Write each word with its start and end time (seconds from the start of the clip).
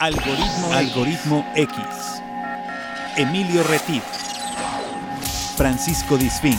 Algoritmo, 0.00 0.72
Algoritmo 0.72 1.44
X. 1.56 1.76
Emilio 3.16 3.64
Retif. 3.64 4.04
Francisco 5.56 6.16
Disfín. 6.16 6.54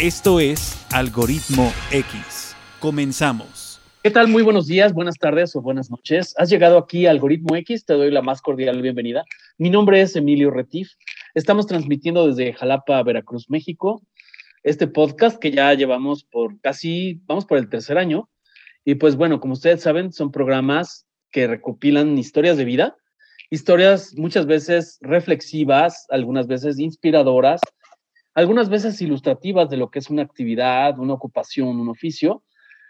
Esto 0.00 0.40
es 0.40 0.84
Algoritmo 0.92 1.72
X. 1.92 2.56
Comenzamos. 2.80 3.80
¿Qué 4.02 4.10
tal? 4.10 4.26
Muy 4.26 4.42
buenos 4.42 4.66
días, 4.66 4.92
buenas 4.92 5.16
tardes 5.16 5.54
o 5.54 5.62
buenas 5.62 5.92
noches. 5.92 6.34
Has 6.38 6.50
llegado 6.50 6.76
aquí 6.78 7.06
a 7.06 7.12
Algoritmo 7.12 7.54
X, 7.54 7.84
te 7.84 7.94
doy 7.94 8.10
la 8.10 8.20
más 8.20 8.42
cordial 8.42 8.82
bienvenida. 8.82 9.24
Mi 9.58 9.70
nombre 9.70 10.00
es 10.00 10.16
Emilio 10.16 10.50
Retif. 10.50 10.90
Estamos 11.34 11.68
transmitiendo 11.68 12.26
desde 12.26 12.52
Jalapa, 12.52 13.00
Veracruz, 13.04 13.48
México, 13.48 14.02
este 14.64 14.88
podcast 14.88 15.38
que 15.38 15.52
ya 15.52 15.72
llevamos 15.74 16.24
por 16.24 16.60
casi, 16.60 17.20
vamos 17.26 17.44
por 17.46 17.58
el 17.58 17.68
tercer 17.68 17.96
año. 17.96 18.28
Y 18.88 18.94
pues 18.94 19.16
bueno, 19.16 19.40
como 19.40 19.54
ustedes 19.54 19.82
saben, 19.82 20.12
son 20.12 20.30
programas 20.30 21.08
que 21.32 21.48
recopilan 21.48 22.16
historias 22.16 22.56
de 22.56 22.64
vida, 22.64 22.96
historias 23.50 24.14
muchas 24.16 24.46
veces 24.46 24.98
reflexivas, 25.00 26.06
algunas 26.08 26.46
veces 26.46 26.78
inspiradoras, 26.78 27.60
algunas 28.32 28.68
veces 28.68 29.02
ilustrativas 29.02 29.68
de 29.70 29.76
lo 29.76 29.90
que 29.90 29.98
es 29.98 30.08
una 30.08 30.22
actividad, 30.22 31.00
una 31.00 31.14
ocupación, 31.14 31.80
un 31.80 31.88
oficio. 31.88 32.44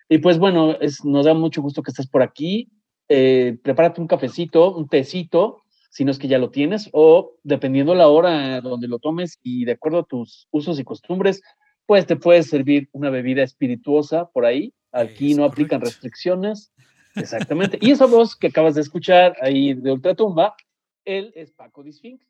Y 0.07 0.19
pues 0.19 0.39
bueno, 0.39 0.77
es, 0.83 1.03
nos 1.03 1.25
da 1.25 1.33
mucho 1.33 1.63
gusto 1.63 1.83
que 1.83 1.93
estés 1.93 2.09
por 2.09 2.23
aquí. 2.23 2.69
Eh, 3.09 3.57
prepárate 3.63 4.03
un 4.03 4.07
cafecito, 4.07 4.77
un 4.77 4.89
tecito, 4.89 5.63
si 5.89 6.05
no 6.05 6.11
es 6.11 6.19
que 6.19 6.29
ya 6.29 6.37
lo 6.37 6.51
tienes, 6.51 6.91
o 6.93 7.39
dependiendo 7.43 7.95
la 7.95 8.09
hora 8.09 8.61
donde 8.61 8.87
lo 8.87 8.99
tomes 8.99 9.39
y 9.43 9.65
de 9.65 9.73
acuerdo 9.73 10.01
a 10.01 10.05
tus 10.05 10.47
usos 10.51 10.79
y 10.79 10.85
costumbres, 10.85 11.41
pues 11.87 12.05
te 12.05 12.17
puede 12.17 12.43
servir 12.43 12.91
una 12.93 13.09
bebida 13.09 13.43
espirituosa 13.43 14.27
por 14.27 14.45
ahí 14.45 14.75
Aquí 14.97 15.35
no 15.35 15.45
aplican 15.45 15.81
restricciones. 15.81 16.73
Exactamente. 17.15 17.79
y 17.81 17.91
esa 17.91 18.07
voz 18.07 18.37
que 18.37 18.49
acabas 18.49 18.75
de 18.75 18.83
escuchar 18.83 19.37
ahí 19.41 19.75
de 19.75 19.93
Ultratumba, 19.93 20.55
él 21.05 21.33
es 21.35 21.51
Paco 21.51 21.83
Disfink. 21.83 22.21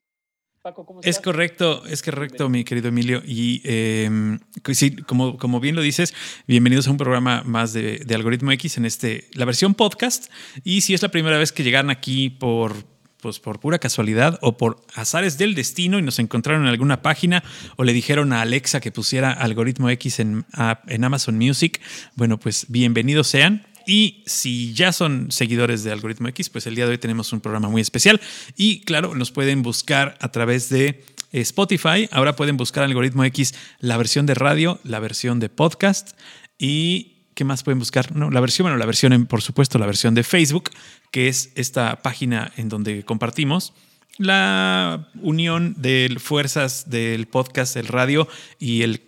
Paco, 0.63 0.85
¿cómo 0.85 1.01
estás? 1.01 1.17
Es 1.17 1.23
correcto, 1.23 1.85
es 1.87 2.03
correcto, 2.03 2.49
mi 2.49 2.65
querido 2.65 2.89
Emilio. 2.89 3.23
Y 3.25 3.63
em, 3.65 4.41
sí, 4.73 4.97
como, 4.97 5.39
como 5.39 5.61
bien 5.61 5.77
lo 5.77 5.83
dices, 5.83 6.15
bienvenidos 6.47 6.89
a 6.89 6.91
un 6.91 6.97
programa 6.97 7.43
más 7.45 7.73
de, 7.73 7.99
de 7.99 8.15
Algoritmo 8.15 8.53
X 8.53 8.77
en 8.79 8.85
este, 8.85 9.29
la 9.35 9.45
versión 9.45 9.75
podcast. 9.75 10.31
Y 10.65 10.81
si 10.81 10.95
es 10.95 11.03
la 11.03 11.09
primera 11.09 11.39
vez 11.39 11.53
que 11.53 11.63
llegan 11.63 11.91
aquí 11.91 12.31
por 12.31 12.96
pues 13.27 13.41
por 13.41 13.59
pura 13.59 13.81
casualidad 13.81 14.39
o 14.41 14.57
por 14.57 14.81
azares 14.95 15.37
del 15.37 15.57
destino 15.57 15.99
y 15.99 16.03
nos 16.03 16.21
encontraron 16.21 16.63
en 16.63 16.69
alguna 16.69 17.03
página 17.03 17.43
o 17.75 17.83
le 17.83 17.93
dijeron 17.93 18.33
a 18.33 18.41
Alexa 18.41 18.79
que 18.79 18.93
pusiera 18.93 19.33
algoritmo 19.33 19.91
X 19.91 20.21
en, 20.21 20.45
en 20.87 21.03
Amazon 21.03 21.37
Music, 21.37 21.81
bueno, 22.15 22.39
pues 22.39 22.67
bienvenidos 22.69 23.27
sean. 23.27 23.67
Y 23.85 24.23
si 24.27 24.75
ya 24.75 24.93
son 24.93 25.33
seguidores 25.33 25.83
de 25.83 25.91
Algoritmo 25.91 26.29
X, 26.29 26.51
pues 26.51 26.69
el 26.69 26.77
día 26.77 26.85
de 26.85 26.93
hoy 26.93 26.99
tenemos 26.99 27.33
un 27.33 27.41
programa 27.41 27.69
muy 27.69 27.83
especial. 27.83 28.21
Y 28.57 28.83
claro, 28.83 29.17
nos 29.17 29.33
pueden 29.33 29.63
buscar 29.63 30.17
a 30.21 30.31
través 30.31 30.69
de 30.69 31.05
Spotify. 31.33 32.09
Ahora 32.13 32.37
pueden 32.37 32.57
buscar 32.57 32.85
Algoritmo 32.85 33.25
X 33.25 33.55
la 33.81 33.97
versión 33.97 34.27
de 34.27 34.35
radio, 34.35 34.79
la 34.85 35.01
versión 35.01 35.41
de 35.41 35.49
podcast 35.49 36.17
y 36.61 37.16
¿Qué 37.37 37.45
más 37.45 37.63
pueden 37.63 37.79
buscar? 37.79 38.17
No, 38.17 38.31
la 38.31 38.41
versión, 38.41 38.65
bueno, 38.65 38.79
la 38.79 38.87
versión, 38.87 39.13
en, 39.13 39.27
por 39.27 39.43
supuesto, 39.43 39.79
la 39.79 39.85
versión 39.85 40.15
de 40.15 40.25
Facebook, 40.25 40.71
que 41.11 41.29
es 41.29 41.53
esta 41.55 42.01
página 42.01 42.51
en 42.57 42.71
donde 42.71 43.05
compartimos 43.05 43.75
la 44.17 45.11
unión 45.21 45.75
de 45.77 46.17
fuerzas 46.19 46.89
del 46.89 47.27
podcast, 47.27 47.77
el 47.77 47.89
radio 47.89 48.27
y 48.59 48.81
el, 48.81 49.03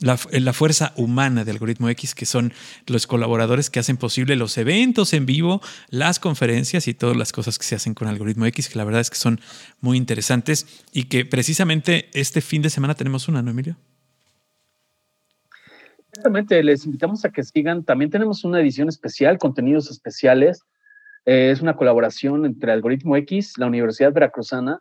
la, 0.00 0.18
la, 0.32 0.52
fuerza 0.52 0.92
humana 0.96 1.46
de 1.46 1.50
Algoritmo 1.50 1.88
X, 1.88 2.14
que 2.14 2.26
son 2.26 2.52
los 2.86 3.06
colaboradores 3.06 3.70
que 3.70 3.80
hacen 3.80 3.96
posible 3.96 4.36
los 4.36 4.58
eventos 4.58 5.14
en 5.14 5.24
vivo, 5.24 5.62
las 5.88 6.18
conferencias 6.18 6.88
y 6.88 6.92
todas 6.92 7.16
las 7.16 7.32
cosas 7.32 7.58
que 7.58 7.64
se 7.64 7.74
hacen 7.74 7.94
con 7.94 8.06
Algoritmo 8.06 8.44
X, 8.44 8.68
que 8.68 8.76
la 8.76 8.84
verdad 8.84 9.00
es 9.00 9.08
que 9.08 9.16
son 9.16 9.40
muy 9.80 9.96
interesantes 9.96 10.66
y 10.92 11.04
que 11.04 11.24
precisamente 11.24 12.10
este 12.12 12.42
fin 12.42 12.60
de 12.60 12.68
semana 12.68 12.94
tenemos 12.94 13.28
una, 13.28 13.40
¿no, 13.40 13.50
Emilio? 13.50 13.78
Exactamente, 16.18 16.60
les 16.64 16.84
invitamos 16.84 17.24
a 17.24 17.30
que 17.30 17.44
sigan. 17.44 17.84
También 17.84 18.10
tenemos 18.10 18.42
una 18.42 18.60
edición 18.60 18.88
especial, 18.88 19.38
contenidos 19.38 19.88
especiales. 19.88 20.64
Eh, 21.24 21.52
es 21.52 21.60
una 21.62 21.76
colaboración 21.76 22.44
entre 22.44 22.72
Algoritmo 22.72 23.14
X, 23.18 23.52
la 23.56 23.66
Universidad 23.66 24.12
Veracruzana, 24.12 24.80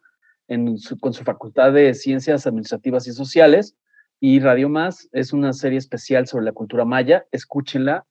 con 1.00 1.14
su 1.14 1.24
Facultad 1.24 1.74
de 1.74 1.94
Ciencias 1.94 2.48
Administrativas 2.48 3.06
y 3.06 3.12
Sociales, 3.12 3.75
y 4.20 4.40
Radio 4.40 4.68
Más. 4.68 5.09
Es 5.12 5.31
una 5.31 5.53
serie 5.53 5.78
especial 5.78 6.25
sobre 6.25 6.46
la 6.46 6.53
cultura 6.53 6.86
maya. 6.86 7.28
Escúchenla. 7.31 8.08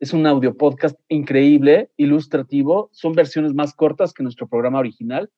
Es 0.00 0.12
un 0.12 0.26
audio 0.26 0.56
podcast 0.56 0.98
increíble, 1.06 1.92
ilustrativo. 1.96 2.90
Son 2.90 3.12
versiones 3.12 3.54
más 3.54 3.72
cortas 3.72 4.12
que 4.12 4.24
nuestro 4.24 4.48
programa 4.48 4.80
original, 4.80 5.30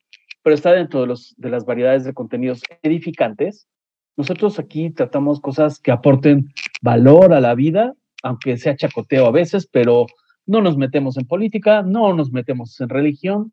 pero 0.42 0.54
está 0.54 0.72
dentro 0.72 1.02
de, 1.02 1.50
las 1.50 1.66
variedades 1.66 2.04
de 2.04 2.14
contenidos 2.14 2.62
edificantes 2.82 3.68
nosotros 4.16 4.58
aquí 4.58 4.90
tratamos 4.90 5.40
cosas 5.40 5.78
que 5.78 5.92
aporten 5.92 6.52
valor 6.80 7.34
a 7.34 7.40
la 7.40 7.54
vida, 7.54 7.92
aunque 8.22 8.56
sea 8.56 8.76
chacoteo 8.76 9.26
a 9.26 9.30
veces, 9.30 9.68
pero 9.70 10.06
no 10.46 10.62
nos 10.62 10.76
metemos 10.76 11.16
en 11.16 11.26
política, 11.26 11.82
no 11.82 12.14
nos 12.14 12.32
metemos 12.32 12.80
en 12.80 12.88
religión, 12.88 13.52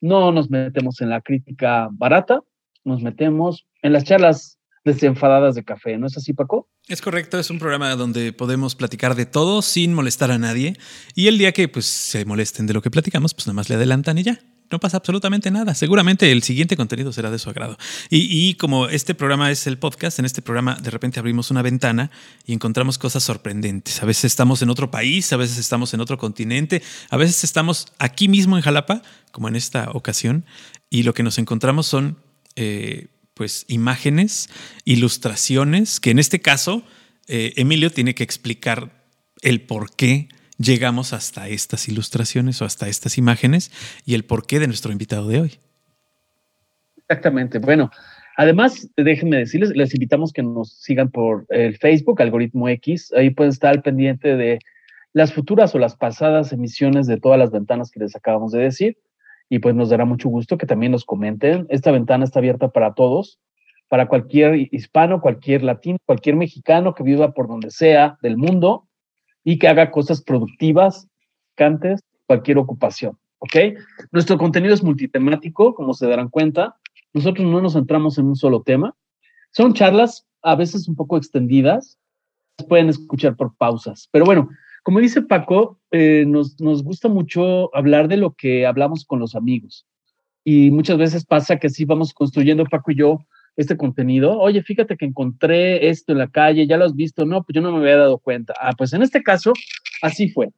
no 0.00 0.30
nos 0.32 0.50
metemos 0.50 1.00
en 1.00 1.10
la 1.10 1.20
crítica 1.20 1.88
barata, 1.90 2.40
nos 2.84 3.02
metemos 3.02 3.66
en 3.82 3.92
las 3.92 4.04
charlas 4.04 4.58
desenfadadas 4.84 5.54
de 5.54 5.64
café, 5.64 5.96
¿no 5.96 6.06
es 6.06 6.16
así, 6.16 6.34
Paco? 6.34 6.68
Es 6.88 7.00
correcto, 7.00 7.38
es 7.38 7.50
un 7.50 7.58
programa 7.58 7.96
donde 7.96 8.34
podemos 8.34 8.74
platicar 8.74 9.14
de 9.14 9.24
todo 9.24 9.62
sin 9.62 9.94
molestar 9.94 10.30
a 10.30 10.38
nadie 10.38 10.76
y 11.14 11.28
el 11.28 11.38
día 11.38 11.52
que 11.52 11.68
pues 11.68 11.86
se 11.86 12.26
molesten 12.26 12.66
de 12.66 12.74
lo 12.74 12.82
que 12.82 12.90
platicamos, 12.90 13.32
pues 13.32 13.46
nada 13.46 13.54
más 13.54 13.70
le 13.70 13.76
adelantan 13.76 14.18
y 14.18 14.24
ya 14.24 14.38
no 14.70 14.80
pasa 14.80 14.96
absolutamente 14.96 15.50
nada. 15.50 15.74
Seguramente 15.74 16.30
el 16.32 16.42
siguiente 16.42 16.76
contenido 16.76 17.12
será 17.12 17.30
de 17.30 17.38
su 17.38 17.50
agrado. 17.50 17.76
Y, 18.10 18.54
como 18.54 18.88
este 18.88 19.14
programa 19.14 19.50
es 19.50 19.66
el 19.66 19.78
podcast, 19.78 20.18
en 20.18 20.24
este 20.24 20.42
programa 20.42 20.76
de 20.76 20.90
repente 20.90 21.20
abrimos 21.20 21.50
una 21.50 21.62
ventana 21.62 22.10
y 22.46 22.52
encontramos 22.52 22.98
cosas 22.98 23.22
sorprendentes. 23.22 24.02
A 24.02 24.06
veces 24.06 24.24
estamos 24.24 24.62
en 24.62 24.70
otro 24.70 24.90
país, 24.90 25.32
a 25.32 25.36
veces 25.36 25.58
estamos 25.58 25.94
en 25.94 26.00
otro 26.00 26.18
continente, 26.18 26.82
a 27.10 27.16
veces 27.16 27.44
estamos 27.44 27.88
aquí 27.98 28.28
mismo 28.28 28.56
en 28.56 28.62
Jalapa, 28.62 29.02
como 29.32 29.48
en 29.48 29.56
esta 29.56 29.90
ocasión, 29.92 30.44
y 30.90 31.02
lo 31.02 31.14
que 31.14 31.22
nos 31.22 31.38
encontramos 31.38 31.86
son 31.86 32.18
eh, 32.56 33.08
pues 33.34 33.64
imágenes, 33.68 34.48
ilustraciones, 34.84 36.00
que 36.00 36.10
en 36.10 36.18
este 36.18 36.40
caso 36.40 36.84
eh, 37.26 37.52
Emilio 37.56 37.90
tiene 37.90 38.14
que 38.14 38.22
explicar 38.22 39.04
el 39.42 39.60
por 39.60 39.94
qué 39.94 40.28
llegamos 40.58 41.12
hasta 41.12 41.48
estas 41.48 41.88
ilustraciones 41.88 42.60
o 42.62 42.64
hasta 42.64 42.88
estas 42.88 43.18
imágenes 43.18 43.70
y 44.04 44.14
el 44.14 44.24
porqué 44.24 44.58
de 44.60 44.66
nuestro 44.66 44.92
invitado 44.92 45.28
de 45.28 45.40
hoy. 45.40 45.58
Exactamente. 46.96 47.58
Bueno, 47.58 47.90
además, 48.36 48.88
déjenme 48.96 49.38
decirles, 49.38 49.70
les 49.70 49.94
invitamos 49.94 50.32
que 50.32 50.42
nos 50.42 50.72
sigan 50.72 51.10
por 51.10 51.46
el 51.50 51.76
Facebook, 51.76 52.20
Algoritmo 52.22 52.68
X. 52.68 53.12
Ahí 53.14 53.30
pueden 53.30 53.52
estar 53.52 53.70
al 53.70 53.82
pendiente 53.82 54.36
de 54.36 54.58
las 55.12 55.32
futuras 55.32 55.74
o 55.74 55.78
las 55.78 55.96
pasadas 55.96 56.52
emisiones 56.52 57.06
de 57.06 57.18
todas 57.18 57.38
las 57.38 57.50
ventanas 57.50 57.90
que 57.90 58.00
les 58.00 58.16
acabamos 58.16 58.52
de 58.52 58.62
decir. 58.62 58.98
Y 59.50 59.58
pues 59.58 59.74
nos 59.74 59.90
dará 59.90 60.06
mucho 60.06 60.28
gusto 60.28 60.56
que 60.56 60.66
también 60.66 60.92
nos 60.92 61.04
comenten. 61.04 61.66
Esta 61.68 61.90
ventana 61.90 62.24
está 62.24 62.38
abierta 62.38 62.68
para 62.68 62.94
todos, 62.94 63.38
para 63.88 64.08
cualquier 64.08 64.68
hispano, 64.72 65.20
cualquier 65.20 65.62
latino, 65.62 65.98
cualquier 66.06 66.36
mexicano 66.36 66.94
que 66.94 67.02
viva 67.02 67.32
por 67.32 67.46
donde 67.46 67.70
sea 67.70 68.18
del 68.22 68.38
mundo 68.38 68.88
y 69.44 69.58
que 69.58 69.68
haga 69.68 69.90
cosas 69.90 70.22
productivas, 70.22 71.06
cantes, 71.54 72.00
cualquier 72.26 72.58
ocupación. 72.58 73.18
¿Ok? 73.38 73.56
Nuestro 74.10 74.38
contenido 74.38 74.72
es 74.72 74.82
multitemático, 74.82 75.74
como 75.74 75.92
se 75.92 76.08
darán 76.08 76.30
cuenta. 76.30 76.76
Nosotros 77.12 77.46
no 77.46 77.60
nos 77.60 77.74
centramos 77.74 78.16
en 78.18 78.26
un 78.26 78.36
solo 78.36 78.62
tema. 78.62 78.96
Son 79.50 79.74
charlas 79.74 80.26
a 80.42 80.56
veces 80.56 80.88
un 80.88 80.96
poco 80.96 81.18
extendidas. 81.18 81.98
Pueden 82.68 82.88
escuchar 82.88 83.36
por 83.36 83.54
pausas. 83.56 84.08
Pero 84.10 84.24
bueno, 84.24 84.48
como 84.82 85.00
dice 85.00 85.20
Paco, 85.22 85.78
eh, 85.90 86.24
nos, 86.26 86.58
nos 86.60 86.82
gusta 86.82 87.08
mucho 87.08 87.74
hablar 87.76 88.08
de 88.08 88.16
lo 88.16 88.32
que 88.32 88.66
hablamos 88.66 89.04
con 89.04 89.20
los 89.20 89.34
amigos. 89.34 89.86
Y 90.42 90.70
muchas 90.70 90.98
veces 90.98 91.24
pasa 91.24 91.58
que 91.58 91.68
sí 91.70 91.84
vamos 91.84 92.14
construyendo, 92.14 92.64
Paco 92.64 92.92
y 92.92 92.96
yo, 92.96 93.18
este 93.56 93.76
contenido. 93.76 94.38
Oye, 94.38 94.62
fíjate 94.62 94.96
que 94.96 95.04
encontré 95.04 95.88
esto 95.88 96.12
en 96.12 96.18
la 96.18 96.28
calle, 96.28 96.66
ya 96.66 96.76
lo 96.76 96.84
has 96.84 96.94
visto, 96.94 97.24
no, 97.24 97.42
pues 97.42 97.54
yo 97.54 97.60
no 97.60 97.72
me 97.72 97.78
había 97.78 97.98
dado 97.98 98.18
cuenta. 98.18 98.54
Ah, 98.60 98.72
pues 98.76 98.92
en 98.92 99.02
este 99.02 99.22
caso, 99.22 99.52
así 100.02 100.28
fue. 100.28 100.50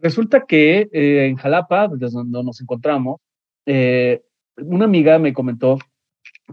Resulta 0.00 0.44
que 0.46 0.88
eh, 0.92 1.26
en 1.26 1.36
Jalapa, 1.36 1.88
desde 1.88 2.16
donde 2.16 2.44
nos 2.44 2.60
encontramos, 2.60 3.20
eh, 3.66 4.22
una 4.56 4.84
amiga 4.84 5.18
me 5.18 5.32
comentó 5.32 5.78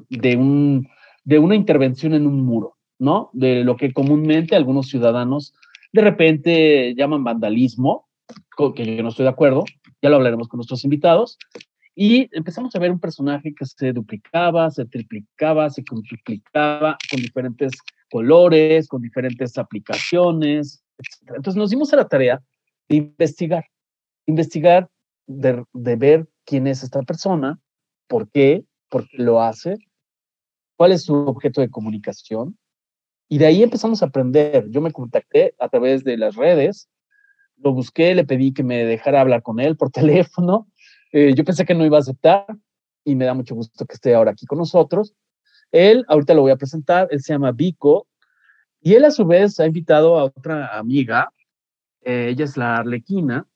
de, 0.09 0.35
un, 0.35 0.87
de 1.23 1.39
una 1.39 1.55
intervención 1.55 2.13
en 2.13 2.25
un 2.25 2.41
muro, 2.41 2.77
¿no? 2.97 3.29
De 3.33 3.63
lo 3.63 3.77
que 3.77 3.93
comúnmente 3.93 4.55
algunos 4.55 4.87
ciudadanos 4.87 5.53
de 5.91 6.01
repente 6.01 6.93
llaman 6.95 7.23
vandalismo, 7.23 8.09
que 8.75 8.97
yo 8.97 9.03
no 9.03 9.09
estoy 9.09 9.23
de 9.23 9.29
acuerdo, 9.29 9.63
ya 10.01 10.09
lo 10.09 10.17
hablaremos 10.17 10.49
con 10.49 10.57
nuestros 10.57 10.83
invitados, 10.83 11.37
y 11.95 12.29
empezamos 12.35 12.75
a 12.75 12.79
ver 12.79 12.91
un 12.91 12.99
personaje 12.99 13.53
que 13.55 13.65
se 13.65 13.93
duplicaba, 13.93 14.69
se 14.69 14.85
triplicaba, 14.85 15.69
se 15.69 15.83
multiplicaba 15.89 16.97
con 17.09 17.21
diferentes 17.21 17.71
colores, 18.11 18.87
con 18.89 19.01
diferentes 19.01 19.57
aplicaciones, 19.57 20.83
etc. 20.97 21.35
Entonces 21.37 21.57
nos 21.57 21.69
dimos 21.69 21.93
a 21.93 21.97
la 21.97 22.07
tarea 22.07 22.43
de 22.89 22.97
investigar. 22.97 23.65
investigar, 24.27 24.89
de, 25.27 25.63
de 25.73 25.95
ver 25.95 26.27
quién 26.45 26.67
es 26.67 26.83
esta 26.83 27.01
persona, 27.01 27.59
por 28.07 28.29
qué, 28.29 28.65
por 28.89 29.07
qué 29.07 29.17
lo 29.17 29.41
hace, 29.41 29.77
cuál 30.75 30.91
es 30.91 31.03
su 31.03 31.15
objeto 31.15 31.61
de 31.61 31.69
comunicación. 31.69 32.57
Y 33.29 33.37
de 33.37 33.47
ahí 33.47 33.63
empezamos 33.63 34.03
a 34.03 34.07
aprender. 34.07 34.69
Yo 34.69 34.81
me 34.81 34.91
contacté 34.91 35.55
a 35.59 35.69
través 35.69 36.03
de 36.03 36.17
las 36.17 36.35
redes, 36.35 36.89
lo 37.57 37.73
busqué, 37.73 38.13
le 38.13 38.25
pedí 38.25 38.53
que 38.53 38.63
me 38.63 38.83
dejara 38.83 39.21
hablar 39.21 39.41
con 39.41 39.59
él 39.59 39.77
por 39.77 39.91
teléfono. 39.91 40.67
Eh, 41.17 41.33
yo 41.33 41.45
pensé 41.45 41.63
que 41.63 41.73
no 41.73 41.85
iba 41.85 41.95
a 41.95 42.01
aceptar 42.01 42.45
y 43.05 43.15
me 43.15 43.23
da 43.23 43.33
mucho 43.33 43.55
gusto 43.55 43.85
que 43.85 43.93
esté 43.93 44.13
ahora 44.13 44.31
aquí 44.31 44.45
con 44.45 44.57
nosotros. 44.57 45.15
Él, 45.71 46.03
ahorita 46.09 46.33
lo 46.33 46.41
voy 46.41 46.51
a 46.51 46.57
presentar, 46.57 47.07
él 47.09 47.21
se 47.21 47.31
llama 47.31 47.53
Vico 47.53 48.05
y 48.81 48.95
él 48.95 49.05
a 49.05 49.11
su 49.11 49.25
vez 49.25 49.57
ha 49.61 49.65
invitado 49.65 50.19
a 50.19 50.25
otra 50.25 50.77
amiga, 50.77 51.31
eh, 52.01 52.27
ella 52.31 52.43
es 52.43 52.57
la 52.57 52.75
Arlequina 52.75 53.47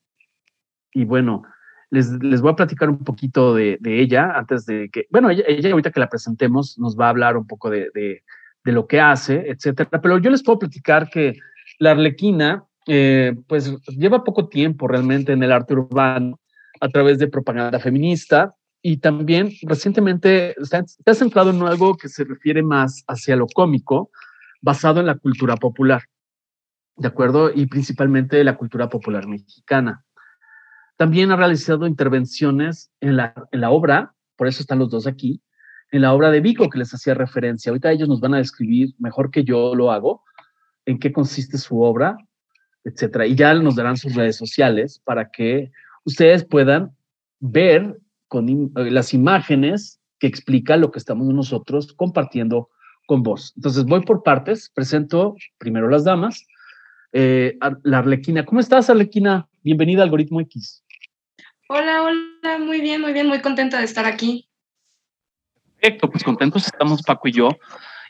y 0.94 1.04
bueno, 1.04 1.42
les, 1.90 2.10
les 2.22 2.40
voy 2.40 2.52
a 2.52 2.56
platicar 2.56 2.88
un 2.88 3.04
poquito 3.04 3.54
de, 3.54 3.76
de, 3.78 4.00
ella 4.00 4.32
antes 4.38 4.64
de 4.64 4.88
que, 4.88 5.06
bueno, 5.10 5.28
ella, 5.28 5.44
ella, 5.46 5.72
ahorita 5.72 5.90
que 5.90 6.00
la 6.00 6.08
presentemos 6.08 6.78
nos 6.78 6.98
va 6.98 7.08
a 7.08 7.10
hablar 7.10 7.36
un 7.36 7.46
poco 7.46 7.68
de, 7.68 7.90
de, 7.92 8.24
de 8.64 8.72
lo 8.72 8.86
que 8.86 9.02
hace, 9.02 9.50
etcétera, 9.50 10.00
pero 10.00 10.16
yo 10.16 10.30
les 10.30 10.42
puedo 10.42 10.60
platicar 10.60 11.10
que 11.10 11.36
la 11.78 11.90
Arlequina 11.90 12.64
eh, 12.86 13.36
pues 13.46 13.70
lleva 13.88 14.24
poco 14.24 14.48
tiempo 14.48 14.88
realmente 14.88 15.32
en 15.32 15.42
el 15.42 15.52
arte 15.52 15.74
urbano 15.74 16.39
a 16.80 16.88
través 16.88 17.18
de 17.18 17.28
propaganda 17.28 17.78
feminista 17.78 18.54
y 18.82 18.96
también 18.96 19.52
recientemente 19.62 20.54
se 20.62 20.76
ha, 20.76 21.14
centrado 21.14 21.50
en 21.50 21.62
algo 21.62 21.96
que 21.96 22.08
se 22.08 22.24
refiere 22.24 22.62
más 22.62 23.04
hacia 23.06 23.36
lo 23.36 23.46
cómico, 23.46 24.10
basado 24.62 25.00
en 25.00 25.06
la 25.06 25.16
cultura 25.16 25.56
popular, 25.56 26.02
¿de 26.96 27.08
acuerdo? 27.08 27.50
Y 27.54 27.66
principalmente 27.66 28.42
la 28.42 28.56
cultura 28.56 28.88
popular 28.88 29.26
mexicana. 29.26 30.04
También 30.96 31.30
ha 31.30 31.36
realizado 31.36 31.86
intervenciones 31.86 32.90
en 33.00 33.16
la, 33.16 33.34
en 33.52 33.60
la 33.60 33.70
obra, 33.70 34.14
por 34.36 34.48
eso 34.48 34.62
están 34.62 34.78
los 34.78 34.90
dos 34.90 35.06
aquí, 35.06 35.42
en 35.92 36.02
la 36.02 36.12
obra 36.14 36.30
de 36.30 36.40
Vico 36.40 36.70
que 36.70 36.78
les 36.78 36.94
hacía 36.94 37.14
referencia. 37.14 37.70
Ahorita 37.70 37.92
ellos 37.92 38.08
nos 38.08 38.20
van 38.20 38.34
a 38.34 38.38
describir 38.38 38.94
mejor 38.98 39.30
que 39.30 39.44
yo 39.44 39.74
lo 39.74 39.90
hago, 39.90 40.22
en 40.86 40.98
qué 40.98 41.12
consiste 41.12 41.58
su 41.58 41.82
obra, 41.82 42.16
etcétera. 42.84 43.26
Y 43.26 43.34
ya 43.34 43.52
nos 43.54 43.76
darán 43.76 43.96
sus 43.96 44.14
redes 44.14 44.36
sociales 44.36 45.00
para 45.04 45.30
que 45.30 45.70
ustedes 46.04 46.44
puedan 46.44 46.96
ver 47.40 47.98
con 48.28 48.48
eh, 48.48 48.90
las 48.90 49.14
imágenes 49.14 50.00
que 50.18 50.26
explican 50.26 50.80
lo 50.80 50.90
que 50.90 50.98
estamos 50.98 51.26
nosotros 51.28 51.92
compartiendo 51.94 52.68
con 53.06 53.22
vos. 53.22 53.52
Entonces 53.56 53.84
voy 53.84 54.02
por 54.02 54.22
partes, 54.22 54.70
presento 54.74 55.34
primero 55.58 55.88
las 55.88 56.04
damas. 56.04 56.46
Eh, 57.12 57.58
la 57.82 57.98
Arlequina, 57.98 58.44
¿cómo 58.44 58.60
estás 58.60 58.88
Arlequina? 58.88 59.48
Bienvenida 59.62 60.02
a 60.02 60.04
Algoritmo 60.04 60.40
X. 60.42 60.84
Hola, 61.68 62.02
hola, 62.02 62.58
muy 62.58 62.80
bien, 62.80 63.00
muy 63.00 63.12
bien, 63.12 63.26
muy 63.26 63.40
contenta 63.40 63.78
de 63.78 63.84
estar 63.84 64.04
aquí. 64.04 64.48
Perfecto, 65.80 66.10
pues 66.10 66.22
contentos 66.22 66.66
estamos 66.66 67.02
Paco 67.02 67.28
y 67.28 67.32
yo 67.32 67.48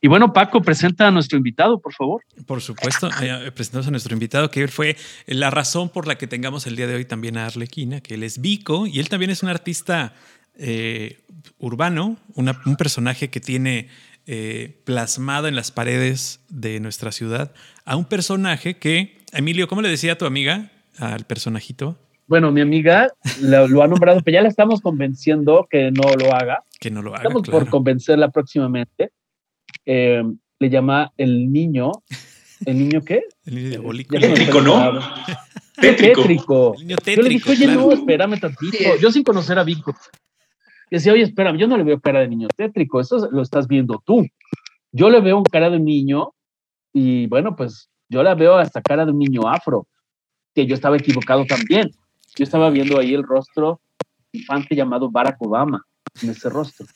y 0.00 0.08
bueno, 0.08 0.32
Paco, 0.32 0.62
presenta 0.62 1.08
a 1.08 1.10
nuestro 1.10 1.36
invitado, 1.36 1.78
por 1.78 1.92
favor. 1.92 2.22
Por 2.46 2.62
supuesto, 2.62 3.08
eh, 3.22 3.50
presentamos 3.54 3.86
a 3.88 3.90
nuestro 3.90 4.14
invitado, 4.14 4.50
que 4.50 4.66
fue 4.68 4.96
la 5.26 5.50
razón 5.50 5.90
por 5.90 6.06
la 6.06 6.16
que 6.16 6.26
tengamos 6.26 6.66
el 6.66 6.76
día 6.76 6.86
de 6.86 6.94
hoy 6.94 7.04
también 7.04 7.36
a 7.36 7.46
Arlequina, 7.46 8.00
que 8.00 8.14
él 8.14 8.22
es 8.22 8.40
Vico, 8.40 8.86
y 8.86 8.98
él 9.00 9.08
también 9.10 9.30
es 9.30 9.42
un 9.42 9.50
artista 9.50 10.14
eh, 10.56 11.18
urbano, 11.58 12.16
un 12.34 12.76
personaje 12.76 13.28
que 13.28 13.40
tiene 13.40 13.88
eh, 14.26 14.80
plasmado 14.84 15.48
en 15.48 15.56
las 15.56 15.70
paredes 15.70 16.40
de 16.48 16.80
nuestra 16.80 17.12
ciudad 17.12 17.52
a 17.84 17.96
un 17.96 18.04
personaje 18.04 18.76
que, 18.78 19.18
Emilio, 19.32 19.68
¿cómo 19.68 19.82
le 19.82 19.88
decía 19.88 20.12
a 20.12 20.16
tu 20.16 20.24
amiga 20.24 20.70
al 20.98 21.24
personajito? 21.24 21.98
Bueno, 22.26 22.52
mi 22.52 22.60
amiga 22.60 23.08
lo, 23.40 23.66
lo, 23.68 23.82
ha 23.82 23.88
nombrado, 23.88 24.20
pero 24.22 24.36
ya 24.36 24.42
la 24.42 24.48
estamos 24.48 24.80
convenciendo 24.80 25.66
que 25.68 25.90
no 25.90 26.14
lo 26.14 26.32
haga. 26.34 26.62
Que 26.78 26.90
no 26.90 27.02
lo 27.02 27.10
haga. 27.10 27.24
Estamos 27.24 27.42
claro. 27.42 27.58
por 27.58 27.68
convencerla 27.70 28.30
próximamente. 28.30 29.10
Eh, 29.92 30.22
le 30.60 30.70
llama 30.70 31.12
el 31.16 31.50
niño. 31.50 31.90
¿El 32.64 32.78
niño 32.78 33.00
qué? 33.04 33.24
El 33.44 33.54
niño 33.56 33.68
diabólico. 33.70 34.16
Tétrico, 34.20 34.60
¿no? 34.60 35.00
Tétrico. 35.80 36.22
tétrico. 36.22 36.74
El 36.78 36.86
niño 36.86 36.96
tétrico. 36.96 37.16
Yo 37.16 37.22
le 37.22 37.28
dije, 37.28 37.50
oye, 37.50 37.64
claro. 37.64 37.80
no, 37.80 37.92
espérame 37.92 38.38
tantito. 38.38 38.96
Yo 39.00 39.10
sin 39.10 39.24
conocer 39.24 39.58
a 39.58 39.64
Vico. 39.64 39.96
Y 40.90 40.96
decía, 40.96 41.12
oye, 41.12 41.24
espérame, 41.24 41.58
yo 41.58 41.66
no 41.66 41.76
le 41.76 41.82
veo 41.82 41.98
cara 41.98 42.20
de 42.20 42.28
niño 42.28 42.46
tétrico, 42.56 43.00
eso 43.00 43.28
lo 43.32 43.42
estás 43.42 43.66
viendo 43.66 44.00
tú. 44.06 44.24
Yo 44.92 45.10
le 45.10 45.20
veo 45.20 45.38
un 45.38 45.44
cara 45.44 45.70
de 45.70 45.80
niño 45.80 46.34
y 46.92 47.26
bueno, 47.26 47.56
pues 47.56 47.90
yo 48.08 48.22
la 48.22 48.36
veo 48.36 48.56
hasta 48.56 48.82
cara 48.82 49.04
de 49.04 49.10
un 49.10 49.18
niño 49.18 49.48
afro, 49.48 49.88
que 50.54 50.66
yo 50.66 50.74
estaba 50.74 50.96
equivocado 50.98 51.44
también. 51.46 51.90
Yo 52.36 52.44
estaba 52.44 52.70
viendo 52.70 53.00
ahí 53.00 53.12
el 53.12 53.24
rostro 53.24 53.80
infante 54.32 54.76
llamado 54.76 55.10
Barack 55.10 55.36
Obama 55.40 55.84
en 56.22 56.30
ese 56.30 56.48
rostro. 56.48 56.86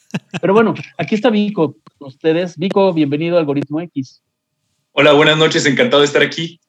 Pero 0.41 0.53
bueno, 0.53 0.75
aquí 0.99 1.15
está 1.15 1.31
Vico 1.31 1.77
con 1.99 2.09
ustedes. 2.09 2.57
Vico, 2.57 2.93
bienvenido 2.93 3.37
a 3.37 3.41
Algoritmo 3.41 3.81
X. 3.81 4.23
Hola, 4.93 5.13
buenas 5.13 5.39
noches, 5.39 5.67
encantado 5.67 6.01
de 6.01 6.07
estar 6.07 6.23
aquí. 6.23 6.61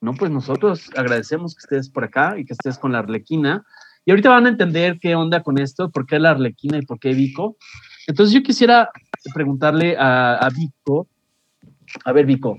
No, 0.00 0.14
pues 0.14 0.30
nosotros 0.30 0.90
agradecemos 0.96 1.54
que 1.54 1.60
estés 1.60 1.90
por 1.90 2.04
acá 2.04 2.38
y 2.38 2.44
que 2.44 2.52
estés 2.52 2.78
con 2.78 2.92
la 2.92 2.98
Arlequina. 2.98 3.64
Y 4.04 4.10
ahorita 4.10 4.28
van 4.28 4.46
a 4.46 4.50
entender 4.50 4.98
qué 5.00 5.14
onda 5.14 5.42
con 5.42 5.58
esto, 5.58 5.90
por 5.90 6.06
qué 6.06 6.18
la 6.18 6.30
Arlequina 6.30 6.78
y 6.78 6.82
por 6.82 6.98
qué 6.98 7.14
Vico. 7.14 7.56
Entonces 8.06 8.34
yo 8.34 8.42
quisiera 8.42 8.90
preguntarle 9.32 9.96
a, 9.96 10.36
a 10.36 10.50
Vico, 10.50 11.08
a 12.04 12.12
ver 12.12 12.26
Vico, 12.26 12.58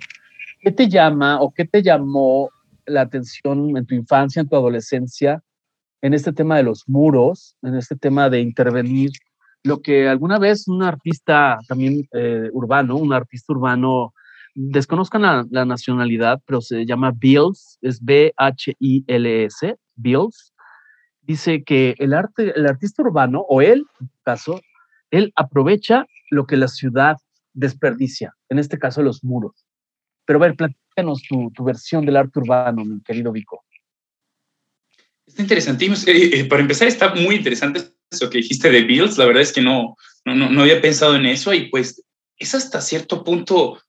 ¿qué 0.60 0.72
te 0.72 0.90
llama 0.90 1.40
o 1.40 1.54
qué 1.54 1.66
te 1.66 1.84
llamó 1.84 2.50
la 2.86 3.02
atención 3.02 3.78
en 3.78 3.86
tu 3.86 3.96
infancia, 3.96 4.42
en 4.42 4.50
tu 4.50 4.56
adolescencia, 4.56 5.44
en 6.06 6.14
este 6.14 6.32
tema 6.32 6.58
de 6.58 6.62
los 6.62 6.88
muros, 6.88 7.58
en 7.64 7.74
este 7.74 7.96
tema 7.96 8.30
de 8.30 8.40
intervenir, 8.40 9.10
lo 9.64 9.82
que 9.82 10.08
alguna 10.08 10.38
vez 10.38 10.68
un 10.68 10.84
artista 10.84 11.58
también 11.68 12.08
eh, 12.14 12.48
urbano, 12.54 12.96
un 12.96 13.12
artista 13.12 13.54
urbano, 13.54 14.14
desconozcan 14.54 15.48
la, 15.50 15.66
nacionalidad, 15.66 16.40
pero 16.46 16.62
se 16.62 16.86
llama 16.86 17.12
Bills, 17.12 17.80
es 17.82 18.00
B-H-I-L-S, 18.04 19.76
Bills, 19.96 20.54
dice 21.24 21.64
que 21.64 21.96
el, 21.98 22.14
arte, 22.14 22.54
el 22.56 22.68
artista 22.68 23.02
urbano, 23.02 23.44
o 23.50 23.64
él, 23.64 23.84
en 24.00 24.06
este 24.06 24.22
caso, 24.24 24.62
él 25.10 25.34
aprovecha 25.36 26.06
lo 26.30 26.46
que 26.46 26.56
la 26.56 26.68
ciudad 26.68 27.18
desperdicia, 27.54 28.36
en 28.50 28.60
este 28.60 28.78
caso 28.78 29.02
los 29.02 29.24
muros. 29.24 29.66
Pero 30.26 30.38
a 30.38 30.44
ver, 30.44 30.56
platícanos 30.56 31.24
tu 31.24 31.64
versión 31.64 32.06
del 32.06 32.18
arte 32.18 32.38
urbano, 32.38 32.86
mi 32.86 33.02
querido 33.02 33.32
Vico. 33.32 33.66
Está 35.28 35.42
interesantísimo. 35.42 35.96
Eh, 36.08 36.40
eh, 36.40 36.46
para 36.46 36.62
empezar, 36.62 36.88
está 36.88 37.14
muy 37.16 37.36
interesante 37.36 37.82
eso 38.12 38.30
que 38.30 38.40
dijiste 38.40 38.70
de 38.70 38.84
Bills. 38.84 39.18
La 39.18 39.26
verdad 39.26 39.42
es 39.42 39.52
que 39.52 39.62
no, 39.62 39.96
no, 40.26 40.50
no 40.50 40.62
había 40.62 40.82
pensado 40.82 41.16
en 41.16 41.26
eso 41.26 41.54
y 41.54 41.70
pues 41.70 42.04
es 42.38 42.56
hasta 42.56 42.82
cierto 42.82 43.24
punto 43.24 43.80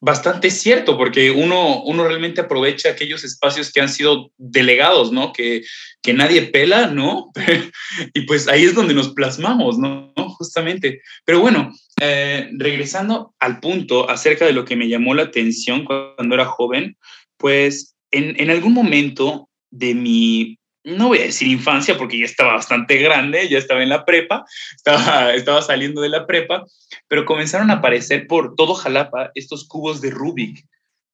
bastante 0.00 0.50
cierto, 0.50 0.96
porque 0.96 1.30
uno, 1.30 1.82
uno 1.82 2.06
realmente 2.06 2.40
aprovecha 2.40 2.90
aquellos 2.90 3.24
espacios 3.24 3.72
que 3.72 3.80
han 3.80 3.88
sido 3.88 4.30
delegados, 4.36 5.10
¿no? 5.10 5.32
Que, 5.32 5.62
que 6.02 6.12
nadie 6.12 6.42
pela, 6.42 6.88
¿no? 6.88 7.32
y 8.14 8.20
pues 8.22 8.46
ahí 8.46 8.64
es 8.64 8.74
donde 8.74 8.94
nos 8.94 9.14
plasmamos, 9.14 9.78
¿no? 9.78 10.12
Justamente. 10.38 11.00
Pero 11.24 11.40
bueno, 11.40 11.72
eh, 12.00 12.50
regresando 12.58 13.34
al 13.38 13.60
punto 13.60 14.08
acerca 14.08 14.44
de 14.44 14.52
lo 14.52 14.64
que 14.64 14.76
me 14.76 14.88
llamó 14.88 15.14
la 15.14 15.22
atención 15.22 15.84
cuando 15.84 16.34
era 16.34 16.44
joven, 16.44 16.96
pues 17.38 17.96
en, 18.10 18.38
en 18.40 18.50
algún 18.50 18.74
momento 18.74 19.48
de 19.70 19.94
mi 19.94 20.58
no 20.86 21.08
voy 21.08 21.18
a 21.18 21.24
decir 21.24 21.48
infancia 21.48 21.98
porque 21.98 22.18
ya 22.18 22.24
estaba 22.24 22.54
bastante 22.54 22.96
grande, 22.98 23.48
ya 23.48 23.58
estaba 23.58 23.82
en 23.82 23.88
la 23.88 24.04
prepa, 24.04 24.44
estaba, 24.74 25.34
estaba 25.34 25.60
saliendo 25.60 26.00
de 26.00 26.08
la 26.08 26.26
prepa, 26.26 26.64
pero 27.08 27.24
comenzaron 27.24 27.70
a 27.70 27.74
aparecer 27.74 28.26
por 28.28 28.54
todo 28.54 28.74
Jalapa 28.74 29.32
estos 29.34 29.66
cubos 29.66 30.00
de 30.00 30.10
Rubik 30.10 30.64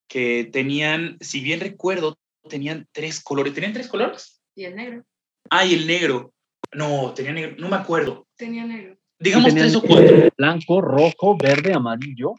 que 0.08 0.48
tenían, 0.52 1.16
si 1.20 1.40
bien 1.40 1.60
recuerdo, 1.60 2.18
tenían 2.46 2.86
tres 2.92 3.22
colores. 3.22 3.54
¿Tenían 3.54 3.72
tres 3.72 3.88
colores? 3.88 4.42
Y 4.54 4.64
el 4.64 4.76
negro. 4.76 5.04
Ah, 5.48 5.64
y 5.64 5.72
el 5.72 5.86
negro. 5.86 6.34
No, 6.74 7.14
tenía 7.14 7.32
negro, 7.32 7.56
no 7.58 7.70
me 7.70 7.76
acuerdo. 7.76 8.26
Tenía 8.36 8.66
negro. 8.66 8.98
Digamos 9.18 9.54
tres 9.54 9.74
o 9.74 9.80
cuatro. 9.80 10.28
Blanco, 10.36 10.82
rojo, 10.82 11.38
verde, 11.38 11.72
amarillo. 11.72 12.34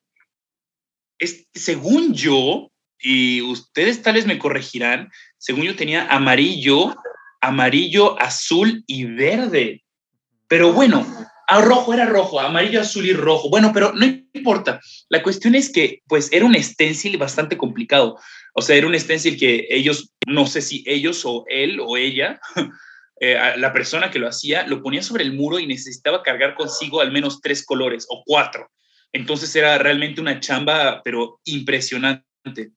Es, 1.17 1.47
según 1.51 2.13
yo, 2.13 2.69
y 2.99 3.41
ustedes 3.41 4.03
tales 4.03 4.27
me 4.27 4.37
corregirán, 4.37 5.09
según 5.37 5.63
yo 5.63 5.75
tenía 5.75 6.05
amarillo, 6.07 6.95
amarillo, 7.43 8.19
azul 8.19 8.83
y 8.87 9.03
verde. 9.03 9.83
Pero 10.47 10.71
bueno, 10.71 11.05
a 11.47 11.61
rojo 11.61 11.93
era 11.93 12.05
rojo, 12.05 12.39
amarillo, 12.39 12.79
azul 12.79 13.05
y 13.05 13.13
rojo. 13.13 13.49
Bueno, 13.49 13.71
pero 13.73 13.91
no 13.93 14.05
importa. 14.33 14.79
La 15.09 15.21
cuestión 15.21 15.53
es 15.53 15.71
que, 15.71 16.01
pues, 16.07 16.31
era 16.31 16.45
un 16.45 16.55
stencil 16.55 17.17
bastante 17.17 17.57
complicado. 17.57 18.17
O 18.53 18.61
sea, 18.61 18.77
era 18.77 18.87
un 18.87 18.97
stencil 18.97 19.37
que 19.37 19.67
ellos, 19.69 20.13
no 20.25 20.47
sé 20.47 20.61
si 20.61 20.83
ellos 20.87 21.23
o 21.25 21.43
él 21.47 21.79
o 21.81 21.97
ella, 21.97 22.39
eh, 23.19 23.37
la 23.57 23.73
persona 23.73 24.09
que 24.09 24.19
lo 24.19 24.29
hacía, 24.29 24.65
lo 24.65 24.81
ponía 24.81 25.03
sobre 25.03 25.23
el 25.23 25.33
muro 25.33 25.59
y 25.59 25.67
necesitaba 25.67 26.23
cargar 26.23 26.55
consigo 26.55 27.01
al 27.01 27.11
menos 27.11 27.41
tres 27.41 27.65
colores 27.65 28.05
o 28.09 28.23
cuatro. 28.25 28.69
Entonces 29.11 29.53
era 29.55 29.77
realmente 29.77 30.21
una 30.21 30.39
chamba, 30.39 31.01
pero 31.03 31.41
impresionante. 31.43 32.71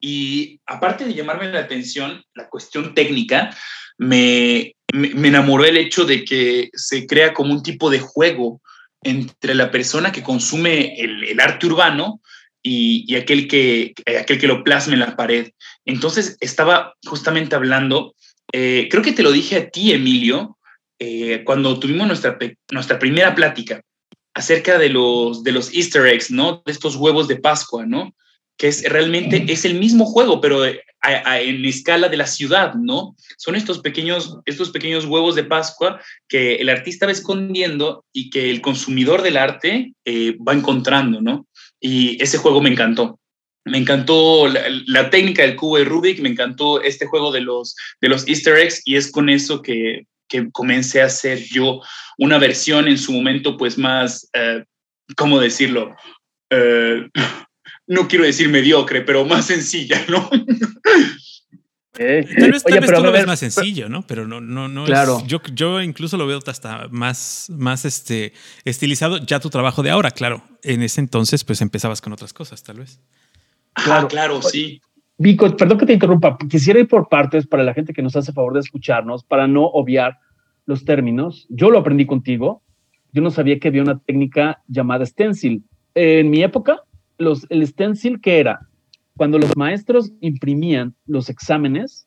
Y 0.00 0.60
aparte 0.66 1.04
de 1.04 1.14
llamarme 1.14 1.50
la 1.50 1.60
atención, 1.60 2.22
la 2.34 2.48
cuestión 2.48 2.94
técnica, 2.94 3.56
me, 3.98 4.76
me, 4.92 5.28
enamoró 5.28 5.64
el 5.64 5.76
hecho 5.76 6.04
de 6.04 6.24
que 6.24 6.70
se 6.72 7.06
crea 7.06 7.34
como 7.34 7.52
un 7.52 7.62
tipo 7.62 7.90
de 7.90 7.98
juego 7.98 8.60
entre 9.02 9.54
la 9.54 9.70
persona 9.70 10.12
que 10.12 10.22
consume 10.22 10.94
el, 11.00 11.40
arte 11.40 11.66
urbano 11.66 12.20
y, 12.62 13.14
aquel, 13.16 13.48
que, 13.48 13.94
aquel 14.20 14.38
que 14.38 14.46
lo 14.46 14.62
plasma 14.64 14.94
en 14.94 15.00
la 15.00 15.16
pared. 15.16 15.52
Entonces 15.84 16.36
estaba 16.40 16.94
justamente 17.04 17.56
hablando, 17.56 18.14
eh, 18.52 18.88
creo 18.90 19.02
que 19.02 19.12
te 19.12 19.22
lo 19.22 19.32
dije 19.32 19.56
a 19.56 19.70
ti, 19.70 19.92
Emilio, 19.92 20.58
eh, 20.98 21.42
cuando 21.44 21.78
tuvimos 21.78 22.06
nuestra, 22.06 22.36
nuestra 22.70 22.98
primera 22.98 23.34
plática 23.34 23.80
acerca 24.34 24.78
de 24.78 24.88
los, 24.88 25.42
de 25.42 25.52
los 25.52 25.72
easter 25.72 26.06
eggs, 26.06 26.30
¿no? 26.30 26.62
De 26.64 26.72
estos 26.72 26.96
huevos 26.96 27.28
de 27.28 27.36
Pascua, 27.36 27.86
¿no? 27.86 28.14
Que 28.58 28.68
es 28.68 28.82
realmente, 28.82 29.44
es 29.48 29.64
el 29.64 29.78
mismo 29.78 30.04
juego, 30.04 30.40
pero 30.40 30.64
en 30.66 31.64
escala 31.64 32.08
de 32.08 32.16
la 32.16 32.26
ciudad, 32.26 32.74
¿no? 32.74 33.14
Son 33.36 33.54
estos 33.54 33.78
pequeños, 33.78 34.38
estos 34.46 34.70
pequeños 34.70 35.04
huevos 35.04 35.36
de 35.36 35.44
Pascua 35.44 36.00
que 36.28 36.56
el 36.56 36.68
artista 36.68 37.06
va 37.06 37.12
escondiendo 37.12 38.04
y 38.12 38.30
que 38.30 38.50
el 38.50 38.60
consumidor 38.60 39.22
del 39.22 39.36
arte 39.36 39.92
eh, 40.04 40.36
va 40.46 40.54
encontrando, 40.54 41.20
¿no? 41.20 41.46
Y 41.80 42.20
ese 42.22 42.38
juego 42.38 42.60
me 42.60 42.70
encantó. 42.70 43.18
Me 43.64 43.78
encantó 43.78 44.48
la, 44.48 45.10
técnica 45.10 45.42
del 45.42 45.56
cubo 45.56 45.78
de 45.78 45.84
Rubik, 45.84 46.20
me 46.20 46.30
encantó 46.30 46.82
este 46.82 47.06
juego 47.06 47.30
de 47.30 47.42
los, 47.42 47.76
de 48.00 48.08
los 48.08 48.26
easter 48.26 48.56
eggs 48.56 48.82
y 48.84 48.96
es 48.96 49.12
con 49.12 49.28
eso 49.28 49.62
que, 49.62 50.06
que 50.26 50.50
comencé 50.50 51.02
a 51.02 51.06
hacer 51.06 51.38
yo 51.44 51.80
una 52.16 52.38
versión 52.38 52.88
en 52.88 52.98
su 52.98 53.12
momento 53.12 53.56
pues 53.56 53.76
más, 53.76 54.28
eh, 54.32 54.64
¿cómo 55.16 55.38
decirlo? 55.38 55.94
Eh, 56.50 57.08
no 57.88 58.06
quiero 58.06 58.24
decir 58.24 58.48
mediocre, 58.48 59.00
pero 59.02 59.24
más 59.24 59.46
sencilla, 59.46 60.04
¿no? 60.08 60.30
Eh, 62.00 62.24
tal 62.38 62.52
vez, 62.52 62.62
Oye, 62.64 62.80
pero 62.80 62.98
tú 62.98 63.04
lo 63.04 63.12
ves 63.12 63.26
más 63.26 63.40
sencillo, 63.40 63.88
¿no? 63.88 64.06
Pero 64.06 64.28
no, 64.28 64.40
no, 64.40 64.68
no. 64.68 64.84
Claro. 64.84 65.20
yo, 65.26 65.40
yo 65.52 65.82
incluso 65.82 66.16
lo 66.16 66.28
veo 66.28 66.38
hasta 66.46 66.86
más, 66.92 67.50
más 67.50 67.84
este, 67.84 68.32
estilizado. 68.64 69.18
Ya 69.18 69.40
tu 69.40 69.50
trabajo 69.50 69.82
de 69.82 69.90
ahora, 69.90 70.12
claro. 70.12 70.42
En 70.62 70.82
ese 70.82 71.00
entonces, 71.00 71.42
pues 71.42 71.60
empezabas 71.60 72.00
con 72.00 72.12
otras 72.12 72.32
cosas, 72.32 72.62
tal 72.62 72.78
vez. 72.78 73.00
Claro, 73.72 74.06
ah, 74.06 74.08
claro, 74.08 74.42
sí. 74.42 74.80
Vico, 75.16 75.56
perdón 75.56 75.78
que 75.78 75.86
te 75.86 75.92
interrumpa. 75.92 76.38
Quisiera 76.48 76.78
ir 76.78 76.86
por 76.86 77.08
partes 77.08 77.48
para 77.48 77.64
la 77.64 77.74
gente 77.74 77.92
que 77.92 78.02
nos 78.02 78.14
hace 78.14 78.32
favor 78.32 78.54
de 78.54 78.60
escucharnos, 78.60 79.24
para 79.24 79.48
no 79.48 79.64
obviar 79.64 80.18
los 80.66 80.84
términos. 80.84 81.46
Yo 81.48 81.68
lo 81.70 81.80
aprendí 81.80 82.06
contigo. 82.06 82.62
Yo 83.12 83.22
no 83.22 83.32
sabía 83.32 83.58
que 83.58 83.68
había 83.68 83.82
una 83.82 83.98
técnica 83.98 84.62
llamada 84.68 85.04
stencil. 85.04 85.64
En 85.94 86.30
mi 86.30 86.44
época, 86.44 86.82
los, 87.18 87.46
el 87.50 87.66
stencil, 87.66 88.20
¿qué 88.20 88.40
era? 88.40 88.60
Cuando 89.16 89.38
los 89.38 89.56
maestros 89.56 90.12
imprimían 90.20 90.94
los 91.06 91.28
exámenes, 91.28 92.06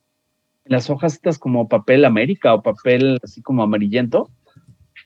las 0.65 0.89
hojas 0.89 1.13
estas 1.13 1.38
como 1.38 1.68
papel 1.68 2.06
América 2.06 2.53
o 2.53 2.62
papel 2.62 3.20
así 3.24 3.41
como 3.41 3.63
amarillento, 3.63 4.30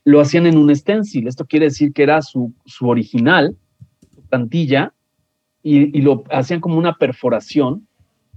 lo 0.04 0.22
hacían 0.22 0.46
en 0.46 0.58
un 0.58 0.74
stencil. 0.76 1.28
Esto 1.28 1.46
quiere 1.46 1.66
decir 1.66 1.94
que 1.94 2.04
era 2.04 2.22
su, 2.22 2.54
su 2.66 2.88
original, 2.88 3.58
su 4.14 4.22
plantilla, 4.24 4.94
y, 5.64 5.98
y, 5.98 6.02
lo 6.02 6.24
hacían 6.30 6.62
como 6.62 6.78
una 6.78 6.94
perforación. 6.94 7.88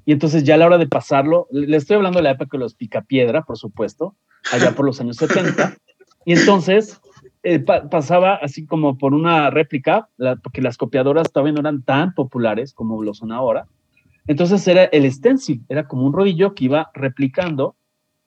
Y 0.07 0.13
entonces 0.13 0.45
ya 0.45 0.55
a 0.55 0.57
la 0.57 0.65
hora 0.65 0.79
de 0.79 0.87
pasarlo, 0.87 1.47
le 1.51 1.77
estoy 1.77 1.97
hablando 1.97 2.21
de 2.21 2.23
la 2.23 2.31
época 2.31 2.57
de 2.57 2.61
los 2.61 2.75
picapiedra, 2.75 3.43
por 3.43 3.59
supuesto, 3.59 4.17
allá 4.51 4.75
por 4.75 4.87
los 4.87 4.99
años 5.03 5.19
70. 5.19 5.77
Y 6.25 6.33
entonces 6.33 7.03
eh, 7.43 7.61
pasaba 7.61 8.37
así 8.37 8.67
como 8.67 8.99
por 8.99 9.15
una 9.15 9.51
réplica, 9.51 10.09
porque 10.43 10.63
las 10.63 10.77
copiadoras 10.77 11.31
todavía 11.33 11.53
no 11.53 11.61
eran 11.61 11.83
tan 11.83 12.15
populares 12.15 12.73
como 12.73 13.03
lo 13.03 13.15
son 13.15 13.33
ahora. 13.33 13.67
Entonces 14.27 14.67
era 14.69 14.85
el 14.85 15.11
stencil, 15.11 15.63
era 15.69 15.89
como 15.89 16.05
un 16.07 16.13
rodillo 16.13 16.55
que 16.55 16.65
iba 16.65 16.91
replicando 16.95 17.77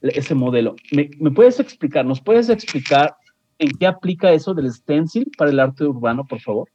ese 0.01 0.34
modelo. 0.34 0.75
¿Me, 0.91 1.10
puedes 1.32 1.60
explicar, 1.60 2.06
nos 2.06 2.22
puedes 2.22 2.50
explicar 2.50 3.15
en 3.60 3.70
qué 3.77 3.86
aplica 3.86 4.32
eso 4.32 4.53
del 4.53 4.72
stencil 4.72 5.30
para 5.38 5.51
el 5.51 5.60
arte 5.60 5.86
urbano, 5.86 6.25
por 6.25 6.41
favor? 6.41 6.70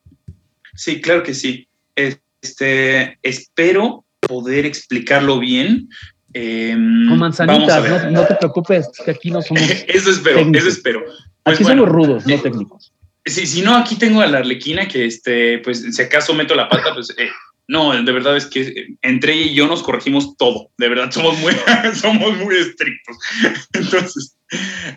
Sí, 0.74 1.00
claro 1.00 1.22
que 1.22 1.34
sí. 1.34 1.66
Este, 1.96 3.18
espero 3.22 4.04
poder 4.20 4.64
explicarlo 4.64 5.40
bien. 5.40 5.88
Em, 6.32 7.08
Con 7.08 7.18
manzanitas, 7.18 8.12
no, 8.12 8.24
te 8.26 8.34
preocupes, 8.36 8.88
que 9.04 9.10
aquí 9.10 9.30
no 9.30 9.42
somos. 9.42 9.62
eso 9.88 10.10
espero, 10.10 10.40
eso 10.52 10.68
espero. 10.68 11.02
Pues 11.46 11.60
aquí 11.60 11.64
somos 11.64 11.88
rudos, 11.88 12.26
no 12.26 12.42
técnicos. 12.42 12.92
Sí, 13.24 13.46
si 13.46 13.62
no, 13.62 13.76
aquí 13.76 13.94
tengo 13.94 14.20
a 14.20 14.26
la 14.26 14.38
arlequina 14.38 14.88
que, 14.88 15.06
este, 15.06 15.58
pues, 15.58 15.94
si 15.94 16.02
acaso 16.02 16.34
meto 16.34 16.56
la 16.56 16.68
pata, 16.68 16.92
pues, 16.92 17.10
eh, 17.10 17.28
no, 17.68 17.92
de 18.02 18.12
verdad 18.12 18.36
es 18.36 18.46
que 18.46 18.96
entre 19.00 19.34
ella 19.34 19.52
y 19.52 19.54
yo 19.54 19.68
nos 19.68 19.84
corregimos 19.84 20.36
todo. 20.36 20.70
De 20.76 20.88
verdad, 20.88 21.12
somos 21.12 21.38
muy, 21.38 21.52
somos 22.00 22.36
muy 22.38 22.56
estrictos. 22.56 23.16
Entonces, 23.72 24.36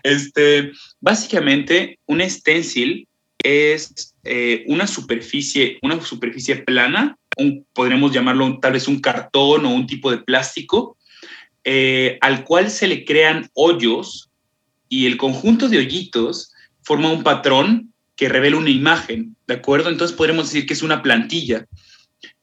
este, 0.02 0.72
básicamente, 1.00 2.00
un 2.08 2.28
stencil 2.28 3.08
es 3.44 4.16
eh, 4.24 4.64
una 4.66 4.88
superficie, 4.88 5.78
una 5.84 6.02
superficie 6.02 6.56
plana, 6.56 7.16
un, 7.38 7.64
podremos 7.74 8.12
llamarlo 8.12 8.58
tal 8.60 8.74
vez 8.74 8.88
un 8.88 9.02
cartón 9.02 9.68
o 9.68 9.70
un 9.70 9.86
tipo 9.86 10.10
de 10.10 10.18
plástico, 10.18 10.98
eh, 11.64 12.18
al 12.22 12.44
cual 12.44 12.72
se 12.72 12.88
le 12.88 13.06
crean 13.06 13.52
hoyos 13.54 14.29
y 14.90 15.06
el 15.06 15.18
conjunto 15.18 15.70
de 15.70 15.78
hoyitos 15.78 16.52
forma 16.82 17.12
un 17.12 17.24
patrón 17.24 17.94
que 18.16 18.28
revela 18.28 18.58
una 18.58 18.72
imagen, 18.72 19.36
¿de 19.48 19.54
acuerdo? 19.54 19.90
Entonces 19.90 20.18
podremos 20.18 20.48
decir 20.48 20.66
que 20.66 20.74
es 20.74 20.82
una 20.82 21.02
plantilla. 21.02 21.66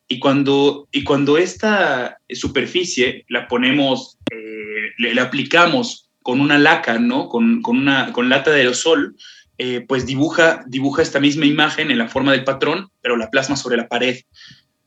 Y 0.08 0.20
cuando, 0.20 0.88
y 0.92 1.04
cuando 1.04 1.36
esta 1.36 2.18
superficie 2.30 3.24
la 3.28 3.48
ponemos, 3.48 4.16
eh, 4.30 4.92
le, 4.96 5.20
aplicamos 5.20 6.08
con 6.22 6.40
una 6.40 6.58
laca, 6.58 6.98
¿no? 6.98 7.28
Con, 7.28 7.60
una 7.66 8.12
con 8.12 8.28
lata 8.28 8.52
de 8.52 8.60
aerosol, 8.60 9.16
eh, 9.58 9.84
pues 9.86 10.06
dibuja, 10.06 10.62
dibuja 10.66 11.02
esta 11.02 11.18
misma 11.18 11.44
imagen 11.44 11.90
en 11.90 11.98
la 11.98 12.08
forma 12.08 12.32
del 12.32 12.44
patrón, 12.44 12.88
pero 13.02 13.16
la 13.16 13.30
plasma 13.30 13.56
sobre 13.56 13.76
la 13.76 13.88
pared. 13.88 14.20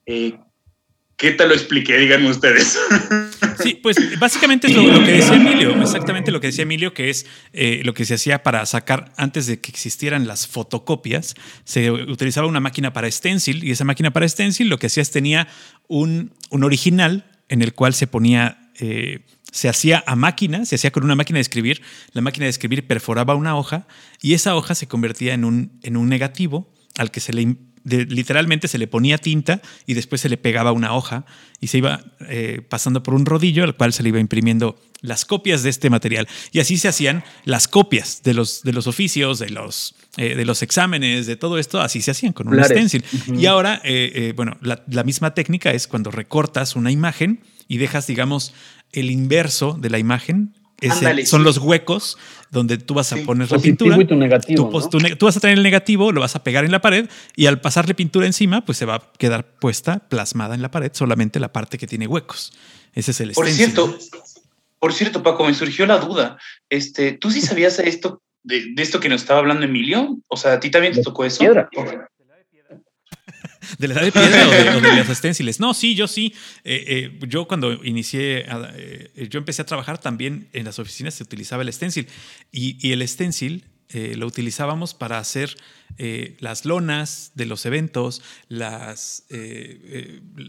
¿Qué 0.05 1.31
tal 1.31 1.49
lo 1.49 1.53
expliqué? 1.53 1.97
Díganme 1.97 2.29
ustedes. 2.29 2.79
Sí, 3.61 3.75
pues 3.75 3.97
básicamente 4.19 4.67
es 4.67 4.75
lo, 4.75 4.83
que 5.03 5.11
decía 5.11 5.35
Emilio, 5.35 5.81
exactamente 5.81 6.31
lo 6.31 6.39
que 6.39 6.47
decía 6.47 6.63
Emilio, 6.63 6.93
que 6.93 7.09
es 7.09 7.25
eh, 7.53 7.81
lo 7.83 7.93
que 7.93 8.05
se 8.05 8.15
hacía 8.15 8.43
para 8.43 8.65
sacar, 8.65 9.11
antes 9.17 9.47
de 9.47 9.59
que 9.59 9.71
existieran 9.71 10.27
las 10.27 10.47
fotocopias, 10.47 11.35
se 11.63 11.91
utilizaba 11.91 12.47
una 12.47 12.59
máquina 12.59 12.93
para 12.93 13.09
stencil 13.11 13.63
y 13.63 13.71
esa 13.71 13.85
máquina 13.85 14.11
para 14.11 14.27
stencil 14.27 14.69
lo 14.69 14.79
que 14.79 14.87
hacía 14.87 15.01
es 15.01 15.11
tenía 15.11 15.47
un, 15.87 16.33
un 16.49 16.63
original 16.63 17.25
en 17.47 17.61
el 17.61 17.73
cual 17.73 17.93
se 17.93 18.07
ponía... 18.07 18.71
Eh, 18.79 19.25
se 19.51 19.67
hacía 19.67 20.03
a 20.05 20.15
máquina, 20.15 20.63
se 20.63 20.75
hacía 20.75 20.91
con 20.91 21.03
una 21.03 21.15
máquina 21.15 21.37
de 21.37 21.41
escribir, 21.41 21.81
la 22.13 22.21
máquina 22.21 22.43
de 22.43 22.51
escribir 22.51 22.85
perforaba 22.85 23.33
una 23.33 23.57
hoja 23.57 23.87
y 24.21 24.35
esa 24.35 24.55
hoja 24.55 24.75
se 24.75 24.87
convertía 24.87 25.33
en 25.33 25.43
un, 25.43 25.79
en 25.81 25.97
un 25.97 26.07
negativo 26.07 26.71
al 26.99 27.11
que 27.11 27.19
se 27.19 27.33
le 27.33 27.41
literalmente 27.89 28.67
se 28.67 28.77
le 28.77 28.87
ponía 28.87 29.17
tinta 29.17 29.61
y 29.85 29.93
después 29.93 30.21
se 30.21 30.29
le 30.29 30.37
pegaba 30.37 30.71
una 30.71 30.93
hoja 30.93 31.25
y 31.59 31.67
se 31.67 31.79
iba 31.79 32.03
eh, 32.27 32.61
pasando 32.67 33.03
por 33.03 33.13
un 33.13 33.25
rodillo 33.25 33.63
al 33.63 33.75
cual 33.75 33.93
se 33.93 34.03
le 34.03 34.09
iba 34.09 34.19
imprimiendo 34.19 34.79
las 35.01 35.25
copias 35.25 35.63
de 35.63 35.69
este 35.69 35.89
material. 35.89 36.27
Y 36.51 36.59
así 36.59 36.77
se 36.77 36.87
hacían 36.87 37.23
las 37.45 37.67
copias 37.67 38.21
de 38.23 38.33
los, 38.33 38.63
de 38.63 38.73
los 38.73 38.87
oficios, 38.87 39.39
de 39.39 39.49
los, 39.49 39.95
eh, 40.17 40.35
de 40.35 40.45
los 40.45 40.61
exámenes, 40.61 41.25
de 41.27 41.35
todo 41.35 41.57
esto, 41.57 41.81
así 41.81 42.01
se 42.01 42.11
hacían 42.11 42.33
con 42.33 42.47
un 42.47 42.63
stencil. 42.63 43.03
Y 43.27 43.45
ahora, 43.45 43.81
eh, 43.83 44.33
bueno, 44.35 44.57
la, 44.61 44.83
la 44.87 45.03
misma 45.03 45.33
técnica 45.33 45.71
es 45.71 45.87
cuando 45.87 46.11
recortas 46.11 46.75
una 46.75 46.91
imagen 46.91 47.41
y 47.67 47.77
dejas, 47.77 48.07
digamos, 48.07 48.53
el 48.91 49.11
inverso 49.11 49.77
de 49.79 49.89
la 49.89 49.99
imagen 49.99 50.53
son 51.25 51.43
los 51.43 51.57
huecos 51.57 52.17
donde 52.51 52.77
tú 52.77 52.93
vas 52.93 53.13
a 53.13 53.17
poner 53.17 53.51
la 53.51 53.59
pintura. 53.59 53.97
Y 53.99 54.05
tu 54.05 54.15
negativo, 54.15 54.69
tú, 54.89 55.25
vas 55.25 55.37
a 55.37 55.39
tener 55.39 55.57
el 55.57 55.63
negativo, 55.63 56.11
lo 56.11 56.21
vas 56.21 56.35
a 56.35 56.43
pegar 56.43 56.65
en 56.65 56.71
la 56.71 56.81
pared 56.81 57.09
y 57.35 57.45
al 57.45 57.61
pasarle 57.61 57.93
pintura 57.93 58.25
encima, 58.25 58.65
pues 58.65 58.77
se 58.77 58.85
va 58.85 58.95
a 58.95 59.11
quedar 59.17 59.45
puesta, 59.45 59.99
plasmada 59.99 60.55
en 60.55 60.61
la 60.61 60.71
pared, 60.71 60.91
solamente 60.93 61.39
la 61.39 61.51
parte 61.51 61.77
que 61.77 61.87
tiene 61.87 62.07
huecos. 62.07 62.53
Ese 62.93 63.11
es 63.11 63.21
el 63.21 63.31
Por 63.33 63.47
cierto, 63.47 63.97
por 64.79 64.93
cierto, 64.93 65.21
Paco, 65.21 65.45
me 65.45 65.53
surgió 65.53 65.85
la 65.85 65.97
duda. 65.97 66.37
Este, 66.69 67.11
¿Tú 67.11 67.29
sí 67.29 67.41
sabías 67.41 67.79
esto, 67.79 68.21
de, 68.43 68.73
esto 68.77 68.99
que 68.99 69.09
nos 69.09 69.21
estaba 69.21 69.39
hablando 69.39 69.65
Emilio? 69.65 70.17
O 70.27 70.37
sea, 70.37 70.53
¿a 70.53 70.59
ti 70.59 70.71
también 70.71 70.93
te 70.93 71.03
tocó 71.03 71.25
eso? 71.25 71.43
¿De 73.77 73.87
la 73.87 73.95
edad 73.95 74.03
de 74.03 74.11
piedra 74.11 74.47
o, 74.47 74.81
de, 74.81 74.95
las 74.95 75.09
esténciles? 75.09 75.59
No, 75.59 75.73
sí, 75.73 75.95
yo 75.95 76.07
sí. 76.07 76.33
Eh, 76.63 76.83
eh, 76.87 77.19
yo 77.27 77.47
cuando 77.47 77.83
inicié, 77.83 78.45
eh, 78.75 79.27
yo 79.29 79.39
empecé 79.39 79.61
a 79.61 79.65
trabajar 79.65 79.99
también 79.99 80.49
en 80.53 80.65
las 80.65 80.79
oficinas 80.79 81.13
se 81.13 81.23
utilizaba 81.23 81.63
el 81.63 81.71
stencil 81.71 82.07
y, 82.51 82.91
el 82.91 83.07
stencil 83.07 83.65
lo 83.91 84.27
utilizábamos 84.27 84.93
para 84.93 85.17
hacer 85.17 85.57
las 86.39 86.63
lonas 86.65 87.31
de 87.33 87.47
los 87.47 87.65
eventos, 87.65 88.21
las, 88.47 89.23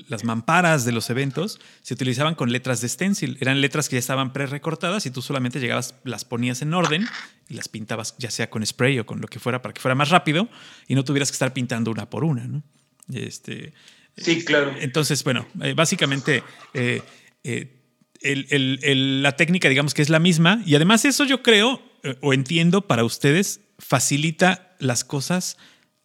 las 0.09 0.25
mamparas 0.25 0.85
de 0.85 0.93
los 0.93 1.09
eventos, 1.09 1.59
se 1.81 1.95
utilizaban 1.95 2.35
con 2.35 2.53
letras 2.53 2.83
de 2.83 2.89
stencil. 2.91 3.39
Eran 3.41 3.63
letras 3.63 3.89
que 3.89 3.97
ya 3.97 4.01
estaban 4.01 4.35
pre-recortadas 4.35 5.07
y 5.07 5.11
tú 5.11 5.23
solamente 5.23 5.59
llegabas, 5.59 5.95
las 6.05 6.27
ponías 6.27 6.61
en 6.61 6.75
orden 6.75 7.07
y 7.49 7.55
las 7.55 7.69
pintabas 7.69 8.15
ya 8.19 8.31
sea 8.31 8.51
con 8.51 8.65
spray 8.65 8.99
o 8.99 9.07
con 9.07 9.23
lo 9.23 9.29
que 9.29 9.41
fuera 9.41 9.63
para 9.63 9.73
que 9.73 9.81
fuera 9.81 9.95
más 9.95 10.11
rápido 10.11 10.49
y 10.87 10.95
no 10.95 11.05
tuvieras 11.05 11.31
que 11.31 11.35
estar 11.35 11.55
pintando 11.55 11.91
una 11.91 12.11
por 12.11 12.25
una, 12.25 12.47
¿no? 12.47 12.63
Este, 13.13 13.73
Sí, 14.17 14.45
claro. 14.45 14.75
Entonces, 14.81 15.25
bueno, 15.25 15.47
eh, 15.63 15.73
básicamente 15.75 16.43
eh, 16.75 17.03
la 18.23 19.33
técnica, 19.37 19.69
digamos 19.69 19.95
que 19.95 20.03
es 20.03 20.11
la 20.11 20.19
misma, 20.19 20.63
y 20.67 20.75
además 20.75 21.05
eso 21.05 21.25
yo 21.25 21.43
creo 21.43 21.81
o 22.21 22.35
entiendo 22.35 22.87
para 22.87 23.05
ustedes 23.05 23.61
facilita 23.79 24.75
las 24.79 25.05
cosas 25.05 25.57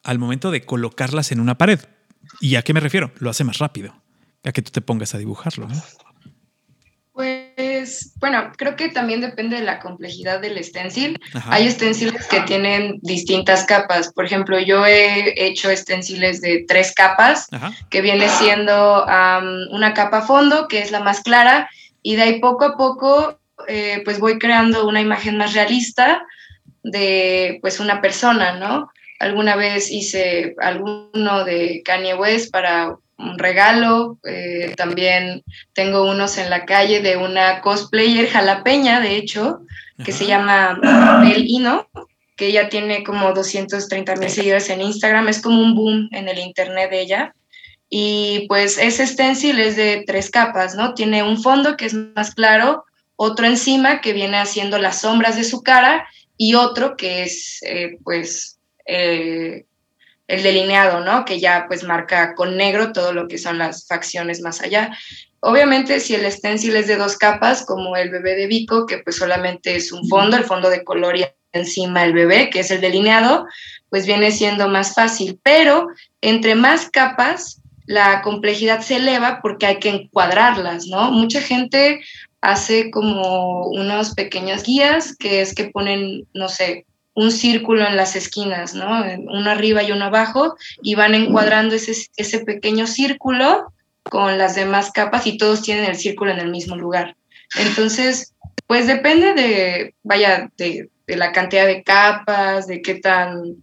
al 0.03 0.19
momento 0.19 0.51
de 0.51 0.62
colocarlas 0.62 1.31
en 1.31 1.39
una 1.39 1.57
pared. 1.57 1.79
¿Y 2.39 2.55
a 2.55 2.62
qué 2.62 2.74
me 2.74 2.79
refiero? 2.79 3.12
Lo 3.19 3.29
hace 3.29 3.43
más 3.43 3.57
rápido, 3.57 4.01
a 4.43 4.51
que 4.51 4.62
tú 4.62 4.71
te 4.71 4.81
pongas 4.81 5.13
a 5.15 5.17
dibujarlo. 5.17 5.67
¿no? 5.67 5.81
Bueno, 8.18 8.51
creo 8.58 8.75
que 8.75 8.89
también 8.89 9.22
depende 9.22 9.58
de 9.58 9.63
la 9.63 9.80
complejidad 9.80 10.39
del 10.39 10.63
stencil. 10.63 11.20
Hay 11.48 11.70
stenciles 11.70 12.27
que 12.27 12.42
tienen 12.42 13.00
distintas 13.01 13.65
capas. 13.65 14.12
Por 14.13 14.25
ejemplo, 14.25 14.60
yo 14.60 14.86
he 14.86 15.34
hecho 15.48 15.75
stenciles 15.75 16.42
de 16.42 16.65
tres 16.68 16.94
capas, 16.94 17.48
que 17.89 18.01
viene 18.01 18.30
siendo 18.30 19.06
una 19.72 19.94
capa 19.94 20.22
fondo, 20.22 20.68
que 20.68 20.80
es 20.80 20.92
la 20.92 21.00
más 21.00 21.22
clara, 21.22 21.70
y 22.01 22.15
de 22.15 22.22
ahí 22.24 22.39
poco 22.39 22.65
a 22.65 22.77
poco, 22.77 23.39
eh, 23.68 24.01
pues 24.06 24.20
voy 24.20 24.38
creando 24.38 24.88
una 24.88 25.01
imagen 25.01 25.38
más 25.38 25.54
realista 25.54 26.24
de 26.84 27.58
pues 27.62 27.80
una 27.80 28.01
persona, 28.01 28.60
¿no? 28.60 28.92
Alguna 29.20 29.56
vez 29.56 29.89
hice 29.89 30.56
alguno 30.62 31.46
de 31.46 31.82
Kanye 31.84 32.15
West 32.15 32.51
para 32.51 32.96
un 33.17 33.39
regalo. 33.39 34.17
Eh, 34.24 34.74
también 34.75 35.43
tengo 35.74 36.10
unos 36.10 36.38
en 36.38 36.50
la 36.50 36.65
calle 36.65 37.01
de 37.01 37.17
una 37.17 37.62
cosplayer 37.62 38.27
jalapeña, 38.27 39.00
de 39.00 39.15
hecho, 39.15 39.60
que 40.03 40.12
se 40.12 40.25
llama 40.25 40.79
Bel 41.22 41.45
Ino, 41.48 41.88
que 42.36 42.48
ella 42.48 42.69
tiene 42.69 43.03
como 43.03 43.34
230 43.34 44.15
mil 44.15 44.29
seguidores 44.29 44.69
en 44.69 44.81
Instagram. 44.81 45.29
Es 45.29 45.41
como 45.41 45.62
un 45.62 45.75
boom 45.75 46.10
en 46.12 46.27
el 46.27 46.39
internet 46.39 46.89
de 46.89 47.01
ella. 47.01 47.36
Y 47.89 48.45
pues 48.48 48.77
ese 48.77 49.05
stencil 49.05 49.60
es 49.60 49.75
de 49.75 50.03
tres 50.05 50.29
capas, 50.29 50.75
¿no? 50.75 50.93
Tiene 50.93 51.24
un 51.24 51.41
fondo 51.41 51.77
que 51.77 51.86
es 51.86 51.93
más 51.93 52.34
claro, 52.34 52.84
otro 53.15 53.45
encima 53.45 54.01
que 54.01 54.13
viene 54.13 54.38
haciendo 54.38 54.77
las 54.79 55.01
sombras 55.01 55.36
de 55.38 55.43
su 55.43 55.62
cara 55.62 56.07
y 56.38 56.55
otro 56.55 56.98
que 56.98 57.24
es 57.24 57.60
eh, 57.63 57.98
pues 58.03 58.60
eh, 58.86 59.65
el 60.27 60.44
delineado, 60.44 61.01
¿no? 61.01 61.25
Que 61.25 61.39
ya 61.39 61.65
pues 61.67 61.84
marca 61.84 62.34
con 62.36 62.58
negro 62.58 62.91
todo 62.91 63.13
lo 63.13 63.27
que 63.27 63.38
son 63.38 63.58
las 63.58 63.88
facciones 63.88 64.41
más 64.41 64.62
allá. 64.62 64.98
Obviamente 65.39 66.00
si 66.00 66.15
el 66.15 66.29
stencil 66.32 66.75
es 66.75 66.88
de 66.88 66.98
dos 66.98 67.17
capas, 67.17 67.65
como 67.65 67.96
el 67.96 68.10
bebé 68.10 68.36
de 68.36 68.48
Vico, 68.48 68.86
que 68.86 69.00
pues 69.00 69.17
solamente 69.17 69.75
es 69.75 69.91
un 69.91 70.08
fondo, 70.10 70.38
el 70.38 70.44
fondo 70.44 70.70
de 70.70 70.84
color 70.84 71.17
y 71.17 71.25
encima 71.51 72.03
el 72.03 72.13
bebé, 72.13 72.50
que 72.50 72.62
es 72.62 72.72
el 72.72 72.82
delineado, 72.82 73.46
pues 73.89 74.05
viene 74.05 74.32
siendo 74.32 74.67
más 74.67 74.96
fácil. 74.96 75.39
Pero 75.44 75.88
entre 76.22 76.55
más 76.55 76.89
capas, 76.89 77.62
la 77.86 78.22
complejidad 78.24 78.82
se 78.82 78.96
eleva 78.96 79.39
porque 79.41 79.67
hay 79.67 79.79
que 79.79 79.89
encuadrarlas, 79.89 80.88
¿no? 80.88 81.12
Mucha 81.12 81.41
gente 81.41 82.01
hace 82.41 82.91
como 82.91 83.67
unos 83.67 84.13
pequeños 84.13 84.63
guías, 84.63 85.15
que 85.15 85.41
es 85.41 85.53
que 85.53 85.65
ponen, 85.65 86.27
no 86.34 86.50
sé, 86.50 86.86
un 87.15 87.31
círculo 87.31 87.88
en 87.88 87.95
las 87.95 88.15
esquinas, 88.15 88.75
¿no? 88.75 89.03
Uno 89.31 89.50
arriba 89.50 89.81
y 89.81 89.91
uno 89.91 90.05
abajo, 90.05 90.55
y 90.84 90.95
van 90.95 91.15
encuadrando 91.15 91.75
ese, 91.75 91.93
ese 92.17 92.39
pequeño 92.39 92.88
círculo 92.88 93.74
con 94.03 94.38
las 94.38 94.55
demás 94.55 94.91
capas 94.91 95.25
y 95.25 95.38
todos 95.38 95.62
tienen 95.62 95.86
el 95.86 95.95
círculo 95.95 96.31
en 96.31 96.39
el 96.39 96.51
mismo 96.51 96.75
lugar. 96.75 97.15
Entonces, 97.57 98.34
pues 98.67 98.88
depende 98.88 99.34
de, 99.34 99.95
vaya, 100.03 100.51
de, 100.57 100.89
la 101.07 101.31
cantidad 101.31 101.65
de 101.65 101.84
capas, 101.84 102.67
de 102.67 102.81
qué 102.81 102.95
tan, 102.95 103.55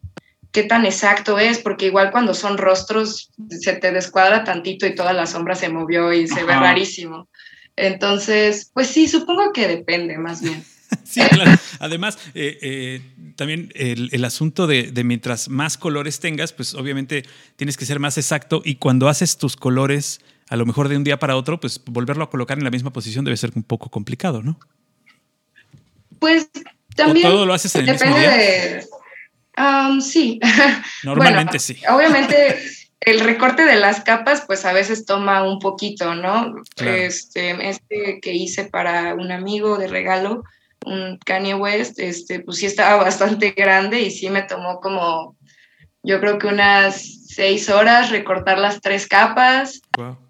qué 0.50 0.62
tan 0.62 0.86
exacto 0.86 1.38
es, 1.38 1.58
porque 1.58 1.86
igual 1.86 2.10
cuando 2.10 2.34
son 2.34 2.56
rostros 2.56 3.30
se 3.48 3.74
te 3.74 3.92
descuadra 3.92 4.44
tantito 4.44 4.86
y 4.86 4.94
toda 4.94 5.12
la 5.12 5.26
sombra 5.26 5.54
se 5.54 5.68
movió 5.68 6.12
y 6.12 6.26
se 6.26 6.44
ve 6.44 6.54
rarísimo. 6.54 7.28
Entonces, 7.76 8.70
pues 8.72 8.88
sí, 8.88 9.08
supongo 9.08 9.52
que 9.52 9.66
depende 9.66 10.18
más 10.18 10.42
bien. 10.42 10.64
Sí, 11.04 11.20
claro. 11.20 11.52
Además, 11.78 12.18
eh, 12.34 12.58
eh, 12.62 13.00
también 13.36 13.70
el, 13.74 14.24
asunto 14.24 14.66
de, 14.66 14.92
mientras 15.04 15.48
más 15.48 15.76
colores 15.76 16.20
tengas, 16.20 16.52
pues 16.52 16.74
obviamente 16.74 17.24
tienes 17.56 17.76
que 17.76 17.84
ser 17.84 17.98
más 17.98 18.18
exacto 18.18 18.62
y 18.64 18.76
cuando 18.76 19.08
haces 19.08 19.36
tus 19.36 19.56
colores, 19.56 20.20
a 20.48 20.56
lo 20.56 20.64
mejor 20.64 20.88
de 20.88 20.96
un 20.96 21.04
día 21.04 21.18
para 21.18 21.36
otro, 21.36 21.60
pues 21.60 21.82
volverlo 21.84 22.24
a 22.24 22.30
colocar 22.30 22.58
en 22.58 22.64
la 22.64 22.70
misma 22.70 22.92
posición 22.92 23.24
debe 23.24 23.36
ser 23.36 23.52
un 23.54 23.62
poco 23.62 23.90
complicado, 23.90 24.42
¿no? 24.42 24.58
Pues 26.18 26.48
también. 26.94 27.28
todo 27.28 27.46
lo 27.46 27.52
haces 27.52 27.74
en 27.74 27.88
el 27.88 27.92
mismo 27.92 28.16
día? 28.16 28.80
Um, 29.58 30.00
sí. 30.00 30.40
Normalmente 31.04 31.58
sí. 31.58 31.80
Obviamente. 31.88 32.58
el 33.00 33.20
recorte 33.20 33.64
de 33.64 33.76
las 33.76 34.00
capas, 34.00 34.44
pues 34.46 34.64
a 34.64 34.72
veces 34.72 35.04
toma 35.04 35.42
un 35.42 35.58
poquito, 35.58 36.14
¿no? 36.14 36.54
Este, 36.76 37.68
este 37.68 38.20
que 38.22 38.32
hice 38.32 38.66
para 38.66 39.14
un 39.14 39.32
amigo 39.32 39.76
de 39.76 39.88
regalo, 39.88 40.44
un 40.84 41.18
Kanye 41.24 41.54
West, 41.54 41.98
este, 41.98 42.40
pues 42.40 42.58
sí 42.58 42.66
estaba 42.66 42.96
bastante 43.04 43.50
grande 43.50 44.00
y 44.00 44.10
sí 44.10 44.30
me 44.30 44.42
tomó 44.42 44.80
como, 44.80 45.36
yo 46.02 46.20
creo 46.20 46.38
que 46.38 46.48
unas 46.48 47.26
seis 47.28 47.68
horas 47.68 48.10
recortar 48.10 48.58
las 48.58 48.80
tres 48.80 49.06
capas 49.06 49.80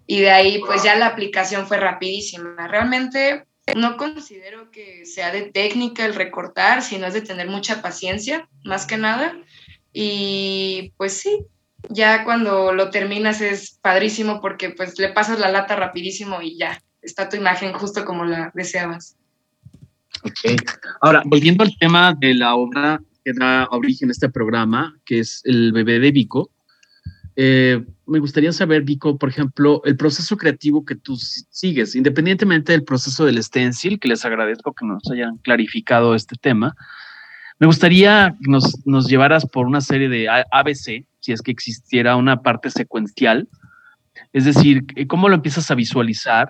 y 0.07 0.21
de 0.21 0.31
ahí 0.31 0.61
pues 0.65 0.83
ya 0.83 0.95
la 0.95 1.07
aplicación 1.07 1.67
fue 1.67 1.77
rapidísima. 1.77 2.67
Realmente 2.67 3.45
no 3.75 3.97
considero 3.97 4.71
que 4.71 5.05
sea 5.05 5.31
de 5.31 5.43
técnica 5.43 6.05
el 6.05 6.15
recortar, 6.15 6.81
sino 6.81 7.07
es 7.07 7.13
de 7.13 7.21
tener 7.21 7.47
mucha 7.47 7.81
paciencia, 7.81 8.47
más 8.63 8.85
que 8.85 8.97
nada. 8.97 9.37
Y 9.91 10.93
pues 10.97 11.13
sí, 11.13 11.45
ya 11.89 12.23
cuando 12.23 12.73
lo 12.73 12.89
terminas 12.89 13.41
es 13.41 13.77
padrísimo 13.81 14.41
porque 14.41 14.69
pues 14.69 14.97
le 14.99 15.09
pasas 15.09 15.39
la 15.39 15.49
lata 15.49 15.75
rapidísimo 15.75 16.41
y 16.41 16.57
ya 16.57 16.81
está 17.01 17.29
tu 17.29 17.37
imagen 17.37 17.73
justo 17.73 18.05
como 18.05 18.25
la 18.25 18.51
deseabas. 18.53 19.17
Ok. 20.23 20.61
Ahora, 21.01 21.21
volviendo 21.25 21.63
al 21.63 21.77
tema 21.77 22.15
de 22.17 22.33
la 22.33 22.55
obra 22.55 23.01
que 23.23 23.33
da 23.33 23.67
origen 23.71 24.09
a 24.09 24.11
este 24.11 24.29
programa, 24.29 24.97
que 25.05 25.19
es 25.19 25.41
El 25.43 25.71
bebé 25.73 25.99
de 25.99 26.11
Vico, 26.11 26.51
eh, 27.35 27.83
me 28.05 28.19
gustaría 28.19 28.51
saber, 28.51 28.83
Vico, 28.83 29.17
por 29.17 29.29
ejemplo, 29.29 29.81
el 29.85 29.97
proceso 29.97 30.37
creativo 30.37 30.85
que 30.85 30.95
tú 30.95 31.17
sigues, 31.17 31.95
independientemente 31.95 32.71
del 32.71 32.83
proceso 32.83 33.25
del 33.25 33.41
stencil, 33.43 33.99
que 33.99 34.07
les 34.07 34.23
agradezco 34.23 34.73
que 34.73 34.85
nos 34.85 35.03
hayan 35.11 35.37
clarificado 35.37 36.15
este 36.15 36.35
tema. 36.39 36.75
Me 37.59 37.67
gustaría 37.67 38.35
que 38.41 38.51
nos, 38.51 38.85
nos 38.85 39.07
llevaras 39.07 39.45
por 39.45 39.65
una 39.65 39.81
serie 39.81 40.09
de 40.09 40.29
ABC, 40.29 41.05
si 41.19 41.31
es 41.31 41.41
que 41.41 41.51
existiera 41.51 42.15
una 42.15 42.41
parte 42.41 42.69
secuencial, 42.69 43.47
es 44.31 44.45
decir, 44.45 44.85
cómo 45.07 45.29
lo 45.29 45.35
empiezas 45.35 45.69
a 45.71 45.75
visualizar, 45.75 46.49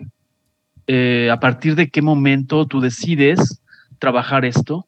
eh, 0.87 1.29
a 1.31 1.39
partir 1.39 1.75
de 1.75 1.89
qué 1.89 2.01
momento 2.01 2.65
tú 2.65 2.81
decides 2.81 3.62
trabajar 4.03 4.43
esto 4.43 4.85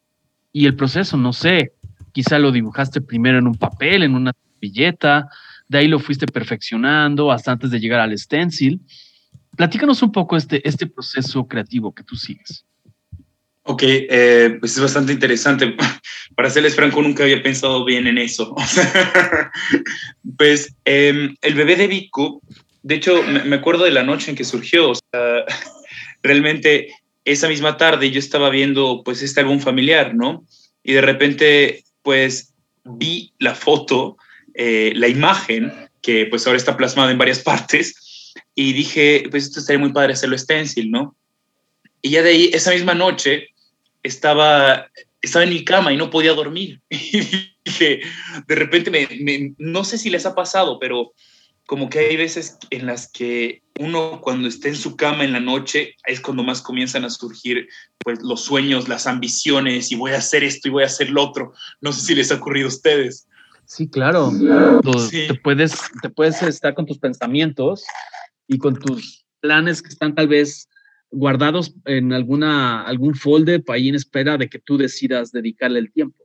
y 0.51 0.65
el 0.65 0.75
proceso, 0.75 1.15
no 1.15 1.31
sé, 1.31 1.71
quizá 2.11 2.37
lo 2.37 2.51
dibujaste 2.51 2.99
primero 2.99 3.39
en 3.39 3.47
un 3.47 3.55
papel, 3.55 4.03
en 4.03 4.13
una 4.13 4.33
billeta, 4.59 5.29
de 5.69 5.77
ahí 5.77 5.87
lo 5.87 5.99
fuiste 5.99 6.25
perfeccionando 6.25 7.31
hasta 7.31 7.53
antes 7.53 7.71
de 7.71 7.79
llegar 7.79 8.01
al 8.01 8.17
stencil. 8.19 8.81
Platícanos 9.55 10.01
un 10.01 10.11
poco 10.11 10.35
este, 10.35 10.67
este 10.67 10.85
proceso 10.85 11.47
creativo 11.47 11.95
que 11.95 12.03
tú 12.03 12.17
sigues. 12.17 12.65
Ok, 13.63 13.83
eh, 13.85 14.57
pues 14.59 14.73
es 14.75 14.81
bastante 14.81 15.13
interesante. 15.13 15.73
Para 16.35 16.49
serles 16.49 16.75
franco, 16.75 17.01
nunca 17.01 17.23
había 17.23 17.41
pensado 17.41 17.85
bien 17.85 18.07
en 18.07 18.17
eso. 18.17 18.53
pues 20.37 20.75
em, 20.83 21.33
el 21.41 21.55
bebé 21.55 21.77
de 21.77 21.87
Vico, 21.87 22.41
de 22.83 22.95
hecho, 22.95 23.23
me 23.23 23.55
acuerdo 23.55 23.85
de 23.85 23.91
la 23.91 24.03
noche 24.03 24.29
en 24.29 24.35
que 24.35 24.43
surgió. 24.43 24.89
O 24.89 24.95
sea, 24.95 25.45
realmente 26.21 26.89
esa 27.25 27.47
misma 27.47 27.77
tarde 27.77 28.11
yo 28.11 28.19
estaba 28.19 28.49
viendo 28.49 29.01
pues 29.03 29.21
este 29.21 29.41
álbum 29.41 29.59
familiar, 29.59 30.15
¿no? 30.15 30.45
Y 30.83 30.93
de 30.93 31.01
repente 31.01 31.83
pues 32.03 32.53
vi 32.83 33.33
la 33.39 33.55
foto, 33.55 34.17
eh, 34.53 34.93
la 34.95 35.07
imagen, 35.07 35.73
que 36.01 36.27
pues 36.27 36.45
ahora 36.45 36.57
está 36.57 36.77
plasmada 36.77 37.11
en 37.11 37.17
varias 37.17 37.39
partes, 37.43 38.33
y 38.53 38.73
dije, 38.73 39.25
pues 39.29 39.45
esto 39.45 39.59
estaría 39.59 39.79
muy 39.79 39.91
padre 39.91 40.13
hacerlo 40.13 40.37
stencil, 40.37 40.91
¿no? 40.91 41.15
Y 42.01 42.11
ya 42.11 42.21
de 42.21 42.29
ahí, 42.29 42.49
esa 42.53 42.71
misma 42.71 42.93
noche, 42.93 43.49
estaba, 44.03 44.87
estaba 45.21 45.43
en 45.43 45.49
mi 45.49 45.65
cama 45.65 45.91
y 45.91 45.97
no 45.97 46.09
podía 46.09 46.33
dormir. 46.33 46.79
Y 47.67 47.71
dije, 47.71 48.01
de 48.47 48.55
repente, 48.55 48.91
me, 48.91 49.55
no 49.57 49.83
sé 49.83 49.97
si 49.97 50.11
les 50.11 50.27
ha 50.27 50.35
pasado, 50.35 50.77
pero 50.79 51.13
como 51.65 51.89
que 51.89 51.99
hay 51.99 52.17
veces 52.17 52.57
en 52.69 52.85
las 52.85 53.11
que 53.11 53.63
uno 53.79 54.21
cuando 54.21 54.47
está 54.47 54.67
en 54.67 54.75
su 54.75 54.95
cama 54.95 55.23
en 55.23 55.33
la 55.33 55.39
noche 55.39 55.95
es 56.05 56.21
cuando 56.21 56.43
más 56.43 56.61
comienzan 56.61 57.05
a 57.05 57.09
surgir 57.09 57.67
pues 57.99 58.21
los 58.21 58.41
sueños, 58.41 58.87
las 58.87 59.07
ambiciones 59.07 59.91
y 59.91 59.95
voy 59.95 60.11
a 60.11 60.17
hacer 60.17 60.43
esto 60.43 60.67
y 60.67 60.71
voy 60.71 60.83
a 60.83 60.87
hacer 60.87 61.09
lo 61.09 61.23
otro. 61.23 61.53
No 61.81 61.91
sé 61.91 62.01
si 62.01 62.15
les 62.15 62.31
ha 62.31 62.35
ocurrido 62.35 62.67
a 62.67 62.69
ustedes. 62.69 63.27
Sí, 63.65 63.87
claro. 63.87 64.31
Te, 65.09 65.33
puedes, 65.43 65.73
te 66.01 66.09
puedes 66.09 66.41
estar 66.43 66.75
con 66.75 66.85
tus 66.85 66.99
pensamientos 66.99 67.83
y 68.47 68.59
con 68.59 68.75
tus 68.75 69.25
planes 69.39 69.81
que 69.81 69.89
están 69.89 70.13
tal 70.13 70.27
vez 70.27 70.69
guardados 71.09 71.73
en 71.85 72.13
alguna, 72.13 72.83
algún 72.83 73.15
folder 73.15 73.63
ahí 73.69 73.89
en 73.89 73.95
espera 73.95 74.37
de 74.37 74.49
que 74.49 74.59
tú 74.59 74.77
decidas 74.77 75.31
dedicarle 75.31 75.79
el 75.79 75.91
tiempo. 75.91 76.24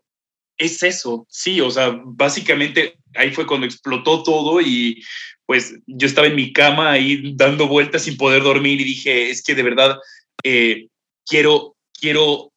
Es 0.60 0.82
eso, 0.82 1.26
sí, 1.30 1.60
o 1.60 1.70
sea, 1.70 1.98
básicamente 2.04 2.94
ahí 3.14 3.30
fue 3.30 3.46
cuando 3.46 3.66
explotó 3.66 4.22
todo 4.22 4.60
y 4.60 5.02
pues 5.46 5.74
yo 5.86 6.06
estaba 6.06 6.26
en 6.26 6.36
mi 6.36 6.52
cama 6.52 6.92
ahí 6.92 7.34
dando 7.34 7.66
vueltas 7.66 8.02
sin 8.02 8.18
poder 8.18 8.42
dormir 8.42 8.78
y 8.80 8.84
dije, 8.84 9.30
es 9.30 9.42
que 9.42 9.54
de 9.54 9.62
verdad 9.62 9.96
eh, 10.44 10.88
quiero, 11.26 11.76
quiero 11.98 12.49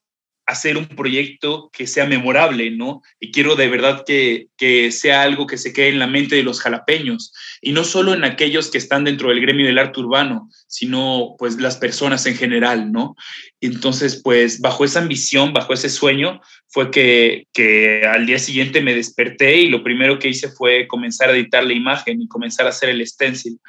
hacer 0.53 0.77
un 0.77 0.87
proyecto 0.87 1.69
que 1.73 1.85
sea 1.85 2.05
memorable, 2.05 2.71
¿no? 2.71 3.01
Y 3.19 3.31
quiero 3.31 3.55
de 3.55 3.67
verdad 3.67 4.03
que, 4.05 4.47
que, 4.57 4.91
sea 4.91 5.21
algo 5.21 5.45
que 5.45 5.57
se 5.57 5.73
quede 5.73 5.89
en 5.89 5.99
la 5.99 6.07
mente 6.07 6.35
de 6.35 6.43
los 6.43 6.61
jalapeños, 6.61 7.33
y 7.61 7.73
no 7.73 7.83
solo 7.83 8.13
en 8.13 8.23
aquellos 8.23 8.71
que 8.71 8.77
están 8.77 9.03
dentro 9.03 9.29
del 9.29 9.41
gremio 9.41 9.65
del 9.65 9.77
arte 9.77 9.99
urbano, 9.99 10.49
sino 10.67 11.35
pues 11.37 11.59
las 11.59 11.77
personas 11.77 12.25
en 12.25 12.35
general, 12.35 12.91
¿no? 12.91 13.15
Entonces, 13.61 14.21
pues 14.23 14.59
bajo 14.59 14.85
esa 14.85 14.99
ambición, 14.99 15.53
bajo 15.53 15.73
ese 15.73 15.89
sueño, 15.89 16.41
fue 16.67 16.89
que, 16.89 17.47
que 17.53 18.03
al 18.05 18.25
día 18.25 18.39
siguiente 18.39 18.81
me 18.81 18.95
desperté 18.95 19.57
y 19.57 19.69
lo 19.69 19.83
primero 19.83 20.17
que 20.17 20.29
hice 20.29 20.49
fue 20.49 20.87
comenzar 20.87 21.29
a 21.29 21.33
editar 21.33 21.63
la 21.63 21.73
imagen 21.73 22.21
y 22.21 22.27
comenzar 22.27 22.65
a 22.65 22.69
hacer 22.69 22.89
el 22.89 23.05
stencil. 23.05 23.59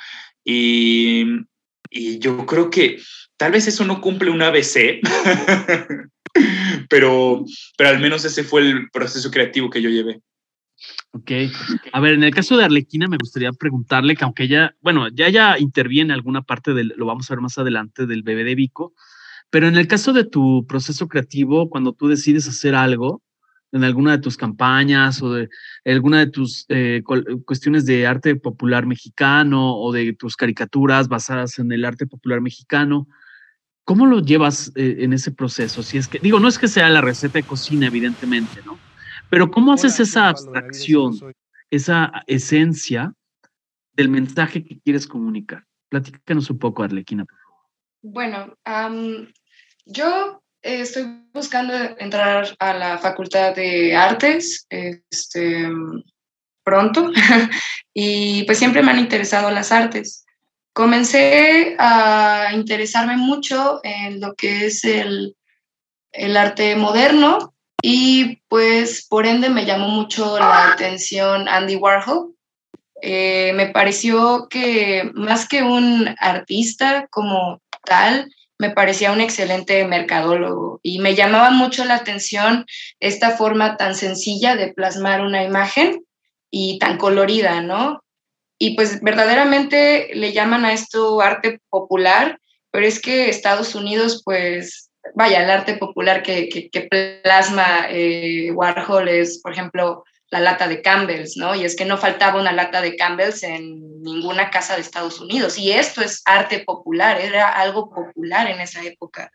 Y, 0.45 1.25
y 1.91 2.19
yo 2.19 2.47
creo 2.47 2.71
que 2.71 2.99
tal 3.37 3.53
vez 3.53 3.67
eso 3.67 3.85
no 3.85 4.01
cumple 4.01 4.31
un 4.31 4.43
ABC, 4.43 5.01
pero, 6.89 7.45
pero 7.77 7.91
al 7.91 8.01
menos 8.01 8.25
ese 8.25 8.45
fue 8.45 8.63
el 8.63 8.91
proceso 8.91 9.31
creativo 9.31 9.71
que 9.71 9.83
yo 9.83 9.91
llevé. 9.91 10.21
Ok. 11.13 11.31
A 11.93 12.01
ver, 12.01 12.15
en 12.15 12.25
el 12.25 12.35
caso 12.35 12.57
de 12.57 12.65
Arlequina 12.65 13.07
me 13.07 13.17
gustaría 13.17 13.53
preguntarle 13.53 14.17
que 14.17 14.25
aunque 14.25 14.45
ella, 14.45 14.75
bueno, 14.81 15.09
ya 15.09 15.29
ya 15.29 15.59
interviene 15.59 16.13
alguna 16.13 16.43
parte 16.43 16.75
del, 16.75 16.93
lo 16.97 17.07
vamos 17.07 17.31
a 17.31 17.35
ver 17.35 17.41
más 17.41 17.57
adelante, 17.59 18.07
del 18.07 18.23
bebé 18.23 18.45
de 18.45 18.57
Vico, 18.57 18.95
pero 19.51 19.69
en 19.69 19.77
el 19.77 19.87
caso 19.87 20.13
de 20.13 20.25
tu 20.25 20.67
proceso 20.67 21.07
creativo, 21.07 21.71
cuando 21.71 21.93
tú 21.93 22.09
decides 22.09 22.49
hacer 22.49 22.75
algo, 22.75 23.23
en 23.75 23.83
alguna 23.83 24.13
de 24.13 24.19
tus 24.19 24.37
campañas 24.37 25.21
o 25.21 25.33
de 25.33 25.49
alguna 25.85 26.21
de 26.21 26.29
tus 26.29 26.65
eh, 26.69 27.03
cuestiones 27.45 27.85
de 27.85 28.07
arte 28.07 28.37
popular 28.37 28.87
mexicano 28.87 29.77
o 29.77 29.93
de 29.93 30.13
tus 30.13 30.37
caricaturas 30.37 31.09
basadas 31.09 31.59
en 31.59 31.73
el 31.73 31.85
arte 31.85 32.07
popular 32.07 32.41
mexicano, 32.41 33.09
¿Cómo 33.85 34.07
lo 34.07 34.21
llevas 34.21 34.73
eh, 34.77 34.97
en 35.01 35.13
ese 35.13 35.31
proceso? 35.31 35.83
Si 35.83 35.99
es 35.99 36.09
que, 36.09 36.19
digo, 36.19 36.41
no 36.41 36.49
es 36.49 36.59
que 36.59 36.69
sea 36.69 36.89
la 36.89 37.03
receta 37.03 37.39
de 37.39 37.45
cocina, 37.45 37.87
evidentemente, 37.87 38.61
¿no? 38.65 38.79
Pero 39.29 39.51
¿cómo 39.51 39.73
haces 39.73 40.01
esa 40.01 40.29
abstracción, 40.29 41.35
esa 41.71 42.23
esencia 42.27 43.13
del 43.93 44.09
mensaje 44.09 44.65
que 44.65 44.81
quieres 44.81 45.07
comunicar? 45.07 45.65
Platícanos 45.91 46.49
un 46.51 46.59
poco, 46.59 46.83
Arlequina, 46.83 47.25
por 47.25 47.39
favor. 47.39 47.65
Bueno, 48.03 48.57
yo 49.85 50.43
estoy 50.63 51.27
buscando 51.33 51.75
entrar 51.99 52.57
a 52.59 52.75
la 52.75 52.99
Facultad 52.99 53.55
de 53.55 53.95
Artes 53.95 54.67
este, 54.71 55.69
pronto 56.63 57.11
y 57.95 58.45
pues 58.45 58.59
siempre 58.59 58.83
me 58.83 58.93
han 58.93 58.99
interesado 58.99 59.51
las 59.51 59.73
artes 59.73 60.24
comencé 60.75 61.77
a 61.79 62.51
interesarme 62.53 63.17
mucho 63.17 63.81
en 63.85 64.21
lo 64.21 64.35
que 64.35 64.67
es 64.67 64.85
el, 64.85 65.37
arte 66.37 66.77
moderno 66.77 67.55
y 67.83 68.37
pues 68.49 69.07
por 69.09 69.27
ende 69.27 69.49
me 69.49 69.65
llamó 69.65 69.89
mucho 69.89 70.39
la 70.39 70.73
atención 70.73 71.49
Andy 71.49 71.77
Warhol. 71.77 72.35
Eh, 73.03 73.53
me 73.55 73.67
pareció 73.69 74.49
que 74.49 75.11
más 75.15 75.49
que 75.49 75.63
un 75.63 76.15
artista 76.19 77.07
como 77.11 77.61
tal, 77.85 78.31
me 78.59 78.71
parecía 78.71 79.13
un 79.13 79.21
excelente 79.21 79.85
mercadólogo 79.85 80.81
y 80.83 81.01
me 81.01 81.15
llamaba 81.15 81.51
mucho 81.51 81.85
la 81.85 81.97
atención 81.97 82.65
esta 83.01 83.37
forma 83.37 83.77
tan 83.77 83.95
sencilla 83.95 84.57
de 84.57 84.73
plasmar 84.73 85.21
una 85.21 85.43
imagen 85.43 86.05
y 86.51 86.79
tan 86.79 86.97
colorida, 86.97 87.61
¿no? 87.61 88.04
Y 88.59 88.77
pues 88.77 89.01
verdaderamente 89.01 90.11
le 90.15 90.33
llaman 90.33 90.65
a 90.65 90.73
esto 90.73 91.21
arte 91.21 91.61
popular, 91.71 92.39
pero 92.71 92.87
es 92.87 93.01
que 93.01 93.29
Estados 93.29 93.75
Unidos, 93.75 94.23
pues, 94.25 94.91
vaya, 95.15 95.43
el 95.43 95.51
arte 95.51 95.77
popular 95.77 96.23
que, 96.23 96.71
plasma 97.23 97.87
eh, 97.91 98.51
Warhol 98.53 99.09
es, 99.09 99.41
por 99.41 99.53
ejemplo, 99.53 100.05
la 100.31 100.41
lata 100.41 100.67
de 100.67 100.83
Campbell's, 100.83 101.37
¿no? 101.37 101.55
Y 101.55 101.65
es 101.65 101.77
que 101.77 101.85
no 101.85 101.97
faltaba 101.97 102.41
una 102.41 102.53
lata 102.53 102.81
de 102.81 102.97
Campbell's 102.97 103.45
en 103.45 104.03
ninguna 104.03 104.51
casa 104.51 104.75
de 104.75 104.81
Estados 104.81 105.21
Unidos. 105.21 105.57
Y 105.59 105.71
esto 105.71 106.03
es 106.03 106.23
arte 106.25 106.61
popular, 106.61 107.21
era 107.21 107.49
algo 107.49 107.91
popular 107.91 108.51
en 108.51 108.61
esa 108.61 108.83
época. 108.83 109.31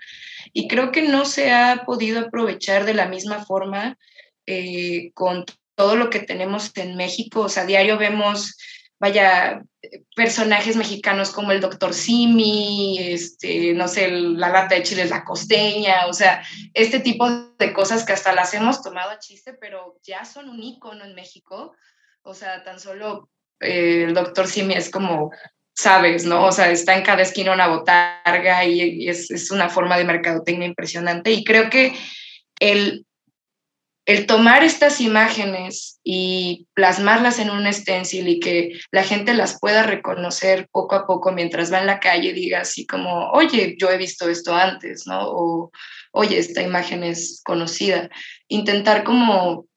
Y 0.52 0.68
creo 0.68 0.92
que 0.92 1.04
no 1.04 1.24
se 1.24 1.52
ha 1.54 1.84
podido 1.86 2.20
aprovechar 2.20 2.84
de 2.84 2.94
la 2.94 3.08
misma 3.08 3.46
forma 3.46 3.98
eh, 4.46 5.12
con 5.14 5.46
todo 5.76 5.96
lo 5.96 6.10
que 6.10 6.20
tenemos 6.20 6.72
en 6.76 6.98
México. 6.98 7.42
O 7.42 7.50
sea, 7.50 7.64
a 7.64 7.66
diario 7.66 7.98
vemos 7.98 8.58
vaya, 9.00 9.64
personajes 10.16 10.76
mexicanos 10.76 11.32
como 11.32 11.52
el 11.52 11.62
doctor 11.62 11.94
Simi, 11.94 12.98
este, 13.00 13.74
no 13.74 13.88
sé, 13.88 14.12
la 14.12 14.50
lata 14.50 14.76
de 14.76 14.84
chiles 14.84 15.10
la 15.10 15.24
costeña, 15.24 16.06
o 16.08 16.14
sea, 16.14 16.44
este 16.74 17.00
tipo 17.00 17.30
de 17.58 17.74
cosas 17.74 18.06
que 18.06 18.14
hasta 18.14 18.34
las 18.34 18.54
hemos 18.54 18.84
tomado 18.84 19.12
a 19.12 19.20
chiste, 19.20 19.54
pero 19.54 19.98
ya 20.04 20.26
son 20.26 20.50
un 20.50 20.62
icono 20.62 21.06
en 21.06 21.16
México. 21.16 21.74
O 22.22 22.34
sea, 22.34 22.64
tan 22.64 22.80
solo 22.80 23.30
eh, 23.62 24.04
el 24.08 24.14
doctor 24.14 24.48
Simi 24.48 24.74
es 24.74 24.90
como, 24.90 25.32
sabes, 25.74 26.26
¿no? 26.26 26.46
O 26.46 26.52
sea, 26.52 26.70
está 26.70 26.98
en 26.98 27.04
cada 27.04 27.22
esquina 27.22 27.54
una 27.54 27.68
botarga 27.68 28.66
y, 28.66 28.82
y 28.82 29.10
es, 29.10 29.32
es 29.32 29.50
una 29.50 29.70
forma 29.70 29.98
de 29.98 30.04
mercadotecnia 30.04 30.68
impresionante. 30.68 31.32
Y 31.32 31.46
creo 31.46 31.70
que 31.70 31.94
el 32.60 33.06
el 34.06 34.26
tomar 34.26 34.64
estas 34.64 35.02
imágenes 35.02 36.00
y 36.04 36.68
plasmarlas 36.74 37.40
en 37.40 37.52
un 37.52 37.72
stencil 37.72 38.28
y 38.28 38.40
que 38.40 38.80
la 38.92 39.04
gente 39.04 39.34
las 39.34 39.60
pueda 39.60 39.84
reconocer 39.84 40.68
poco 40.72 40.96
a 40.96 41.06
poco 41.06 41.32
mientras 41.32 41.72
va 41.72 41.80
en 41.80 41.88
la 41.88 42.00
calle, 42.00 42.34
diga 42.34 42.62
así 42.62 42.88
como, 42.88 43.30
oye, 43.32 43.76
yo 43.80 43.90
he 43.90 43.98
visto 43.98 44.28
esto 44.28 44.56
antes, 44.56 45.06
¿no? 45.06 45.20
O, 45.24 45.72
oye, 46.12 46.40
esta 46.40 46.62
imagen 46.62 47.04
es 47.04 47.42
conocida. 47.44 48.10
Intentar 48.48 49.04
como 49.04 49.68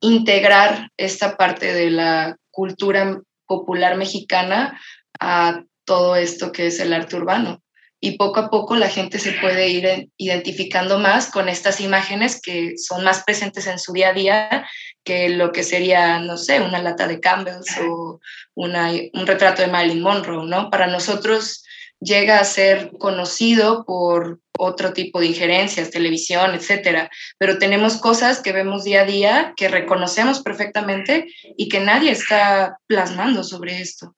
integrar 0.00 0.90
esta 0.96 1.36
parte 1.36 1.72
de 1.72 1.90
la 1.90 2.36
cultura 2.50 3.20
popular 3.46 3.96
mexicana 3.96 4.80
a 5.20 5.62
todo 5.84 6.16
esto 6.16 6.50
que 6.50 6.66
es 6.66 6.80
el 6.80 6.92
arte 6.92 7.16
urbano 7.16 7.63
y 8.04 8.18
poco 8.18 8.40
a 8.40 8.50
poco 8.50 8.76
la 8.76 8.90
gente 8.90 9.18
se 9.18 9.32
puede 9.32 9.70
ir 9.70 10.10
identificando 10.18 10.98
más 10.98 11.30
con 11.30 11.48
estas 11.48 11.80
imágenes 11.80 12.38
que 12.38 12.74
son 12.76 13.02
más 13.02 13.24
presentes 13.24 13.66
en 13.66 13.78
su 13.78 13.94
día 13.94 14.10
a 14.10 14.12
día 14.12 14.68
que 15.04 15.30
lo 15.30 15.52
que 15.52 15.62
sería, 15.62 16.18
no 16.18 16.36
sé, 16.36 16.60
una 16.60 16.82
lata 16.82 17.08
de 17.08 17.18
Campbell's 17.18 17.66
o 17.80 18.20
un 18.56 19.26
retrato 19.26 19.62
de 19.62 19.68
Marilyn 19.68 20.02
Monroe, 20.02 20.46
¿no? 20.46 20.68
Para 20.68 20.86
nosotros 20.86 21.64
llega 21.98 22.40
a 22.40 22.44
ser 22.44 22.90
conocido 22.98 23.86
por 23.86 24.38
otro 24.58 24.92
tipo 24.92 25.18
de 25.18 25.28
injerencias, 25.28 25.90
televisión, 25.90 26.54
etcétera, 26.54 27.10
pero 27.38 27.56
tenemos 27.56 27.96
cosas 27.96 28.40
que 28.40 28.52
vemos 28.52 28.84
día 28.84 29.00
a 29.00 29.06
día 29.06 29.54
que 29.56 29.68
reconocemos 29.68 30.42
perfectamente 30.42 31.26
y 31.56 31.70
que 31.70 31.80
nadie 31.80 32.10
está 32.10 32.76
plasmando 32.86 33.42
sobre 33.44 33.80
esto. 33.80 34.14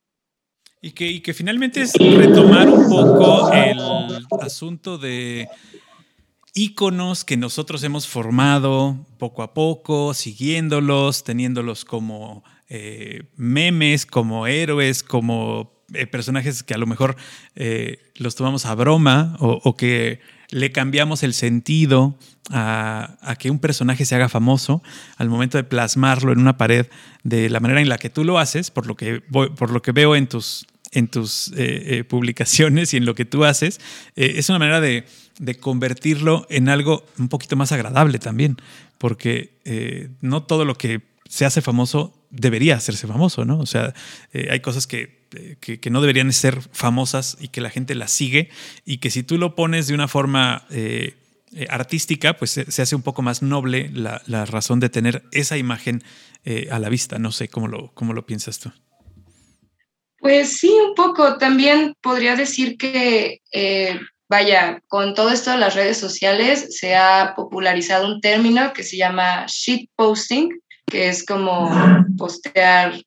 Y 0.86 1.20
que, 1.20 1.34
finalmente 1.34 1.80
es 1.80 1.94
retomar 1.94 2.68
un 2.68 2.88
poco 2.88 3.50
el 3.52 3.76
asunto 4.40 4.98
de 4.98 5.48
íconos 6.54 7.24
que 7.24 7.36
nosotros 7.36 7.82
hemos 7.82 8.06
formado 8.06 9.04
poco 9.18 9.42
a 9.42 9.52
poco, 9.52 10.14
siguiéndolos, 10.14 11.24
teniéndolos 11.24 11.84
como 11.84 12.44
eh, 12.68 13.24
memes, 13.34 14.06
como 14.06 14.46
héroes, 14.46 15.02
como 15.02 15.82
eh, 15.92 16.06
personajes 16.06 16.62
que 16.62 16.74
a 16.74 16.78
lo 16.78 16.86
mejor 16.86 17.16
eh, 17.56 18.12
los 18.14 18.36
tomamos 18.36 18.64
a 18.64 18.76
broma 18.76 19.36
o, 19.40 19.76
que 19.76 20.20
le 20.50 20.70
cambiamos 20.70 21.24
el 21.24 21.34
sentido 21.34 22.16
a, 22.50 23.18
a, 23.22 23.34
que 23.34 23.50
un 23.50 23.58
personaje 23.58 24.04
se 24.04 24.14
haga 24.14 24.28
famoso 24.28 24.84
al 25.16 25.28
momento 25.28 25.58
de 25.58 25.64
plasmarlo 25.64 26.30
en 26.30 26.38
una 26.38 26.56
pared 26.56 26.86
de 27.24 27.50
la 27.50 27.58
manera 27.58 27.80
en 27.80 27.88
la 27.88 27.98
que 27.98 28.08
tú 28.08 28.22
lo 28.22 28.38
haces, 28.38 28.70
por 28.70 28.86
lo 28.86 28.96
que, 28.96 29.20
por 29.20 29.72
lo 29.72 29.82
que 29.82 29.90
veo 29.90 30.14
en 30.14 30.28
tus 30.28 30.64
en 30.92 31.08
tus 31.08 31.48
eh, 31.48 31.98
eh, 31.98 32.04
publicaciones 32.04 32.94
y 32.94 32.96
en 32.96 33.04
lo 33.04 33.14
que 33.14 33.24
tú 33.24 33.44
haces, 33.44 33.80
eh, 34.16 34.34
es 34.36 34.48
una 34.48 34.58
manera 34.58 34.80
de, 34.80 35.04
convertirlo 35.60 36.46
en 36.48 36.70
algo 36.70 37.04
un 37.18 37.28
poquito 37.28 37.56
más 37.56 37.70
agradable 37.70 38.18
también, 38.18 38.56
porque 38.96 39.52
no 40.22 40.44
todo 40.44 40.64
lo 40.64 40.78
que 40.78 41.02
se 41.28 41.44
hace 41.44 41.60
famoso 41.60 42.26
debería 42.30 42.76
hacerse 42.76 43.06
famoso, 43.06 43.44
¿no? 43.44 43.58
O 43.58 43.66
sea, 43.66 43.92
hay 44.32 44.60
cosas 44.60 44.86
que, 44.86 45.26
no 45.90 46.00
deberían 46.00 46.32
ser 46.32 46.62
famosas 46.72 47.36
y 47.38 47.48
que 47.48 47.60
la 47.60 47.68
gente 47.68 47.94
las 47.94 48.12
sigue 48.12 48.48
y 48.86 48.96
que 48.96 49.10
si 49.10 49.24
tú 49.24 49.36
lo 49.36 49.54
pones 49.54 49.88
de 49.88 49.94
una 49.94 50.08
forma 50.08 50.66
artística, 51.68 52.38
pues 52.38 52.52
se, 52.52 52.82
hace 52.82 52.96
un 52.96 53.02
poco 53.02 53.20
más 53.20 53.42
noble 53.42 53.90
la, 53.92 54.22
la 54.24 54.46
razón 54.46 54.80
de 54.80 54.88
tener 54.88 55.22
esa 55.32 55.58
imagen 55.58 56.02
a 56.70 56.78
la 56.78 56.88
vista. 56.88 57.18
No 57.18 57.30
sé 57.30 57.48
cómo 57.48 57.68
lo, 57.68 57.92
cómo 57.92 58.14
lo 58.14 58.24
piensas 58.24 58.58
tú. 58.58 58.72
Pues 60.26 60.58
sí, 60.58 60.76
un 60.84 60.96
poco. 60.96 61.38
También 61.38 61.94
podría 62.00 62.34
decir 62.34 62.76
que 62.76 63.42
eh, 63.52 64.00
vaya, 64.28 64.80
con 64.88 65.14
todo 65.14 65.30
esto 65.30 65.52
de 65.52 65.58
las 65.58 65.76
redes 65.76 65.98
sociales 65.98 66.76
se 66.80 66.96
ha 66.96 67.34
popularizado 67.36 68.08
un 68.12 68.20
término 68.20 68.72
que 68.72 68.82
se 68.82 68.96
llama 68.96 69.46
shitposting, 69.46 70.60
que 70.84 71.06
es 71.10 71.24
como 71.24 71.70
postear, 72.18 73.00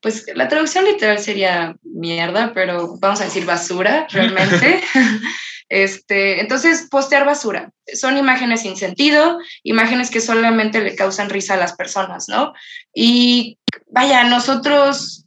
pues 0.00 0.24
la 0.34 0.48
traducción 0.48 0.86
literal 0.86 1.18
sería 1.18 1.76
mierda, 1.82 2.54
pero 2.54 2.96
vamos 2.98 3.20
a 3.20 3.24
decir 3.24 3.44
basura 3.44 4.06
realmente. 4.10 4.82
Este, 5.68 6.42
entonces, 6.42 6.86
postear 6.90 7.24
basura. 7.24 7.70
Son 7.94 8.18
imágenes 8.18 8.60
sin 8.60 8.76
sentido, 8.76 9.38
imágenes 9.62 10.10
que 10.10 10.20
solamente 10.20 10.82
le 10.82 10.94
causan 10.94 11.30
risa 11.30 11.54
a 11.54 11.56
las 11.56 11.72
personas, 11.76 12.28
¿no? 12.28 12.52
Y 12.92 13.56
vaya, 13.90 14.24
nosotros 14.24 15.21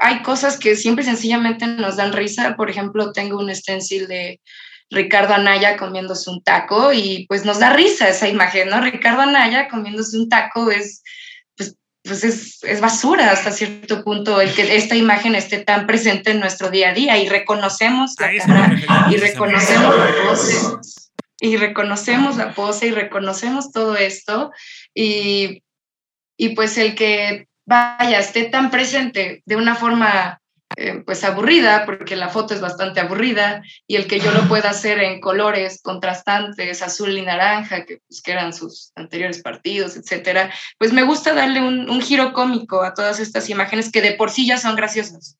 hay 0.00 0.22
cosas 0.22 0.58
que 0.58 0.76
siempre 0.76 1.04
sencillamente 1.04 1.66
nos 1.66 1.96
dan 1.96 2.12
risa. 2.12 2.56
Por 2.56 2.70
ejemplo, 2.70 3.12
tengo 3.12 3.38
un 3.38 3.54
stencil 3.54 4.08
de 4.08 4.40
Ricardo 4.90 5.34
Anaya 5.34 5.76
comiéndose 5.76 6.30
un 6.30 6.42
taco 6.42 6.92
y 6.92 7.26
pues 7.28 7.44
nos 7.44 7.58
da 7.58 7.72
risa 7.72 8.08
esa 8.08 8.28
imagen, 8.28 8.68
¿no? 8.68 8.80
Ricardo 8.80 9.22
Anaya 9.22 9.68
comiéndose 9.68 10.18
un 10.18 10.28
taco 10.28 10.70
es, 10.70 11.02
pues, 11.56 11.76
pues 12.02 12.24
es, 12.24 12.62
es, 12.64 12.80
basura 12.80 13.30
hasta 13.30 13.50
cierto 13.50 14.04
punto 14.04 14.40
el 14.40 14.52
que 14.54 14.76
esta 14.76 14.94
imagen 14.94 15.34
esté 15.34 15.58
tan 15.58 15.86
presente 15.86 16.30
en 16.30 16.40
nuestro 16.40 16.70
día 16.70 16.90
a 16.90 16.94
día 16.94 17.18
y 17.18 17.28
reconocemos 17.28 18.14
la 18.20 18.30
cara 18.44 19.10
y 19.10 19.16
reconocemos 19.16 19.96
la 19.96 20.14
pose 20.26 20.56
y 21.40 21.56
reconocemos 21.56 22.36
la 22.36 22.54
pose 22.54 22.86
y 22.86 22.90
reconocemos 22.92 23.72
todo 23.72 23.96
esto 23.96 24.52
y, 24.94 25.62
y 26.36 26.50
pues 26.50 26.78
el 26.78 26.94
que 26.94 27.48
vaya, 27.66 28.18
esté 28.18 28.44
tan 28.44 28.70
presente 28.70 29.42
de 29.46 29.56
una 29.56 29.74
forma 29.74 30.40
eh, 30.76 31.02
pues 31.04 31.22
aburrida, 31.22 31.84
porque 31.86 32.16
la 32.16 32.28
foto 32.28 32.52
es 32.52 32.60
bastante 32.60 32.98
aburrida, 32.98 33.62
y 33.86 33.96
el 33.96 34.08
que 34.08 34.18
yo 34.18 34.32
lo 34.32 34.48
pueda 34.48 34.70
hacer 34.70 34.98
en 34.98 35.20
colores 35.20 35.80
contrastantes, 35.82 36.82
azul 36.82 37.16
y 37.16 37.22
naranja, 37.22 37.84
que, 37.84 38.00
pues, 38.08 38.20
que 38.22 38.32
eran 38.32 38.52
sus 38.52 38.90
anteriores 38.96 39.40
partidos, 39.40 39.96
etcétera, 39.96 40.52
pues 40.78 40.92
me 40.92 41.04
gusta 41.04 41.32
darle 41.32 41.60
un, 41.60 41.88
un 41.88 42.00
giro 42.00 42.32
cómico 42.32 42.82
a 42.82 42.94
todas 42.94 43.20
estas 43.20 43.48
imágenes 43.50 43.92
que 43.92 44.02
de 44.02 44.12
por 44.12 44.30
sí 44.30 44.46
ya 44.46 44.58
son 44.58 44.74
graciosas. 44.74 45.38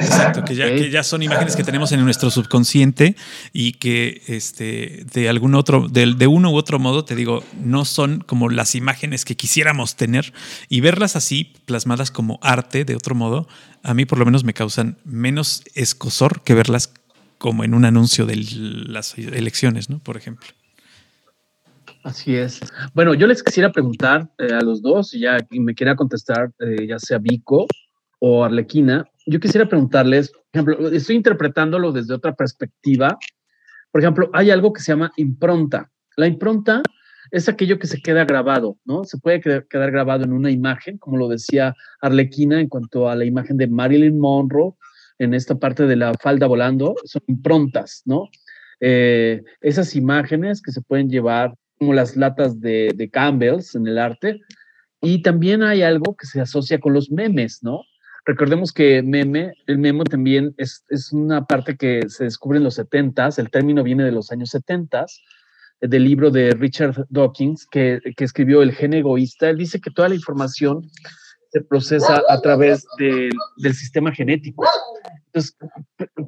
Exacto, 0.00 0.44
que 0.44 0.54
ya, 0.54 0.66
que 0.74 0.90
ya 0.90 1.02
son 1.02 1.22
imágenes 1.22 1.56
que 1.56 1.64
tenemos 1.64 1.92
en 1.92 2.02
nuestro 2.04 2.30
subconsciente 2.30 3.16
y 3.52 3.72
que 3.72 4.22
este, 4.26 5.04
de 5.12 5.28
algún 5.28 5.54
otro, 5.54 5.88
de, 5.88 6.14
de, 6.14 6.26
uno 6.26 6.50
u 6.50 6.56
otro 6.56 6.78
modo, 6.78 7.04
te 7.04 7.14
digo, 7.14 7.44
no 7.62 7.84
son 7.84 8.20
como 8.20 8.48
las 8.48 8.74
imágenes 8.74 9.24
que 9.24 9.36
quisiéramos 9.36 9.96
tener 9.96 10.32
y 10.68 10.80
verlas 10.80 11.16
así, 11.16 11.52
plasmadas 11.66 12.10
como 12.10 12.38
arte, 12.42 12.84
de 12.84 12.96
otro 12.96 13.14
modo, 13.14 13.46
a 13.82 13.94
mí 13.94 14.04
por 14.06 14.18
lo 14.18 14.24
menos 14.24 14.44
me 14.44 14.54
causan 14.54 14.98
menos 15.04 15.62
escosor 15.74 16.42
que 16.42 16.54
verlas 16.54 16.92
como 17.38 17.64
en 17.64 17.74
un 17.74 17.84
anuncio 17.84 18.26
de 18.26 18.36
las 18.36 19.16
elecciones, 19.16 19.88
¿no? 19.88 19.98
Por 19.98 20.16
ejemplo. 20.16 20.48
Así 22.02 22.34
es. 22.34 22.60
Bueno, 22.94 23.14
yo 23.14 23.26
les 23.26 23.42
quisiera 23.42 23.72
preguntar 23.72 24.28
eh, 24.38 24.52
a 24.52 24.60
los 24.60 24.80
dos, 24.80 25.12
ya 25.12 25.36
me 25.50 25.74
quiera 25.74 25.96
contestar, 25.96 26.50
eh, 26.58 26.86
ya 26.86 26.98
sea 26.98 27.18
Vico 27.18 27.66
o 28.18 28.44
Arlequina, 28.44 29.09
yo 29.26 29.40
quisiera 29.40 29.68
preguntarles, 29.68 30.30
por 30.30 30.42
ejemplo, 30.52 30.88
estoy 30.90 31.16
interpretándolo 31.16 31.92
desde 31.92 32.14
otra 32.14 32.34
perspectiva. 32.34 33.18
Por 33.90 34.00
ejemplo, 34.00 34.30
hay 34.32 34.50
algo 34.50 34.72
que 34.72 34.80
se 34.80 34.92
llama 34.92 35.12
impronta. 35.16 35.90
La 36.16 36.26
impronta 36.26 36.82
es 37.30 37.48
aquello 37.48 37.78
que 37.78 37.86
se 37.86 38.00
queda 38.00 38.24
grabado, 38.24 38.76
¿no? 38.84 39.04
Se 39.04 39.18
puede 39.18 39.40
quedar 39.40 39.90
grabado 39.90 40.24
en 40.24 40.32
una 40.32 40.50
imagen, 40.50 40.98
como 40.98 41.16
lo 41.16 41.28
decía 41.28 41.74
Arlequina 42.00 42.60
en 42.60 42.68
cuanto 42.68 43.08
a 43.08 43.14
la 43.14 43.24
imagen 43.24 43.56
de 43.56 43.68
Marilyn 43.68 44.18
Monroe 44.18 44.74
en 45.18 45.34
esta 45.34 45.54
parte 45.54 45.86
de 45.86 45.96
la 45.96 46.14
falda 46.14 46.46
volando, 46.46 46.94
son 47.04 47.22
improntas, 47.26 48.02
¿no? 48.06 48.28
Eh, 48.80 49.42
esas 49.60 49.94
imágenes 49.94 50.62
que 50.62 50.72
se 50.72 50.80
pueden 50.80 51.10
llevar 51.10 51.54
como 51.78 51.92
las 51.92 52.16
latas 52.16 52.60
de, 52.60 52.90
de 52.96 53.10
Campbell's 53.10 53.74
en 53.74 53.86
el 53.86 53.98
arte. 53.98 54.40
Y 55.02 55.22
también 55.22 55.62
hay 55.62 55.82
algo 55.82 56.16
que 56.16 56.26
se 56.26 56.40
asocia 56.40 56.80
con 56.80 56.94
los 56.94 57.10
memes, 57.10 57.62
¿no? 57.62 57.82
Recordemos 58.26 58.72
que 58.72 59.02
meme, 59.02 59.54
el 59.66 59.78
memo 59.78 60.04
también 60.04 60.54
es, 60.58 60.84
una 61.12 61.46
parte 61.46 61.76
que 61.76 62.08
se 62.08 62.24
descubre 62.24 62.58
en 62.58 62.64
los 62.64 62.78
70s, 62.78 63.38
el 63.38 63.50
término 63.50 63.82
viene 63.82 64.04
de 64.04 64.12
los 64.12 64.30
años 64.30 64.54
70s, 64.54 65.20
del 65.80 66.04
libro 66.04 66.30
de 66.30 66.50
Richard 66.50 67.06
Dawkins, 67.08 67.66
que, 67.66 68.00
escribió 68.18 68.62
El 68.62 68.72
gen 68.72 68.92
egoísta. 68.92 69.48
Él 69.48 69.56
dice 69.56 69.80
que 69.80 69.90
toda 69.90 70.10
la 70.10 70.14
información 70.14 70.90
se 71.50 71.62
procesa 71.62 72.22
a 72.28 72.40
través 72.40 72.86
del 72.98 73.74
sistema 73.74 74.12
genético. 74.12 74.64
Entonces, 75.26 75.56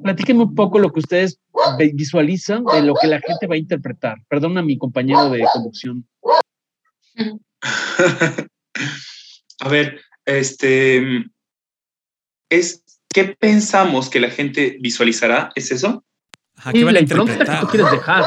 platíquenme 0.01 0.43
un 0.43 0.55
poco 0.55 0.79
lo 0.79 0.91
que 0.91 0.99
ustedes 0.99 1.39
visualizan 1.93 2.65
de 2.65 2.81
lo 2.81 2.95
que 2.95 3.07
la 3.07 3.21
gente 3.21 3.47
va 3.47 3.55
a 3.55 3.59
interpretar. 3.59 4.17
Perdón 4.27 4.57
a 4.57 4.63
mi 4.63 4.77
compañero 4.77 5.29
de 5.29 5.45
conducción. 5.53 6.07
a 9.59 9.69
ver, 9.69 10.01
este, 10.25 11.25
es 12.57 12.83
qué 13.13 13.25
pensamos 13.25 14.09
que 14.09 14.19
la 14.19 14.29
gente 14.29 14.77
visualizará, 14.79 15.51
¿es 15.55 15.71
eso? 15.71 16.03
¿Qué 16.71 16.83
van 16.83 16.97
a 16.97 16.99
interpretar? 16.99 17.61
¿Qué 17.61 17.67
quieres 17.67 17.91
dejar? 17.91 18.25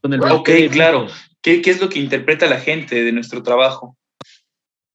Con 0.00 0.12
el 0.12 0.22
ok, 0.22 0.50
claro. 0.70 1.08
¿Qué, 1.42 1.62
¿Qué, 1.62 1.70
es 1.70 1.80
lo 1.80 1.88
que 1.88 1.98
interpreta 1.98 2.46
la 2.46 2.60
gente 2.60 3.02
de 3.02 3.12
nuestro 3.12 3.42
trabajo? 3.42 3.96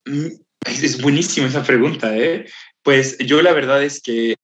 Mm, 0.06 0.28
es 0.66 1.02
buenísima 1.02 1.48
esa 1.48 1.64
pregunta, 1.64 2.16
¿eh? 2.18 2.46
Pues 2.84 3.18
yo 3.20 3.42
la 3.42 3.54
verdad 3.54 3.84
es 3.84 4.02
que 4.02 4.36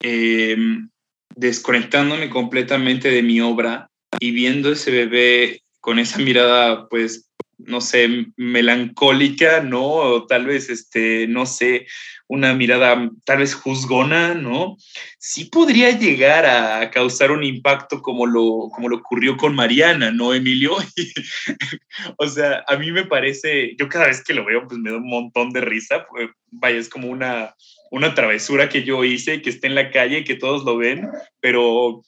em, 0.00 0.88
desconectándome 1.34 2.30
completamente 2.30 3.10
de 3.10 3.22
mi 3.22 3.40
obra 3.40 3.90
y 4.18 4.30
viendo 4.32 4.72
ese 4.72 4.90
bebé 4.90 5.62
con 5.80 5.98
esa 5.98 6.18
mirada, 6.18 6.88
pues, 6.88 7.28
no 7.66 7.80
sé, 7.80 8.26
melancólica, 8.36 9.60
¿no? 9.60 9.84
O 9.84 10.26
tal 10.26 10.46
vez, 10.46 10.70
este, 10.70 11.26
no 11.28 11.46
sé, 11.46 11.86
una 12.28 12.54
mirada 12.54 13.10
tal 13.24 13.38
vez 13.38 13.54
juzgona, 13.54 14.34
¿no? 14.34 14.76
Sí 15.18 15.44
podría 15.46 15.90
llegar 15.90 16.46
a 16.46 16.90
causar 16.90 17.30
un 17.30 17.44
impacto 17.44 18.00
como 18.00 18.26
lo, 18.26 18.70
como 18.72 18.88
lo 18.88 18.96
ocurrió 18.96 19.36
con 19.36 19.54
Mariana, 19.54 20.10
¿no, 20.10 20.32
Emilio? 20.32 20.76
o 22.16 22.26
sea, 22.26 22.64
a 22.66 22.76
mí 22.76 22.90
me 22.90 23.04
parece, 23.04 23.74
yo 23.76 23.88
cada 23.88 24.06
vez 24.06 24.24
que 24.24 24.34
lo 24.34 24.44
veo, 24.44 24.66
pues 24.66 24.80
me 24.80 24.90
da 24.90 24.96
un 24.96 25.08
montón 25.08 25.50
de 25.50 25.60
risa, 25.60 26.06
pues, 26.10 26.30
vaya, 26.50 26.78
es 26.78 26.88
como 26.88 27.08
una, 27.08 27.54
una 27.90 28.14
travesura 28.14 28.68
que 28.70 28.82
yo 28.84 29.04
hice, 29.04 29.42
que 29.42 29.50
está 29.50 29.66
en 29.66 29.74
la 29.74 29.90
calle, 29.90 30.24
que 30.24 30.34
todos 30.34 30.64
lo 30.64 30.78
ven, 30.78 31.08
pero 31.40 32.02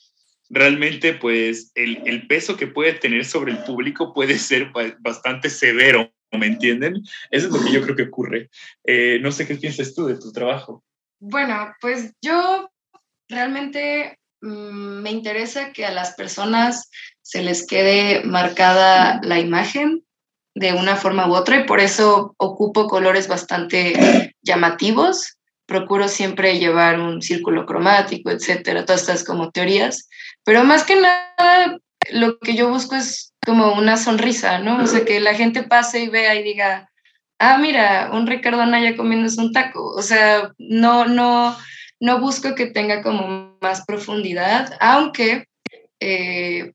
realmente 0.54 1.14
pues 1.14 1.72
el, 1.74 2.02
el, 2.06 2.26
peso 2.26 2.56
que 2.56 2.66
puede 2.66 2.94
tener 2.94 3.24
sobre 3.24 3.52
el 3.52 3.58
público 3.64 4.14
puede 4.14 4.38
ser 4.38 4.70
bastante 5.00 5.50
severo, 5.50 6.12
¿me 6.32 6.46
entienden? 6.46 7.02
Eso 7.30 7.48
es 7.48 7.52
lo 7.52 7.62
que 7.62 7.72
yo 7.72 7.82
creo 7.82 7.96
que 7.96 8.04
ocurre. 8.04 8.50
Eh, 8.84 9.18
no 9.20 9.32
sé 9.32 9.46
qué 9.46 9.56
piensas 9.56 9.94
tú 9.94 10.06
de 10.06 10.18
tu 10.18 10.32
trabajo. 10.32 10.84
Bueno, 11.20 11.74
pues 11.80 12.12
yo 12.22 12.70
realmente 13.28 14.18
mm, 14.42 15.02
me 15.02 15.10
interesa 15.10 15.72
que 15.72 15.86
a 15.86 15.92
las 15.92 16.14
personas 16.14 16.90
se 17.22 17.42
les 17.42 17.66
quede 17.66 18.22
marcada 18.24 19.20
la 19.22 19.40
imagen 19.40 20.04
de 20.54 20.72
una 20.72 20.96
forma 20.96 21.28
u 21.28 21.34
otra 21.34 21.60
y 21.60 21.64
por 21.64 21.80
eso 21.80 22.34
ocupo 22.36 22.86
colores 22.86 23.26
bastante 23.26 24.34
llamativos. 24.42 25.38
Procuro 25.66 26.08
siempre 26.08 26.58
llevar 26.58 27.00
un 27.00 27.22
círculo 27.22 27.66
cromático, 27.66 28.30
etcétera, 28.30 28.84
todas 28.84 29.00
estas 29.00 29.24
como 29.24 29.50
teorías. 29.50 30.08
Pero 30.44 30.64
más 30.64 30.84
que 30.84 30.96
nada, 30.96 31.78
lo 32.10 32.38
que 32.38 32.54
yo 32.54 32.68
busco 32.68 32.94
es 32.94 33.32
como 33.44 33.74
una 33.74 33.96
sonrisa, 33.96 34.58
¿no? 34.58 34.82
O 34.82 34.86
sea, 34.86 35.04
que 35.04 35.20
la 35.20 35.34
gente 35.34 35.62
pase 35.62 36.00
y 36.00 36.08
vea 36.08 36.34
y 36.34 36.42
diga, 36.42 36.90
ah, 37.38 37.58
mira, 37.58 38.10
un 38.12 38.26
Ricardo 38.26 38.60
Anaya 38.60 38.96
comiéndose 38.96 39.40
un 39.40 39.52
taco. 39.52 39.86
O 39.92 40.02
sea, 40.02 40.52
no, 40.58 41.06
no, 41.06 41.56
no 42.00 42.20
busco 42.20 42.54
que 42.54 42.66
tenga 42.66 43.02
como 43.02 43.56
más 43.60 43.84
profundidad, 43.84 44.76
aunque 44.80 45.46
eh, 46.00 46.72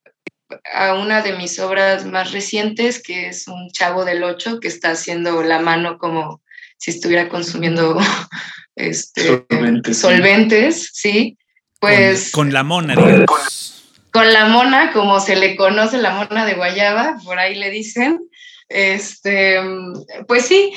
a 0.73 0.93
una 0.95 1.21
de 1.21 1.33
mis 1.33 1.59
obras 1.59 2.05
más 2.05 2.31
recientes, 2.31 3.01
que 3.01 3.27
es 3.27 3.47
un 3.47 3.69
chavo 3.71 4.05
del 4.05 4.23
ocho 4.23 4.59
que 4.59 4.67
está 4.67 4.91
haciendo 4.91 5.43
la 5.43 5.59
mano 5.59 5.97
como 5.97 6.41
si 6.77 6.91
estuviera 6.91 7.29
consumiendo 7.29 7.99
este, 8.75 9.45
solventes, 9.93 10.89
¿sí? 10.93 11.37
Pues... 11.79 12.31
Con, 12.31 12.51
la 12.53 12.63
mona, 12.63 12.95
digamos 12.95 13.69
con 14.11 14.33
la 14.33 14.45
mona, 14.45 14.91
como 14.91 15.19
se 15.19 15.35
le 15.35 15.55
conoce, 15.55 15.97
la 15.97 16.11
mona 16.11 16.45
de 16.45 16.55
Guayaba, 16.55 17.17
por 17.23 17.39
ahí 17.39 17.55
le 17.55 17.69
dicen, 17.69 18.19
este, 18.67 19.59
pues 20.27 20.45
sí, 20.45 20.73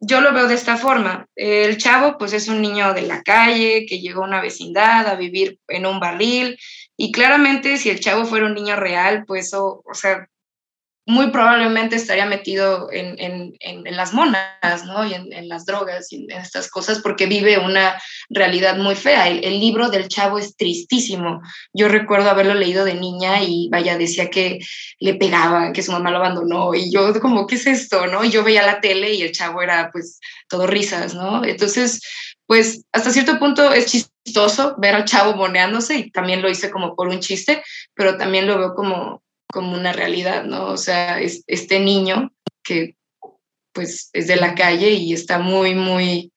yo 0.00 0.20
lo 0.20 0.32
veo 0.32 0.48
de 0.48 0.54
esta 0.54 0.76
forma. 0.76 1.26
El 1.36 1.76
chavo, 1.76 2.16
pues 2.18 2.32
es 2.32 2.48
un 2.48 2.62
niño 2.62 2.94
de 2.94 3.02
la 3.02 3.22
calle 3.22 3.84
que 3.86 4.00
llegó 4.00 4.22
a 4.22 4.28
una 4.28 4.40
vecindad 4.40 5.06
a 5.06 5.14
vivir 5.14 5.58
en 5.68 5.84
un 5.86 6.00
barril 6.00 6.58
y 6.96 7.12
claramente 7.12 7.76
si 7.76 7.90
el 7.90 8.00
chavo 8.00 8.24
fuera 8.24 8.46
un 8.46 8.54
niño 8.54 8.76
real, 8.76 9.24
pues, 9.26 9.52
o, 9.52 9.82
o 9.84 9.94
sea, 9.94 10.28
muy 11.08 11.30
probablemente 11.30 11.96
estaría 11.96 12.26
metido 12.26 12.92
en, 12.92 13.18
en, 13.18 13.54
en, 13.60 13.96
las 13.96 14.12
monas, 14.12 14.84
¿no? 14.84 15.06
Y 15.06 15.14
en, 15.14 15.48
las 15.48 15.64
drogas 15.64 16.12
y 16.12 16.16
en 16.16 16.30
estas 16.32 16.68
cosas, 16.68 17.00
porque 17.00 17.24
vive 17.24 17.56
una 17.56 17.98
realidad 18.28 18.76
muy 18.76 18.94
fea. 18.94 19.26
El, 19.26 19.42
el, 19.42 19.58
libro 19.58 19.88
del 19.88 20.08
chavo 20.08 20.38
es 20.38 20.54
tristísimo. 20.54 21.40
Yo 21.72 21.88
recuerdo 21.88 22.28
haberlo 22.28 22.52
leído 22.52 22.84
de 22.84 22.92
niña 22.92 23.42
y 23.42 23.70
vaya, 23.70 23.96
decía 23.96 24.28
que 24.28 24.58
le 25.00 25.14
pegaba, 25.14 25.72
que 25.72 25.82
su 25.82 25.92
mamá 25.92 26.10
lo 26.10 26.18
abandonó, 26.18 26.74
y 26.74 26.92
yo 26.92 27.18
como, 27.20 27.46
¿qué 27.46 27.54
es 27.54 27.66
esto, 27.66 28.06
no? 28.06 28.22
Y 28.22 28.30
yo 28.30 28.44
veía 28.44 28.66
la 28.66 28.82
tele 28.82 29.14
y 29.14 29.22
el 29.22 29.32
chavo 29.32 29.62
era 29.62 29.88
pues 29.90 30.20
todo 30.46 30.66
risas, 30.66 31.14
¿no? 31.14 31.42
Entonces, 31.42 32.02
pues 32.44 32.84
hasta 32.92 33.10
cierto 33.10 33.38
punto 33.38 33.72
es 33.72 33.86
chistoso 33.86 34.74
ver 34.76 34.94
al 34.94 35.06
chavo 35.06 35.34
moneándose 35.36 35.96
y 35.96 36.10
también 36.10 36.42
lo 36.42 36.50
hice 36.50 36.70
como 36.70 36.94
por 36.94 37.08
un 37.08 37.20
chiste, 37.20 37.62
pero 37.94 38.18
también 38.18 38.46
lo 38.46 38.58
veo 38.58 38.74
como 38.74 39.22
como 39.52 39.72
una 39.76 39.92
realidad, 39.92 40.44
¿no? 40.44 40.66
O 40.66 40.76
sea, 40.76 41.20
es, 41.20 41.44
este 41.46 41.80
niño 41.80 42.32
que 42.62 42.96
pues 43.72 44.10
es 44.12 44.26
de 44.26 44.36
la 44.36 44.54
calle 44.54 44.92
y 44.92 45.12
está 45.12 45.38
muy, 45.38 45.74
muy 45.74 46.32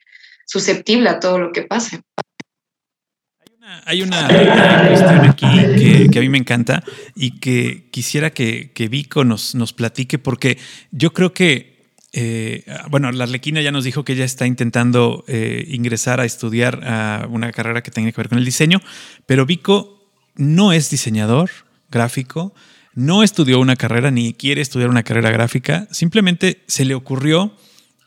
susceptible 0.46 1.10
a 1.10 1.20
todo 1.20 1.40
lo 1.40 1.52
que 1.52 1.64
pase. 1.64 2.02
Hay 3.86 4.02
una, 4.02 4.28
cuestión 4.28 5.22
aquí 5.22 5.48
que, 6.12 6.20
a 6.20 6.22
mí 6.22 6.30
me 6.30 6.38
encanta 6.38 6.84
y 7.16 7.40
que 7.40 7.90
quisiera 7.90 8.32
que, 8.32 8.72
que 8.74 8.90
Vico 8.90 9.24
nos, 9.24 9.56
nos 9.56 9.72
platique 9.72 10.20
porque 10.20 10.58
yo 10.92 11.14
creo 11.14 11.34
que, 11.34 11.94
eh, 12.12 12.66
bueno, 12.90 13.12
la 13.12 13.24
Arlequina 13.24 13.62
ya 13.62 13.72
nos 13.72 13.86
dijo 13.86 14.04
que 14.04 14.14
ella 14.14 14.26
está 14.26 14.46
intentando 14.46 15.24
eh, 15.28 15.66
ingresar 15.70 16.20
a 16.20 16.26
estudiar 16.26 16.82
a 16.84 17.28
una 17.30 17.52
carrera 17.52 17.82
que 17.82 17.92
tenga 17.92 18.12
que 18.12 18.18
ver 18.18 18.30
con 18.30 18.40
el 18.40 18.46
diseño, 18.46 18.82
pero 19.26 19.46
Vico 19.46 20.12
no 20.36 20.74
es 20.74 20.90
diseñador 20.90 21.50
gráfico, 21.90 22.54
no 22.94 23.24
estudió 23.24 23.60
una 23.60 23.76
carrera 23.76 24.12
ni 24.12 24.34
quiere 24.34 24.62
estudiar 24.62 24.90
una 24.90 25.04
carrera 25.04 25.32
gráfica, 25.32 25.88
simplemente 25.92 26.64
se 26.68 26.86
le 26.86 26.96
ocurrió 26.96 27.56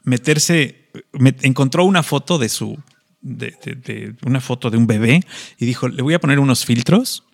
meterse, 0.02 0.90
encontró 1.42 1.84
una 1.84 2.02
foto 2.02 2.38
de 2.38 2.48
su, 2.48 2.78
de, 3.20 4.14
una 4.24 4.40
foto 4.40 4.70
de 4.70 4.76
un 4.76 4.86
bebé 4.86 5.22
y 5.58 5.66
dijo, 5.66 5.88
le 5.88 6.02
voy 6.02 6.14
a 6.14 6.20
poner 6.20 6.38
unos 6.38 6.64
filtros 6.64 7.24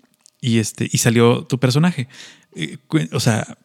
y, 0.41 0.59
este, 0.59 0.89
y 0.91 0.99
salió 0.99 1.45
tu 1.45 1.59
personaje. 1.59 2.09
Eh, 2.55 2.79
o 3.13 3.21
sea, 3.21 3.59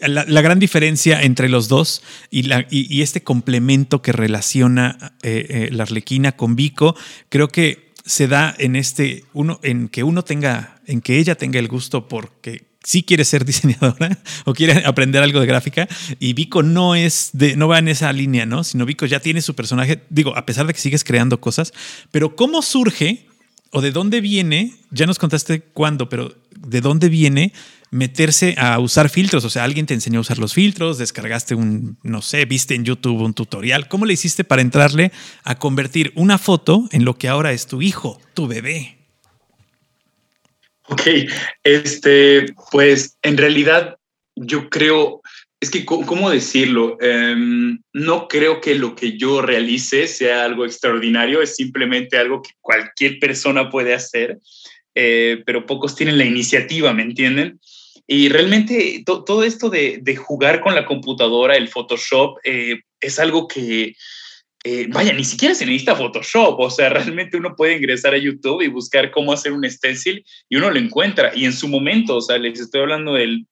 la, 0.00 0.42
gran 0.42 0.58
diferencia 0.58 1.22
entre 1.22 1.48
los 1.48 1.68
dos 1.68 2.02
y, 2.30 2.44
la, 2.44 2.66
y, 2.70 3.02
este 3.02 3.22
complemento 3.22 4.02
que 4.02 4.12
relaciona 4.12 5.16
eh, 5.22 5.46
eh, 5.48 5.68
la 5.72 5.84
Arlequina 5.84 6.32
con 6.32 6.56
Vico, 6.56 6.96
creo 7.28 7.48
que 7.48 7.92
se 8.04 8.28
da 8.28 8.54
en 8.58 8.76
este 8.76 9.24
uno 9.32 9.60
en 9.62 9.88
que 9.88 10.02
uno 10.04 10.24
tenga 10.24 10.82
en 10.86 11.00
que 11.00 11.18
ella 11.18 11.36
tenga 11.36 11.58
el 11.58 11.68
gusto 11.68 12.06
porque 12.06 12.73
sí 12.84 13.02
quiere 13.02 13.24
ser 13.24 13.44
diseñadora 13.44 14.18
o 14.44 14.52
quiere 14.52 14.84
aprender 14.86 15.22
algo 15.22 15.40
de 15.40 15.46
gráfica 15.46 15.88
y 16.20 16.34
Vico 16.34 16.62
no 16.62 16.94
es 16.94 17.30
de, 17.32 17.56
no 17.56 17.66
va 17.66 17.78
en 17.78 17.88
esa 17.88 18.12
línea, 18.12 18.46
¿no? 18.46 18.62
Sino 18.62 18.86
Vico 18.86 19.06
ya 19.06 19.18
tiene 19.18 19.42
su 19.42 19.54
personaje, 19.54 20.02
digo, 20.10 20.36
a 20.36 20.46
pesar 20.46 20.66
de 20.66 20.74
que 20.74 20.80
sigues 20.80 21.02
creando 21.02 21.40
cosas, 21.40 21.72
pero 22.12 22.36
¿cómo 22.36 22.62
surge 22.62 23.26
o 23.70 23.80
de 23.80 23.90
dónde 23.90 24.20
viene? 24.20 24.74
Ya 24.90 25.06
nos 25.06 25.18
contaste 25.18 25.60
cuándo, 25.60 26.08
pero 26.08 26.36
¿de 26.54 26.80
dónde 26.80 27.08
viene 27.08 27.52
meterse 27.90 28.54
a 28.58 28.78
usar 28.78 29.08
filtros? 29.08 29.44
O 29.44 29.50
sea, 29.50 29.64
alguien 29.64 29.86
te 29.86 29.94
enseñó 29.94 30.18
a 30.18 30.22
usar 30.22 30.38
los 30.38 30.52
filtros, 30.54 30.98
descargaste 30.98 31.54
un, 31.54 31.96
no 32.02 32.22
sé, 32.22 32.44
viste 32.44 32.74
en 32.74 32.84
YouTube 32.84 33.22
un 33.22 33.34
tutorial. 33.34 33.88
¿Cómo 33.88 34.04
le 34.04 34.12
hiciste 34.12 34.44
para 34.44 34.62
entrarle 34.62 35.10
a 35.42 35.56
convertir 35.56 36.12
una 36.14 36.38
foto 36.38 36.88
en 36.92 37.04
lo 37.04 37.18
que 37.18 37.28
ahora 37.28 37.52
es 37.52 37.66
tu 37.66 37.82
hijo, 37.82 38.20
tu 38.34 38.46
bebé? 38.46 39.03
Ok, 40.88 41.02
este, 41.62 42.46
pues 42.70 43.16
en 43.22 43.38
realidad 43.38 43.96
yo 44.36 44.68
creo, 44.68 45.22
es 45.60 45.70
que, 45.70 45.84
¿cómo 45.84 46.30
decirlo? 46.30 46.98
Em, 47.00 47.78
no 47.92 48.28
creo 48.28 48.60
que 48.60 48.74
lo 48.74 48.94
que 48.94 49.16
yo 49.16 49.40
realice 49.40 50.06
sea 50.06 50.44
algo 50.44 50.66
extraordinario, 50.66 51.40
es 51.40 51.56
simplemente 51.56 52.18
algo 52.18 52.42
que 52.42 52.50
cualquier 52.60 53.18
persona 53.18 53.70
puede 53.70 53.94
hacer, 53.94 54.38
eh, 54.94 55.42
pero 55.46 55.64
pocos 55.64 55.96
tienen 55.96 56.18
la 56.18 56.24
iniciativa, 56.24 56.92
¿me 56.92 57.02
entienden? 57.02 57.60
Y 58.06 58.28
realmente 58.28 59.02
todo 59.06 59.42
esto 59.42 59.70
de, 59.70 60.16
jugar 60.16 60.60
con 60.60 60.74
la 60.74 60.84
computadora, 60.84 61.56
el 61.56 61.68
Photoshop, 61.68 62.36
eh, 62.44 62.80
es 63.00 63.18
algo 63.18 63.48
que 63.48 63.94
eh, 64.66 64.86
vaya, 64.88 65.12
ni 65.12 65.24
siquiera 65.24 65.54
se 65.54 65.66
necesita 65.66 65.94
Photoshop, 65.94 66.58
o 66.58 66.70
sea, 66.70 66.88
realmente 66.90 67.36
uno 67.36 67.54
puede 67.54 67.76
ingresar 67.76 68.14
a 68.14 68.18
YouTube 68.18 68.62
y 68.62 68.68
buscar 68.68 69.10
cómo 69.10 69.32
hacer 69.32 69.52
un 69.52 69.68
stencil 69.70 70.24
y 70.48 70.56
uno 70.56 70.70
lo 70.70 70.78
encuentra. 70.78 71.32
Y 71.36 71.44
en 71.44 71.52
su 71.52 71.68
momento, 71.68 72.16
o 72.16 72.20
sea, 72.22 72.38
les 72.38 72.58
estoy 72.58 72.80
hablando 72.80 73.12
del 73.14 73.46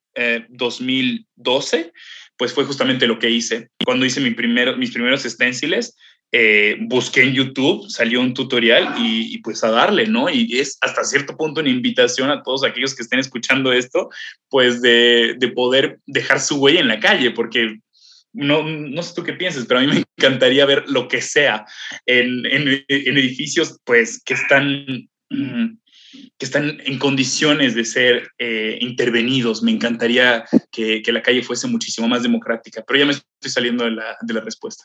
2012, 0.48 1.78
eh, 1.78 1.92
pues 2.38 2.52
fue 2.54 2.64
justamente 2.64 3.06
lo 3.06 3.18
que 3.18 3.30
hice. 3.30 3.68
Cuando 3.84 4.06
hice 4.06 4.20
mi 4.20 4.30
mis 4.30 4.90
primeros 4.90 5.22
stenciles, 5.22 5.96
eh, 6.34 6.78
busqué 6.80 7.22
en 7.22 7.34
YouTube, 7.34 7.90
salió 7.90 8.18
un 8.22 8.32
tutorial 8.32 8.94
y, 8.98 9.36
pues 9.42 9.62
a 9.64 9.70
darle, 9.70 10.06
¿no? 10.06 10.30
Y 10.30 10.58
es 10.58 10.78
hasta 10.80 11.04
cierto 11.04 11.36
punto 11.36 11.60
una 11.60 11.68
invitación 11.68 12.30
a 12.30 12.42
todos 12.42 12.64
aquellos 12.64 12.94
que 12.94 13.02
estén 13.02 13.18
escuchando 13.18 13.70
esto, 13.70 14.08
pues 14.48 14.80
de, 14.80 15.36
de 15.38 15.48
poder 15.48 15.98
dejar 16.06 16.40
su 16.40 16.56
huella 16.56 16.80
en 16.80 16.88
la 16.88 17.00
calle, 17.00 17.32
porque 17.32 17.76
no, 18.32 18.62
no 18.62 19.02
sé 19.02 19.14
tú 19.14 19.22
qué 19.22 19.34
piensas, 19.34 19.66
pero 19.66 19.80
a 19.80 19.82
mí 19.82 19.88
me 19.88 20.04
encantaría 20.16 20.64
ver 20.66 20.88
lo 20.88 21.08
que 21.08 21.20
sea 21.20 21.66
en, 22.06 22.46
edificios 22.46 23.78
pues 23.84 24.22
que 24.24 24.34
están, 24.34 25.08
mm, 25.30 25.78
que 26.38 26.44
están 26.44 26.80
en 26.84 26.98
condiciones 26.98 27.74
de 27.74 27.84
ser 27.84 28.30
eh, 28.38 28.78
intervenidos. 28.80 29.62
Me 29.62 29.70
encantaría 29.70 30.44
que, 30.70 31.02
la 31.06 31.22
calle 31.22 31.42
fuese 31.42 31.66
muchísimo 31.66 32.08
más 32.08 32.22
democrática, 32.22 32.82
pero 32.86 32.98
ya 32.98 33.06
me 33.06 33.12
estoy 33.12 33.50
saliendo 33.50 33.84
de 33.84 33.90
la, 33.90 34.40
respuesta. 34.40 34.84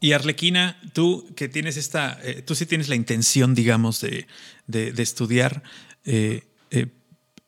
Y 0.00 0.12
Arlequina, 0.12 0.80
tú 0.92 1.32
que 1.36 1.48
tienes 1.48 1.76
esta, 1.76 2.18
eh, 2.24 2.42
tú 2.42 2.56
sí 2.56 2.66
tienes 2.66 2.88
la 2.88 2.96
intención, 2.96 3.54
digamos, 3.54 4.00
de, 4.00 4.26
estudiar. 4.98 5.62
Eh, 6.04 6.42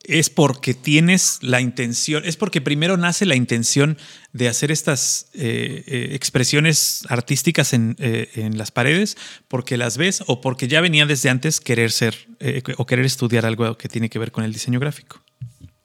es 0.05 0.31
porque 0.31 0.75
tienes 0.75 1.39
la 1.41 1.61
intención, 1.61 2.25
es 2.25 2.37
porque 2.37 2.61
primero 2.61 2.97
nace 2.97 3.27
la 3.27 3.35
intención 3.35 3.99
de 4.33 4.49
hacer 4.49 4.71
estas 4.71 5.29
eh, 5.35 5.85
eh, 5.87 6.09
expresiones 6.13 7.05
artísticas 7.09 7.73
eh, 7.73 8.31
en, 8.35 8.59
las 8.59 8.71
paredes, 8.71 9.17
porque 9.49 9.77
las 9.77 9.97
ves 9.97 10.23
o 10.27 10.41
porque 10.41 10.69
ya 10.69 10.81
venía 10.81 11.07
desde 11.07 11.31
antes 11.31 11.61
querer 11.61 11.91
ser 11.91 12.29
o 12.77 12.87
querer 12.87 13.07
estudiar 13.07 13.47
algo 13.47 13.79
que 13.79 13.89
tiene 13.89 14.11
que 14.11 14.19
ver 14.19 14.31
con 14.31 14.45
el 14.45 14.53
diseño 14.53 14.79
gráfico. 14.79 15.23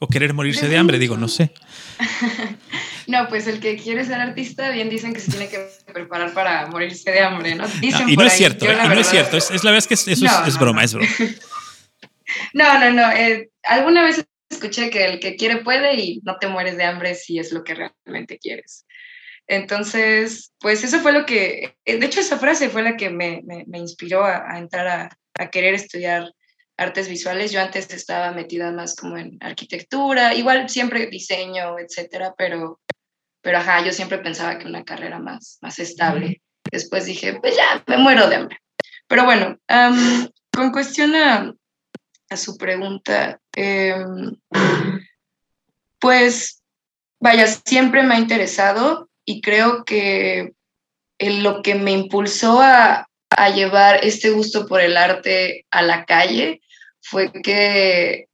O 0.02 0.08
querer 0.08 0.34
morirse 0.34 0.70
de 0.70 0.78
hambre, 0.78 0.98
digo, 0.98 1.18
no 1.18 1.28
sé. 1.28 1.52
No, 3.10 3.28
pues 3.28 3.48
el 3.48 3.60
que 3.60 3.76
quiere 3.76 4.06
ser 4.06 4.22
artista, 4.22 4.70
bien 4.70 4.88
dicen 4.88 5.14
que 5.14 5.20
se 5.20 5.32
tiene 5.32 5.50
que 5.50 5.68
preparar 5.92 6.32
para 6.32 6.68
morirse 6.68 7.10
de 7.10 7.22
hambre, 7.22 7.56
¿no? 7.56 7.68
Dicen 7.82 8.08
y 8.08 8.16
no 8.16 8.24
es 8.24 8.34
cierto, 8.34 8.66
y 8.66 8.88
no 8.88 8.94
es 8.94 9.10
cierto, 9.10 9.36
es, 9.36 9.50
la 9.64 9.72
verdad 9.72 9.78
es 9.78 9.88
que 9.88 9.94
eso 9.96 10.26
es, 10.46 10.60
broma, 10.60 10.84
es 10.84 10.94
broma. 10.94 11.10
No, 12.54 12.80
no, 12.80 12.92
no. 12.92 13.12
Eh, 13.12 13.50
alguna 13.64 14.04
vez 14.04 14.26
escuché 14.50 14.90
que 14.90 15.06
el 15.06 15.20
que 15.20 15.36
quiere 15.36 15.58
puede 15.58 15.96
y 15.96 16.22
no 16.24 16.38
te 16.38 16.48
mueres 16.48 16.78
de 16.78 16.84
hambre 16.84 17.16
si 17.16 17.40
es 17.40 17.52
lo 17.52 17.64
que 17.64 17.76
realmente 17.76 18.40
quieres. 18.40 18.86
Entonces, 19.48 20.54
pues 20.60 20.84
eso 20.84 21.00
fue 21.00 21.12
lo 21.12 21.26
que, 21.26 21.76
eh, 21.86 21.98
de 21.98 22.06
hecho 22.06 22.20
esa 22.20 22.38
frase 22.38 22.70
fue 22.70 22.84
la 22.84 22.96
que 22.96 23.10
me, 23.10 23.42
inspiró 23.74 24.24
a, 24.24 24.58
entrar 24.60 24.88
a, 24.88 25.10
a, 25.40 25.50
querer 25.50 25.74
estudiar 25.74 26.32
artes 26.78 27.10
visuales. 27.10 27.52
Yo 27.52 27.60
antes 27.60 27.92
estaba 27.92 28.32
metida 28.32 28.72
más 28.72 28.96
como 28.96 29.18
en 29.18 29.38
arquitectura, 29.42 30.36
igual 30.36 30.70
siempre 30.70 31.08
diseño, 31.08 31.80
etcétera, 31.80 32.36
pero, 32.38 32.80
pero 33.42 33.58
ajá, 33.58 33.84
yo 33.84 33.92
siempre 33.92 34.20
pensaba 34.20 34.60
que 34.60 34.68
una 34.68 34.84
carrera 34.84 35.20
más, 35.20 35.58
más 35.62 35.80
estable. 35.80 36.42
Después 36.72 37.06
dije, 37.06 37.40
pues 37.42 37.56
ya, 37.56 37.84
me 37.88 37.98
muero 37.98 38.30
de 38.30 38.36
hambre. 38.36 38.58
Pero 39.08 39.26
bueno, 39.26 39.58
con 40.52 40.72
cuestión 40.72 41.16
a, 41.16 41.54
a 42.30 42.38
su 42.38 42.58
pregunta, 42.58 43.40
em, 43.54 44.36
pues 46.00 46.62
vaya, 47.20 47.48
siempre 47.48 48.04
me 48.04 48.16
ha 48.16 48.20
interesado 48.20 49.10
y 49.26 49.42
creo 49.42 49.84
que 49.84 50.54
lo 51.20 51.62
que 51.62 51.76
me 51.76 51.92
impulsó 51.92 52.62
a, 52.62 53.06
llevar 53.56 54.04
este 54.04 54.32
gusto 54.32 54.68
por 54.68 54.82
el 54.82 54.98
arte 54.98 55.66
a 55.72 55.82
la 55.82 56.04
calle 56.04 56.62
fue 57.00 57.32
que 57.32 58.26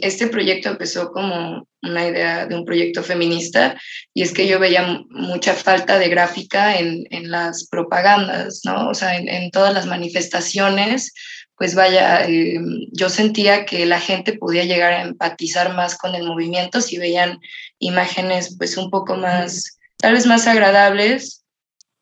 este 0.00 0.28
proyecto 0.28 0.70
empezó 0.70 1.12
como 1.12 1.68
una 1.82 2.08
idea 2.08 2.46
de 2.46 2.54
un 2.54 2.64
proyecto 2.64 3.02
feminista 3.02 3.78
y 4.14 4.22
es 4.22 4.32
que 4.32 4.48
yo 4.48 4.58
veía 4.58 5.02
mucha 5.10 5.52
falta 5.52 5.98
de 5.98 6.08
gráfica 6.08 6.78
en, 6.78 7.30
las 7.30 7.68
propagandas, 7.68 8.62
¿no? 8.64 8.88
O 8.88 8.94
sea, 8.94 9.16
en, 9.16 9.28
en 9.28 9.50
todas 9.50 9.74
las 9.74 9.84
manifestaciones 9.84 11.12
pues 11.58 11.74
vaya, 11.74 12.24
eh, 12.28 12.60
yo 12.92 13.08
sentía 13.08 13.66
que 13.66 13.84
la 13.84 14.00
gente 14.00 14.32
podía 14.32 14.64
llegar 14.64 14.92
a 14.92 15.02
empatizar 15.02 15.74
más 15.74 15.98
con 15.98 16.14
el 16.14 16.24
movimiento 16.24 16.80
si 16.80 16.98
veían 16.98 17.40
imágenes 17.80 18.56
pues 18.56 18.76
un 18.76 18.90
poco 18.90 19.16
más, 19.16 19.78
tal 19.96 20.14
vez 20.14 20.24
más 20.24 20.46
agradables, 20.46 21.44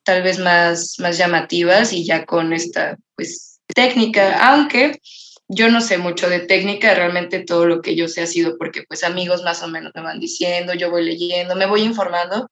tal 0.05 0.23
vez 0.23 0.39
más, 0.39 0.97
más 1.01 1.17
llamativas 1.17 1.95
y 1.95 2.05
ya 2.05 2.27
con 2.27 2.53
esta 2.53 2.99
pues 3.17 3.61
técnica, 3.67 4.53
aunque 4.53 5.01
yo 5.49 5.71
no 5.71 5.81
sé 5.81 5.97
mucho 5.97 6.29
de 6.29 6.41
técnica, 6.41 6.95
realmente 6.95 7.41
todo 7.41 7.67
lo 7.67 7.81
que 7.81 7.97
yo 7.97 8.09
sé 8.09 8.21
ha 8.21 8.27
sido 8.27 8.59
porque 8.59 8.83
pues 8.83 9.05
amigos 9.05 9.43
más 9.43 9.63
o 9.63 9.69
menos 9.69 9.93
me 9.95 10.03
van 10.03 10.21
diciendo, 10.21 10.75
yo 10.75 10.91
voy 10.91 11.05
leyendo, 11.05 11.57
me 11.57 11.67
voy 11.67 11.81
informando, 11.81 12.51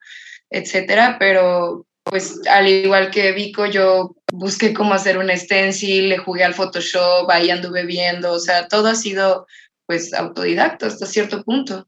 etcétera, 0.48 1.16
pero 1.18 1.86
pues 2.02 2.40
al 2.48 2.68
igual 2.68 3.10
que 3.10 3.32
Vico, 3.32 3.66
yo 3.66 4.14
busqué 4.36 4.74
cómo 4.74 4.94
hacer 4.94 5.18
un 5.18 5.30
stencil, 5.30 6.08
le 6.08 6.18
jugué 6.18 6.44
al 6.44 6.54
Photoshop, 6.54 7.30
ahí 7.30 7.50
anduve 7.50 7.86
viendo, 7.86 8.32
o 8.32 8.38
sea, 8.38 8.68
todo 8.68 8.88
ha 8.88 8.94
sido 8.94 9.46
pues 9.86 10.12
autodidacta 10.12 10.86
hasta 10.86 11.06
cierto 11.06 11.42
punto. 11.44 11.86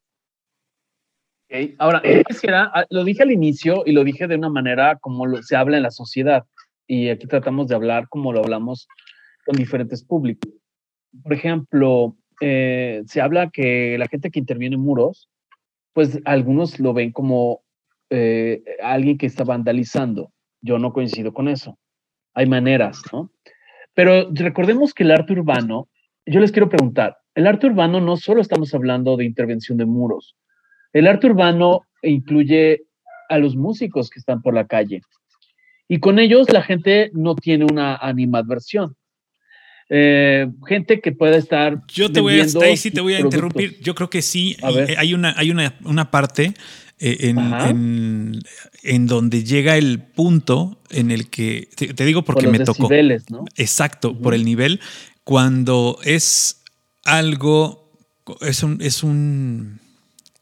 Ahora, 1.79 2.03
quisiera, 2.27 2.71
ah, 2.75 2.85
lo 2.91 3.05
dije 3.05 3.23
al 3.23 3.33
inicio 3.33 3.83
y 3.87 3.93
lo 3.93 4.05
dije 4.05 4.27
de 4.27 4.37
una 4.37 4.49
manera 4.49 4.97
como 4.97 5.43
se 5.43 5.57
habla 5.57 5.77
en 5.77 5.85
la 5.85 5.91
sociedad 5.91 6.45
y 6.87 7.09
aquí 7.09 7.27
tratamos 7.27 7.69
de 7.69 7.75
hablar 7.75 8.09
como 8.09 8.33
lo 8.33 8.41
hablamos 8.41 8.87
con 9.45 9.57
diferentes 9.57 10.05
públicos. 10.05 10.53
Por 11.23 11.33
ejemplo, 11.33 12.17
eh, 12.41 13.03
se 13.07 13.21
habla 13.21 13.51
que 13.51 13.97
la 13.99 14.09
gente 14.09 14.31
que 14.31 14.41
interviene 14.41 14.77
en 14.77 14.83
muros, 14.83 15.29
pues 15.93 16.21
algunos 16.25 16.79
lo 16.79 16.93
ven 16.93 17.13
como 17.13 17.63
eh, 18.11 18.63
alguien 18.83 19.17
que 19.17 19.27
está 19.27 19.45
vandalizando. 19.45 20.33
Yo 20.61 20.79
no 20.79 20.93
coincido 20.93 21.33
con 21.33 21.49
eso. 21.49 21.79
Hay 22.37 22.47
maneras, 22.47 23.01
¿no? 23.13 23.33
Pero 23.95 24.29
recordemos 24.33 24.95
que 24.95 25.03
el 25.03 25.11
arte 25.11 25.33
urbano, 25.33 25.89
yo 26.27 26.39
les 26.39 26.53
quiero 26.53 26.69
preguntar, 26.69 27.17
el 27.35 27.47
arte 27.47 27.67
urbano 27.67 28.01
no 28.01 28.17
solo 28.17 28.43
estamos 28.43 28.73
hablando 28.75 29.17
de 29.17 29.25
intervención 29.25 29.79
de 29.79 29.87
muros, 29.87 30.37
el 30.93 31.09
arte 31.09 31.27
urbano 31.27 31.81
incluye 32.03 32.85
a 33.29 33.39
los 33.39 33.57
músicos 33.57 34.11
que 34.11 34.21
están 34.21 34.43
por 34.43 34.55
la 34.55 34.67
calle 34.67 35.01
y 35.89 35.99
con 35.99 36.19
ellos 36.19 36.53
la 36.53 36.63
gente 36.63 37.11
no 37.15 37.35
tiene 37.35 37.65
una 37.65 37.97
animadversión. 37.97 38.97
Eh, 39.89 40.49
gente 40.67 41.01
que 41.01 41.13
pueda 41.13 41.37
estar. 41.37 41.81
Yo 41.87 42.11
te 42.11 42.21
voy 42.21 42.41
a, 42.41 42.45
ahí 42.63 42.77
sí 42.77 42.91
te 42.91 43.01
voy 43.01 43.15
a 43.15 43.21
interrumpir. 43.21 43.79
Yo 43.81 43.95
creo 43.95 44.11
que 44.11 44.21
sí. 44.21 44.57
Hay 44.99 45.15
una, 45.15 45.35
hay 45.39 45.51
una, 45.51 45.77
una 45.85 46.11
parte 46.11 46.55
eh, 46.99 47.29
en, 47.29 48.43
en, 48.83 49.07
donde 49.07 49.45
llega 49.45 49.77
el 49.77 50.01
punto 50.01 50.81
en 50.89 51.11
el 51.11 51.29
que, 51.29 51.69
te, 51.77 52.05
digo 52.07 52.23
porque 52.23 52.49
me 52.49 52.61
tocó. 52.61 52.89
¿no? 53.29 53.45
Exacto, 53.57 54.19
por 54.19 54.33
el 54.33 54.45
nivel, 54.47 54.81
cuando 55.23 55.99
es 56.05 56.63
algo, 57.05 57.93
es 58.41 58.63
un, 58.63 58.81
es 58.81 59.03
un, 59.03 59.81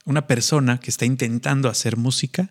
una 0.04 0.26
persona 0.28 0.78
que 0.78 0.90
está 0.90 1.06
intentando 1.06 1.68
hacer 1.68 1.96
música, 1.96 2.50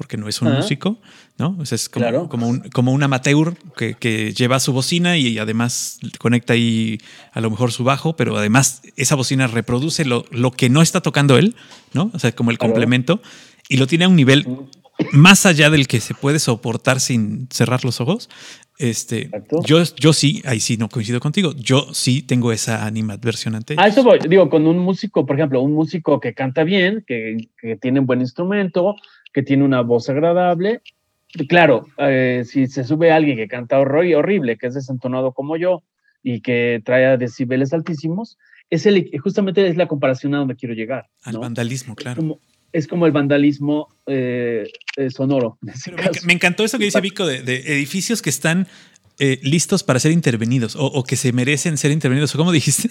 porque 0.00 0.16
no 0.16 0.30
es 0.30 0.40
un 0.40 0.50
músico, 0.54 0.96
¿no? 1.36 1.58
es 1.62 1.90
como, 1.90 2.26
como, 2.30 2.48
un, 2.48 2.60
como 2.70 2.92
un 2.92 3.02
amateur 3.02 3.54
que, 3.76 3.92
que, 3.92 4.32
lleva 4.32 4.58
su 4.58 4.72
bocina 4.72 5.18
y 5.18 5.36
además 5.36 5.98
conecta 6.18 6.54
ahí 6.54 6.98
a 7.32 7.42
lo 7.42 7.50
mejor 7.50 7.70
su 7.70 7.84
bajo, 7.84 8.16
pero 8.16 8.38
además 8.38 8.80
esa 8.96 9.14
bocina 9.14 9.46
reproduce 9.46 10.06
lo, 10.06 10.24
lo 10.30 10.52
que 10.52 10.70
no 10.70 10.80
está 10.80 11.02
tocando 11.02 11.36
él, 11.36 11.54
¿no? 11.92 12.10
O 12.14 12.18
sea, 12.18 12.32
como 12.32 12.50
el 12.50 12.56
complemento, 12.56 13.20
y 13.68 13.76
lo 13.76 13.86
tiene 13.86 14.06
a 14.06 14.08
un 14.08 14.16
nivel 14.16 14.46
más 15.12 15.44
allá 15.44 15.68
del 15.68 15.86
que 15.86 16.00
se 16.00 16.14
puede 16.14 16.38
soportar 16.38 16.98
sin 16.98 17.46
cerrar 17.50 17.84
los 17.84 18.00
ojos. 18.00 18.30
Este, 18.78 19.30
yo, 19.66 19.82
yo 19.96 20.14
sí, 20.14 20.40
ahí 20.46 20.58
sí 20.58 20.78
no 20.78 20.88
coincido 20.88 21.20
contigo. 21.20 21.52
Yo 21.54 21.92
sí 21.92 22.22
tengo 22.22 22.52
esa 22.52 22.86
animadversión 22.86 23.54
ante. 23.54 23.74
A 23.76 23.88
eso 23.88 24.02
voy. 24.02 24.18
Digo, 24.26 24.48
con 24.48 24.66
un 24.66 24.78
músico, 24.78 25.26
por 25.26 25.36
ejemplo, 25.36 25.60
un 25.60 25.74
músico 25.74 26.18
que 26.20 26.32
canta 26.32 26.64
bien, 26.64 27.04
que, 27.06 27.50
que 27.60 27.76
tiene 27.76 28.00
un 28.00 28.06
buen 28.06 28.22
instrumento, 28.22 28.96
que 29.32 29.42
tiene 29.42 29.64
una 29.64 29.80
voz 29.82 30.08
agradable. 30.08 30.82
Claro, 31.48 31.86
eh, 31.98 32.42
si 32.44 32.66
se 32.66 32.84
sube 32.84 33.12
alguien 33.12 33.36
que 33.36 33.48
canta 33.48 33.78
horrible, 33.78 34.58
que 34.58 34.66
es 34.66 34.74
desentonado 34.74 35.32
como 35.32 35.56
yo 35.56 35.82
y 36.22 36.40
que 36.40 36.82
trae 36.84 37.16
decibeles 37.16 37.72
altísimos, 37.72 38.36
es 38.68 38.86
el, 38.86 39.10
justamente 39.22 39.66
es 39.66 39.76
la 39.76 39.86
comparación 39.86 40.34
a 40.34 40.38
donde 40.38 40.56
quiero 40.56 40.74
llegar. 40.74 41.08
Al 41.22 41.38
vandalismo, 41.38 41.94
claro. 41.94 42.40
Es 42.72 42.86
como, 42.86 43.06
el 43.06 43.12
vandalismo 43.12 43.88
eh, 44.06 44.70
eh, 44.96 45.10
sonoro. 45.10 45.58
Me, 46.24 46.32
encantó 46.32 46.64
eso 46.64 46.78
que 46.78 46.84
dice 46.84 47.00
Vico 47.00 47.26
de, 47.26 47.38
edificios 47.38 48.22
que 48.22 48.30
están 48.30 48.68
listos 49.42 49.82
para 49.82 50.00
ser 50.00 50.12
intervenidos 50.12 50.76
o, 50.78 51.02
que 51.04 51.16
se 51.16 51.32
merecen 51.32 51.76
ser 51.76 51.90
intervenidos. 51.90 52.34
¿O 52.34 52.38
cómo 52.38 52.52
dijiste? 52.52 52.88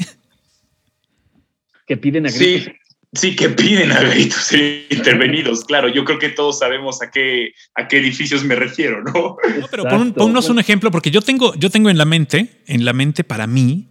Que 1.88 1.98
piden 1.98 2.28
a 2.28 2.30
gritos. 2.30 2.66
Sí, 2.66 2.72
que 3.12 3.50
piden 3.50 3.92
a 3.92 4.02
gritos 4.02 4.52
intervenidos, 4.90 5.66
claro. 5.66 5.88
Yo 5.90 6.06
creo 6.06 6.20
que 6.20 6.30
todos 6.30 6.60
sabemos 6.60 7.02
a 7.02 7.10
qué, 7.10 7.54
a 7.76 7.88
qué 7.88 7.98
edificios 7.98 8.44
me 8.44 8.56
refiero, 8.56 9.04
¿no? 9.04 9.12
no 9.14 9.68
pero 9.70 9.84
ponnos 10.14 10.50
un 10.50 10.60
ejemplo, 10.60 10.92
porque 10.92 11.12
yo 11.12 11.22
tengo, 11.22 11.56
yo 11.56 11.70
tengo 11.70 11.90
en 11.90 11.98
la 11.98 12.06
mente, 12.06 12.62
en 12.68 12.86
la 12.86 12.94
mente 12.94 13.24
para 13.24 13.48
mí, 13.48 13.90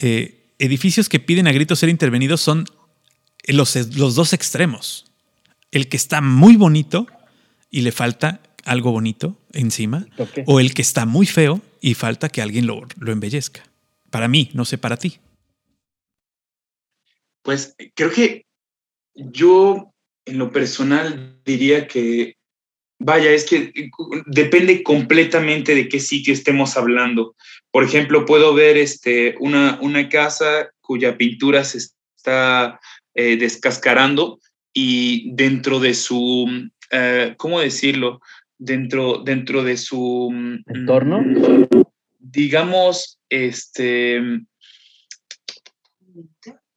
eh, 0.00 0.54
edificios 0.58 1.08
que 1.08 1.20
piden 1.20 1.46
a 1.46 1.52
gritos 1.52 1.78
ser 1.78 1.88
intervenidos 1.88 2.40
son 2.40 2.64
los, 3.46 3.76
los 3.96 4.14
dos 4.14 4.32
extremos. 4.32 5.12
El 5.70 5.88
que 5.88 5.96
está 5.96 6.20
muy 6.20 6.56
bonito 6.56 7.06
y 7.70 7.82
le 7.82 7.92
falta 7.92 8.40
algo 8.64 8.90
bonito 8.90 9.38
encima, 9.52 10.06
o 10.46 10.60
el 10.60 10.74
que 10.74 10.82
está 10.82 11.06
muy 11.06 11.26
feo 11.26 11.62
y 11.80 11.94
falta 11.94 12.28
que 12.28 12.42
alguien 12.42 12.66
lo, 12.66 12.86
lo 12.98 13.12
embellezca. 13.12 13.62
Para 14.10 14.28
mí, 14.28 14.50
no 14.52 14.64
sé 14.64 14.78
para 14.78 14.96
ti. 14.96 15.18
Pues 17.42 17.74
creo 17.94 18.10
que 18.10 18.47
yo, 19.18 19.92
en 20.24 20.38
lo 20.38 20.50
personal, 20.52 21.40
diría 21.44 21.86
que, 21.86 22.36
vaya, 22.98 23.30
es 23.32 23.44
que 23.44 23.72
depende 24.26 24.82
completamente 24.82 25.74
de 25.74 25.88
qué 25.88 26.00
sitio 26.00 26.32
estemos 26.32 26.76
hablando. 26.76 27.34
Por 27.70 27.84
ejemplo, 27.84 28.24
puedo 28.24 28.54
ver 28.54 28.76
este, 28.76 29.34
una, 29.40 29.78
una 29.82 30.08
casa 30.08 30.70
cuya 30.80 31.16
pintura 31.16 31.64
se 31.64 31.78
está 32.16 32.80
eh, 33.14 33.36
descascarando 33.36 34.40
y 34.72 35.32
dentro 35.34 35.80
de 35.80 35.94
su, 35.94 36.70
eh, 36.90 37.34
¿cómo 37.36 37.60
decirlo? 37.60 38.20
Dentro, 38.58 39.22
dentro 39.24 39.62
de 39.64 39.76
su 39.76 40.30
mm, 40.32 40.64
entorno, 40.66 41.24
digamos, 42.18 43.18
este, 43.28 44.20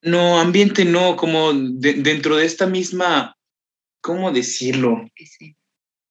no, 0.02 0.40
ambiente 0.40 0.86
no, 0.86 1.16
como 1.16 1.54
dentro 1.54 2.38
de 2.38 2.46
esta 2.46 2.68
misma, 2.68 3.36
¿cómo 4.02 4.32
decirlo? 4.32 5.08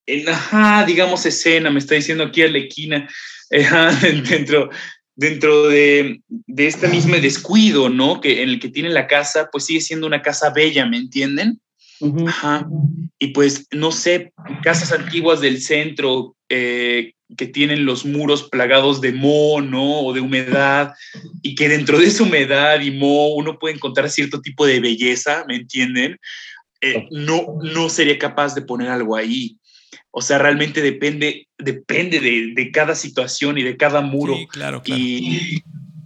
En, 0.06 0.28
ajá, 0.28 0.84
digamos 0.84 1.26
escena, 1.26 1.70
me 1.70 1.78
está 1.78 1.94
diciendo 1.94 2.24
aquí 2.24 2.42
Arlequina, 2.42 3.08
dentro, 4.28 4.70
dentro 5.14 5.68
de, 5.68 6.22
de 6.28 6.66
este 6.66 6.88
mismo 6.88 7.16
descuido, 7.16 7.88
¿no? 7.88 8.20
Que 8.20 8.42
en 8.42 8.50
el 8.50 8.60
que 8.60 8.68
tiene 8.68 8.90
la 8.90 9.06
casa, 9.06 9.48
pues 9.50 9.64
sigue 9.66 9.80
siendo 9.80 10.06
una 10.06 10.22
casa 10.22 10.50
bella, 10.50 10.86
¿me 10.86 10.96
entienden? 10.96 11.60
Ajá. 12.26 12.66
Y 13.18 13.28
pues, 13.28 13.66
no 13.72 13.92
sé, 13.92 14.32
casas 14.62 14.92
antiguas 14.92 15.40
del 15.40 15.60
centro 15.60 16.36
eh, 16.48 17.12
que 17.36 17.46
tienen 17.46 17.84
los 17.84 18.04
muros 18.04 18.48
plagados 18.48 19.00
de 19.00 19.12
moho, 19.12 19.60
¿no? 19.60 20.00
O 20.00 20.12
de 20.12 20.20
humedad, 20.20 20.92
y 21.42 21.54
que 21.54 21.68
dentro 21.68 21.98
de 21.98 22.06
esa 22.06 22.22
humedad 22.22 22.80
y 22.80 22.90
moho 22.90 23.34
uno 23.34 23.58
puede 23.58 23.74
encontrar 23.74 24.10
cierto 24.10 24.40
tipo 24.40 24.66
de 24.66 24.80
belleza, 24.80 25.44
¿me 25.46 25.56
entienden? 25.56 26.18
Eh, 26.80 27.06
no, 27.10 27.58
no 27.62 27.88
sería 27.88 28.18
capaz 28.18 28.54
de 28.54 28.62
poner 28.62 28.88
algo 28.88 29.16
ahí. 29.16 29.56
O 30.12 30.22
sea, 30.22 30.38
realmente 30.38 30.82
depende, 30.82 31.46
depende 31.58 32.20
de, 32.20 32.52
de 32.54 32.70
cada 32.70 32.94
situación 32.94 33.58
y 33.58 33.62
de 33.62 33.76
cada 33.76 34.00
muro. 34.00 34.34
Sí, 34.34 34.46
claro, 34.46 34.82
claro. 34.82 35.00
Y 35.00 35.62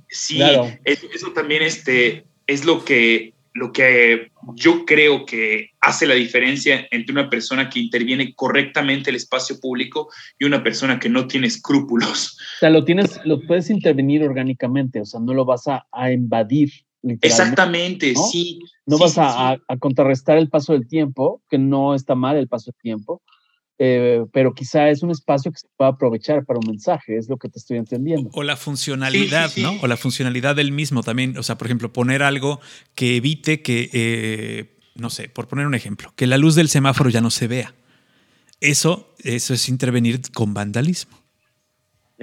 sí, 0.08 0.40
Eso, 0.84 1.06
eso, 1.14 1.32
también 1.32 1.62
este, 1.62 2.24
es 2.46 2.64
lo 2.64 2.84
que 2.84 3.33
lo 3.54 3.72
que 3.72 4.32
yo 4.56 4.84
creo 4.84 5.24
que 5.24 5.70
hace 5.80 6.06
la 6.06 6.14
diferencia 6.14 6.86
entre 6.90 7.12
una 7.12 7.30
persona 7.30 7.70
que 7.70 7.78
interviene 7.78 8.34
correctamente 8.34 9.10
el 9.10 9.16
espacio 9.16 9.60
público 9.60 10.08
y 10.38 10.44
una 10.44 10.62
persona 10.62 10.98
que 10.98 11.08
no 11.08 11.28
tiene 11.28 11.46
escrúpulos. 11.46 12.36
O 12.56 12.58
sea, 12.60 12.70
lo 12.70 12.84
tienes, 12.84 13.20
lo 13.24 13.40
puedes 13.40 13.70
intervenir 13.70 14.24
orgánicamente, 14.24 15.00
o 15.00 15.04
sea, 15.04 15.20
no 15.20 15.32
lo 15.32 15.44
vas 15.44 15.68
a, 15.68 15.86
a 15.92 16.10
invadir. 16.10 16.70
Exactamente, 17.20 18.14
sí. 18.30 18.58
No 18.86 18.98
vas 18.98 19.18
a, 19.18 19.52
a, 19.52 19.76
contrarrestar 19.78 20.36
el 20.36 20.48
paso 20.48 20.72
del 20.72 20.88
tiempo, 20.88 21.42
que 21.48 21.58
no 21.58 21.94
está 21.94 22.14
mal 22.14 22.36
el 22.36 22.48
paso 22.48 22.72
del 22.72 22.80
tiempo, 22.80 23.22
eh, 23.78 24.24
pero 24.32 24.54
quizá 24.54 24.88
es 24.88 25.02
un 25.02 25.10
espacio 25.10 25.50
que 25.50 25.58
se 25.58 25.66
pueda 25.76 25.90
aprovechar 25.90 26.44
para 26.44 26.60
un 26.60 26.66
mensaje, 26.68 27.16
es 27.16 27.28
lo 27.28 27.36
que 27.36 27.48
te 27.48 27.58
estoy 27.58 27.78
entendiendo. 27.78 28.30
O 28.32 28.42
la 28.42 28.56
funcionalidad, 28.56 29.50
¿no? 29.56 29.78
O 29.82 29.86
la 29.86 29.96
funcionalidad 29.96 30.54
del 30.54 30.70
mismo 30.70 31.02
también, 31.02 31.36
o 31.36 31.42
sea, 31.42 31.58
por 31.58 31.66
ejemplo, 31.66 31.92
poner 31.92 32.22
algo 32.22 32.60
que 32.94 33.16
evite 33.16 33.62
que, 33.62 33.90
eh, 33.92 34.78
no 34.94 35.10
sé, 35.10 35.28
por 35.28 35.48
poner 35.48 35.66
un 35.66 35.74
ejemplo, 35.74 36.12
que 36.14 36.26
la 36.26 36.38
luz 36.38 36.54
del 36.54 36.68
semáforo 36.68 37.10
ya 37.10 37.20
no 37.20 37.30
se 37.30 37.48
vea. 37.48 37.74
Eso, 38.60 39.14
eso 39.18 39.54
es 39.54 39.68
intervenir 39.68 40.20
con 40.32 40.54
vandalismo. 40.54 41.23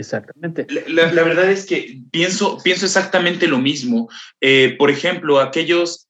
Exactamente. 0.01 0.67
La, 0.87 1.23
verdad 1.23 1.49
es 1.49 1.65
que 1.65 2.01
pienso, 2.11 2.57
pienso 2.63 2.85
exactamente 2.85 3.47
lo 3.47 3.59
mismo. 3.59 4.09
Eh, 4.41 4.75
por 4.77 4.89
ejemplo, 4.89 5.39
aquellos, 5.39 6.07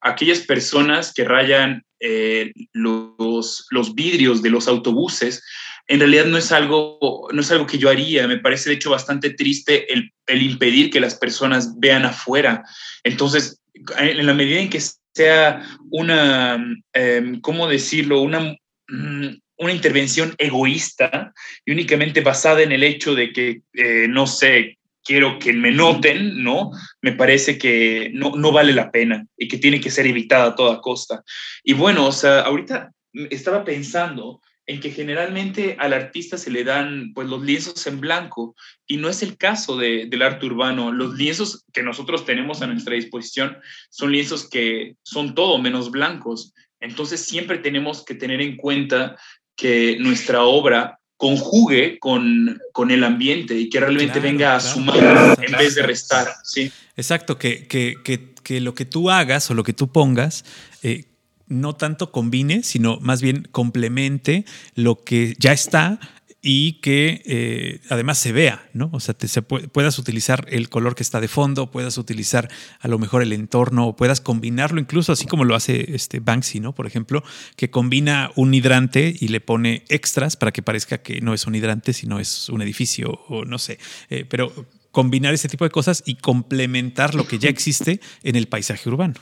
aquellas 0.00 0.40
personas 0.40 1.12
que 1.14 1.24
rayan 1.24 1.82
eh, 2.00 2.52
los, 2.72 3.66
los 3.70 3.94
vidrios 3.94 4.42
de 4.42 4.50
los 4.50 4.66
autobuses, 4.66 5.42
en 5.86 6.00
realidad 6.00 6.26
no 6.26 6.36
es 6.36 6.50
algo, 6.50 7.28
no 7.32 7.40
es 7.40 7.50
algo 7.52 7.66
que 7.66 7.78
yo 7.78 7.88
haría. 7.88 8.26
Me 8.26 8.38
parece 8.38 8.68
de 8.68 8.76
hecho 8.76 8.90
bastante 8.90 9.30
triste 9.30 9.92
el, 9.92 10.10
el 10.26 10.42
impedir 10.42 10.90
que 10.90 11.00
las 11.00 11.14
personas 11.14 11.78
vean 11.78 12.04
afuera. 12.04 12.64
Entonces, 13.04 13.60
en 13.98 14.26
la 14.26 14.34
medida 14.34 14.60
en 14.60 14.70
que 14.70 14.80
sea 15.14 15.62
una, 15.90 16.64
eh, 16.94 17.38
¿cómo 17.42 17.68
decirlo? 17.68 18.20
Una, 18.20 18.56
mm, 18.88 19.28
una 19.62 19.72
intervención 19.72 20.34
egoísta 20.38 21.32
y 21.64 21.72
únicamente 21.72 22.20
basada 22.20 22.62
en 22.62 22.72
el 22.72 22.82
hecho 22.82 23.14
de 23.14 23.32
que, 23.32 23.62
eh, 23.72 24.06
no 24.08 24.26
sé, 24.26 24.78
quiero 25.04 25.38
que 25.38 25.52
me 25.52 25.70
noten, 25.70 26.42
¿no? 26.42 26.70
Me 27.00 27.12
parece 27.12 27.58
que 27.58 28.10
no, 28.14 28.36
no 28.36 28.52
vale 28.52 28.72
la 28.72 28.90
pena 28.90 29.26
y 29.36 29.48
que 29.48 29.58
tiene 29.58 29.80
que 29.80 29.90
ser 29.90 30.06
evitada 30.06 30.46
a 30.46 30.54
toda 30.54 30.80
costa. 30.80 31.22
Y 31.64 31.74
bueno, 31.74 32.06
o 32.06 32.12
sea, 32.12 32.40
ahorita 32.40 32.92
estaba 33.30 33.64
pensando 33.64 34.40
en 34.66 34.80
que 34.80 34.90
generalmente 34.90 35.76
al 35.78 35.92
artista 35.92 36.38
se 36.38 36.50
le 36.50 36.62
dan 36.64 37.12
pues 37.14 37.28
los 37.28 37.42
lienzos 37.42 37.86
en 37.86 38.00
blanco 38.00 38.54
y 38.86 38.96
no 38.96 39.08
es 39.08 39.22
el 39.22 39.36
caso 39.36 39.76
de, 39.76 40.06
del 40.06 40.22
arte 40.22 40.46
urbano. 40.46 40.92
Los 40.92 41.14
lienzos 41.14 41.64
que 41.72 41.82
nosotros 41.82 42.24
tenemos 42.24 42.62
a 42.62 42.68
nuestra 42.68 42.94
disposición 42.94 43.58
son 43.90 44.12
lienzos 44.12 44.48
que 44.48 44.94
son 45.02 45.34
todo 45.34 45.58
menos 45.58 45.90
blancos. 45.90 46.54
Entonces 46.80 47.20
siempre 47.20 47.58
tenemos 47.58 48.04
que 48.04 48.14
tener 48.14 48.40
en 48.40 48.56
cuenta 48.56 49.16
que 49.56 49.96
nuestra 49.98 50.44
obra 50.44 50.98
conjugue 51.16 52.00
con, 52.00 52.60
con 52.72 52.90
el 52.90 53.04
ambiente 53.04 53.54
y 53.54 53.70
que 53.70 53.78
realmente 53.78 54.18
venga 54.18 54.56
a 54.56 54.60
sumar 54.60 55.36
en 55.40 55.52
vez 55.56 55.76
de 55.76 55.82
restar. 55.82 56.26
¿sí? 56.42 56.72
Exacto, 56.96 57.38
que, 57.38 57.68
que, 57.68 57.94
que, 58.02 58.34
que, 58.42 58.60
lo 58.60 58.74
que 58.74 58.84
tú 58.84 59.08
hagas 59.08 59.48
o 59.48 59.54
lo 59.54 59.62
que 59.62 59.72
tú 59.72 59.92
pongas 59.92 60.44
eh, 60.82 61.04
no 61.46 61.74
tanto 61.74 62.10
combine, 62.10 62.62
sino 62.64 62.98
más 63.00 63.22
bien 63.22 63.46
complemente 63.52 64.44
lo 64.74 65.02
que 65.02 65.34
ya 65.38 65.52
está 65.52 66.00
y 66.44 66.80
que 66.80 67.22
eh, 67.24 67.80
además 67.88 68.18
se 68.18 68.32
vea, 68.32 68.68
¿no? 68.72 68.90
O 68.92 68.98
sea, 68.98 69.14
te, 69.14 69.28
se 69.28 69.42
puedas 69.42 69.98
utilizar 70.00 70.44
el 70.50 70.68
color 70.68 70.96
que 70.96 71.04
está 71.04 71.20
de 71.20 71.28
fondo, 71.28 71.70
puedas 71.70 71.96
utilizar 71.98 72.50
a 72.80 72.88
lo 72.88 72.98
mejor 72.98 73.22
el 73.22 73.32
entorno, 73.32 73.86
o 73.86 73.96
puedas 73.96 74.20
combinarlo 74.20 74.80
incluso 74.80 75.12
así 75.12 75.26
como 75.26 75.44
lo 75.44 75.54
hace 75.54 75.94
este 75.94 76.18
Banksy, 76.18 76.58
¿no? 76.58 76.74
Por 76.74 76.88
ejemplo, 76.88 77.22
que 77.54 77.70
combina 77.70 78.32
un 78.34 78.52
hidrante 78.54 79.14
y 79.18 79.28
le 79.28 79.40
pone 79.40 79.84
extras 79.88 80.36
para 80.36 80.50
que 80.50 80.62
parezca 80.62 80.98
que 80.98 81.20
no 81.20 81.32
es 81.32 81.46
un 81.46 81.54
hidrante, 81.54 81.92
sino 81.92 82.18
es 82.18 82.48
un 82.48 82.60
edificio 82.60 83.20
o 83.28 83.44
no 83.44 83.58
sé, 83.58 83.78
eh, 84.10 84.26
pero 84.28 84.52
combinar 84.90 85.32
ese 85.32 85.48
tipo 85.48 85.64
de 85.64 85.70
cosas 85.70 86.02
y 86.04 86.16
complementar 86.16 87.14
lo 87.14 87.26
que 87.26 87.38
ya 87.38 87.48
existe 87.50 88.00
en 88.24 88.34
el 88.34 88.48
paisaje 88.48 88.88
urbano 88.88 89.14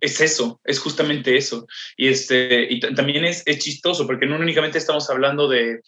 es 0.00 0.20
eso, 0.20 0.60
es 0.64 0.78
justamente 0.78 1.36
eso. 1.36 1.66
Y, 1.96 2.08
este, 2.08 2.66
y 2.70 2.80
también 2.80 3.24
es, 3.24 3.42
es, 3.46 3.58
chistoso 3.58 4.06
porque 4.06 4.26
no 4.26 4.36
únicamente 4.36 4.78
estamos 4.78 5.08
hablando 5.10 5.48
de, 5.48 5.80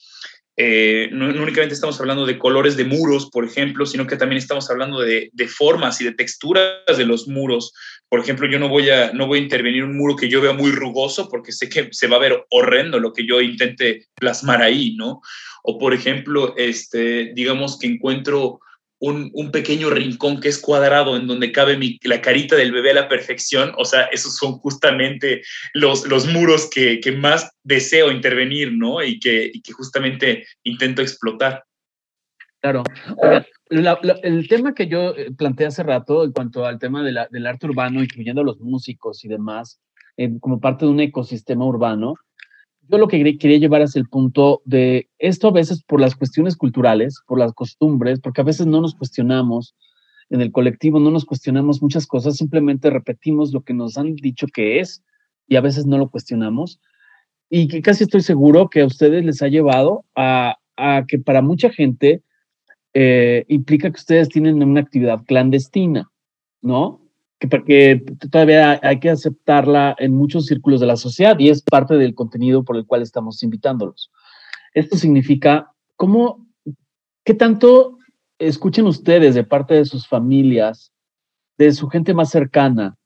eh, 0.58 1.10
no, 1.12 1.26
únicamente 1.26 1.74
estamos 1.74 2.00
hablando 2.00 2.24
de 2.24 2.38
colores 2.38 2.76
de 2.76 2.84
muros, 2.84 3.28
por 3.30 3.44
ejemplo, 3.44 3.84
sino 3.84 4.06
que 4.06 4.16
también 4.16 4.38
estamos 4.38 4.70
hablando 4.70 5.00
de, 5.00 5.28
de, 5.32 5.48
formas 5.48 6.00
y 6.00 6.04
de 6.04 6.12
texturas 6.12 6.96
de 6.96 7.04
los 7.04 7.28
muros. 7.28 7.72
Por 8.08 8.20
ejemplo, 8.20 8.48
yo 8.48 8.58
no 8.58 8.68
voy, 8.68 8.88
a, 8.88 9.12
no 9.12 9.26
voy 9.26 9.40
a 9.40 9.42
intervenir 9.42 9.84
un 9.84 9.96
muro 9.96 10.16
que 10.16 10.30
yo 10.30 10.40
vea 10.40 10.54
muy 10.54 10.70
rugoso 10.70 11.28
porque 11.28 11.52
sé 11.52 11.68
que 11.68 11.88
se 11.92 12.06
va 12.06 12.16
a 12.16 12.20
ver 12.20 12.44
horrendo 12.50 12.98
lo 12.98 13.12
que 13.12 13.26
yo 13.26 13.40
intente 13.42 14.06
plasmar 14.14 14.62
ahí, 14.62 14.94
¿no? 14.96 15.20
O 15.62 15.78
por 15.78 15.92
ejemplo, 15.92 16.54
este, 16.56 17.32
digamos 17.34 17.78
que 17.78 17.88
encuentro 17.88 18.60
un, 18.98 19.50
pequeño 19.52 19.90
rincón 19.90 20.40
que 20.40 20.48
es 20.48 20.58
cuadrado 20.58 21.16
en 21.16 21.26
donde 21.26 21.52
cabe 21.52 21.78
la 22.02 22.20
carita 22.20 22.56
del 22.56 22.72
bebé 22.72 22.92
a 22.92 22.94
la 22.94 23.08
perfección. 23.08 23.72
O 23.76 23.84
sea, 23.84 24.04
esos 24.06 24.36
son 24.36 24.52
justamente 24.58 25.42
los, 25.74 26.06
los 26.06 26.26
muros 26.26 26.68
que, 26.70 27.00
más 27.18 27.50
deseo 27.62 28.10
intervenir, 28.10 28.72
¿no? 28.72 29.02
Y 29.02 29.18
que, 29.20 29.52
que 29.62 29.72
justamente 29.72 30.46
intento 30.64 31.02
explotar. 31.02 31.64
Claro. 32.60 32.82
el 33.70 34.48
tema 34.48 34.74
que 34.74 34.88
yo 34.88 35.14
eh, 35.16 35.30
planteé 35.36 35.66
hace 35.66 35.82
rato 35.82 36.24
en 36.24 36.32
cuanto 36.32 36.64
al 36.64 36.78
tema 36.78 37.02
del 37.02 37.46
arte 37.46 37.66
urbano, 37.66 38.02
incluyendo 38.02 38.40
a 38.40 38.44
los 38.44 38.60
músicos 38.60 39.24
y 39.24 39.28
demás, 39.28 39.80
eh, 40.16 40.30
como 40.40 40.60
parte 40.60 40.84
de 40.84 40.90
un 40.90 41.00
ecosistema 41.00 41.64
urbano, 41.64 42.14
yo 42.88 42.98
lo 42.98 43.08
que 43.08 43.38
quería 43.38 43.58
llevar 43.58 43.82
es 43.82 43.96
el 43.96 44.08
punto 44.08 44.62
de 44.64 45.08
esto 45.18 45.48
a 45.48 45.52
veces 45.52 45.82
por 45.82 46.00
las 46.00 46.14
cuestiones 46.14 46.56
culturales, 46.56 47.20
por 47.26 47.38
las 47.38 47.52
costumbres, 47.52 48.20
porque 48.20 48.40
a 48.40 48.44
veces 48.44 48.66
no 48.66 48.80
nos 48.80 48.94
cuestionamos 48.94 49.74
en 50.30 50.40
el 50.40 50.52
colectivo, 50.52 50.98
no 50.98 51.10
nos 51.10 51.24
cuestionamos 51.24 51.82
muchas 51.82 52.06
cosas, 52.06 52.36
simplemente 52.36 52.90
repetimos 52.90 53.52
lo 53.52 53.62
que 53.62 53.74
nos 53.74 53.96
han 53.96 54.14
dicho 54.16 54.46
que 54.52 54.80
es 54.80 55.02
y 55.46 55.56
a 55.56 55.60
veces 55.60 55.86
no 55.86 55.98
lo 55.98 56.10
cuestionamos. 56.10 56.80
Y 57.48 57.68
que 57.68 57.80
casi 57.80 58.04
estoy 58.04 58.22
seguro 58.22 58.68
que 58.68 58.80
a 58.80 58.86
ustedes 58.86 59.24
les 59.24 59.40
ha 59.42 59.48
llevado 59.48 60.04
a, 60.16 60.56
que 61.08 61.18
para 61.18 61.42
mucha 61.42 61.70
gente 61.70 62.22
eh, 62.92 63.44
implica 63.48 63.90
que 63.90 64.00
ustedes 64.00 64.28
tienen 64.28 64.62
una 64.62 64.80
actividad 64.80 65.24
clandestina, 65.24 66.10
¿no? 66.60 67.05
Que 67.38 67.48
porque 67.48 68.02
todavía 68.30 68.80
hay 68.82 68.98
que 68.98 69.10
aceptarla 69.10 69.94
en 69.98 70.14
muchos 70.14 70.46
círculos 70.46 70.80
de 70.80 70.86
la 70.86 70.96
sociedad 70.96 71.38
y 71.38 71.50
es 71.50 71.62
parte 71.62 71.94
del 71.94 72.14
contenido 72.14 72.64
por 72.64 72.76
el 72.76 72.86
cual 72.86 73.02
estamos 73.02 73.42
invitándolos. 73.42 74.10
Esto 74.72 74.96
significa, 74.96 75.72
¿cómo, 75.96 76.46
qué 77.24 77.34
tanto 77.34 77.98
escuchen 78.38 78.86
ustedes 78.86 79.34
de 79.34 79.44
parte 79.44 79.74
de 79.74 79.84
sus 79.84 80.06
familias, 80.06 80.92
de 81.58 81.72
su 81.72 81.88
gente 81.88 82.14
más 82.14 82.30
cercana, 82.30 82.96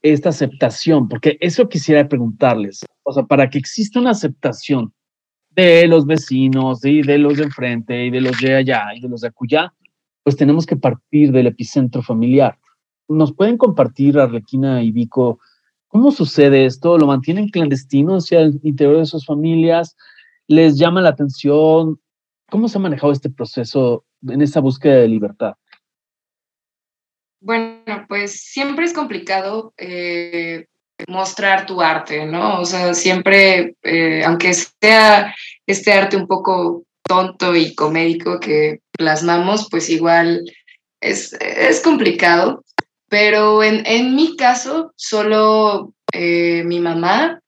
esta 0.00 0.28
aceptación? 0.28 1.08
Porque 1.08 1.36
eso 1.40 1.68
quisiera 1.68 2.08
preguntarles, 2.08 2.84
o 3.02 3.12
sea, 3.12 3.24
para 3.24 3.50
que 3.50 3.58
exista 3.58 3.98
una 3.98 4.10
aceptación 4.10 4.92
de 5.50 5.88
los 5.88 6.06
vecinos 6.06 6.84
y 6.84 7.02
de 7.02 7.18
los 7.18 7.38
de 7.38 7.44
enfrente 7.44 8.04
y 8.04 8.10
de 8.10 8.20
los 8.20 8.38
de 8.38 8.54
allá 8.54 8.94
y 8.94 9.00
de 9.00 9.08
los 9.08 9.22
de 9.22 9.28
acullá, 9.28 9.74
pues 10.22 10.36
tenemos 10.36 10.66
que 10.66 10.76
partir 10.76 11.32
del 11.32 11.48
epicentro 11.48 12.02
familiar 12.02 12.58
¿Nos 13.08 13.32
pueden 13.32 13.56
compartir, 13.56 14.18
Arlequina 14.18 14.82
y 14.82 14.90
Vico, 14.90 15.38
cómo 15.88 16.10
sucede 16.10 16.66
esto? 16.66 16.98
¿Lo 16.98 17.06
mantienen 17.06 17.48
clandestino 17.48 18.16
hacia 18.16 18.40
el 18.40 18.60
interior 18.62 18.98
de 18.98 19.06
sus 19.06 19.24
familias? 19.24 19.96
¿Les 20.48 20.78
llama 20.78 21.00
la 21.00 21.10
atención? 21.10 22.00
¿Cómo 22.50 22.68
se 22.68 22.78
ha 22.78 22.80
manejado 22.80 23.12
este 23.12 23.30
proceso 23.30 24.04
en 24.28 24.42
esa 24.42 24.60
búsqueda 24.60 24.96
de 24.96 25.08
libertad? 25.08 25.54
Bueno, 27.40 28.06
pues 28.08 28.40
siempre 28.40 28.86
es 28.86 28.92
complicado 28.92 29.72
eh, 29.76 30.66
mostrar 31.08 31.66
tu 31.66 31.80
arte, 31.80 32.26
¿no? 32.26 32.60
O 32.60 32.64
sea, 32.64 32.94
siempre, 32.94 33.76
eh, 33.82 34.24
aunque 34.24 34.52
sea 34.54 35.34
este 35.66 35.92
arte 35.92 36.16
un 36.16 36.26
poco 36.26 36.84
tonto 37.02 37.54
y 37.54 37.74
comédico 37.74 38.40
que 38.40 38.80
plasmamos, 38.92 39.68
pues 39.70 39.88
igual 39.90 40.44
es, 41.00 41.34
es 41.34 41.80
complicado. 41.80 42.64
Pero 43.18 43.62
en, 43.62 43.82
en 43.86 44.14
mi 44.14 44.36
caso, 44.36 44.92
solo 44.94 45.94
eh, 46.12 46.64
mi 46.66 46.80
mamá 46.80 47.40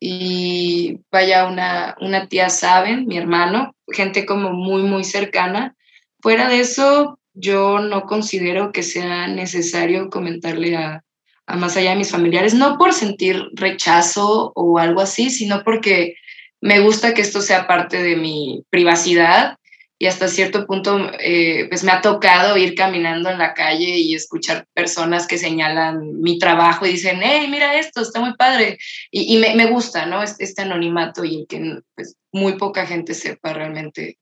y 0.00 1.00
vaya 1.12 1.46
una, 1.46 1.94
una 2.00 2.26
tía 2.26 2.48
saben, 2.48 3.06
mi 3.06 3.18
hermano, 3.18 3.74
gente 3.88 4.24
como 4.24 4.54
muy, 4.54 4.80
muy 4.80 5.04
cercana. 5.04 5.76
Fuera 6.22 6.48
de 6.48 6.60
eso, 6.60 7.18
yo 7.34 7.80
no 7.80 8.06
considero 8.06 8.72
que 8.72 8.82
sea 8.82 9.26
necesario 9.28 10.08
comentarle 10.08 10.74
a, 10.78 11.04
a 11.46 11.56
más 11.56 11.76
allá 11.76 11.90
de 11.90 11.96
mis 11.96 12.10
familiares, 12.10 12.54
no 12.54 12.78
por 12.78 12.94
sentir 12.94 13.42
rechazo 13.52 14.52
o 14.54 14.78
algo 14.78 15.02
así, 15.02 15.28
sino 15.28 15.64
porque 15.64 16.14
me 16.62 16.80
gusta 16.80 17.12
que 17.12 17.20
esto 17.20 17.42
sea 17.42 17.66
parte 17.66 18.02
de 18.02 18.16
mi 18.16 18.64
privacidad 18.70 19.58
y 20.02 20.06
hasta 20.06 20.28
cierto 20.28 20.66
punto 20.66 21.10
eh, 21.20 21.66
pues 21.68 21.84
me 21.84 21.92
ha 21.92 22.00
tocado 22.00 22.56
ir 22.56 22.74
caminando 22.74 23.28
en 23.28 23.36
la 23.36 23.52
calle 23.52 23.98
y 23.98 24.14
escuchar 24.14 24.66
personas 24.72 25.26
que 25.26 25.36
señalan 25.36 26.22
mi 26.22 26.38
trabajo 26.38 26.86
y 26.86 26.92
dicen, 26.92 27.20
hey, 27.22 27.46
mira 27.50 27.78
esto, 27.78 28.00
está 28.00 28.18
muy 28.18 28.34
padre. 28.34 28.78
Y, 29.10 29.36
me, 29.36 29.54
me, 29.54 29.66
gusta, 29.66 30.06
¿no? 30.06 30.22
Este, 30.22 30.44
este 30.44 30.62
anonimato 30.62 31.22
y 31.22 31.44
que 31.46 31.80
pues, 31.94 32.16
muy 32.32 32.54
poca 32.54 32.86
gente 32.86 33.12
sepa 33.12 33.52
realmente 33.52 34.16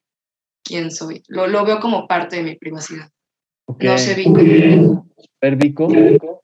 quién 0.64 0.90
soy. 0.90 1.22
Lo, 1.28 1.46
lo 1.46 1.64
veo 1.64 1.78
como 1.78 2.08
parte 2.08 2.34
de 2.34 2.42
mi 2.42 2.56
privacidad. 2.56 3.08
No 3.78 3.98
sé, 3.98 4.14
Vico. 4.16 5.06
Vico. 5.40 6.42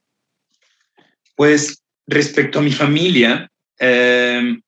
Pues 1.34 1.82
respecto 2.06 2.60
a 2.60 2.62
mi 2.62 2.70
familia, 2.70 3.50
eh, 3.80 4.58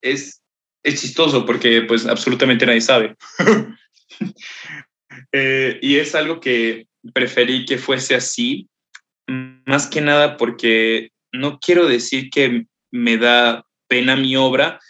es, 0.00 0.40
es 0.84 1.00
chistoso 1.00 1.44
porque 1.44 1.82
pues 1.82 2.06
absolutamente 2.06 2.64
nadie 2.64 2.80
sabe. 2.80 3.16
Eh, 5.30 5.78
y 5.80 5.98
es 5.98 6.16
algo 6.16 6.40
que 6.40 6.88
preferí 7.12 7.64
que 7.66 7.78
fuese 7.78 8.16
así, 8.16 8.68
más 9.28 9.86
que 9.86 10.00
nada 10.00 10.36
porque 10.36 11.10
no 11.32 11.60
quiero 11.60 11.86
decir 11.86 12.30
que 12.30 12.66
me 12.90 13.16
da 13.16 13.64
pena 13.88 14.16
mi 14.16 14.34
obra, 14.34 14.80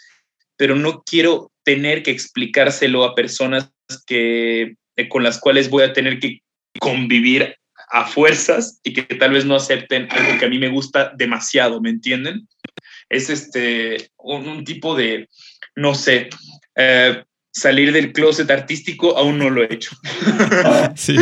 pero 0.57 0.75
no 0.75 1.03
quiero 1.03 1.51
tener 1.63 2.03
que 2.03 2.11
explicárselo 2.11 3.03
a 3.03 3.15
personas 3.15 3.71
que, 4.07 4.75
eh, 4.95 5.09
con 5.09 5.23
las 5.23 5.39
cuales 5.39 5.69
voy 5.69 5.83
a 5.83 5.93
tener 5.93 6.19
que 6.19 6.39
convivir 6.79 7.55
a 7.89 8.05
fuerzas 8.05 8.79
y 8.83 8.93
que 8.93 9.03
tal 9.03 9.31
vez 9.31 9.45
no 9.45 9.55
acepten 9.55 10.07
algo 10.11 10.39
que 10.39 10.45
a 10.45 10.49
mí 10.49 10.59
me 10.59 10.69
gusta 10.69 11.13
demasiado, 11.15 11.81
¿me 11.81 11.89
entienden? 11.89 12.47
Es 13.09 13.29
este, 13.29 14.09
un 14.17 14.63
tipo 14.63 14.95
de, 14.95 15.29
no 15.75 15.93
sé, 15.93 16.29
eh, 16.75 17.23
salir 17.55 17.93
del 17.93 18.11
closet 18.11 18.51
artístico, 18.51 19.17
aún 19.17 19.37
no 19.37 19.49
lo 19.49 19.63
he 19.63 19.73
hecho. 19.73 19.95
sí, 20.95 21.15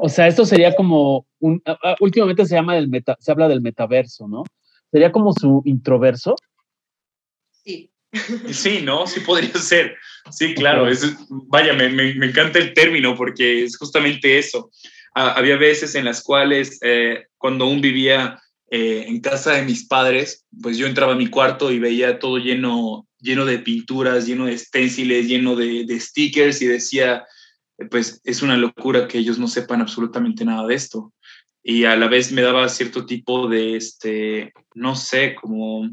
o 0.00 0.08
sea, 0.08 0.28
esto 0.28 0.46
sería 0.46 0.74
como 0.76 1.26
un, 1.40 1.60
últimamente 1.98 2.46
se 2.46 2.54
llama 2.54 2.76
del 2.76 2.88
meta, 2.88 3.16
se 3.18 3.32
habla 3.32 3.48
del 3.48 3.60
metaverso, 3.60 4.28
¿no? 4.28 4.44
Sería 4.92 5.10
como 5.10 5.32
su 5.32 5.62
introverso. 5.64 6.36
Sí. 7.64 7.90
Sí, 8.50 8.80
¿no? 8.82 9.06
Sí 9.06 9.20
podría 9.20 9.54
ser. 9.54 9.96
Sí, 10.30 10.54
claro. 10.54 10.86
vaya, 11.48 11.72
me, 11.72 11.88
me, 11.88 12.26
encanta 12.26 12.60
el 12.60 12.72
término 12.72 13.16
porque 13.16 13.64
es 13.64 13.76
justamente 13.76 14.38
eso. 14.38 14.70
había 15.14 15.56
veces 15.56 15.96
en 15.96 16.04
las 16.04 16.22
cuales 16.22 16.78
eh, 16.82 17.24
cuando 17.38 17.64
aún 17.64 17.80
vivía 17.80 18.38
eh, 18.70 19.06
en 19.08 19.20
casa 19.20 19.54
de 19.54 19.62
mis 19.62 19.86
padres, 19.86 20.46
pues 20.62 20.78
yo 20.78 20.86
entraba 20.86 21.14
a 21.14 21.16
mi 21.16 21.26
cuarto 21.26 21.72
y 21.72 21.78
veía 21.78 22.18
todo 22.18 22.38
lleno, 22.38 23.08
lleno 23.22 23.44
de 23.44 23.60
pinturas, 23.60 24.26
lleno 24.26 24.46
de 24.46 24.58
stenciles, 24.58 25.26
lleno 25.26 25.56
de, 25.56 25.84
de 25.86 26.00
stickers 26.00 26.60
y 26.60 26.66
decía, 26.66 27.24
pues 27.90 28.20
es 28.24 28.42
una 28.42 28.56
locura 28.56 29.08
que 29.08 29.18
ellos 29.18 29.38
no 29.38 29.48
sepan 29.48 29.80
absolutamente 29.80 30.44
nada 30.44 30.66
de 30.66 30.74
esto. 30.74 31.12
Y 31.62 31.84
a 31.84 31.96
la 31.96 32.08
vez 32.08 32.32
me 32.32 32.42
daba 32.42 32.68
cierto 32.68 33.06
tipo 33.06 33.48
de, 33.48 33.76
este, 33.76 34.52
no 34.74 34.96
sé, 34.96 35.34
como, 35.34 35.88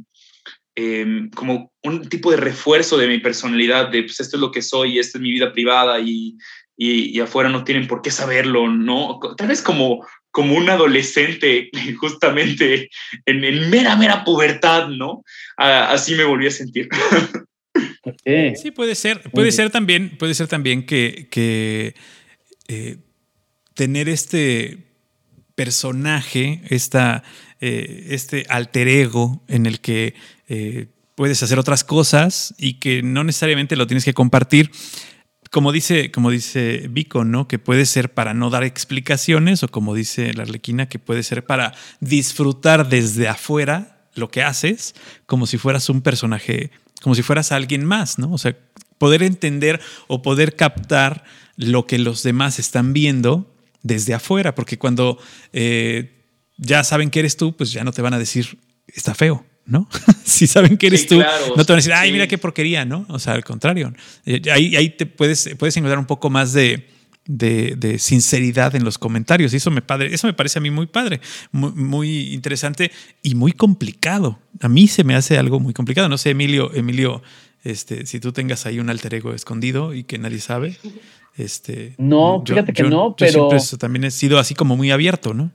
em, 0.75 1.29
como 1.29 1.71
un 1.83 2.09
tipo 2.09 2.31
de 2.31 2.37
refuerzo 2.37 2.97
de 2.97 3.07
mi 3.07 3.19
personalidad, 3.19 3.89
de 3.89 4.03
pues 4.03 4.19
esto 4.19 4.37
es 4.37 4.41
lo 4.41 4.51
que 4.51 4.61
soy, 4.61 4.97
esta 4.97 5.17
es 5.17 5.21
mi 5.21 5.31
vida 5.31 5.53
privada 5.53 5.99
y, 5.99 6.35
y, 6.81 7.19
afuera 7.19 7.49
no 7.49 7.65
tienen 7.65 7.87
por 7.87 8.01
qué 8.01 8.09
saberlo, 8.09 8.69
¿no? 8.69 9.19
Tal 9.37 9.49
vez 9.49 9.61
como, 9.61 10.07
como 10.31 10.55
un 10.55 10.69
adolescente 10.69 11.69
justamente 11.99 12.89
en, 13.25 13.43
en 13.43 13.69
mera, 13.69 13.97
mera 13.97 14.23
pubertad, 14.23 14.87
¿no? 14.87 15.23
así 15.57 16.15
me 16.15 16.23
volví 16.23 16.47
a 16.47 16.51
sentir. 16.51 16.87
Sí, 18.55 18.71
puede 18.71 18.95
ser. 18.95 19.21
Puede 19.31 19.51
ser 19.51 19.69
también, 19.69 20.17
puede 20.17 20.33
ser 20.33 20.47
también 20.47 20.85
que, 20.85 21.95
eh, 22.67 22.97
tener 23.75 24.09
este 24.09 24.79
personaje, 25.55 26.61
esta, 26.69 27.23
eh, 27.59 28.07
este 28.09 28.45
alter 28.49 28.87
ego 28.87 29.43
en 29.47 29.65
el 29.65 29.79
que 29.79 30.15
eh, 30.47 30.87
puedes 31.15 31.43
hacer 31.43 31.59
otras 31.59 31.83
cosas 31.83 32.55
y 32.57 32.75
que 32.75 33.03
no 33.03 33.23
necesariamente 33.23 33.75
lo 33.75 33.85
tienes 33.85 34.05
que 34.05 34.13
compartir. 34.13 34.71
Como 35.51 35.71
dice, 35.71 36.11
como 36.11 36.29
dice 36.29 36.87
Vico, 36.89 37.25
¿no? 37.25 37.47
Que 37.47 37.57
puede 37.57 37.85
ser 37.85 38.13
para 38.13 38.33
no 38.33 38.49
dar 38.49 38.63
explicaciones, 38.63 39.63
o 39.63 39.67
como 39.67 39.95
dice 39.95 40.33
la 40.33 40.43
Arlequina, 40.43 40.87
que 40.87 40.99
puede 40.99 41.23
ser 41.23 41.45
para 41.45 41.73
disfrutar 41.99 42.87
desde 42.89 43.27
afuera 43.27 44.07
lo 44.13 44.29
que 44.29 44.43
haces, 44.43 44.95
como 45.25 45.47
si 45.47 45.57
fueras 45.57 45.89
un 45.89 46.01
personaje 46.01 46.71
como 47.01 47.15
si 47.15 47.23
fueras 47.23 47.51
alguien 47.51 47.85
más, 47.85 48.19
¿no? 48.19 48.31
O 48.31 48.37
sea, 48.37 48.57
poder 48.97 49.23
entender 49.23 49.79
o 50.07 50.21
poder 50.21 50.55
captar 50.55 51.23
lo 51.55 51.85
que 51.87 51.97
los 51.97 52.23
demás 52.23 52.59
están 52.59 52.93
viendo 52.93 53.55
desde 53.81 54.13
afuera, 54.13 54.55
porque 54.55 54.77
cuando 54.77 55.17
eh, 55.53 56.25
ya 56.57 56.83
saben 56.83 57.09
que 57.09 57.19
eres 57.19 57.37
tú, 57.37 57.55
pues 57.55 57.71
ya 57.71 57.83
no 57.83 57.93
te 57.93 58.01
van 58.01 58.13
a 58.13 58.19
decir, 58.19 58.59
está 58.87 59.15
feo, 59.15 59.45
¿no? 59.69 59.87
si 60.23 60.47
saben 60.47 60.77
que 60.77 60.87
eres 60.87 61.07
tú, 61.07 61.19
no 61.19 61.65
te 61.65 61.71
van 61.71 61.73
a 61.73 61.75
decir, 61.75 61.93
ay, 61.93 62.11
mira 62.11 62.27
qué 62.27 62.37
porquería, 62.37 62.85
¿no? 62.85 63.05
O 63.09 63.19
sea, 63.19 63.33
al 63.33 63.43
contrario, 63.43 63.93
eh, 64.25 64.41
ahí, 64.51 64.75
ahí 64.75 64.89
te 64.89 65.05
puedes, 65.05 65.49
puedes 65.57 65.75
encontrar 65.77 65.99
un 65.99 66.05
poco 66.05 66.29
más 66.29 66.53
de, 66.53 66.87
de, 67.29 67.99
sinceridad 67.99 68.75
en 68.75 68.83
los 68.83 68.97
comentarios. 68.97 69.53
Y 69.53 69.57
eso 69.57 69.71
me, 69.71 69.81
padre, 69.81 70.13
eso 70.13 70.27
me 70.27 70.33
parece 70.33 70.59
a 70.59 70.61
mí 70.61 70.71
muy 70.71 70.87
padre, 70.87 71.21
muy, 71.51 72.33
interesante 72.33 72.91
y 73.21 73.35
muy 73.35 73.53
complicado. 73.53 74.39
A 74.61 74.67
mí 74.67 74.87
se 74.87 75.03
me 75.03 75.15
hace 75.15 75.37
algo 75.37 75.59
muy 75.59 75.73
complicado. 75.73 76.09
No 76.09 76.17
sé, 76.17 76.31
Emilio, 76.31 76.73
Emilio, 76.73 77.21
este, 77.63 78.05
si 78.05 78.19
tú 78.19 78.31
tengas 78.31 78.65
ahí 78.65 78.79
un 78.79 78.89
alter 78.89 79.13
ego 79.13 79.33
escondido 79.33 79.93
y 79.93 80.03
que 80.03 80.17
nadie 80.17 80.39
sabe. 80.39 80.77
Este, 81.37 81.95
no, 81.97 82.43
fíjate 82.45 82.73
que 82.73 82.83
no, 82.83 83.15
pero. 83.17 83.49
también 83.77 84.05
he 84.05 84.11
sido 84.11 84.39
así 84.39 84.55
como 84.55 84.75
muy 84.75 84.91
abierto, 84.91 85.33
¿no? 85.33 85.51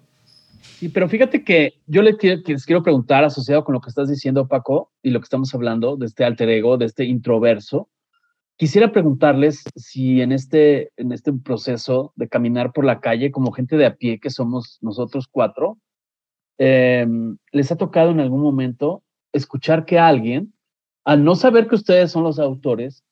Sí, 0.84 0.90
pero 0.90 1.08
fíjate 1.08 1.44
que 1.44 1.80
yo 1.86 2.02
les 2.02 2.18
quiero, 2.18 2.42
les 2.46 2.66
quiero 2.66 2.82
preguntar, 2.82 3.24
asociado 3.24 3.64
con 3.64 3.72
lo 3.72 3.80
que 3.80 3.88
estás 3.88 4.06
diciendo, 4.06 4.46
Paco, 4.46 4.92
y 5.00 5.12
lo 5.12 5.18
que 5.18 5.24
estamos 5.24 5.54
hablando 5.54 5.96
de 5.96 6.04
este 6.04 6.26
alter 6.26 6.50
ego, 6.50 6.76
de 6.76 6.84
este 6.84 7.04
introverso, 7.06 7.88
Quisiera 8.56 8.92
preguntarles 8.92 9.64
si 9.74 10.20
en 10.20 10.30
este, 10.30 10.92
en 10.98 11.10
este 11.10 11.32
proceso 11.32 12.12
de 12.16 12.28
caminar 12.28 12.72
por 12.72 12.84
la 12.84 13.00
calle 13.00 13.32
como 13.32 13.50
gente 13.50 13.78
de 13.78 13.86
a 13.86 13.96
pie, 13.96 14.20
que 14.20 14.28
somos 14.28 14.78
nosotros 14.82 15.26
cuatro, 15.26 15.78
em, 16.58 17.38
les 17.50 17.72
ha 17.72 17.76
tocado 17.76 18.10
en 18.10 18.20
algún 18.20 18.42
momento 18.42 19.02
escuchar 19.32 19.86
que 19.86 19.98
alguien, 19.98 20.52
al 21.04 21.24
no 21.24 21.34
saber 21.34 21.66
que 21.66 21.76
ustedes 21.76 22.12
son 22.12 22.24
los 22.24 22.38
autores, 22.38 23.02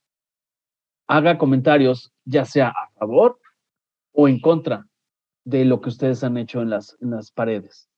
haga 1.09 1.39
comentarios 1.39 2.13
ya 2.27 2.45
sea 2.45 2.69
a 2.69 2.91
favor 2.99 3.41
o 4.13 4.29
en 4.29 4.41
contra 4.41 4.87
de 5.45 5.65
lo 5.65 5.81
que 5.81 5.89
ustedes 5.89 6.23
han 6.25 6.37
hecho 6.37 6.63
en 6.63 6.71
las, 6.71 6.97
en 7.01 7.11
las 7.11 7.31
paredes. 7.31 7.89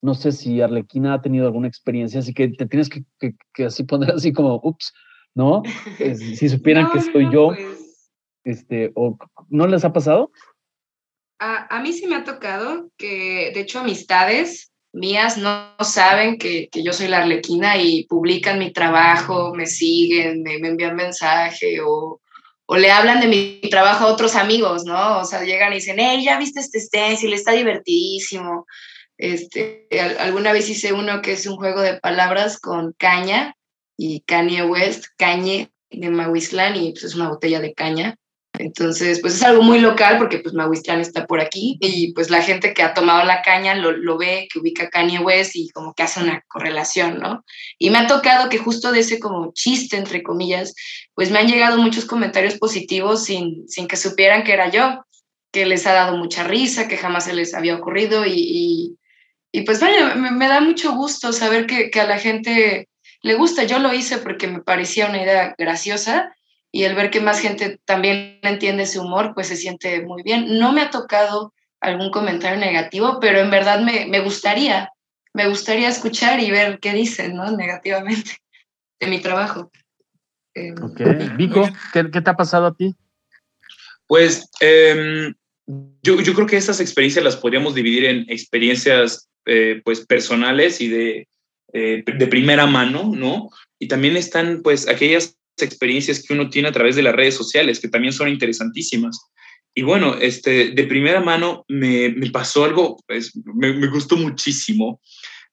No 0.00 0.14
sé 0.14 0.32
si 0.32 0.60
Arlequina 0.60 1.14
ha 1.14 1.22
tenido 1.22 1.46
alguna 1.46 1.68
experiencia, 1.68 2.20
así 2.20 2.32
que 2.32 2.48
te 2.48 2.66
tienes 2.66 2.88
que, 2.88 3.04
que 3.52 3.64
así 3.64 3.82
poner 3.84 4.12
así 4.12 4.32
como, 4.32 4.60
ups, 4.62 4.92
¿no? 5.34 5.62
si 6.16 6.48
supieran 6.48 6.90
que 6.90 7.00
soy 7.00 7.32
yo, 7.32 7.48
pues. 7.48 8.10
este, 8.44 8.92
o 8.94 9.16
¿no 9.48 9.66
les 9.66 9.84
ha 9.84 9.92
pasado? 9.92 10.30
A, 11.40 11.80
mí 11.80 11.92
sí 11.92 12.08
me 12.08 12.16
ha 12.16 12.24
tocado 12.24 12.90
que, 12.96 13.52
de 13.54 13.60
hecho, 13.60 13.78
amistades 13.78 14.72
mías 14.92 15.38
no, 15.38 15.76
saben 15.80 16.36
que, 16.36 16.68
yo 16.72 16.92
soy 16.92 17.06
la 17.06 17.18
arlequina 17.18 17.76
y 17.76 18.06
publican 18.06 18.58
mi 18.58 18.72
trabajo, 18.72 19.54
me 19.54 19.66
siguen, 19.66 20.42
me, 20.42 20.56
envían 20.56 20.96
mensaje 20.96 21.80
o, 21.80 22.20
o, 22.70 22.76
le 22.76 22.90
hablan 22.90 23.20
de 23.20 23.26
mi 23.26 23.60
trabajo 23.70 24.04
a 24.04 24.12
otros 24.12 24.36
amigos, 24.36 24.84
¿no? 24.84 25.20
O 25.20 25.24
sea, 25.24 25.42
llegan 25.42 25.72
y 25.72 25.76
dicen, 25.76 25.96
hey, 25.98 26.22
ya 26.24 26.38
viste 26.38 26.60
este 26.60 26.80
stencil, 26.80 27.32
está 27.32 27.52
divertidísimo. 27.52 28.66
Este, 29.16 29.88
alguna 30.20 30.52
vez 30.52 30.68
hice 30.68 30.92
uno 30.92 31.22
que 31.22 31.32
es 31.32 31.46
un 31.46 31.56
juego 31.56 31.80
de 31.80 31.98
palabras 31.98 32.60
con 32.60 32.92
caña 32.96 33.56
y 33.96 34.20
Kanye 34.20 34.62
West, 34.62 35.06
Cañe 35.16 35.70
de 35.90 36.10
Mahuistlán 36.10 36.76
y 36.76 36.92
pues 36.92 37.04
es 37.04 37.14
una 37.14 37.28
botella 37.28 37.60
de 37.60 37.74
caña. 37.74 38.16
Entonces, 38.58 39.20
pues 39.20 39.34
es 39.34 39.42
algo 39.44 39.62
muy 39.62 39.78
local 39.78 40.18
porque 40.18 40.38
pues 40.38 40.52
Mahuistlán 40.52 41.00
está 41.00 41.26
por 41.26 41.40
aquí 41.40 41.78
y 41.80 42.12
pues 42.12 42.28
la 42.28 42.42
gente 42.42 42.74
que 42.74 42.82
ha 42.82 42.92
tomado 42.92 43.24
la 43.24 43.40
caña 43.42 43.76
lo, 43.76 43.92
lo, 43.92 44.18
ve, 44.18 44.48
que 44.52 44.58
ubica 44.58 44.90
Kanye 44.90 45.20
West 45.20 45.54
y 45.54 45.70
como 45.70 45.94
que 45.94 46.02
hace 46.02 46.20
una 46.20 46.42
correlación, 46.48 47.20
¿no? 47.20 47.44
Y 47.78 47.90
me 47.90 47.98
ha 47.98 48.06
tocado 48.08 48.48
que 48.48 48.58
justo 48.58 48.90
de 48.90 49.00
ese 49.00 49.20
como 49.20 49.52
chiste, 49.52 49.96
entre 49.96 50.24
comillas, 50.24 50.74
pues 51.14 51.30
me 51.30 51.38
han 51.38 51.46
llegado 51.46 51.78
muchos 51.78 52.04
comentarios 52.04 52.58
positivos 52.58 53.24
sin, 53.24 53.68
sin 53.68 53.86
que 53.86 53.96
supieran 53.96 54.42
que 54.42 54.54
era 54.54 54.70
yo, 54.70 55.04
que 55.52 55.64
les 55.64 55.86
ha 55.86 55.92
dado 55.92 56.16
mucha 56.16 56.42
risa, 56.42 56.88
que 56.88 56.96
jamás 56.96 57.26
se 57.26 57.34
les 57.34 57.54
había 57.54 57.76
ocurrido 57.76 58.26
y, 58.26 58.96
y, 59.52 59.62
pues 59.62 59.80
vaya, 59.80 60.16
me, 60.16 60.32
me, 60.32 60.48
da 60.48 60.60
mucho 60.60 60.92
gusto 60.94 61.32
saber 61.32 61.66
que, 61.66 61.90
que 61.90 62.00
a 62.00 62.06
la 62.06 62.18
gente 62.18 62.88
le 63.22 63.34
gusta. 63.34 63.64
Yo 63.64 63.78
lo 63.78 63.94
hice 63.94 64.18
porque 64.18 64.48
me 64.48 64.62
parecía 64.62 65.06
una 65.06 65.22
idea 65.22 65.54
graciosa 65.56 66.34
y 66.70 66.84
el 66.84 66.94
ver 66.94 67.10
que 67.10 67.20
más 67.20 67.40
gente 67.40 67.80
también 67.84 68.38
entiende 68.42 68.82
ese 68.82 68.98
humor, 68.98 69.32
pues 69.34 69.48
se 69.48 69.56
siente 69.56 70.02
muy 70.02 70.22
bien. 70.22 70.58
No 70.58 70.72
me 70.72 70.82
ha 70.82 70.90
tocado 70.90 71.54
algún 71.80 72.10
comentario 72.10 72.58
negativo, 72.58 73.18
pero 73.20 73.38
en 73.38 73.50
verdad 73.50 73.80
me, 73.80 74.06
me 74.06 74.20
gustaría, 74.20 74.90
me 75.32 75.48
gustaría 75.48 75.88
escuchar 75.88 76.40
y 76.40 76.50
ver 76.50 76.78
qué 76.80 76.92
dicen, 76.92 77.36
¿no? 77.36 77.50
Negativamente 77.56 78.38
de 79.00 79.06
mi 79.06 79.20
trabajo. 79.20 79.70
Em, 80.54 80.74
ok. 80.82 81.36
Vico, 81.36 81.68
¿qué, 81.92 82.04
te 82.04 82.30
ha 82.30 82.36
pasado 82.36 82.66
a 82.66 82.74
ti? 82.74 82.94
Pues 84.06 84.50
em, 84.60 85.34
yo, 86.02 86.20
yo, 86.20 86.34
creo 86.34 86.46
que 86.46 86.56
estas 86.56 86.80
experiencias 86.80 87.24
las 87.24 87.36
podríamos 87.36 87.74
dividir 87.74 88.04
en 88.04 88.24
experiencias 88.28 89.28
eh, 89.46 89.80
pues 89.84 90.04
personales 90.04 90.80
y 90.80 90.88
de 90.88 91.28
eh, 91.74 92.02
de 92.06 92.26
primera 92.26 92.66
mano, 92.66 93.12
¿no? 93.14 93.50
Y 93.78 93.88
también 93.88 94.16
están 94.16 94.62
pues 94.62 94.88
aquellas 94.88 95.37
experiencias 95.64 96.22
que 96.22 96.34
uno 96.34 96.50
tiene 96.50 96.68
a 96.68 96.72
través 96.72 96.96
de 96.96 97.02
las 97.02 97.14
redes 97.14 97.34
sociales, 97.34 97.80
que 97.80 97.88
también 97.88 98.12
son 98.12 98.28
interesantísimas. 98.28 99.18
Y 99.74 99.82
bueno, 99.82 100.16
este, 100.20 100.70
de 100.70 100.84
primera 100.84 101.20
mano 101.20 101.64
me, 101.68 102.08
me 102.10 102.30
pasó 102.30 102.64
algo, 102.64 102.96
pues 103.06 103.32
me, 103.54 103.86
gustó 103.88 104.16
muchísimo. 104.16 105.00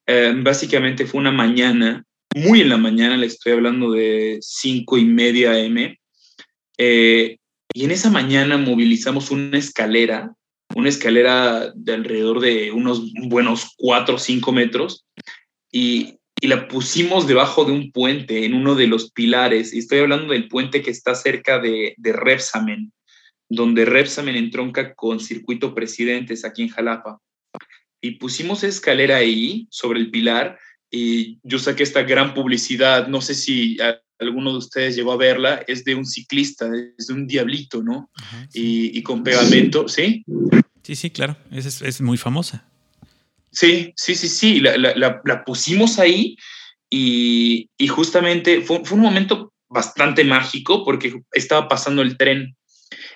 Eh, 0.07 0.33
básicamente 0.37 1.05
fue 1.05 1.19
una 1.19 1.31
mañana, 1.31 2.03
muy 2.35 2.61
en 2.61 2.69
la 2.69 2.77
mañana, 2.77 3.17
le 3.17 3.27
estoy 3.27 3.53
hablando 3.53 3.91
de 3.91 4.39
cinco 4.41 4.97
y 4.97 5.05
media 5.05 5.59
M. 5.59 5.99
Eh, 6.77 7.37
y 7.73 7.83
en 7.85 7.91
esa 7.91 8.09
mañana 8.09 8.57
movilizamos 8.57 9.31
una 9.31 9.57
escalera, 9.57 10.33
una 10.73 10.89
escalera 10.89 11.71
de 11.75 11.93
alrededor 11.93 12.39
de 12.39 12.71
unos 12.71 13.11
buenos 13.27 13.73
cuatro 13.77 14.15
o 14.15 14.19
cinco 14.19 14.51
metros, 14.51 15.05
y, 15.71 16.17
la 16.41 16.67
pusimos 16.67 17.27
debajo 17.27 17.65
de 17.65 17.71
un 17.71 17.91
puente 17.91 18.45
en 18.45 18.53
uno 18.53 18.75
de 18.75 18.87
los 18.87 19.11
pilares. 19.11 19.73
Y 19.73 19.79
estoy 19.79 19.99
hablando 19.99 20.33
del 20.33 20.47
puente 20.47 20.81
que 20.81 20.91
está 20.91 21.15
cerca 21.15 21.59
de, 21.59 21.95
de 21.97 22.13
Repsamen, 22.13 22.91
donde 23.49 23.85
Repsamen 23.85 24.35
entronca 24.35 24.93
con 24.95 25.19
Circuito 25.19 25.73
Presidentes 25.73 26.43
aquí 26.45 26.63
en 26.63 26.69
Jalapa. 26.69 27.19
Y 28.01 28.11
pusimos 28.11 28.63
escalera 28.63 29.17
ahí, 29.17 29.67
sobre 29.71 29.99
el 29.99 30.11
pilar, 30.11 30.59
y 30.91 31.39
yo 31.43 31.57
saqué 31.57 31.83
esta 31.83 32.03
gran 32.03 32.33
publicidad. 32.33 33.07
No 33.07 33.21
sé 33.21 33.33
si 33.33 33.77
alguno 34.19 34.51
de 34.51 34.57
ustedes 34.57 34.95
llegó 34.95 35.13
a 35.13 35.17
verla, 35.17 35.63
es 35.67 35.83
de 35.83 35.95
un 35.95 36.05
ciclista, 36.05 36.69
es 36.97 37.07
de 37.07 37.13
un 37.13 37.27
diablito, 37.27 37.81
¿no? 37.81 38.09
y, 38.53 39.01
con 39.03 39.23
pegamento, 39.23 39.87
¿sí? 39.87 40.23
Sí, 40.83 40.95
sí, 40.95 41.09
claro, 41.09 41.35
es, 41.51 41.81
es 41.81 42.01
muy 42.01 42.17
famosa. 42.17 42.65
Sí, 43.55 43.93
sí, 43.95 44.15
sí, 44.15 44.27
sí, 44.27 44.59
la, 44.59 45.43
pusimos 45.45 45.97
ahí 45.97 46.35
y, 46.89 47.69
justamente 47.87 48.61
fue, 48.61 48.83
fue, 48.83 48.97
un 48.97 49.03
momento 49.03 49.53
bastante 49.69 50.25
mágico 50.25 50.83
porque 50.83 51.21
estaba 51.31 51.69
pasando 51.69 52.01
el 52.01 52.17
tren 52.17 52.57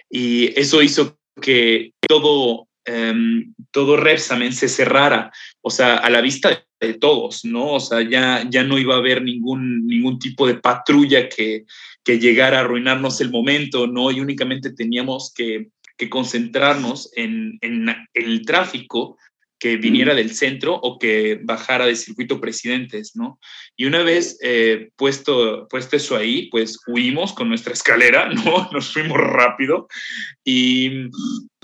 y 0.10 0.58
eso 0.58 0.82
hizo 0.82 1.20
que 1.42 1.92
todo, 2.08 2.70
um, 2.88 3.54
todo 3.72 3.98
Repsamen 3.98 4.54
se 4.54 4.70
cerrara, 4.70 5.30
o 5.62 5.70
sea, 5.70 5.98
a 5.98 6.10
la 6.10 6.22
vista 6.22 6.66
de 6.80 6.94
todos, 6.94 7.44
¿no? 7.44 7.74
O 7.74 7.80
sea, 7.82 8.02
ya, 8.02 8.48
ya 8.50 8.64
no 8.64 8.78
iba 8.80 8.96
a 8.96 9.00
haber 9.00 9.22
ningún, 9.22 9.86
ningún 9.88 10.20
tipo 10.20 10.48
de 10.48 10.56
patrulla 10.56 11.28
que, 11.28 11.66
que 12.06 12.18
llegara 12.18 12.60
a 12.60 12.62
arruinarnos 12.62 13.20
el 13.20 13.30
momento, 13.30 13.88
¿no? 13.88 14.10
Y 14.10 14.22
únicamente 14.22 14.72
teníamos 14.72 15.34
que, 15.36 15.68
que 16.00 16.10
concentrarnos 16.10 17.12
en, 17.16 17.60
en, 17.60 17.94
el 18.14 18.46
tráfico 18.46 19.18
que 19.60 19.78
viniera 19.78 20.16
del 20.16 20.34
centro 20.34 20.76
o 20.76 20.98
que 20.98 21.40
bajara 21.44 21.86
del 21.86 21.98
circuito 21.98 22.40
presidentes, 22.40 23.16
¿no? 23.16 23.40
Y 23.76 23.86
una 23.86 24.04
vez 24.04 24.38
eh, 24.42 24.90
puesto, 24.96 25.68
puesto 25.70 25.98
eso 25.98 26.16
ahí, 26.16 26.50
pues 26.50 26.80
huimos 26.88 27.34
con 27.34 27.50
nuestra 27.50 27.74
escalera, 27.80 28.30
¿no? 28.30 28.70
Nos 28.74 28.94
fuimos 28.94 29.18
rápido 29.18 29.88
y 30.44 31.10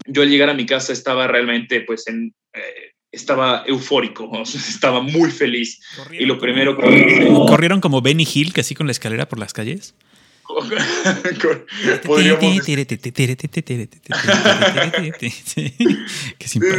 yo 0.08 0.22
al 0.22 0.30
llegar 0.30 0.50
a 0.50 0.54
mi 0.54 0.66
casa 0.66 0.94
estaba 0.94 1.28
realmente, 1.28 1.82
pues, 1.82 2.08
en... 2.08 2.34
Eh, 2.54 2.92
estaba 3.12 3.64
eufórico, 3.66 4.30
estaba 4.44 5.02
muy 5.02 5.32
feliz. 5.32 5.80
Y 6.12 6.26
lo 6.26 6.38
primero 6.38 6.78
que... 6.78 7.26
¿Corrieron 7.48 7.80
como 7.80 8.02
Benny 8.02 8.28
Hill, 8.32 8.52
que 8.52 8.60
así 8.60 8.76
con 8.76 8.88
la 8.88 8.92
escalera 8.92 9.30
por 9.30 9.40
las 9.40 9.54
calles? 9.54 9.96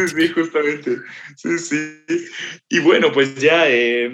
Sí, 0.09 0.29
justamente. 0.29 0.97
Sí, 1.37 1.59
sí. 1.59 2.27
Y 2.69 2.79
bueno, 2.81 3.13
pues 3.13 3.37
ya, 3.37 3.69
eh, 3.69 4.11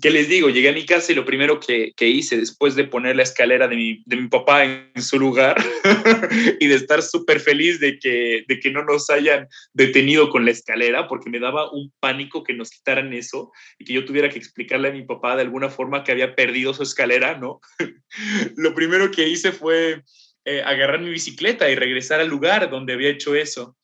¿qué 0.00 0.10
les 0.10 0.28
digo? 0.28 0.50
Llegué 0.50 0.70
a 0.70 0.72
mi 0.72 0.84
casa 0.84 1.12
y 1.12 1.14
lo 1.14 1.24
primero 1.24 1.60
que, 1.60 1.92
que 1.96 2.08
hice 2.08 2.36
después 2.36 2.74
de 2.74 2.84
poner 2.84 3.16
la 3.16 3.22
escalera 3.22 3.68
de 3.68 3.76
mi, 3.76 4.02
de 4.06 4.16
mi 4.16 4.28
papá 4.28 4.64
en 4.64 5.02
su 5.02 5.18
lugar 5.18 5.56
y 6.60 6.66
de 6.66 6.74
estar 6.74 7.02
súper 7.02 7.40
feliz 7.40 7.80
de 7.80 7.98
que, 7.98 8.44
de 8.46 8.60
que 8.60 8.70
no 8.70 8.84
nos 8.84 9.10
hayan 9.10 9.48
detenido 9.72 10.30
con 10.30 10.44
la 10.44 10.50
escalera, 10.50 11.08
porque 11.08 11.30
me 11.30 11.38
daba 11.38 11.70
un 11.70 11.92
pánico 12.00 12.42
que 12.44 12.54
nos 12.54 12.70
quitaran 12.70 13.12
eso 13.12 13.52
y 13.78 13.84
que 13.84 13.92
yo 13.92 14.04
tuviera 14.04 14.28
que 14.28 14.38
explicarle 14.38 14.88
a 14.88 14.92
mi 14.92 15.04
papá 15.04 15.36
de 15.36 15.42
alguna 15.42 15.68
forma 15.68 16.04
que 16.04 16.12
había 16.12 16.34
perdido 16.34 16.74
su 16.74 16.82
escalera, 16.82 17.38
¿no? 17.38 17.60
lo 18.56 18.74
primero 18.74 18.95
que 19.10 19.28
hice 19.28 19.52
fue 19.52 20.02
eh, 20.44 20.62
agarrar 20.62 21.00
mi 21.00 21.10
bicicleta 21.10 21.68
y 21.68 21.74
regresar 21.74 22.20
al 22.20 22.28
lugar 22.28 22.70
donde 22.70 22.92
había 22.92 23.10
hecho 23.10 23.34
eso. 23.34 23.76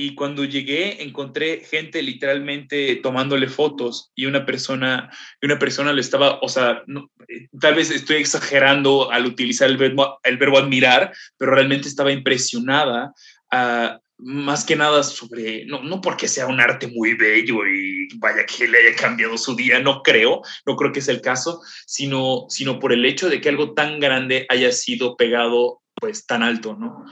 Y 0.00 0.14
cuando 0.14 0.44
llegué 0.44 1.02
encontré 1.02 1.64
gente 1.68 2.02
literalmente 2.02 2.96
tomándole 2.96 3.48
fotos 3.48 4.12
y 4.14 4.26
una 4.26 4.46
persona, 4.46 5.10
una 5.42 5.58
persona 5.58 5.92
le 5.92 6.00
estaba, 6.00 6.38
o 6.40 6.48
sea, 6.48 6.84
eh, 7.28 7.48
tal 7.60 7.74
vez 7.74 7.90
estoy 7.90 8.16
exagerando 8.16 9.10
al 9.10 9.26
utilizar 9.26 9.68
el 9.68 9.76
verbo, 9.76 10.20
el 10.22 10.38
verbo 10.38 10.58
admirar, 10.58 11.12
pero 11.36 11.52
realmente 11.52 11.88
estaba 11.88 12.12
impresionada 12.12 13.12
a, 13.50 13.98
más 14.18 14.64
que 14.64 14.74
nada 14.74 15.02
sobre, 15.02 15.64
no, 15.66 15.82
no 15.82 16.00
porque 16.00 16.26
sea 16.26 16.46
un 16.46 16.60
arte 16.60 16.88
muy 16.88 17.14
bello 17.14 17.66
y 17.66 18.08
vaya 18.16 18.44
que 18.44 18.66
le 18.66 18.78
haya 18.78 18.96
cambiado 18.96 19.38
su 19.38 19.54
día, 19.54 19.78
no 19.80 20.02
creo, 20.02 20.42
no 20.66 20.76
creo 20.76 20.92
que 20.92 21.00
sea 21.00 21.14
el 21.14 21.20
caso, 21.20 21.60
sino, 21.86 22.46
sino 22.48 22.80
por 22.80 22.92
el 22.92 23.04
hecho 23.04 23.28
de 23.28 23.40
que 23.40 23.48
algo 23.48 23.74
tan 23.74 24.00
grande 24.00 24.46
haya 24.48 24.72
sido 24.72 25.16
pegado 25.16 25.80
pues 25.94 26.26
tan 26.26 26.42
alto, 26.42 26.76
¿no? 26.78 27.04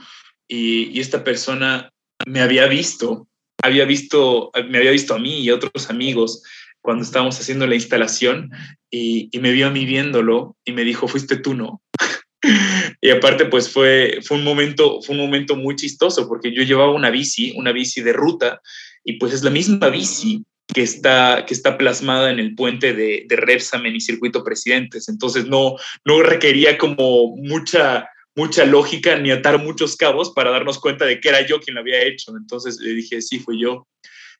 Y, 0.47 0.99
esta 0.99 1.23
persona 1.23 1.91
me 2.25 2.41
había 2.41 2.67
visto, 2.67 3.27
había 3.61 3.85
visto, 3.85 4.51
me 4.69 4.77
había 4.77 4.91
visto 4.91 5.13
a 5.13 5.19
mí 5.19 5.41
y 5.41 5.49
a 5.49 5.55
otros 5.55 5.89
amigos 5.89 6.43
cuando 6.81 7.03
estábamos 7.03 7.39
haciendo 7.39 7.67
la 7.67 7.75
instalación 7.75 8.49
y, 8.89 9.29
y 9.31 9.39
me 9.39 9.51
vio 9.51 9.67
a 9.67 9.71
mí 9.71 9.85
viéndolo 9.85 10.55
y 10.65 10.71
me 10.71 10.83
dijo, 10.83 11.07
fuiste 11.07 11.37
tú, 11.37 11.53
¿no? 11.53 11.81
y 12.99 13.09
aparte, 13.11 13.45
pues 13.45 13.69
fue, 13.69 14.19
fue, 14.23 14.37
un 14.37 14.43
momento, 14.43 15.01
fue 15.01 15.15
un 15.15 15.21
momento 15.21 15.55
muy 15.55 15.75
chistoso 15.75 16.27
porque 16.27 16.51
yo 16.51 16.63
llevaba 16.63 16.91
una 16.91 17.09
bici, 17.09 17.53
una 17.55 17.71
bici 17.71 18.01
de 18.01 18.13
ruta, 18.13 18.61
y 19.03 19.13
pues 19.13 19.33
es 19.33 19.43
la 19.43 19.49
misma 19.49 19.89
bici 19.89 20.43
que 20.73 20.81
está, 20.81 21.45
que 21.45 21.53
está 21.53 21.77
plasmada 21.77 22.31
en 22.31 22.39
el 22.39 22.55
puente 22.55 22.93
de, 22.93 23.25
de 23.27 23.35
Repsamen 23.35 23.95
y 23.95 24.01
Circuito 24.01 24.43
Presidentes. 24.43 25.07
Entonces 25.09 25.45
no, 25.45 25.75
no 26.05 26.21
requería 26.23 26.77
como 26.77 27.35
mucha, 27.37 28.09
mucha 28.35 28.65
lógica 28.65 29.17
ni 29.17 29.31
atar 29.31 29.63
muchos 29.63 29.95
cabos 29.95 30.31
para 30.31 30.51
darnos 30.51 30.79
cuenta 30.79 31.05
de 31.05 31.21
que 31.21 31.29
era 31.29 31.45
yo 31.45 31.59
quien 31.61 31.75
lo 31.75 31.81
había 31.81 32.03
hecho. 32.03 32.35
Entonces 32.35 32.79
le 32.79 32.93
dije, 32.93 33.21
sí, 33.21 33.39
fui 33.39 33.61
yo 33.61 33.87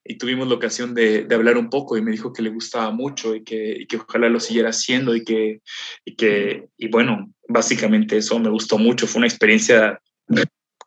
y 0.08 0.18
tuvimos 0.18 0.48
la 0.48 0.56
ocasión 0.56 0.94
de, 0.94 1.24
de, 1.24 1.36
hablar 1.36 1.58
un 1.58 1.70
poco 1.70 1.98
y 1.98 2.02
me 2.02 2.12
dijo 2.12 2.32
que 2.32 2.42
le 2.42 2.50
gustaba 2.50 2.92
mucho 2.92 3.36
y 3.36 3.44
que, 3.44 3.86
que 3.88 3.98
ojalá 3.98 4.30
lo 4.30 4.40
siguiera 4.40 4.70
haciendo 4.70 5.16
y 5.16 5.24
que, 5.24 5.62
y 6.06 6.16
que, 6.16 6.68
y 6.78 6.88
bueno, 6.88 7.34
básicamente 7.48 8.18
eso 8.18 8.40
me 8.40 8.50
gustó 8.50 8.78
mucho, 8.78 9.08
fue 9.08 9.20
una 9.20 9.28
experiencia 9.28 10.02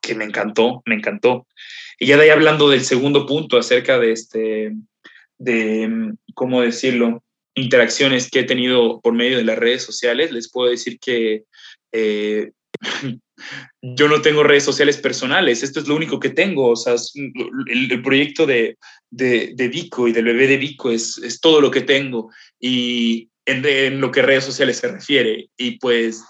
que 0.00 0.14
me 0.14 0.24
encantó, 0.24 0.82
me 0.86 0.94
encantó. 0.94 1.46
Y 1.98 2.06
ya 2.06 2.16
de 2.16 2.24
ahí 2.24 2.28
hablando 2.30 2.68
del 2.70 2.80
segundo 2.80 3.26
punto 3.26 3.58
acerca 3.58 3.98
de 3.98 4.12
este, 4.12 4.72
de, 5.38 6.14
¿cómo 6.34 6.62
decirlo? 6.62 7.22
Interacciones 7.54 8.30
que 8.30 8.40
he 8.40 8.44
tenido 8.44 9.00
por 9.00 9.12
medio 9.12 9.36
de 9.36 9.44
las 9.44 9.58
redes 9.58 9.82
sociales, 9.82 10.32
les 10.32 10.50
puedo 10.50 10.70
decir 10.70 10.98
que 10.98 11.44
eh, 11.92 12.52
yo 13.82 14.08
no 14.08 14.22
tengo 14.22 14.42
redes 14.42 14.64
sociales 14.64 14.96
personales, 14.98 15.62
esto 15.62 15.80
es 15.80 15.88
lo 15.88 15.96
único 15.96 16.20
que 16.20 16.30
tengo, 16.30 16.68
o 16.70 16.76
sea, 16.76 16.94
el, 17.66 18.02
proyecto 18.02 18.46
de, 18.46 18.78
de, 19.10 19.52
de, 19.54 19.68
Vico 19.68 20.08
y 20.08 20.12
del 20.12 20.24
bebé 20.24 20.46
de 20.46 20.56
Vico 20.56 20.90
es, 20.90 21.18
es 21.18 21.40
todo 21.40 21.60
lo 21.60 21.70
que 21.70 21.82
tengo 21.82 22.30
y 22.58 23.28
en, 23.46 23.64
en, 23.64 24.00
lo 24.00 24.10
que 24.10 24.22
redes 24.22 24.44
sociales 24.44 24.78
se 24.78 24.88
refiere. 24.88 25.48
Y 25.56 25.78
pues 25.78 26.22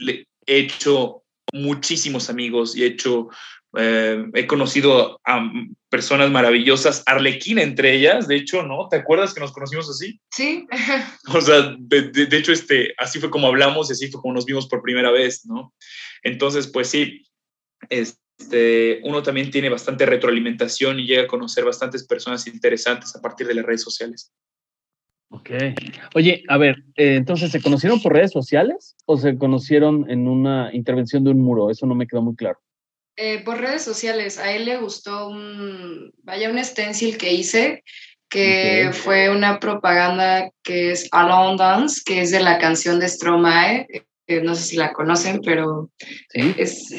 he 0.00 0.24
hecho 0.46 1.22
muchísimos 1.52 2.30
amigos 2.30 2.76
y 2.76 2.84
he 2.84 2.86
hecho, 2.86 3.28
eh, 3.76 4.24
he 4.34 4.46
conocido 4.46 5.20
a 5.24 5.48
personas 5.88 6.30
maravillosas, 6.30 7.02
Arlequina 7.06 7.62
entre 7.62 7.94
ellas, 7.94 8.26
de 8.26 8.36
hecho, 8.36 8.62
¿no? 8.62 8.88
¿Te 8.88 8.96
acuerdas 8.96 9.32
que 9.32 9.40
nos 9.40 9.52
conocimos 9.52 9.88
así? 9.88 10.20
Sí. 10.30 10.66
o 11.34 11.40
sea, 11.40 11.76
de, 11.78 12.10
de, 12.10 12.26
de 12.26 12.36
hecho, 12.36 12.52
este, 12.52 12.94
así 12.98 13.20
fue 13.20 13.30
como 13.30 13.46
hablamos 13.46 13.88
y 13.88 13.92
así 13.92 14.10
fue 14.10 14.20
como 14.20 14.34
nos 14.34 14.44
vimos 14.44 14.68
por 14.68 14.82
primera 14.82 15.10
vez, 15.10 15.46
¿no? 15.46 15.72
Entonces, 16.22 16.66
pues 16.66 16.88
sí, 16.88 17.24
este, 17.88 19.00
uno 19.04 19.22
también 19.22 19.50
tiene 19.50 19.68
bastante 19.68 20.06
retroalimentación 20.06 20.98
y 20.98 21.06
llega 21.06 21.22
a 21.22 21.28
conocer 21.28 21.64
bastantes 21.64 22.06
personas 22.06 22.46
interesantes 22.46 23.14
a 23.14 23.20
partir 23.20 23.46
de 23.46 23.54
las 23.54 23.64
redes 23.64 23.82
sociales. 23.82 24.32
Ok. 25.32 25.50
Oye, 26.16 26.42
a 26.48 26.58
ver, 26.58 26.82
eh, 26.96 27.14
entonces, 27.14 27.52
¿se 27.52 27.62
conocieron 27.62 28.02
por 28.02 28.12
redes 28.12 28.32
sociales 28.32 28.96
o 29.06 29.16
se 29.16 29.38
conocieron 29.38 30.10
en 30.10 30.26
una 30.26 30.70
intervención 30.72 31.22
de 31.22 31.30
un 31.30 31.40
muro? 31.40 31.70
Eso 31.70 31.86
no 31.86 31.94
me 31.94 32.08
quedó 32.08 32.20
muy 32.20 32.34
claro. 32.34 32.58
Eh, 33.16 33.42
por 33.44 33.58
redes 33.58 33.82
sociales, 33.82 34.38
a 34.38 34.52
él 34.52 34.64
le 34.64 34.78
gustó 34.78 35.28
un, 35.28 36.12
vaya, 36.22 36.50
un 36.50 36.62
stencil 36.64 37.18
que 37.18 37.32
hice, 37.32 37.84
que 38.28 38.86
okay. 38.88 39.00
fue 39.00 39.30
una 39.30 39.58
propaganda 39.58 40.50
que 40.62 40.92
es 40.92 41.08
Alone 41.12 41.56
Dance, 41.58 42.02
que 42.04 42.22
es 42.22 42.30
de 42.30 42.40
la 42.40 42.58
canción 42.58 42.98
de 43.00 43.08
Stromae, 43.08 43.86
no 44.42 44.54
sé 44.54 44.62
si 44.62 44.76
la 44.76 44.92
conocen, 44.92 45.40
pero 45.44 45.90
¿Sí? 46.28 46.54
es, 46.56 46.94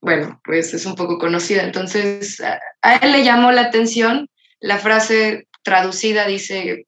bueno, 0.00 0.40
pues 0.44 0.72
es 0.72 0.86
un 0.86 0.94
poco 0.94 1.18
conocida. 1.18 1.64
Entonces, 1.64 2.40
a, 2.40 2.60
a, 2.82 2.96
él 2.96 3.12
le 3.12 3.24
llamó 3.24 3.50
la 3.50 3.62
atención, 3.62 4.28
la 4.60 4.78
frase 4.78 5.48
traducida 5.62 6.26
dice... 6.26 6.86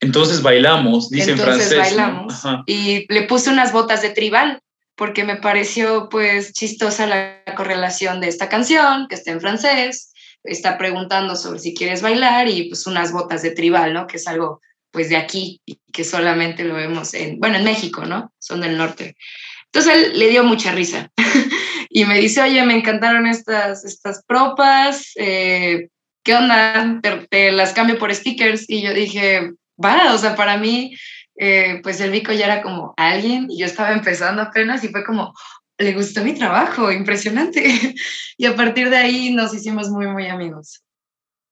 Entonces 0.00 0.42
bailamos, 0.42 1.10
dice 1.10 1.32
entonces 1.32 1.72
en 1.72 1.78
francés. 1.78 1.96
bailamos. 1.96 2.44
¿no? 2.44 2.62
Y 2.66 3.12
le 3.12 3.22
puse 3.22 3.50
unas 3.50 3.72
botas 3.72 4.02
de 4.02 4.10
tribal, 4.10 4.60
porque 4.96 5.24
me 5.24 5.36
pareció 5.36 6.08
pues 6.08 6.52
chistosa 6.52 7.06
la 7.06 7.42
correlación 7.56 8.20
de 8.20 8.28
esta 8.28 8.48
canción, 8.48 9.06
que 9.08 9.14
está 9.16 9.32
en 9.32 9.40
francés, 9.40 10.12
está 10.44 10.78
preguntando 10.78 11.36
sobre 11.36 11.58
si 11.58 11.74
quieres 11.74 12.02
bailar 12.02 12.48
y 12.48 12.68
pues 12.68 12.86
unas 12.86 13.12
botas 13.12 13.42
de 13.42 13.50
tribal, 13.50 13.92
¿no? 13.92 14.06
Que 14.06 14.18
es 14.18 14.28
algo 14.28 14.60
pues 14.90 15.08
de 15.08 15.16
aquí, 15.16 15.60
y 15.66 15.80
que 15.92 16.04
solamente 16.04 16.62
lo 16.62 16.74
vemos 16.74 17.14
en, 17.14 17.40
bueno, 17.40 17.56
en 17.56 17.64
México, 17.64 18.04
¿no? 18.04 18.32
Son 18.38 18.60
del 18.60 18.78
norte. 18.78 19.16
Entonces 19.64 19.92
él 19.92 20.18
le 20.20 20.28
dio 20.28 20.44
mucha 20.44 20.70
risa 20.70 21.10
y 21.90 22.04
me 22.04 22.20
dice, 22.20 22.40
oye, 22.42 22.64
me 22.64 22.76
encantaron 22.76 23.26
estas, 23.26 23.84
estas 23.84 24.22
propas, 24.24 25.10
eh, 25.16 25.88
¿qué 26.22 26.36
onda? 26.36 27.00
Te, 27.02 27.26
te, 27.28 27.50
las 27.50 27.72
cambio 27.72 27.98
por 27.98 28.14
stickers 28.14 28.66
y 28.68 28.82
yo 28.82 28.94
dije, 28.94 29.54
va, 29.84 30.14
o 30.14 30.18
sea, 30.18 30.36
para 30.36 30.58
mí, 30.58 30.94
eh, 31.36 31.80
pues 31.82 32.00
el 32.00 32.10
Vico 32.10 32.32
ya 32.32 32.46
era 32.46 32.62
como 32.62 32.94
alguien 32.96 33.46
y 33.50 33.58
yo 33.58 33.66
estaba 33.66 33.92
empezando 33.92 34.42
apenas 34.42 34.84
y 34.84 34.88
fue 34.88 35.04
como, 35.04 35.34
le 35.78 35.92
gustó 35.92 36.24
mi 36.24 36.34
trabajo, 36.34 36.92
impresionante. 36.92 37.94
y 38.36 38.46
a 38.46 38.54
partir 38.54 38.90
de 38.90 38.96
ahí 38.96 39.32
nos 39.32 39.54
hicimos 39.54 39.90
muy, 39.90 40.06
muy 40.06 40.26
amigos. 40.26 40.82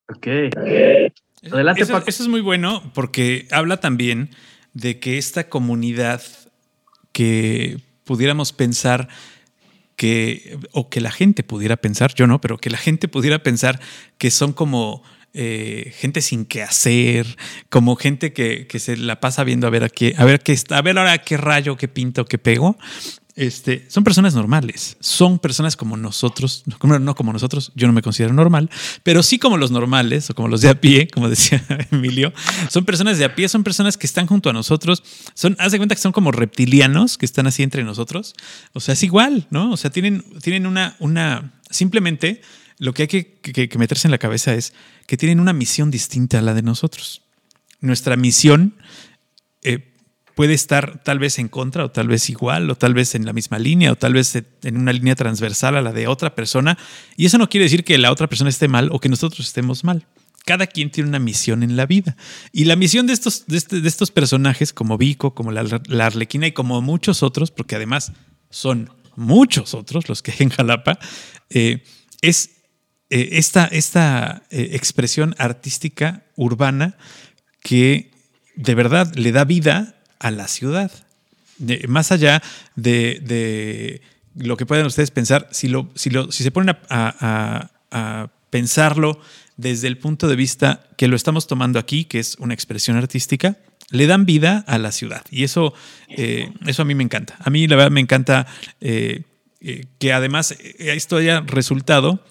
Ok. 0.08 0.26
okay. 0.56 1.12
Adelante, 1.50 1.82
eso, 1.82 1.98
eso, 2.06 2.22
es 2.22 2.28
muy 2.28 2.40
bueno 2.40 2.92
porque 2.94 3.48
habla 3.50 3.78
también 3.78 4.30
de 4.74 5.00
que 5.00 5.18
esta 5.18 5.48
comunidad 5.48 6.22
que 7.10 7.80
pudiéramos 8.04 8.52
pensar 8.52 9.08
que, 9.96 10.58
o 10.72 10.88
que 10.88 11.00
la 11.00 11.10
gente 11.10 11.42
pudiera 11.42 11.76
pensar, 11.76 12.14
yo 12.14 12.26
no, 12.26 12.40
pero 12.40 12.58
que 12.58 12.70
la 12.70 12.78
gente 12.78 13.08
pudiera 13.08 13.42
pensar 13.42 13.80
que 14.18 14.30
son 14.30 14.52
como 14.52 15.02
eh, 15.34 15.94
gente 15.96 16.20
sin 16.20 16.44
qué 16.44 16.62
hacer, 16.62 17.26
como 17.70 17.96
gente 17.96 18.34
que, 18.34 18.66
se 18.78 18.98
la 18.98 19.18
pasa 19.18 19.44
viendo 19.44 19.66
a 19.66 19.70
ver 19.70 19.84
a 19.84 19.88
qué, 19.88 20.14
a 20.18 20.26
ver 20.26 20.40
qué 20.40 20.52
está, 20.52 20.76
a 20.76 20.82
ver 20.82 20.98
ahora 20.98 21.18
qué 21.18 21.38
rayo, 21.38 21.76
qué 21.76 21.88
pinto, 21.88 22.26
qué 22.26 22.36
pego. 22.36 22.76
Este, 23.34 23.86
son 23.88 24.04
personas 24.04 24.34
normales, 24.34 24.98
son 25.00 25.38
personas 25.38 25.74
como 25.74 25.96
nosotros, 25.96 26.64
no 26.66 27.14
como 27.14 27.32
nosotros, 27.32 27.72
yo 27.74 27.86
no 27.86 27.94
me 27.94 28.02
considero 28.02 28.34
normal, 28.34 28.68
pero 29.04 29.22
sí 29.22 29.38
como 29.38 29.56
los 29.56 29.70
normales 29.70 30.28
o 30.28 30.34
como 30.34 30.48
los 30.48 30.60
de 30.60 30.68
a 30.68 30.78
pie, 30.78 31.08
como 31.08 31.28
decía 31.30 31.64
Emilio, 31.90 32.34
son 32.68 32.84
personas 32.84 33.16
de 33.16 33.24
a 33.24 33.34
pie, 33.34 33.48
son 33.48 33.64
personas 33.64 33.96
que 33.96 34.06
están 34.06 34.26
junto 34.26 34.50
a 34.50 34.52
nosotros, 34.52 35.02
son, 35.32 35.56
haz 35.58 35.72
de 35.72 35.78
cuenta 35.78 35.94
que 35.94 36.02
son 36.02 36.12
como 36.12 36.30
reptilianos 36.30 37.16
que 37.16 37.24
están 37.24 37.46
así 37.46 37.62
entre 37.62 37.84
nosotros, 37.84 38.34
o 38.74 38.80
sea, 38.80 38.92
es 38.92 39.02
igual, 39.02 39.46
¿no? 39.48 39.72
O 39.72 39.78
sea, 39.78 39.90
tienen, 39.90 40.22
tienen 40.42 40.66
una, 40.66 40.96
una, 40.98 41.54
simplemente 41.70 42.42
lo 42.82 42.92
que 42.92 43.02
hay 43.02 43.08
que, 43.08 43.78
meterse 43.78 44.08
en 44.08 44.10
la 44.10 44.18
cabeza 44.18 44.54
es 44.54 44.74
que 45.06 45.16
tienen 45.16 45.38
una 45.38 45.52
misión 45.52 45.92
distinta 45.92 46.40
a 46.40 46.42
la 46.42 46.52
de 46.52 46.62
nosotros. 46.62 47.22
Nuestra 47.80 48.16
misión 48.16 48.74
eh, 49.62 49.94
puede 50.34 50.54
estar 50.54 51.00
tal 51.04 51.20
vez 51.20 51.38
en 51.38 51.46
contra 51.46 51.84
o 51.84 51.92
tal 51.92 52.08
vez 52.08 52.28
igual 52.28 52.68
o 52.68 52.74
tal 52.74 52.92
vez 52.92 53.14
en 53.14 53.24
la 53.24 53.32
misma 53.32 53.60
línea 53.60 53.92
o 53.92 53.96
tal 53.96 54.14
vez 54.14 54.34
en 54.34 54.76
una 54.76 54.92
línea 54.92 55.14
transversal 55.14 55.76
a 55.76 55.80
la 55.80 55.92
de 55.92 56.08
otra 56.08 56.34
persona. 56.34 56.76
Y 57.16 57.26
eso 57.26 57.38
no 57.38 57.48
quiere 57.48 57.66
decir 57.66 57.84
que 57.84 57.96
la 57.98 58.10
otra 58.10 58.26
persona 58.26 58.50
esté 58.50 58.66
mal 58.66 58.88
o 58.90 58.98
que 58.98 59.08
nosotros 59.08 59.46
estemos 59.46 59.84
mal. 59.84 60.08
Cada 60.44 60.66
quien 60.66 60.90
tiene 60.90 61.08
una 61.08 61.20
misión 61.20 61.62
en 61.62 61.76
la 61.76 61.86
vida. 61.86 62.16
Y 62.50 62.64
la 62.64 62.74
misión 62.74 63.06
de 63.06 63.12
estos, 63.12 63.46
de, 63.46 63.58
este, 63.58 63.86
estos 63.86 64.10
personajes, 64.10 64.72
como 64.72 64.98
Vico, 64.98 65.36
como 65.36 65.52
la, 65.52 65.60
Arlequina 66.04 66.48
y 66.48 66.52
como 66.52 66.82
muchos 66.82 67.22
otros, 67.22 67.52
porque 67.52 67.76
además 67.76 68.10
son 68.50 68.90
muchos 69.14 69.72
otros 69.72 70.08
los 70.08 70.20
que 70.20 70.34
en 70.40 70.48
Jalapa, 70.48 70.98
eh, 71.48 71.84
es 72.22 72.61
eh, 73.14 73.36
esta, 73.36 73.66
esta 73.66 74.42
eh, 74.48 74.70
expresión 74.72 75.34
artística 75.36 76.22
urbana 76.34 76.96
que 77.60 78.10
de 78.54 78.74
verdad 78.74 79.14
le 79.14 79.32
da 79.32 79.44
vida 79.44 79.96
a 80.18 80.30
la 80.30 80.48
ciudad. 80.48 80.90
más 81.88 82.10
allá 82.10 82.42
de, 82.74 84.00
lo 84.34 84.56
que 84.56 84.64
puedan 84.64 84.86
ustedes 84.86 85.10
pensar, 85.10 85.46
si, 85.50 85.68
lo, 85.68 85.90
si, 85.94 86.08
lo, 86.08 86.32
si 86.32 86.42
se 86.42 86.50
ponen 86.50 86.74
a, 86.88 87.68
pensarlo 88.48 89.20
desde 89.58 89.88
el 89.88 89.98
punto 89.98 90.26
de 90.26 90.36
vista 90.36 90.88
que 90.96 91.06
lo 91.06 91.14
estamos 91.14 91.46
tomando 91.46 91.78
aquí, 91.78 92.06
que 92.06 92.18
es 92.18 92.36
una 92.38 92.54
expresión 92.54 92.96
artística, 92.96 93.58
le 93.90 94.06
dan 94.06 94.24
vida 94.24 94.64
a 94.66 94.78
la 94.78 94.90
ciudad. 94.90 95.22
Y 95.30 95.44
eso, 95.44 95.74
eh, 96.08 96.50
eso 96.64 96.80
a 96.80 96.84
mí 96.86 96.94
me 96.94 97.04
encanta. 97.04 97.36
A 97.40 97.50
mí 97.50 97.66
la 97.68 97.76
verdad 97.76 97.90
me 97.90 98.00
encanta 98.00 98.46
que 98.80 100.12
además 100.12 100.56
esto 100.78 101.18
haya 101.18 101.40
resultado 101.42 102.24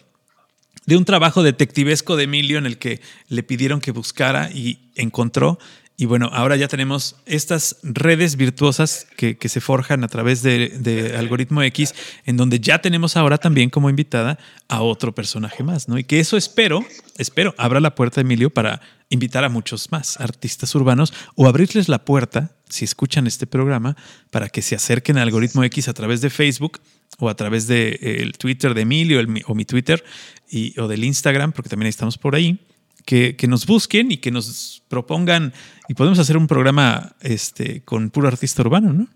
de 0.86 0.98
un 0.98 1.06
trabajo 1.06 1.44
detectivesco 1.44 2.16
de 2.16 2.24
Emilio 2.24 2.58
en 2.58 2.66
el 2.66 2.78
que 2.78 3.02
le 3.28 3.44
pidieron 3.44 3.82
que 3.82 3.92
buscara 3.92 4.52
y 4.52 4.80
encontró. 4.96 5.60
Y 5.98 6.06
bueno, 6.06 6.30
ahora 6.34 6.56
ya 6.56 6.68
tenemos 6.68 7.18
estas 7.28 7.78
redes 7.84 8.36
virtuosas 8.36 9.06
que, 9.18 9.38
se 9.48 9.62
forjan 9.62 10.04
a 10.04 10.08
través 10.08 10.42
de, 10.42 11.14
Algoritmo 11.16 11.62
X, 11.62 11.94
en 12.26 12.38
donde 12.38 12.60
ya 12.60 12.82
tenemos 12.82 13.18
ahora 13.18 13.38
también 13.38 13.70
como 13.70 13.90
invitada 13.90 14.40
a 14.68 14.82
otro 14.82 15.14
personaje 15.14 15.64
más, 15.64 15.88
¿no? 15.88 16.00
Y 16.00 16.04
que 16.04 16.20
eso 16.20 16.38
espero, 16.38 16.84
espero, 17.18 17.54
abra 17.58 17.80
la 17.80 17.94
puerta, 17.94 18.22
Emilio, 18.22 18.50
para 18.50 18.82
invitar 19.12 19.43
a 19.43 19.49
muchos 19.49 19.91
más 19.91 20.20
artistas 20.20 20.74
urbanos 20.74 21.14
o 21.36 21.47
abrirles 21.47 21.88
la 21.88 22.03
puerta, 22.03 22.55
si 22.68 22.86
escuchan 22.86 23.28
este 23.28 23.45
programa, 23.45 23.95
para 24.32 24.49
que 24.49 24.64
se 24.64 24.74
acerquen 24.74 25.18
al 25.18 25.24
Algoritmo 25.24 25.64
X 25.66 25.88
a 25.88 25.93
través 25.93 26.22
de 26.22 26.32
Facebook 26.32 26.80
o 27.20 27.30
a 27.30 27.36
través 27.36 27.68
del 27.68 27.99
de, 27.99 28.24
eh, 28.24 28.32
Twitter 28.38 28.74
de 28.74 28.82
Emilio 28.82 29.20
o 29.45 29.53
mi 29.53 29.66
Twitter 29.66 30.03
y, 30.49 30.80
o 30.80 30.88
del 30.88 31.03
Instagram, 31.03 31.51
porque 31.51 31.70
también 31.70 31.89
estamos 31.89 32.18
por 32.18 32.36
ahí, 32.36 32.59
que, 33.05 33.47
nos 33.47 33.66
busquen 33.66 34.12
y 34.12 34.18
que 34.18 34.32
nos 34.32 34.84
propongan 34.88 35.53
y 35.88 35.93
podemos 35.93 36.20
hacer 36.20 36.38
un 36.38 36.47
programa 36.47 37.16
este, 37.22 37.82
con 37.84 38.09
puro 38.09 38.28
artista 38.28 38.62
urbano, 38.62 38.93
¿no? 38.93 39.07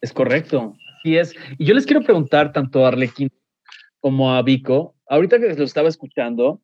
Es 0.00 0.12
correcto, 0.12 0.76
así 0.98 1.16
es. 1.16 1.34
Y 1.58 1.64
yo 1.64 1.74
les 1.74 1.86
quiero 1.86 2.02
preguntar 2.02 2.52
tanto 2.52 2.84
a 2.84 2.88
Arlequín 2.88 3.30
como 4.00 4.34
a 4.34 4.42
Vico, 4.42 4.96
ahorita 5.08 5.38
que 5.38 5.54
lo 5.54 5.64
estaba 5.64 5.88
escuchando, 5.88 6.60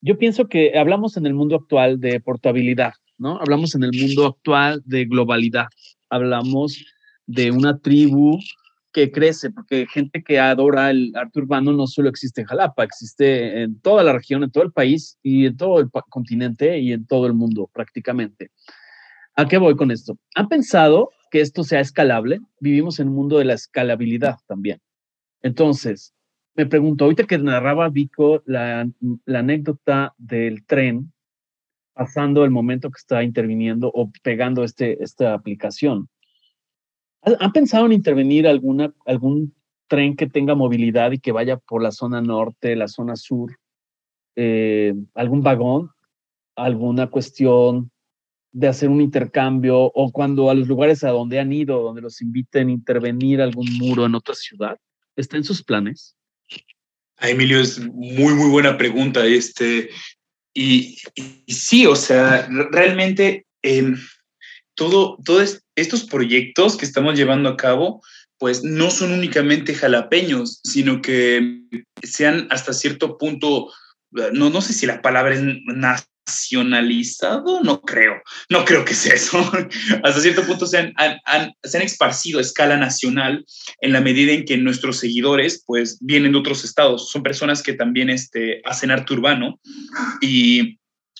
yo 0.00 0.18
pienso 0.18 0.48
que 0.48 0.78
hablamos 0.78 1.16
en 1.16 1.26
el 1.26 1.34
mundo 1.34 1.56
actual 1.56 2.00
de 2.00 2.20
portabilidad, 2.20 2.92
¿no? 3.16 3.38
Hablamos 3.40 3.74
en 3.74 3.82
el 3.82 3.90
mundo 3.92 4.26
actual 4.26 4.82
de 4.84 5.04
globalidad, 5.06 5.66
hablamos 6.08 6.84
de 7.26 7.50
una 7.50 7.78
tribu 7.78 8.38
que 8.92 9.12
crece, 9.12 9.50
porque 9.50 9.86
gente 9.86 10.22
que 10.22 10.38
adora 10.38 10.90
el 10.90 11.12
arte 11.14 11.40
urbano 11.40 11.72
no 11.72 11.86
solo 11.86 12.08
existe 12.08 12.40
en 12.40 12.46
Jalapa, 12.46 12.84
existe 12.84 13.62
en 13.62 13.80
toda 13.80 14.02
la 14.02 14.12
región, 14.12 14.42
en 14.42 14.50
todo 14.50 14.64
el 14.64 14.72
país 14.72 15.18
y 15.22 15.46
en 15.46 15.56
todo 15.56 15.80
el 15.80 15.90
continente 16.08 16.78
y 16.78 16.92
en 16.92 17.06
todo 17.06 17.26
el 17.26 17.34
mundo 17.34 17.68
prácticamente. 17.72 18.50
¿A 19.36 19.46
qué 19.46 19.58
voy 19.58 19.76
con 19.76 19.90
esto? 19.90 20.18
¿Han 20.34 20.48
pensado 20.48 21.10
que 21.30 21.40
esto 21.40 21.62
sea 21.64 21.80
escalable? 21.80 22.40
Vivimos 22.60 22.98
en 22.98 23.08
un 23.08 23.14
mundo 23.14 23.38
de 23.38 23.44
la 23.44 23.54
escalabilidad 23.54 24.36
también. 24.46 24.80
Entonces, 25.42 26.14
me 26.58 26.66
pregunto, 26.66 27.04
ahorita 27.04 27.22
que 27.22 27.38
narraba 27.38 27.88
Vico 27.88 28.42
la, 28.44 28.84
anécdota 29.26 30.12
del 30.18 30.66
tren, 30.66 31.12
pasando 31.94 32.44
el 32.44 32.50
momento 32.50 32.90
que 32.90 32.98
está 32.98 33.22
interviniendo 33.22 33.92
o 33.94 34.10
pegando 34.24 34.64
este, 34.64 35.02
esta 35.02 35.34
aplicación, 35.34 36.08
¿Han 37.22 37.52
pensado 37.52 37.86
en 37.86 37.92
intervenir 37.92 38.46
alguna, 38.46 38.94
algún 39.04 39.54
tren 39.88 40.16
que 40.16 40.28
tenga 40.28 40.54
movilidad 40.54 41.12
y 41.12 41.18
que 41.18 41.32
vaya 41.32 41.56
por 41.56 41.82
la 41.82 41.90
zona 41.90 42.20
norte, 42.20 42.76
la 42.76 42.88
zona 42.88 43.16
sur? 43.16 43.58
Eh, 44.36 44.94
¿Algún 45.14 45.42
vagón? 45.42 45.90
¿Alguna 46.54 47.08
cuestión 47.08 47.90
de 48.52 48.68
hacer 48.68 48.88
un 48.88 49.00
intercambio? 49.00 49.78
¿O 49.94 50.12
cuando 50.12 50.48
a 50.48 50.54
los 50.54 50.68
lugares 50.68 51.02
a 51.02 51.10
donde 51.10 51.40
han 51.40 51.52
ido, 51.52 51.82
donde 51.82 52.02
los 52.02 52.22
inviten 52.22 52.68
a 52.68 52.72
intervenir 52.72 53.42
algún 53.42 53.66
muro 53.78 54.06
en 54.06 54.14
otra 54.14 54.34
ciudad? 54.34 54.78
¿Está 55.16 55.36
en 55.36 55.44
sus 55.44 55.62
planes? 55.62 56.17
A 57.18 57.28
Emilio, 57.28 57.60
es 57.60 57.78
muy, 57.80 58.34
muy 58.34 58.48
buena 58.48 58.78
pregunta. 58.78 59.26
Este, 59.26 59.90
y, 60.54 60.98
sí, 61.46 61.86
o 61.86 61.96
sea, 61.96 62.48
realmente 62.70 63.46
em, 63.62 63.96
todo, 64.74 65.18
todos 65.24 65.62
estos 65.76 66.04
proyectos 66.04 66.76
que 66.76 66.84
estamos 66.84 67.16
llevando 67.16 67.48
a 67.48 67.56
cabo, 67.56 68.02
pues 68.38 68.62
no 68.62 68.90
son 68.90 69.12
únicamente 69.12 69.74
jalapeños, 69.74 70.60
sino 70.62 71.02
que 71.02 71.60
sean 72.02 72.46
hasta 72.50 72.72
cierto 72.72 73.18
punto, 73.18 73.72
no, 74.10 74.50
no 74.50 74.60
sé 74.60 74.72
si 74.72 74.86
la 74.86 75.02
palabra 75.02 75.34
es 75.34 75.42
nacionalizado, 76.28 77.62
no 77.62 77.80
creo, 77.80 78.22
no 78.50 78.64
creo 78.64 78.84
que 78.84 78.94
sea 78.94 79.14
eso. 79.14 79.38
hasta 80.02 80.20
cierto 80.20 80.44
punto 80.44 80.66
se 80.66 80.78
han, 80.78 80.94
se 81.62 81.76
han 81.76 81.82
esparcido 81.82 82.38
a 82.38 82.42
escala 82.42 82.76
nacional 82.76 83.44
en 83.80 83.92
la 83.92 84.00
medida 84.00 84.32
en 84.32 84.44
que 84.44 84.56
nuestros 84.58 84.98
seguidores 84.98 85.64
pues 85.66 85.98
vienen 86.00 86.32
de 86.32 86.38
otros 86.38 86.64
estados, 86.64 87.10
son 87.10 87.22
personas 87.22 87.62
que 87.62 87.72
también 87.72 88.10
este, 88.10 88.60
hacen 88.64 88.90
arte 88.90 89.14
urbano 89.14 89.58
y 90.20 90.78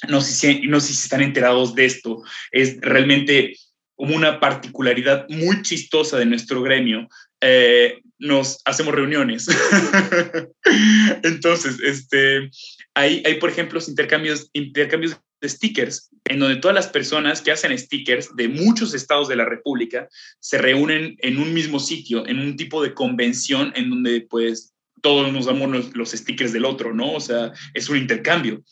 no 0.09 0.21
sé, 0.21 0.33
si, 0.33 0.67
no 0.69 0.81
si 0.81 0.93
están 0.93 1.23
enterados 1.23 1.75
de 1.75 1.87
esto, 1.87 2.23
es 2.53 2.77
realmente 2.81 3.57
como 3.97 4.15
una 4.15 4.39
particularidad 4.39 5.27
muy 5.29 5.63
chistosa 5.63 6.19
de 6.19 6.27
nuestro 6.27 6.63
gremio. 6.63 7.09
Eh, 7.41 8.01
nos 8.19 8.61
hacemos 8.65 8.95
reuniones. 8.95 9.47
Entonces, 11.23 11.79
este, 11.81 12.51
hay, 12.99 13.23
hay, 13.25 13.35
por 13.35 13.49
ejemplo, 13.49 13.81
intercambios, 13.87 14.51
intercambios 14.53 15.17
de 15.41 15.49
stickers, 15.49 16.11
en 16.25 16.41
donde 16.41 16.57
todas 16.57 16.75
las 16.75 16.89
personas 16.89 17.41
que 17.41 17.53
hacen 17.53 17.77
stickers 17.79 18.35
de 18.35 18.49
muchos 18.49 18.93
estados 18.93 19.29
de 19.29 19.37
la 19.37 19.45
República 19.45 20.09
se 20.41 20.59
reúnen 20.59 21.17
en 21.21 21.39
un 21.39 21.55
mismo 21.55 21.79
sitio, 21.79 22.27
en 22.27 22.41
un 22.41 22.57
tipo 22.57 22.83
de 22.83 22.95
convención 22.95 23.73
en 23.77 23.91
donde 23.91 24.27
pues 24.29 24.75
todos 25.01 25.33
nos 25.33 25.47
damos 25.47 25.71
los, 25.71 25.97
los 25.97 26.11
stickers 26.11 26.53
del 26.53 26.65
otro, 26.65 26.93
¿no? 26.93 27.13
O 27.13 27.21
sea, 27.21 27.53
es 27.73 27.89
un 27.89 27.99
intercambio. 27.99 28.65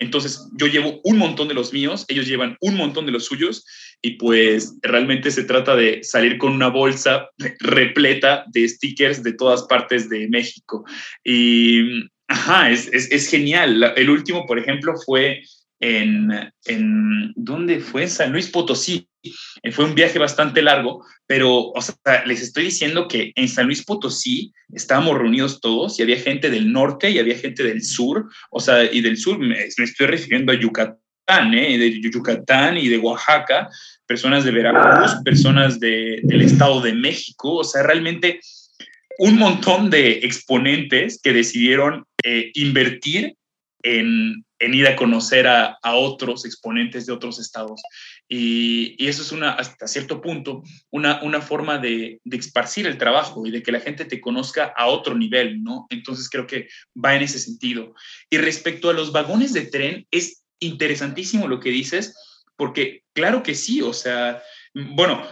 Entonces, 0.00 0.48
yo 0.56 0.66
llevo 0.66 1.00
un 1.04 1.18
montón 1.18 1.46
de 1.46 1.54
los 1.54 1.72
míos, 1.72 2.06
ellos 2.08 2.26
llevan 2.26 2.56
un 2.60 2.74
montón 2.74 3.06
de 3.06 3.12
los 3.12 3.26
suyos 3.26 3.64
y 4.02 4.12
pues 4.12 4.74
realmente 4.82 5.30
se 5.30 5.44
trata 5.44 5.76
de 5.76 6.02
salir 6.02 6.38
con 6.38 6.52
una 6.52 6.68
bolsa 6.68 7.28
repleta 7.60 8.44
de 8.52 8.66
stickers 8.66 9.22
de 9.22 9.34
todas 9.34 9.62
partes 9.64 10.08
de 10.08 10.26
México. 10.28 10.84
Y, 11.22 12.08
ajá, 12.30 12.70
es, 12.70 12.88
es, 12.92 13.10
es 13.10 13.28
genial. 13.28 13.92
El 13.96 14.08
último, 14.08 14.46
por 14.46 14.58
ejemplo, 14.58 14.94
fue 15.04 15.42
en, 15.80 16.30
en, 16.66 17.32
¿dónde 17.34 17.80
fue? 17.80 18.06
San 18.06 18.32
Luis 18.32 18.48
Potosí. 18.48 19.08
Eh, 19.62 19.72
fue 19.72 19.84
un 19.84 19.94
viaje 19.94 20.18
bastante 20.18 20.62
largo, 20.62 21.04
pero, 21.26 21.70
o 21.70 21.82
sea, 21.82 22.24
les 22.24 22.40
estoy 22.40 22.64
diciendo 22.64 23.08
que 23.08 23.32
en 23.34 23.48
San 23.48 23.66
Luis 23.66 23.84
Potosí 23.84 24.52
estábamos 24.72 25.18
reunidos 25.18 25.60
todos 25.60 25.98
y 25.98 26.02
había 26.02 26.18
gente 26.18 26.48
del 26.48 26.72
norte 26.72 27.10
y 27.10 27.18
había 27.18 27.36
gente 27.36 27.62
del 27.62 27.82
sur, 27.82 28.30
o 28.50 28.60
sea, 28.60 28.84
y 28.84 29.00
del 29.00 29.18
sur 29.18 29.38
me, 29.38 29.48
me 29.48 29.84
estoy 29.84 30.06
refiriendo 30.06 30.52
a 30.52 30.58
Yucatán 30.58 31.00
¿eh? 31.52 31.78
de 31.78 32.00
Yucatán 32.00 32.76
y 32.76 32.88
de 32.88 32.98
Oaxaca, 32.98 33.68
personas 34.06 34.44
de 34.44 34.50
Veracruz, 34.50 35.16
personas 35.24 35.78
de, 35.78 36.20
del 36.24 36.42
Estado 36.42 36.80
de 36.80 36.92
México, 36.92 37.56
o 37.56 37.64
sea, 37.64 37.82
realmente 37.82 38.40
un 39.20 39.36
montón 39.36 39.90
de 39.90 40.12
exponentes 40.22 41.20
que 41.22 41.34
decidieron 41.34 42.06
eh, 42.24 42.50
invertir 42.54 43.36
en, 43.82 44.46
en, 44.58 44.74
ir 44.74 44.86
a 44.86 44.96
conocer 44.96 45.46
a, 45.46 45.76
a, 45.82 45.94
otros 45.94 46.46
exponentes 46.46 47.04
de 47.04 47.12
otros 47.12 47.38
estados. 47.38 47.82
Y, 48.30 48.96
y, 48.96 49.08
eso 49.08 49.20
es 49.20 49.30
una, 49.30 49.52
hasta 49.52 49.86
cierto 49.88 50.22
punto 50.22 50.62
una, 50.90 51.22
una 51.22 51.42
forma 51.42 51.76
de, 51.76 52.18
de 52.24 52.36
esparcir 52.38 52.86
el 52.86 52.96
trabajo 52.96 53.46
y 53.46 53.50
de 53.50 53.62
que 53.62 53.72
la 53.72 53.80
gente 53.80 54.06
te 54.06 54.22
conozca 54.22 54.72
a 54.74 54.86
otro 54.86 55.14
nivel, 55.14 55.62
¿no? 55.62 55.86
Entonces 55.90 56.30
creo 56.30 56.46
que 56.46 56.68
va 56.96 57.14
en 57.14 57.20
ese 57.20 57.38
sentido. 57.38 57.94
Y 58.30 58.38
respecto 58.38 58.88
a 58.88 58.94
los 58.94 59.12
vagones 59.12 59.52
de 59.52 59.66
tren, 59.66 60.06
es 60.10 60.44
interesantísimo 60.60 61.46
lo 61.46 61.60
que 61.60 61.68
dices, 61.68 62.16
porque 62.56 63.02
claro 63.12 63.42
que 63.42 63.54
sí, 63.54 63.82
o 63.82 63.92
sea, 63.92 64.42
bueno, 64.72 65.22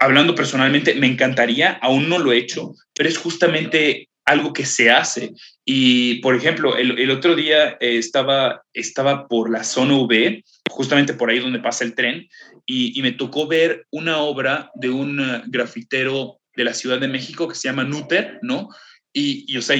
hablando 0.00 0.34
personalmente, 0.34 0.94
me 0.94 1.06
encantaría, 1.06 1.72
aún 1.82 2.08
no 2.08 2.18
lo 2.18 2.32
he 2.32 2.38
hecho, 2.38 2.74
pero 2.94 3.08
es 3.08 3.18
justamente 3.18 4.08
algo 4.26 4.52
que 4.52 4.66
se 4.66 4.90
hace. 4.90 5.32
Y, 5.64 6.16
por 6.20 6.34
ejemplo, 6.34 6.76
el, 6.76 6.98
el 6.98 7.10
otro 7.10 7.34
día 7.34 7.76
eh, 7.80 7.96
estaba, 7.96 8.62
estaba 8.74 9.26
por 9.28 9.50
la 9.50 9.64
zona 9.64 9.96
V, 9.96 10.44
justamente 10.68 11.14
por 11.14 11.30
ahí 11.30 11.38
donde 11.38 11.60
pasa 11.60 11.84
el 11.84 11.94
tren, 11.94 12.28
y, 12.66 13.00
me 13.00 13.12
tocó 13.12 13.46
ver 13.46 13.86
una 13.90 14.18
obra 14.18 14.70
de 14.74 14.90
un 14.90 15.20
uh, 15.20 15.42
grafitero 15.46 16.40
de 16.56 16.64
la 16.64 16.74
Ciudad 16.74 16.98
de 16.98 17.06
México 17.06 17.46
que 17.46 17.54
se 17.54 17.68
llama 17.68 17.84
Nutter, 17.84 18.40
¿no? 18.42 18.68
Y, 19.12 19.56
o 19.56 19.62
sea, 19.62 19.76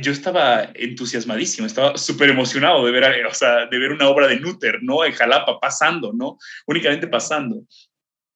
yo 0.00 0.12
estaba 0.12 0.70
entusiasmadísimo, 0.74 1.66
estaba 1.66 1.96
súper 1.96 2.30
emocionado 2.30 2.86
de 2.86 2.92
ver, 2.92 3.04
o 3.04 3.68
de 3.70 3.78
ver 3.78 3.90
una 3.90 4.08
obra 4.08 4.28
de 4.28 4.38
Nutter, 4.38 4.78
¿no? 4.82 5.04
En 5.04 5.12
Jalapa, 5.12 5.58
pasando, 5.58 6.12
¿no? 6.12 6.38
Únicamente 6.66 7.08
pasando. 7.08 7.62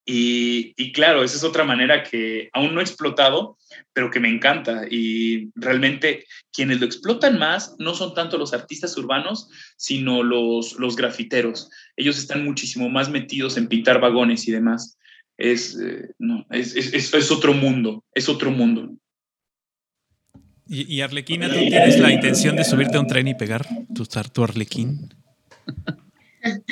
Y, 0.04 0.74
y, 0.76 0.92
claro, 0.92 1.22
esa 1.22 1.36
es 1.36 1.44
otra 1.44 1.62
manera 1.62 2.02
que 2.02 2.50
aún 2.52 2.74
no 2.74 2.80
he 2.80 2.82
explotado, 2.82 3.56
pero 3.92 4.10
que 4.10 4.18
me 4.18 4.28
encanta. 4.28 4.86
Y 4.90 5.50
realmente 5.54 6.26
quienes 6.52 6.80
lo 6.80 6.86
explotan 6.86 7.38
más 7.38 7.76
no 7.78 7.94
son 7.94 8.12
tanto 8.14 8.36
los 8.36 8.52
artistas 8.52 8.96
urbanos, 8.96 9.48
sino 9.76 10.22
los, 10.22 10.74
los 10.78 10.96
grafiteros. 10.96 11.70
Ellos 11.96 12.18
están 12.18 12.44
muchísimo 12.44 12.88
más 12.88 13.10
metidos 13.10 13.56
en 13.56 13.68
pintar 13.68 14.00
vagones 14.00 14.48
y 14.48 14.52
demás. 14.52 14.98
Es, 15.36 15.78
eh, 15.80 16.08
no, 16.18 16.46
es, 16.50 16.74
es, 16.74 17.14
es, 17.14 17.30
otro 17.30 17.54
mundo, 17.54 18.04
es 18.12 18.28
otro 18.28 18.50
mundo. 18.50 18.90
¿Y, 20.66 20.92
y 20.92 21.00
Arlequina, 21.00 21.48
tú 21.48 21.58
tienes 21.58 21.98
la 22.00 22.12
intención 22.12 22.56
de 22.56 22.64
subirte 22.64 22.96
a 22.96 23.00
un 23.00 23.06
tren 23.06 23.28
y 23.28 23.34
pegar 23.34 23.66
tu, 23.94 24.04
tu 24.04 24.44
Arlequín? 24.44 25.14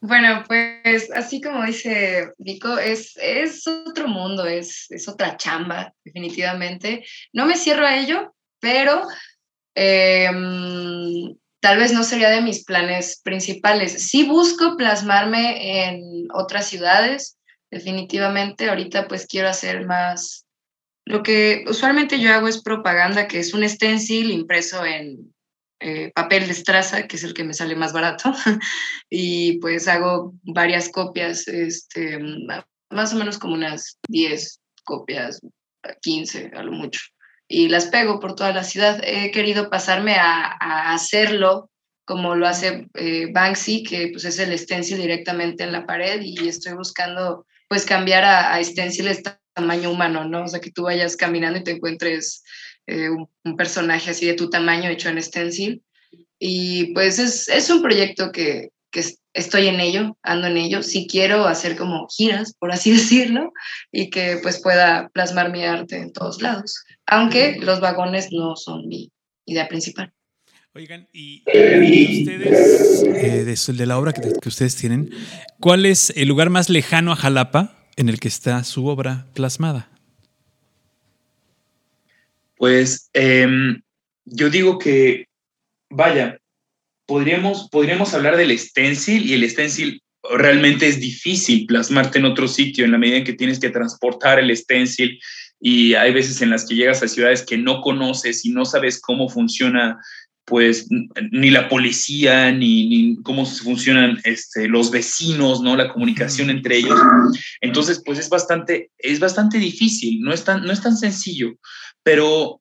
Bueno, 0.00 0.44
pues 0.46 1.10
así 1.12 1.40
como 1.40 1.64
dice 1.64 2.28
Vico, 2.36 2.78
es, 2.78 3.16
es 3.16 3.66
otro 3.66 4.06
mundo, 4.06 4.44
es, 4.44 4.86
es 4.90 5.08
otra 5.08 5.38
chamba, 5.38 5.94
definitivamente. 6.04 7.06
No 7.32 7.46
me 7.46 7.56
cierro 7.56 7.86
a 7.86 7.96
ello, 7.96 8.34
pero 8.60 9.06
eh, 9.74 10.30
tal 11.60 11.78
vez 11.78 11.92
no 11.92 12.04
sería 12.04 12.28
de 12.28 12.42
mis 12.42 12.64
planes 12.64 13.20
principales. 13.22 14.10
Sí 14.10 14.24
busco 14.24 14.76
plasmarme 14.76 15.86
en 15.86 16.28
otras 16.34 16.66
ciudades, 16.66 17.38
definitivamente. 17.70 18.68
Ahorita 18.68 19.08
pues 19.08 19.26
quiero 19.26 19.48
hacer 19.48 19.86
más... 19.86 20.44
Lo 21.06 21.22
que 21.22 21.64
usualmente 21.68 22.20
yo 22.20 22.32
hago 22.32 22.48
es 22.48 22.62
propaganda, 22.62 23.28
que 23.28 23.38
es 23.38 23.52
un 23.52 23.68
stencil 23.68 24.30
impreso 24.30 24.84
en 24.84 25.33
eh, 25.80 26.12
papel 26.14 26.46
de 26.46 26.52
estraza, 26.52 27.06
que 27.06 27.16
es 27.16 27.24
el 27.24 27.34
que 27.34 27.44
me 27.44 27.54
sale 27.54 27.76
más 27.76 27.92
barato, 27.92 28.32
y 29.10 29.58
pues 29.58 29.88
hago 29.88 30.34
varias 30.42 30.88
copias, 30.88 31.46
este, 31.48 32.18
más 32.90 33.12
o 33.12 33.16
menos 33.16 33.38
como 33.38 33.54
unas 33.54 33.98
10 34.08 34.60
copias, 34.84 35.40
15 36.02 36.52
a 36.54 36.62
lo 36.62 36.72
mucho, 36.72 37.00
y 37.48 37.68
las 37.68 37.86
pego 37.86 38.20
por 38.20 38.34
toda 38.34 38.52
la 38.52 38.64
ciudad. 38.64 39.00
He 39.04 39.30
querido 39.30 39.68
pasarme 39.70 40.16
a, 40.16 40.92
hacerlo 40.92 41.70
como 42.06 42.34
lo 42.34 42.46
hace 42.46 42.88
eh, 42.94 43.30
Banksy, 43.32 43.82
que 43.82 44.08
pues 44.12 44.24
es 44.24 44.38
el 44.38 44.56
stencil 44.58 44.98
directamente 44.98 45.64
en 45.64 45.72
la 45.72 45.86
pared 45.86 46.20
y 46.22 46.48
estoy 46.48 46.74
buscando 46.74 47.46
pues 47.68 47.86
cambiar 47.86 48.24
a, 48.24 48.54
a 48.54 48.60
tamaño 49.54 49.90
humano, 49.90 50.24
¿no? 50.24 50.44
O 50.44 50.48
sea, 50.48 50.60
que 50.60 50.70
tú 50.70 50.82
vayas 50.82 51.16
caminando 51.16 51.58
y 51.58 51.64
te 51.64 51.72
encuentres 51.72 52.42
eh, 52.86 53.10
un, 53.10 53.56
personaje 53.56 54.10
así 54.10 54.26
de 54.26 54.34
tu 54.34 54.50
tamaño 54.50 54.90
hecho 54.90 55.08
en 55.08 55.22
stencil. 55.22 55.82
Y 56.38 56.92
pues 56.94 57.18
es, 57.18 57.48
es 57.48 57.70
un 57.70 57.82
proyecto 57.82 58.32
que, 58.32 58.70
que, 58.90 59.04
estoy 59.32 59.66
en 59.66 59.80
ello, 59.80 60.16
ando 60.22 60.46
en 60.46 60.56
ello. 60.56 60.82
Si 60.82 61.06
quiero 61.06 61.46
hacer 61.46 61.76
como 61.76 62.06
giras, 62.08 62.54
por 62.58 62.72
así 62.72 62.90
decirlo, 62.92 63.52
y 63.92 64.10
que 64.10 64.38
pues 64.42 64.60
pueda 64.62 65.08
plasmar 65.08 65.50
mi 65.50 65.64
arte 65.64 65.96
en 65.96 66.12
todos 66.12 66.42
lados. 66.42 66.84
Aunque 67.06 67.58
los 67.60 67.80
vagones 67.80 68.28
no 68.32 68.56
son 68.56 68.88
mi 68.88 69.10
idea 69.46 69.68
principal. 69.68 70.12
Oigan, 70.76 71.08
y, 71.12 71.44
y 71.46 72.22
ustedes, 72.22 73.04
eh, 73.04 73.44
de, 73.44 73.72
de, 73.74 73.86
la 73.86 73.96
obra 73.96 74.12
que, 74.12 74.22
que 74.22 74.48
ustedes 74.48 74.74
tienen, 74.74 75.10
¿cuál 75.60 75.86
es 75.86 76.12
el 76.16 76.26
lugar 76.26 76.50
más 76.50 76.68
lejano 76.68 77.12
a 77.12 77.16
Jalapa 77.16 77.86
en 77.94 78.08
el 78.08 78.18
que 78.18 78.26
está 78.26 78.64
su 78.64 78.86
obra 78.88 79.26
plasmada? 79.34 79.93
Pues 82.56 83.10
eh, 83.12 83.46
yo 84.24 84.50
digo 84.50 84.78
que, 84.78 85.26
vaya, 85.90 86.38
podríamos, 87.06 87.68
podríamos 87.70 88.14
hablar 88.14 88.36
del 88.36 88.58
stencil 88.58 89.28
y 89.28 89.34
el 89.34 89.48
stencil 89.48 90.02
realmente 90.36 90.88
es 90.88 91.00
difícil 91.00 91.66
plasmarte 91.66 92.18
en 92.18 92.24
otro 92.24 92.48
sitio 92.48 92.84
en 92.84 92.92
la 92.92 92.98
medida 92.98 93.18
en 93.18 93.24
que 93.24 93.34
tienes 93.34 93.60
que 93.60 93.70
transportar 93.70 94.38
el 94.38 94.56
stencil 94.56 95.20
y 95.60 95.94
hay 95.94 96.12
veces 96.12 96.40
en 96.40 96.50
las 96.50 96.66
que 96.66 96.74
llegas 96.74 97.02
a 97.02 97.08
ciudades 97.08 97.42
que 97.42 97.58
no 97.58 97.80
conoces 97.80 98.44
y 98.44 98.50
no 98.50 98.64
sabes 98.64 99.00
cómo 99.00 99.28
funciona 99.28 99.98
pues 100.46 100.88
ni 101.30 101.50
la 101.50 101.68
policía 101.68 102.52
ni, 102.52 102.88
ni 102.88 103.22
cómo 103.22 103.46
funcionan 103.46 104.20
este, 104.24 104.68
los 104.68 104.90
vecinos, 104.90 105.62
¿no? 105.62 105.74
La 105.74 105.90
comunicación 105.90 106.50
entre 106.50 106.76
ellos. 106.76 107.00
Entonces, 107.62 108.02
pues 108.04 108.18
es 108.18 108.28
bastante, 108.28 108.90
es 108.98 109.20
bastante 109.20 109.58
difícil, 109.58 110.20
no 110.20 110.34
es 110.34 110.44
tan, 110.44 110.62
no 110.64 110.72
es 110.72 110.82
tan 110.82 110.98
sencillo. 110.98 111.54
Pero 112.04 112.60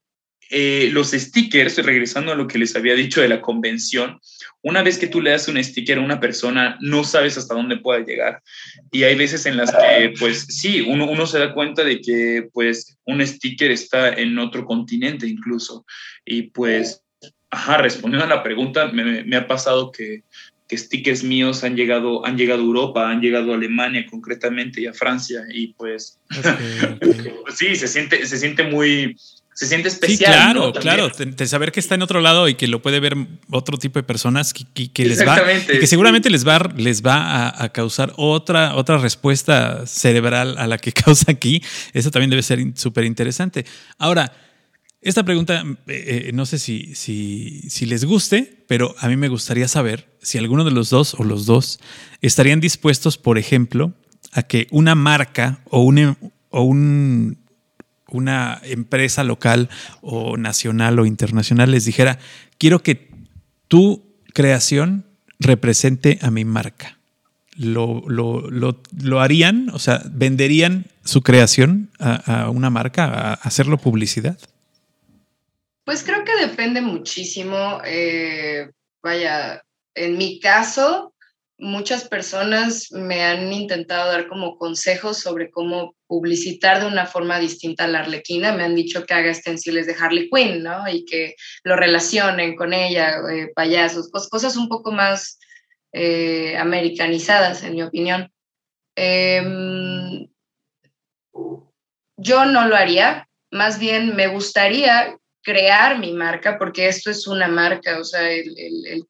eh, 0.49 0.89
los 0.91 1.11
stickers, 1.11 1.77
regresando 1.77 2.31
a 2.31 2.35
lo 2.35 2.47
que 2.47 2.57
les 2.57 2.75
había 2.75 2.95
dicho 2.95 3.21
de 3.21 3.29
la 3.29 3.41
convención, 3.41 4.19
una 4.61 4.83
vez 4.83 4.97
que 4.97 5.07
tú 5.07 5.21
le 5.21 5.31
das 5.31 5.47
un 5.47 5.61
sticker 5.63 5.97
a 5.97 6.01
una 6.01 6.19
persona, 6.19 6.77
no 6.79 7.03
sabes 7.03 7.37
hasta 7.37 7.53
dónde 7.53 7.77
puede 7.77 8.05
llegar. 8.05 8.41
Y 8.91 9.03
hay 9.03 9.15
veces 9.15 9.45
en 9.45 9.57
las 9.57 9.71
que, 9.71 10.13
pues 10.19 10.45
sí, 10.49 10.81
uno, 10.81 11.09
uno 11.09 11.27
se 11.27 11.39
da 11.39 11.53
cuenta 11.53 11.83
de 11.83 11.99
que, 12.01 12.49
pues, 12.53 12.97
un 13.05 13.25
sticker 13.25 13.71
está 13.71 14.09
en 14.13 14.37
otro 14.39 14.65
continente 14.65 15.27
incluso. 15.27 15.85
Y 16.25 16.43
pues, 16.43 17.03
ajá, 17.49 17.77
respondiendo 17.77 18.25
a 18.25 18.35
la 18.35 18.43
pregunta, 18.43 18.91
me, 18.91 19.35
ha 19.35 19.47
pasado 19.47 19.91
que 19.91 20.23
stickers 20.77 21.23
míos 21.23 21.63
han 21.63 21.75
llegado, 21.75 22.25
han 22.25 22.37
llegado 22.37 22.61
a 22.61 22.65
Europa, 22.65 23.09
han 23.09 23.21
llegado 23.21 23.51
a 23.51 23.55
Alemania 23.55 24.05
concretamente 24.09 24.81
y 24.81 24.87
a 24.87 24.93
Francia. 24.93 25.41
Y 25.53 25.67
pues, 25.73 26.19
okay, 26.37 26.97
okay. 27.09 27.33
sí, 27.55 27.75
se 27.75 27.87
siente, 27.87 28.25
se 28.25 28.37
siente 28.37 28.63
muy, 28.63 29.15
se 29.53 29.67
siente 29.67 29.87
especial. 29.87 30.17
Sí, 30.17 30.39
claro, 30.39 30.67
¿no? 30.67 30.73
claro. 30.73 31.09
De 31.09 31.47
saber 31.47 31.71
que 31.71 31.79
está 31.79 31.95
en 31.95 32.01
otro 32.01 32.21
lado 32.21 32.47
y 32.47 32.55
que 32.55 32.67
lo 32.67 32.81
puede 32.81 32.99
ver 32.99 33.15
otro 33.49 33.77
tipo 33.77 33.99
de 33.99 34.03
personas 34.03 34.53
que, 34.53 34.65
que, 34.73 34.91
que 34.91 35.05
les 35.05 35.25
va 35.25 35.41
y 35.73 35.79
que 35.79 35.87
seguramente 35.87 36.29
les 36.29 36.47
va, 36.47 36.71
les 36.75 37.03
va 37.03 37.47
a, 37.47 37.63
a, 37.63 37.69
causar 37.69 38.13
otra, 38.17 38.75
otra 38.75 38.97
respuesta 38.97 39.85
cerebral 39.85 40.57
a 40.57 40.67
la 40.67 40.77
que 40.77 40.91
causa 40.93 41.31
aquí. 41.31 41.63
Eso 41.93 42.11
también 42.11 42.29
debe 42.29 42.41
ser 42.41 42.59
súper 42.75 43.05
interesante. 43.05 43.65
Ahora, 43.97 44.31
esta 45.03 45.23
pregunta, 45.23 45.63
eh, 45.87 46.31
no 46.33 46.45
sé 46.45 46.59
si, 46.59 47.85
les 47.85 48.05
guste, 48.05 48.63
pero 48.67 48.95
a 48.99 49.07
mí 49.07 49.17
me 49.17 49.27
gustaría 49.27 49.67
saber 49.67 50.17
si 50.21 50.37
alguno 50.37 50.63
de 50.63 50.71
los 50.71 50.89
dos 50.89 51.13
o 51.15 51.23
los 51.23 51.45
dos 51.45 51.79
estarían 52.21 52.59
dispuestos, 52.59 53.17
por 53.17 53.37
ejemplo, 53.37 53.93
a 54.31 54.43
que 54.43 54.67
una 54.71 54.95
marca 54.95 55.59
o 55.65 55.81
un, 55.81 56.17
o 56.49 56.61
un 56.63 57.37
una 58.13 58.61
empresa 58.63 59.23
local 59.23 59.69
o 60.01 60.37
nacional 60.37 60.99
o 60.99 61.05
internacional 61.05 61.71
les 61.71 61.85
dijera, 61.85 62.19
quiero 62.57 62.83
que 62.83 63.09
tu 63.67 64.03
creación 64.33 65.05
represente 65.39 66.19
a 66.21 66.31
mi 66.31 66.45
marca. 66.45 66.99
¿Lo, 67.55 68.03
lo, 68.07 68.49
lo, 68.49 68.81
lo 68.99 69.19
harían? 69.19 69.69
O 69.73 69.79
sea, 69.79 70.01
¿venderían 70.11 70.85
su 71.03 71.21
creación 71.21 71.89
a, 71.99 72.43
a 72.43 72.49
una 72.49 72.69
marca, 72.69 73.05
a, 73.05 73.33
hacerlo 73.33 73.77
publicidad? 73.77 74.37
Pues 75.85 76.03
creo 76.03 76.23
que 76.23 76.35
depende 76.35 76.81
muchísimo. 76.81 77.81
Eh, 77.85 78.69
vaya, 79.01 79.63
en 79.95 80.17
mi 80.17 80.39
caso, 80.39 81.13
muchas 81.57 82.07
personas 82.07 82.91
me 82.91 83.23
han 83.23 83.51
intentado 83.51 84.11
dar 84.11 84.27
como 84.27 84.57
consejos 84.57 85.17
sobre 85.17 85.51
cómo 85.51 85.95
publicitar 86.07 86.79
de 86.79 86.87
una 86.87 87.05
forma 87.05 87.39
distinta 87.39 87.83
a 87.83 87.87
la 87.87 87.99
arlequina. 87.99 88.53
Me 88.53 88.63
han 88.63 88.75
dicho 88.75 89.05
que 89.05 89.13
haga 89.13 89.33
stenciles 89.33 89.85
de 89.85 89.95
Harley 89.99 90.29
Quinn, 90.29 90.63
¿no? 90.63 90.87
Y 90.87 91.03
que 91.05 91.35
lo 91.63 91.75
relacionen 91.75 92.55
con 92.55 92.73
ella, 92.73 93.17
eh, 93.31 93.51
payasos, 93.53 94.09
cosas 94.09 94.55
un 94.55 94.69
poco 94.69 94.91
más 94.91 95.37
eh, 95.91 96.57
americanizadas, 96.57 97.63
en 97.63 97.75
mi 97.75 97.83
opinión. 97.83 98.31
Em, 98.95 100.27
yo 102.17 102.45
no 102.45 102.67
lo 102.67 102.75
haría, 102.75 103.27
más 103.51 103.79
bien 103.79 104.15
me 104.15 104.27
gustaría 104.27 105.17
crear 105.43 105.99
mi 105.99 106.13
marca, 106.13 106.57
porque 106.57 106.87
esto 106.87 107.11
es 107.11 107.27
una 107.27 107.47
marca, 107.47 107.99
o 107.99 108.03
sea, 108.03 108.31
el, 108.31 109.07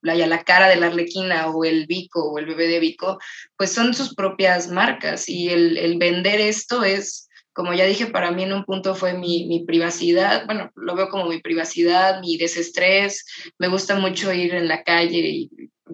la, 0.00 0.14
la, 0.14 0.42
cara 0.42 0.68
de 0.68 0.76
la 0.76 0.86
arlequina 0.86 1.48
o 1.48 1.64
el 1.64 1.86
bico 1.86 2.30
o 2.30 2.38
el 2.38 2.46
bebé 2.46 2.66
de 2.66 2.80
bico, 2.80 3.18
pues 3.56 3.72
son 3.72 3.94
sus 3.94 4.14
propias 4.14 4.68
marcas 4.70 5.28
y 5.28 5.50
el, 5.50 5.98
vender 5.98 6.40
esto 6.40 6.84
es, 6.84 7.28
como 7.52 7.74
ya 7.74 7.84
dije, 7.84 8.06
para 8.06 8.30
mí 8.30 8.42
en 8.42 8.52
un 8.52 8.64
punto 8.64 8.94
fue 8.94 9.14
mi, 9.14 9.46
mi, 9.46 9.64
privacidad, 9.64 10.46
bueno, 10.46 10.72
lo 10.74 10.96
veo 10.96 11.08
como 11.08 11.26
mi 11.26 11.40
privacidad, 11.40 12.20
mi 12.20 12.36
desestrés, 12.36 13.24
me 13.58 13.68
gusta 13.68 13.94
mucho 13.96 14.32
ir 14.32 14.54
en 14.54 14.68
la 14.68 14.82
calle 14.82 15.18
y 15.18 15.50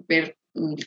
ver 0.07 0.37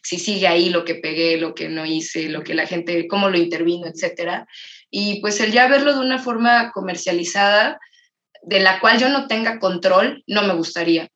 si 0.02 0.18
sigue 0.18 0.46
ahí 0.46 0.70
lo 0.70 0.84
que 0.84 0.94
pegué, 0.94 1.38
lo 1.38 1.54
que 1.54 1.68
no 1.68 1.86
hice, 1.86 2.28
lo 2.28 2.42
que 2.42 2.54
la 2.54 2.66
gente, 2.66 3.06
cómo 3.08 3.30
lo 3.30 3.38
intervino, 3.38 3.86
etcétera. 3.86 4.46
Y 4.90 5.20
pues 5.20 5.40
el 5.40 5.52
ya 5.52 5.68
verlo 5.68 5.94
de 5.94 6.00
una 6.00 6.18
forma 6.18 6.70
comercializada, 6.72 7.78
de 8.46 8.60
la 8.60 8.80
cual 8.80 8.98
yo 8.98 9.08
no 9.08 9.26
tenga 9.26 9.58
control, 9.58 10.22
no 10.26 10.42
me 10.42 10.54
gustaría. 10.54 11.08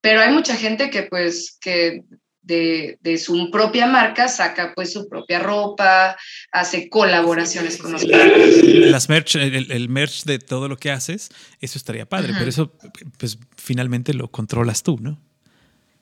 Pero 0.00 0.20
hay 0.20 0.32
mucha 0.32 0.56
gente 0.56 0.90
que 0.90 1.02
pues 1.04 1.58
que 1.60 2.02
de, 2.42 2.96
de, 3.00 3.18
su 3.18 3.50
propia 3.50 3.86
marca 3.86 4.28
saca 4.28 4.72
pues 4.74 4.92
su 4.92 5.08
propia 5.08 5.40
ropa, 5.40 6.16
hace 6.52 6.88
colaboraciones 6.88 7.76
con 7.76 7.92
los 7.92 8.04
Las 8.04 9.08
merch, 9.08 9.34
el, 9.34 9.88
merch 9.88 10.24
de 10.24 10.38
todo 10.38 10.68
lo 10.68 10.76
que 10.76 10.92
haces, 10.92 11.30
eso 11.60 11.76
estaría 11.76 12.06
padre, 12.06 12.34
pero 12.38 12.48
eso 12.48 12.72
pues 13.18 13.38
finalmente 13.56 14.14
lo 14.14 14.30
controlas 14.30 14.84
tú, 14.84 14.96
¿no? 15.00 15.20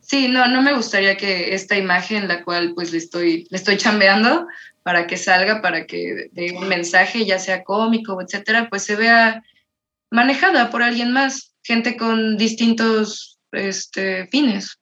Sí, 0.01 0.29
no, 0.29 0.47
no 0.49 0.61
me 0.61 0.75
gustaría 0.75 1.16
que 1.16 1.55
esta 1.55 1.79
imagen, 1.79 2.29
la 2.29 2.45
cual 2.45 2.72
pues 2.75 2.93
le 2.93 2.99
estoy, 2.99 3.47
le 3.49 3.57
estoy 3.57 3.79
chambeando 3.79 4.47
para 4.83 5.07
que 5.07 5.16
salga, 5.16 5.62
para 5.62 5.87
que 5.87 6.29
de 6.31 6.53
un 6.53 6.68
mensaje, 6.68 7.25
ya 7.25 7.39
sea 7.39 7.64
cómico, 7.64 8.20
etcétera, 8.20 8.68
pues 8.68 8.83
se 8.83 8.97
vea 8.97 9.43
manejada 10.11 10.70
por 10.70 10.82
alguien 10.82 11.12
más, 11.12 11.55
gente 11.62 11.96
con 11.96 12.36
distintos 12.36 13.38
este, 13.52 14.26
fines. 14.28 14.78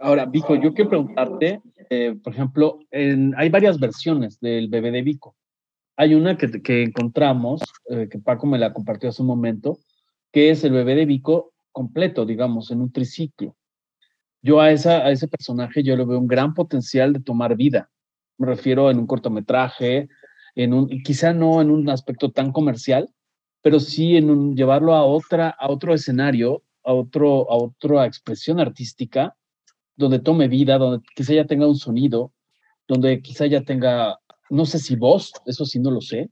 Ahora, 0.00 0.26
Vico, 0.26 0.54
yo 0.56 0.72
quiero 0.72 0.90
preguntarte, 0.90 1.60
eh, 1.90 2.16
por 2.22 2.32
ejemplo, 2.32 2.80
hay 2.90 3.48
varias 3.48 3.78
versiones 3.78 4.40
del 4.40 4.68
bebé 4.68 4.90
de 4.90 5.02
Vico. 5.02 5.36
Hay 5.96 6.14
una 6.14 6.36
que, 6.36 6.62
que 6.62 6.82
encontramos, 6.82 7.60
eh, 7.90 8.08
que 8.10 8.18
Paco 8.18 8.46
me 8.46 8.58
la 8.58 8.72
compartió 8.72 9.08
hace 9.08 9.22
un 9.22 9.28
momento, 9.28 9.78
que 10.32 10.50
es 10.50 10.64
el 10.64 10.72
bebé 10.72 10.94
de 10.94 11.06
Vico 11.06 11.52
completo, 11.72 12.24
digamos, 12.24 12.70
en 12.70 12.80
un 12.80 12.92
triciclo. 12.92 13.56
Yo 14.42 14.60
a, 14.60 14.70
esa, 14.70 14.98
a 14.98 15.10
ese 15.10 15.28
personaje 15.28 15.82
yo 15.82 15.96
le 15.96 16.04
veo 16.04 16.18
un 16.18 16.28
gran 16.28 16.54
potencial 16.54 17.12
de 17.12 17.20
tomar 17.20 17.56
vida. 17.56 17.90
Me 18.36 18.46
refiero 18.46 18.90
en 18.90 18.98
un 18.98 19.06
cortometraje, 19.06 20.08
en 20.54 20.72
un, 20.72 20.88
quizá 21.02 21.32
no 21.32 21.60
en 21.60 21.70
un 21.70 21.88
aspecto 21.90 22.30
tan 22.30 22.52
comercial, 22.52 23.08
pero 23.68 23.80
sí 23.80 24.16
en 24.16 24.30
un, 24.30 24.56
llevarlo 24.56 24.94
a, 24.94 25.04
otra, 25.04 25.50
a 25.50 25.70
otro 25.70 25.92
escenario, 25.92 26.62
a, 26.82 26.94
otro, 26.94 27.52
a 27.52 27.56
otra 27.58 28.06
expresión 28.06 28.60
artística, 28.60 29.36
donde 29.94 30.20
tome 30.20 30.48
vida, 30.48 30.78
donde 30.78 31.06
quizá 31.14 31.34
ya 31.34 31.44
tenga 31.44 31.66
un 31.66 31.76
sonido, 31.76 32.32
donde 32.86 33.20
quizá 33.20 33.44
ya 33.44 33.60
tenga, 33.60 34.20
no 34.48 34.64
sé 34.64 34.78
si 34.78 34.96
voz, 34.96 35.34
eso 35.44 35.66
sí 35.66 35.80
no 35.80 35.90
lo 35.90 36.00
sé, 36.00 36.30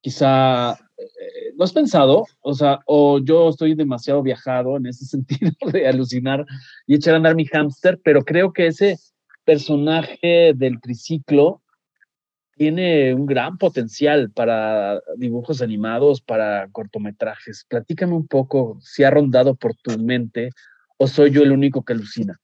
quizá, 0.00 0.72
eh, 0.72 1.52
¿lo 1.56 1.62
has 1.62 1.72
pensado? 1.72 2.26
O 2.40 2.54
sea, 2.54 2.80
o 2.86 3.20
yo 3.20 3.50
estoy 3.50 3.76
demasiado 3.76 4.20
viajado 4.20 4.76
en 4.76 4.86
ese 4.86 5.04
sentido 5.04 5.52
de 5.72 5.86
alucinar 5.86 6.44
y 6.88 6.96
echar 6.96 7.14
a 7.14 7.18
andar 7.18 7.36
mi 7.36 7.44
hámster, 7.44 8.00
pero 8.02 8.24
creo 8.24 8.52
que 8.52 8.66
ese 8.66 8.98
personaje 9.44 10.54
del 10.56 10.80
triciclo 10.80 11.62
tiene 12.56 13.14
un 13.14 13.26
gran 13.26 13.58
potencial 13.58 14.30
para 14.30 15.00
dibujos 15.16 15.62
animados, 15.62 16.20
para 16.20 16.68
cortometrajes. 16.70 17.66
Platícame 17.68 18.14
un 18.14 18.26
poco 18.26 18.78
si 18.80 19.04
ha 19.04 19.10
rondado 19.10 19.54
por 19.54 19.74
tu 19.76 19.98
mente 19.98 20.50
o 20.96 21.06
soy 21.06 21.30
yo 21.30 21.42
el 21.42 21.52
único 21.52 21.84
que 21.84 21.92
alucina. 21.92 22.38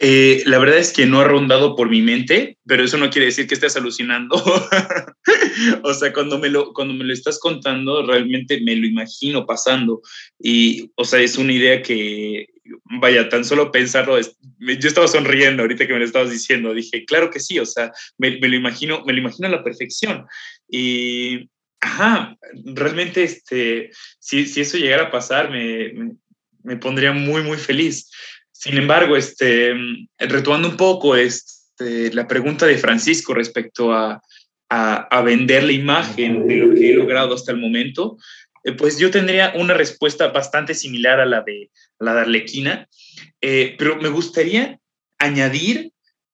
Eh, 0.00 0.42
la 0.46 0.58
verdad 0.58 0.78
es 0.78 0.92
que 0.92 1.06
no 1.06 1.20
ha 1.20 1.24
rondado 1.24 1.76
por 1.76 1.88
mi 1.88 2.02
mente, 2.02 2.58
pero 2.66 2.82
eso 2.82 2.98
no 2.98 3.10
quiere 3.10 3.26
decir 3.26 3.46
que 3.46 3.54
estés 3.54 3.76
alucinando. 3.76 4.36
o 5.84 5.94
sea, 5.94 6.12
cuando 6.12 6.38
me, 6.38 6.48
lo, 6.48 6.72
cuando 6.72 6.94
me 6.94 7.04
lo 7.04 7.12
estás 7.12 7.38
contando, 7.38 8.04
realmente 8.04 8.60
me 8.60 8.74
lo 8.74 8.86
imagino 8.86 9.46
pasando. 9.46 10.02
Y, 10.38 10.90
o 10.96 11.04
sea, 11.04 11.20
es 11.20 11.38
una 11.38 11.52
idea 11.52 11.80
que, 11.80 12.48
vaya, 13.00 13.28
tan 13.28 13.44
solo 13.44 13.70
pensarlo, 13.70 14.18
yo 14.20 14.88
estaba 14.88 15.08
sonriendo 15.08 15.62
ahorita 15.62 15.86
que 15.86 15.92
me 15.92 15.98
lo 15.98 16.04
estabas 16.04 16.30
diciendo. 16.30 16.74
Dije, 16.74 17.04
claro 17.04 17.30
que 17.30 17.40
sí, 17.40 17.58
o 17.58 17.66
sea, 17.66 17.92
me, 18.18 18.38
lo 18.38 18.54
imagino, 18.54 19.04
me 19.04 19.12
lo 19.12 19.20
imagino 19.20 19.48
a 19.48 19.50
la 19.50 19.64
perfección. 19.64 20.26
Y, 20.68 21.50
ajá, 21.80 22.36
realmente, 22.64 23.22
este, 23.22 23.90
si, 24.18 24.46
si 24.46 24.62
eso 24.62 24.78
llegara 24.78 25.04
a 25.04 25.10
pasar, 25.10 25.50
me, 25.50 26.16
me, 26.62 26.76
pondría 26.76 27.12
muy, 27.12 27.42
muy 27.42 27.58
feliz. 27.58 28.10
Sin 28.52 28.76
embargo, 28.78 29.16
este, 29.16 29.74
retomando 30.18 30.68
un 30.68 30.76
poco 30.76 31.16
este, 31.16 32.12
la 32.12 32.26
pregunta 32.26 32.66
de 32.66 32.78
Francisco 32.78 33.34
respecto 33.34 33.92
a, 33.92 34.22
a, 34.68 35.22
vender 35.22 35.64
la 35.64 35.72
imagen 35.72 36.46
de 36.46 36.56
lo 36.56 36.74
que 36.74 36.90
he 36.90 36.94
logrado 36.94 37.34
hasta 37.34 37.52
el 37.52 37.58
momento, 37.58 38.16
pues 38.72 38.98
yo 38.98 39.10
tendría 39.10 39.52
una 39.56 39.74
respuesta 39.74 40.28
bastante 40.28 40.74
similar 40.74 41.20
a 41.20 41.26
la 41.26 41.42
de 41.42 41.70
la 41.98 42.14
de 42.14 42.20
Arlequina, 42.20 42.88
eh, 43.40 43.74
pero 43.78 43.96
me 43.96 44.08
gustaría 44.08 44.78
añadir 45.18 45.92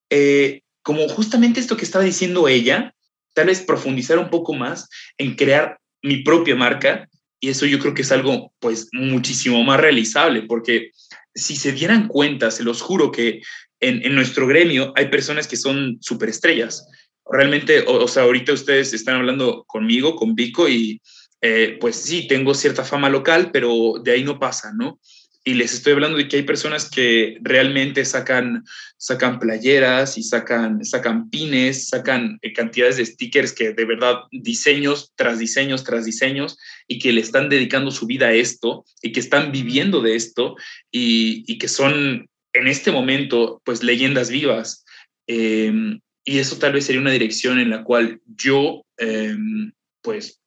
eh, 0.09 0.61
como 0.81 1.07
justamente 1.09 1.59
esto 1.59 1.77
que 1.77 1.85
estaba 1.85 2.03
diciendo 2.03 2.47
ella, 2.47 2.93
tal 3.33 3.47
vez 3.47 3.61
profundizar 3.61 4.17
un 4.17 4.29
poco 4.29 4.53
más 4.53 4.89
en 5.17 5.35
crear 5.35 5.79
mi 6.01 6.23
propia 6.23 6.55
marca 6.55 7.07
y 7.39 7.49
eso 7.49 7.65
yo 7.65 7.79
creo 7.79 7.93
que 7.93 8.01
es 8.01 8.11
algo 8.11 8.53
pues 8.59 8.87
muchísimo 8.91 9.63
más 9.63 9.79
realizable 9.79 10.43
porque 10.43 10.91
si 11.33 11.55
se 11.55 11.71
dieran 11.71 12.07
cuenta, 12.07 12.51
se 12.51 12.63
los 12.63 12.81
juro 12.81 13.11
que 13.11 13.41
en, 13.79 14.15
nuestro 14.15 14.47
gremio 14.47 14.93
hay 14.95 15.07
personas 15.07 15.47
que 15.47 15.57
son 15.57 15.97
superestrellas. 16.01 16.87
Realmente, 17.25 17.83
o, 17.87 18.07
sea, 18.07 18.23
ahorita 18.23 18.53
ustedes 18.53 18.93
están 18.93 19.15
hablando 19.15 19.63
conmigo, 19.65 20.15
con 20.15 20.35
Vico, 20.35 20.67
y 20.67 21.01
eh, 21.41 21.77
pues 21.79 21.95
sí, 21.95 22.27
tengo 22.27 22.53
cierta 22.53 22.83
fama 22.83 23.09
local, 23.09 23.49
pero 23.51 23.95
de 24.03 24.11
ahí 24.11 24.23
no 24.23 24.39
pasa, 24.39 24.71
¿no? 24.73 24.99
Y 25.43 25.55
les 25.55 25.73
estoy 25.73 25.93
hablando 25.93 26.19
de 26.19 26.27
que 26.27 26.37
hay 26.37 26.43
personas 26.43 26.87
que 26.87 27.39
realmente 27.41 28.05
sacan, 28.05 28.63
sacan 28.97 29.39
playeras 29.39 30.19
y 30.19 30.23
sacan, 30.23 30.85
sacan 30.85 31.31
pines, 31.31 31.87
sacan 31.87 32.37
eh, 32.43 32.53
cantidades 32.53 32.97
de 32.97 33.07
stickers 33.07 33.51
que 33.51 33.73
de 33.73 33.85
verdad 33.85 34.17
diseños 34.31 35.13
tras 35.15 35.39
diseños 35.39 35.83
tras 35.83 36.05
diseños 36.05 36.59
y 36.87 36.99
que 36.99 37.11
le 37.11 37.21
están 37.21 37.49
dedicando 37.49 37.89
su 37.89 38.05
vida 38.05 38.27
a 38.27 38.33
esto 38.33 38.85
y 39.01 39.11
que 39.11 39.19
están 39.19 39.51
viviendo 39.51 40.01
de 40.01 40.15
esto 40.15 40.55
y, 40.91 41.57
que 41.57 41.67
son 41.67 42.29
en 42.53 42.67
este 42.67 42.91
momento 42.91 43.63
pues 43.65 43.81
leyendas 43.81 44.29
vivas. 44.29 44.85
Em, 45.25 46.01
y 46.23 46.37
eso 46.37 46.57
tal 46.57 46.73
vez 46.73 46.85
sería 46.85 47.01
una 47.01 47.11
dirección 47.11 47.57
en 47.59 47.71
la 47.71 47.83
cual 47.83 48.21
yo 48.27 48.85
em, 48.97 49.71
pues 50.03 50.40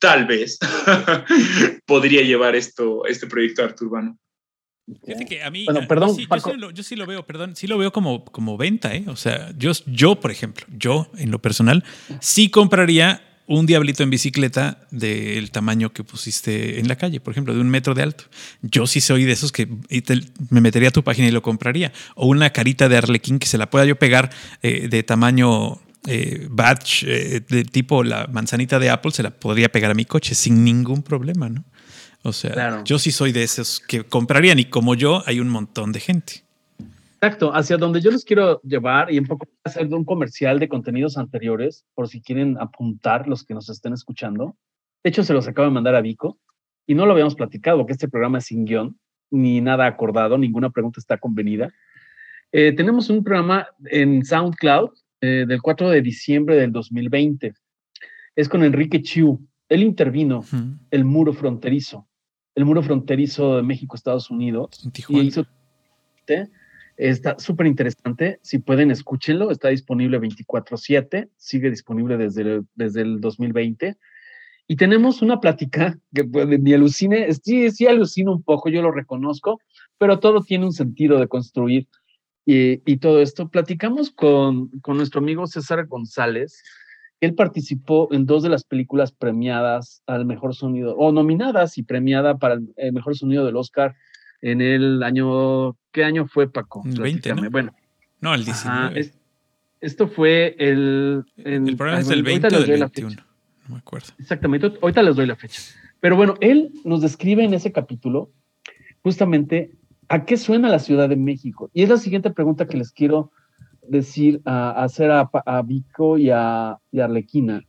tal 0.00 0.26
vez 0.26 0.58
podría 1.86 2.22
llevar 2.22 2.56
esto, 2.56 3.06
este 3.06 3.26
proyecto 3.26 3.62
arte 3.62 3.84
urbano. 3.84 4.18
Fíjate 5.04 5.24
que 5.24 5.42
a 5.42 5.50
mí, 5.50 5.64
bueno, 5.66 5.86
perdón, 5.86 6.16
yo, 6.74 6.82
sí 6.82 6.96
lo, 6.96 7.06
veo, 7.06 7.24
perdón, 7.24 7.54
sí 7.54 7.68
lo 7.68 7.78
veo 7.78 7.92
como, 7.92 8.24
como 8.24 8.56
venta, 8.56 8.92
¿eh? 8.92 9.04
O 9.06 9.14
sea, 9.14 9.52
yo, 9.56 9.70
yo, 9.86 10.18
por 10.18 10.32
ejemplo, 10.32 10.66
yo 10.76 11.08
en 11.16 11.30
lo 11.30 11.38
personal, 11.40 11.84
sí 12.20 12.50
compraría 12.50 13.22
un 13.46 13.66
diablito 13.66 14.02
en 14.02 14.10
bicicleta 14.10 14.86
del 14.90 15.50
tamaño 15.50 15.92
que 15.92 16.04
pusiste 16.04 16.78
en 16.78 16.88
la 16.88 16.96
calle, 16.96 17.20
por 17.20 17.32
ejemplo, 17.32 17.54
de 17.54 17.60
un 17.60 17.68
metro 17.68 17.94
de 17.94 18.02
alto. 18.02 18.24
Yo 18.62 18.86
sí 18.86 19.00
soy 19.00 19.24
de 19.24 19.32
esos 19.32 19.52
que 19.52 19.68
me 20.50 20.60
metería 20.60 20.88
a 20.88 20.92
tu 20.92 21.02
página 21.02 21.28
y 21.28 21.32
lo 21.32 21.42
compraría. 21.42 21.92
O 22.14 22.26
una 22.26 22.50
carita 22.50 22.88
de 22.88 22.96
arlequín 22.96 23.38
que 23.38 23.46
se 23.46 23.58
la 23.58 23.68
pueda 23.68 23.84
yo 23.84 23.96
pegar 23.96 24.30
eh, 24.62 24.88
de 24.88 25.02
tamaño 25.02 25.80
eh, 26.06 26.46
batch 26.50 27.04
eh, 27.04 27.40
de 27.48 27.64
tipo 27.64 28.02
la 28.02 28.26
manzanita 28.26 28.78
de 28.78 28.90
Apple 28.90 29.10
se 29.10 29.22
la 29.22 29.30
podría 29.30 29.68
pegar 29.68 29.90
a 29.90 29.94
mi 29.94 30.04
coche 30.04 30.34
sin 30.34 30.64
ningún 30.64 31.02
problema, 31.02 31.48
¿no? 31.48 31.64
O 32.22 32.32
sea, 32.32 32.84
yo 32.84 32.98
sí 32.98 33.12
soy 33.12 33.32
de 33.32 33.42
esos 33.42 33.80
que 33.80 34.04
comprarían 34.04 34.58
y 34.58 34.66
como 34.66 34.94
yo 34.94 35.22
hay 35.26 35.40
un 35.40 35.48
montón 35.48 35.90
de 35.92 36.00
gente. 36.00 36.44
Exacto, 37.22 37.54
hacia 37.54 37.76
donde 37.76 38.00
yo 38.00 38.10
les 38.10 38.24
quiero 38.24 38.60
llevar 38.62 39.12
y 39.12 39.18
un 39.18 39.26
poco 39.26 39.46
hacer 39.64 39.88
de 39.88 39.94
un 39.94 40.04
comercial 40.04 40.58
de 40.58 40.68
contenidos 40.68 41.18
anteriores, 41.18 41.84
por 41.94 42.08
si 42.08 42.20
quieren 42.20 42.56
apuntar 42.58 43.26
los 43.26 43.44
que 43.44 43.54
nos 43.54 43.68
estén 43.68 43.92
escuchando. 43.92 44.56
De 45.02 45.10
hecho, 45.10 45.22
se 45.22 45.32
los 45.32 45.46
acabo 45.48 45.68
de 45.68 45.74
mandar 45.74 45.94
a 45.94 46.00
Vico 46.00 46.38
y 46.86 46.94
no 46.94 47.06
lo 47.06 47.12
habíamos 47.12 47.34
platicado 47.34 47.78
porque 47.78 47.92
este 47.92 48.08
programa 48.08 48.38
es 48.38 48.46
sin 48.46 48.64
guion, 48.64 48.98
ni 49.30 49.60
nada 49.60 49.86
acordado, 49.86 50.36
ninguna 50.36 50.70
pregunta 50.70 51.00
está 51.00 51.18
convenida. 51.18 51.70
Eh, 52.52 52.72
tenemos 52.72 53.08
un 53.10 53.22
programa 53.22 53.66
en 53.90 54.24
SoundCloud 54.24 54.90
eh, 55.20 55.44
del 55.46 55.60
4 55.60 55.90
de 55.90 56.02
diciembre 56.02 56.56
del 56.56 56.72
2020. 56.72 57.54
Es 58.36 58.48
con 58.48 58.64
Enrique 58.64 59.02
Chiu. 59.02 59.46
Él 59.68 59.82
intervino 59.82 60.44
el 60.90 61.04
muro 61.04 61.32
fronterizo, 61.32 62.08
el 62.54 62.64
muro 62.64 62.82
fronterizo 62.82 63.56
de 63.56 63.62
México-Estados 63.62 64.30
Unidos. 64.30 64.90
Y 65.08 65.20
hizo 65.20 65.46
este. 66.18 66.50
Está 66.96 67.38
súper 67.38 67.66
interesante. 67.66 68.40
Si 68.42 68.58
pueden, 68.58 68.90
escúchenlo. 68.90 69.50
Está 69.50 69.68
disponible 69.68 70.20
24/7. 70.20 71.28
Sigue 71.36 71.70
disponible 71.70 72.16
desde 72.16 72.42
el, 72.42 72.66
desde 72.74 73.02
el 73.02 73.20
2020. 73.20 73.96
Y 74.66 74.76
tenemos 74.76 75.20
una 75.20 75.40
plática 75.40 75.98
que 76.14 76.24
pues, 76.24 76.46
me 76.46 76.74
alucine. 76.74 77.32
Sí, 77.34 77.70
sí 77.70 77.86
alucino 77.86 78.32
un 78.32 78.42
poco, 78.42 78.68
yo 78.68 78.82
lo 78.82 78.92
reconozco, 78.92 79.60
pero 79.98 80.20
todo 80.20 80.42
tiene 80.42 80.66
un 80.66 80.72
sentido 80.72 81.18
de 81.18 81.26
construir 81.26 81.88
y, 82.50 82.82
y 82.84 82.96
todo 82.96 83.22
esto. 83.22 83.48
Platicamos 83.48 84.10
con, 84.10 84.70
con 84.80 84.96
nuestro 84.96 85.20
amigo 85.20 85.46
César 85.46 85.86
González. 85.86 86.64
Él 87.20 87.34
participó 87.34 88.08
en 88.10 88.26
dos 88.26 88.42
de 88.42 88.48
las 88.48 88.64
películas 88.64 89.12
premiadas 89.12 90.02
al 90.06 90.24
mejor 90.24 90.56
sonido, 90.56 90.96
o 90.96 91.12
nominadas 91.12 91.78
y 91.78 91.84
premiada 91.84 92.38
para 92.38 92.54
el, 92.54 92.92
mejor 92.92 93.16
sonido 93.16 93.46
del 93.46 93.54
Oscar 93.54 93.94
en 94.42 94.62
el 94.62 95.02
año, 95.04 95.76
¿qué 95.92 96.02
año 96.02 96.26
fue 96.26 96.50
Paco? 96.50 96.82
El 96.84 97.00
20, 97.00 97.34
¿no? 97.34 97.50
Bueno. 97.50 97.72
No, 98.20 98.34
el 98.34 98.44
19. 98.44 99.12
esto 99.80 100.08
fue 100.08 100.56
el... 100.58 101.24
el 101.36 101.76
programa 101.76 102.00
es 102.00 102.08
del 102.08 102.22
20 102.22 102.48
o 102.48 102.50
del 102.50 102.80
21, 102.80 103.10
no 103.68 103.74
me 103.74 103.78
acuerdo. 103.78 104.08
Exactamente, 104.18 104.72
ahorita 104.82 105.02
les 105.02 105.14
doy 105.14 105.26
la 105.26 105.36
fecha. 105.36 105.60
Pero 106.00 106.16
bueno, 106.16 106.34
él 106.40 106.72
nos 106.84 107.00
describe 107.00 107.44
en 107.44 107.54
ese 107.54 107.70
capítulo 107.70 108.32
justamente 109.02 109.70
a 110.10 110.24
qué 110.24 110.36
suena 110.36 110.68
la 110.68 110.80
Ciudad 110.80 111.08
de 111.08 111.14
México. 111.14 111.70
Y 111.72 111.84
es 111.84 111.88
la 111.88 111.96
siguiente 111.96 112.30
pregunta 112.30 112.66
que 112.66 112.76
les 112.76 112.90
quiero 112.90 113.30
decir, 113.86 114.42
a, 114.44 114.82
hacer 114.82 115.08
a, 115.12 115.62
Vico 115.62 116.18
y 116.18 116.30
a, 116.30 116.80
Arlequina. 116.92 117.62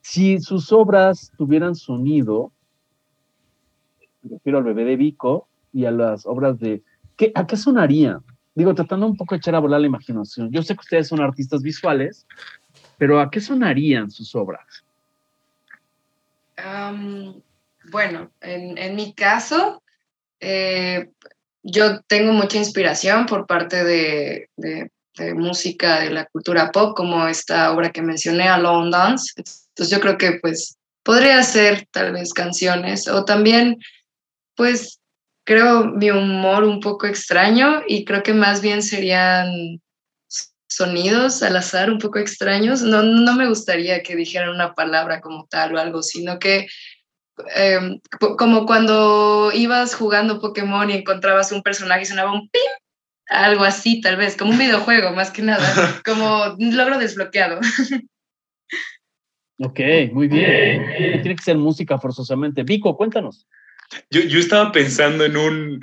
Si 0.00 0.40
sus 0.40 0.72
obras 0.72 1.30
tuvieran 1.38 1.76
sonido, 1.76 2.50
me 4.22 4.32
refiero 4.32 4.58
al 4.58 4.64
bebé 4.64 4.84
de 4.84 4.96
Vico 4.96 5.46
y 5.72 5.84
a 5.84 5.92
las 5.92 6.26
obras 6.26 6.58
de... 6.58 6.82
¿qué, 7.16 7.30
¿A 7.36 7.46
qué 7.46 7.56
sonaría? 7.56 8.20
Digo, 8.56 8.74
tratando 8.74 9.06
un 9.06 9.16
poco 9.16 9.36
de 9.36 9.38
echar 9.38 9.54
a 9.54 9.60
volar 9.60 9.80
la 9.80 9.86
imaginación. 9.86 10.50
Yo 10.50 10.64
sé 10.64 10.74
que 10.74 10.80
ustedes 10.80 11.06
son 11.06 11.20
artistas 11.20 11.62
visuales, 11.62 12.26
pero 12.98 13.20
¿a 13.20 13.30
qué 13.30 13.40
sonarían 13.40 14.10
sus 14.10 14.34
obras? 14.34 14.84
bueno, 17.90 18.30
en, 18.40 18.94
mi 18.94 19.12
caso, 19.14 19.82
eh, 20.38 21.10
yo 21.62 22.00
tengo 22.02 22.32
mucha 22.32 22.58
inspiración 22.58 23.26
por 23.26 23.46
parte 23.46 23.84
de, 23.84 24.48
de 24.56 25.34
música 25.34 26.00
de 26.00 26.10
la 26.10 26.26
cultura 26.26 26.70
pop, 26.72 26.96
como 26.96 27.26
esta 27.26 27.72
obra 27.72 27.90
que 27.90 28.02
mencioné, 28.02 28.48
Alone 28.48 28.90
Dance. 28.90 29.32
Entonces 29.36 29.90
yo 29.90 30.00
creo 30.00 30.18
que 30.18 30.38
pues 30.40 30.76
podría 31.02 31.42
ser 31.42 31.86
tal 31.90 32.12
vez 32.12 32.32
canciones 32.32 33.08
o 33.08 33.24
también 33.24 33.78
pues 34.56 35.00
creo 35.44 35.84
mi 35.84 36.10
humor 36.10 36.64
un 36.64 36.80
poco 36.80 37.06
extraño 37.06 37.82
y 37.86 38.04
creo 38.04 38.22
que 38.22 38.34
más 38.34 38.60
bien 38.60 38.82
serían 38.82 39.80
sonidos 40.68 41.42
al 41.42 41.56
azar 41.56 41.90
un 41.90 41.98
poco 41.98 42.18
extraños. 42.18 42.82
No, 42.82 43.02
no 43.02 43.34
me 43.34 43.48
gustaría 43.48 44.02
que 44.02 44.16
dijeran 44.16 44.50
una 44.50 44.74
palabra 44.74 45.20
como 45.20 45.46
tal 45.50 45.74
o 45.74 45.78
algo, 45.78 46.02
sino 46.02 46.38
que 46.38 46.66
em, 47.54 48.00
como 48.38 48.66
cuando 48.66 49.50
ibas 49.54 49.94
jugando 49.94 50.40
Pokémon 50.40 50.88
y 50.90 50.94
encontrabas 50.94 51.52
un 51.52 51.62
personaje 51.62 52.02
y 52.02 52.06
sonaba 52.06 52.32
un 52.32 52.48
pim, 52.48 52.62
algo 53.28 53.64
así, 53.64 54.00
tal 54.00 54.16
vez, 54.16 54.36
como 54.36 54.52
un 54.52 54.58
videojuego, 54.58 55.12
más 55.12 55.30
que 55.30 55.42
nada, 55.42 55.62
como 56.04 56.54
un 56.58 56.76
logro 56.76 56.98
desbloqueado. 56.98 57.60
Ok, 59.58 59.80
muy 60.12 60.28
bien. 60.28 60.84
Tiene 61.22 61.36
que 61.36 61.42
ser 61.42 61.56
música 61.56 61.98
forzosamente. 61.98 62.62
Vico, 62.64 62.96
cuéntanos. 62.96 63.46
Yo, 64.10 64.22
yo, 64.22 64.38
estaba 64.38 64.72
pensando 64.72 65.24
en 65.24 65.36
un 65.36 65.80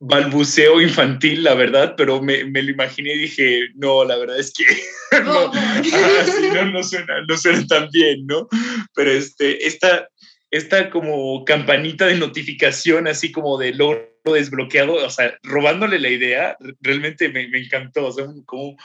balbuceo 0.00 0.80
infantil, 0.80 1.42
la 1.42 1.54
verdad, 1.54 1.94
pero 1.96 2.20
me, 2.20 2.44
me, 2.44 2.62
lo 2.62 2.70
imaginé 2.70 3.14
y 3.14 3.18
dije, 3.18 3.68
no, 3.74 4.04
la 4.04 4.16
verdad 4.16 4.38
es 4.38 4.52
que 4.52 4.64
no, 5.24 5.50
no, 5.52 6.72
no, 6.72 6.82
suena, 6.82 7.22
no 7.26 7.36
suena 7.36 7.66
tan 7.66 7.88
bien, 7.90 8.26
¿no? 8.26 8.48
Pero 8.94 9.10
este, 9.10 9.66
esta, 9.66 10.08
esta 10.50 10.90
como 10.90 11.44
campanita 11.44 12.06
de 12.06 12.16
notificación, 12.16 13.06
así 13.06 13.32
como 13.32 13.58
de 13.58 13.74
logro 13.74 14.08
desbloqueado, 14.24 14.94
o 14.94 15.10
sea, 15.10 15.34
robándole 15.42 15.98
la 15.98 16.08
idea, 16.08 16.56
realmente 16.80 17.28
me, 17.28 17.48
me 17.48 17.58
encantó, 17.58 18.06
o 18.06 18.12
sea, 18.12 18.26
como 18.46 18.76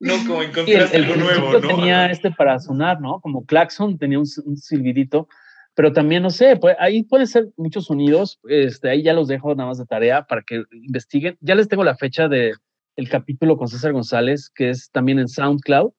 ¿no? 0.00 0.14
Como 0.26 0.42
encontrar 0.42 0.88
algo 0.94 1.16
nuevo, 1.16 1.52
¿no? 1.52 1.60
Tenía 1.60 2.06
este 2.06 2.30
para 2.30 2.58
sonar, 2.58 3.00
¿no? 3.00 3.20
Como 3.20 3.46
claxon, 3.46 3.98
tenía 3.98 4.18
un, 4.18 4.26
silbidito, 4.26 5.28
pero 5.74 5.92
también, 5.92 6.22
no 6.22 6.30
sé, 6.30 6.56
pues, 6.56 6.76
ahí 6.78 7.02
pueden 7.02 7.26
ser 7.26 7.48
muchos 7.56 7.86
sonidos, 7.86 8.38
este, 8.48 8.90
ahí 8.90 9.02
ya 9.02 9.12
los 9.12 9.28
dejo 9.28 9.54
nada 9.54 9.68
más 9.68 9.78
de 9.78 9.86
tarea 9.86 10.24
para 10.24 10.42
que 10.42 10.64
investiguen. 10.72 11.36
Ya 11.40 11.54
les 11.54 11.68
tengo 11.68 11.84
la 11.84 11.96
fecha 11.96 12.28
de 12.28 12.54
el 12.96 13.08
capítulo 13.08 13.58
con 13.58 13.68
César 13.68 13.92
González, 13.92 14.50
que 14.54 14.70
es 14.70 14.90
también 14.90 15.18
en 15.18 15.28
SoundCloud, 15.28 15.92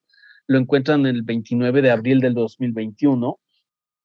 lo 0.48 0.58
encuentran 0.58 1.06
el 1.06 1.22
29 1.22 1.82
de 1.82 1.90
abril 1.90 2.20
del 2.20 2.34
2021 2.34 3.38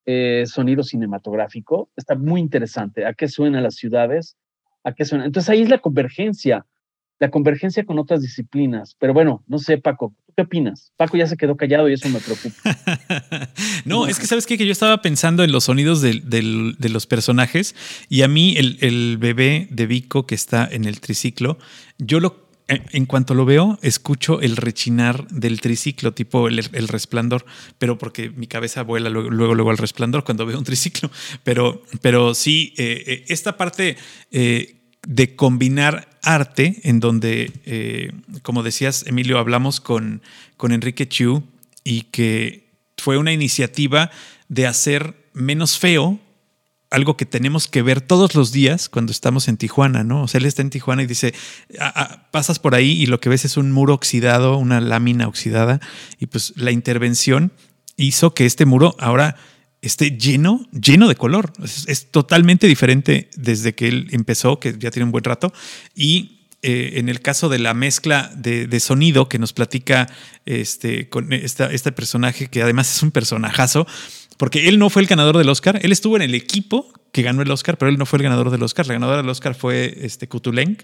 eh, 0.05 0.43
sonido 0.47 0.83
cinematográfico. 0.83 1.89
Está 1.95 2.15
muy 2.15 2.41
interesante. 2.41 3.05
¿A 3.05 3.13
qué 3.13 3.27
suenan 3.27 3.63
las 3.63 3.75
ciudades? 3.75 4.35
¿A 4.83 4.93
qué 4.93 5.05
suena? 5.05 5.25
Entonces 5.25 5.49
ahí 5.49 5.61
es 5.61 5.69
la 5.69 5.79
convergencia, 5.79 6.65
la 7.19 7.29
convergencia 7.29 7.85
con 7.85 7.99
otras 7.99 8.21
disciplinas. 8.21 8.95
Pero 8.99 9.13
bueno, 9.13 9.43
no 9.47 9.59
sé, 9.59 9.77
Paco, 9.77 10.13
¿tú 10.25 10.33
qué 10.35 10.43
opinas? 10.43 10.91
Paco 10.97 11.15
ya 11.15 11.27
se 11.27 11.37
quedó 11.37 11.55
callado 11.55 11.87
y 11.87 11.93
eso 11.93 12.09
me 12.09 12.19
preocupa. 12.19 13.53
no, 13.85 14.07
es 14.07 14.19
que 14.19 14.25
sabes 14.25 14.45
qué? 14.45 14.57
que 14.57 14.65
yo 14.65 14.73
estaba 14.73 15.01
pensando 15.01 15.43
en 15.43 15.51
los 15.51 15.63
sonidos 15.63 16.01
de, 16.01 16.21
de 16.21 16.89
los 16.89 17.07
personajes 17.07 17.75
y 18.09 18.23
a 18.23 18.27
mí 18.27 18.55
el, 18.57 18.77
el 18.81 19.17
bebé 19.17 19.67
de 19.71 19.87
Vico 19.87 20.27
que 20.27 20.35
está 20.35 20.67
en 20.69 20.83
el 20.83 20.99
triciclo, 20.99 21.57
yo 21.97 22.19
lo 22.19 22.42
en 22.67 23.05
cuanto 23.05 23.33
lo 23.33 23.45
veo, 23.45 23.77
escucho 23.81 24.41
el 24.41 24.55
rechinar 24.55 25.27
del 25.27 25.59
triciclo, 25.59 26.13
tipo 26.13 26.47
el, 26.47 26.87
resplandor, 26.87 27.45
pero 27.77 27.97
porque 27.97 28.29
mi 28.29 28.47
cabeza 28.47 28.83
vuela 28.83 29.09
luego, 29.09 29.29
luego, 29.29 29.69
al 29.69 29.77
resplandor 29.77 30.23
cuando 30.23 30.45
veo 30.45 30.57
un 30.57 30.63
triciclo. 30.63 31.11
Pero, 31.43 31.83
pero 32.01 32.33
sí, 32.33 32.73
eh, 32.77 33.03
eh, 33.05 33.25
esta 33.27 33.57
parte 33.57 33.97
eh, 34.31 34.75
de 35.05 35.35
combinar 35.35 36.07
arte, 36.21 36.79
en 36.83 37.01
donde, 37.01 38.13
como 38.43 38.63
decías, 38.63 39.05
Emilio, 39.07 39.39
hablamos 39.39 39.81
con, 39.81 40.21
con 40.55 40.71
Enrique 40.71 41.07
Chu 41.07 41.43
y 41.83 42.03
que 42.03 42.69
fue 42.97 43.17
una 43.17 43.33
iniciativa 43.33 44.09
de 44.47 44.67
hacer 44.67 45.15
menos 45.33 45.77
feo 45.77 46.19
algo 46.93 47.17
que 47.17 47.25
tenemos 47.25 47.67
que 47.67 47.81
ver 47.81 48.01
todos 48.01 48.35
los 48.35 48.51
días 48.51 48.87
cuando 48.87 49.11
estamos 49.11 49.47
en 49.47 49.57
Tijuana, 49.57 50.03
¿no? 50.03 50.21
O 50.21 50.27
sea, 50.27 50.37
él 50.37 50.45
está 50.45 50.61
en 50.61 50.69
Tijuana 50.69 51.01
y 51.01 51.07
dice, 51.07 51.33
ah, 51.79 51.91
ah, 51.95 52.27
pasas 52.29 52.59
por 52.59 52.75
ahí 52.75 52.91
y 52.91 53.07
lo 53.07 53.19
que 53.19 53.29
ves 53.29 53.45
es 53.45 53.57
un 53.57 53.71
muro 53.71 53.95
oxidado, 53.95 54.57
una 54.57 54.79
lámina 54.79 55.27
oxidada, 55.27 55.79
y 56.19 56.27
pues 56.27 56.53
la 56.55 56.71
intervención 56.71 57.51
hizo 57.97 58.35
que 58.35 58.45
este 58.45 58.65
muro 58.65 58.95
ahora 58.99 59.35
esté 59.81 60.11
lleno, 60.11 60.67
lleno 60.71 61.07
de 61.07 61.15
color. 61.15 61.51
Es, 61.87 62.11
totalmente 62.11 62.67
diferente 62.67 63.31
desde 63.35 63.73
que 63.73 63.87
él 63.87 64.07
empezó, 64.11 64.59
que 64.59 64.77
ya 64.77 64.91
tiene 64.91 65.05
un 65.05 65.11
buen 65.11 65.23
rato, 65.23 65.51
y 65.95 66.47
eh, 66.61 66.99
en 66.99 67.09
el 67.09 67.21
caso 67.21 67.49
de 67.49 67.57
la 67.57 67.73
mezcla 67.73 68.31
de, 68.37 68.79
sonido 68.79 69.27
que 69.27 69.39
nos 69.39 69.51
platica 69.51 70.07
este, 70.45 71.09
con 71.09 71.33
este 71.33 71.91
personaje, 71.91 72.47
que 72.47 72.61
además 72.61 72.95
es 72.95 73.01
un 73.01 73.09
personajazo, 73.09 73.87
porque 74.37 74.67
él 74.67 74.79
no 74.79 74.89
fue 74.89 75.01
el 75.01 75.07
ganador 75.07 75.37
del 75.37 75.49
Oscar, 75.49 75.79
él 75.81 75.91
estuvo 75.91 76.15
en 76.15 76.21
el 76.21 76.35
equipo 76.35 76.91
que 77.11 77.21
ganó 77.21 77.41
el 77.41 77.51
Oscar, 77.51 77.77
pero 77.77 77.89
él 77.89 77.97
no 77.97 78.05
fue 78.05 78.17
el 78.17 78.23
ganador 78.23 78.49
del 78.49 78.63
Oscar. 78.63 78.87
La 78.87 78.93
ganadora 78.93 79.17
del 79.17 79.29
Oscar 79.29 79.53
fue 79.53 79.97
este 80.01 80.27
Kutulenk. 80.27 80.81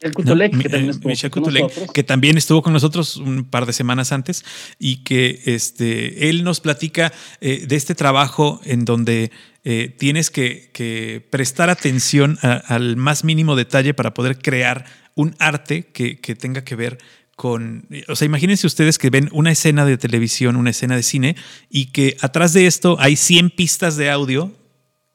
El 0.00 0.12
Kutulenk, 0.12 0.60
que, 0.60 0.68
también 0.68 0.90
estuvo 0.90 1.92
que 1.92 2.02
también 2.02 2.36
estuvo 2.36 2.62
con 2.62 2.72
nosotros 2.72 3.16
un 3.16 3.44
par 3.44 3.66
de 3.66 3.72
semanas 3.72 4.12
antes 4.12 4.44
y 4.78 5.04
que 5.04 5.40
este, 5.46 6.28
él 6.28 6.44
nos 6.44 6.60
platica 6.60 7.12
eh, 7.40 7.64
de 7.66 7.76
este 7.76 7.94
trabajo 7.94 8.60
en 8.64 8.84
donde 8.84 9.30
eh, 9.64 9.94
tienes 9.96 10.30
que, 10.30 11.26
prestar 11.30 11.70
atención 11.70 12.38
al 12.42 12.96
más 12.96 13.24
mínimo 13.24 13.54
detalle 13.56 13.94
para 13.94 14.12
poder 14.12 14.38
crear 14.38 14.84
un 15.14 15.36
arte 15.38 15.84
que, 15.92 16.20
que 16.20 16.34
tenga 16.34 16.64
que 16.64 16.74
ver 16.74 16.98
con, 17.36 17.88
o 18.08 18.16
sea, 18.16 18.26
imagínense 18.26 18.66
ustedes 18.66 18.98
que 18.98 19.10
ven 19.10 19.28
una 19.32 19.50
escena 19.50 19.84
de 19.84 19.96
televisión, 19.96 20.56
una 20.56 20.70
escena 20.70 20.96
de 20.96 21.02
cine 21.02 21.36
y 21.70 21.86
que 21.86 22.16
atrás 22.20 22.52
de 22.52 22.66
esto 22.66 22.96
hay 23.00 23.16
100 23.16 23.50
pistas 23.50 23.96
de 23.96 24.10
audio 24.10 24.52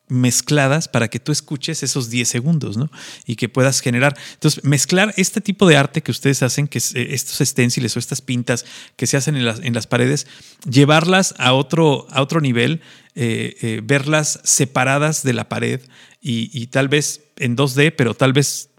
mezcladas 0.10 0.88
para 0.88 1.10
que 1.10 1.20
tú 1.20 1.32
escuches 1.32 1.84
esos 1.84 2.10
10 2.10 2.28
segundos, 2.28 2.78
¿no? 2.78 2.90
Y 3.26 3.36
que 3.36 3.50
puedas 3.50 3.82
generar. 3.82 4.18
Entonces, 4.34 4.64
mezclar 4.64 5.14
este 5.18 5.42
tipo 5.42 5.68
de 5.68 5.76
arte 5.76 6.02
que 6.02 6.12
ustedes 6.12 6.44
hacen, 6.44 6.68
que 6.68 6.80
eh, 6.80 7.08
estos 7.12 7.42
esténciles 7.42 7.96
o 7.96 8.00
estas 8.00 8.22
pintas 8.22 8.66
que 8.96 9.08
se 9.08 9.18
hacen 9.18 9.36
en 9.36 9.46
las, 9.46 9.60
en 9.60 9.74
las 9.74 9.88
paredes, 9.88 10.28
llevarlas 10.70 11.36
a 11.38 11.54
otro, 11.54 12.08
a 12.10 12.22
otro 12.22 12.40
nivel, 12.40 12.82
eh, 13.16 13.58
eh, 13.62 13.82
verlas 13.84 14.40
separadas 14.44 15.24
de 15.24 15.34
la 15.34 15.50
pared 15.50 15.82
y, 16.22 16.68
tal 16.68 16.90
vez 16.90 17.22
en 17.38 17.56
2D, 17.56 17.94
pero 17.96 18.14
tal 18.14 18.34
vez 18.34 18.70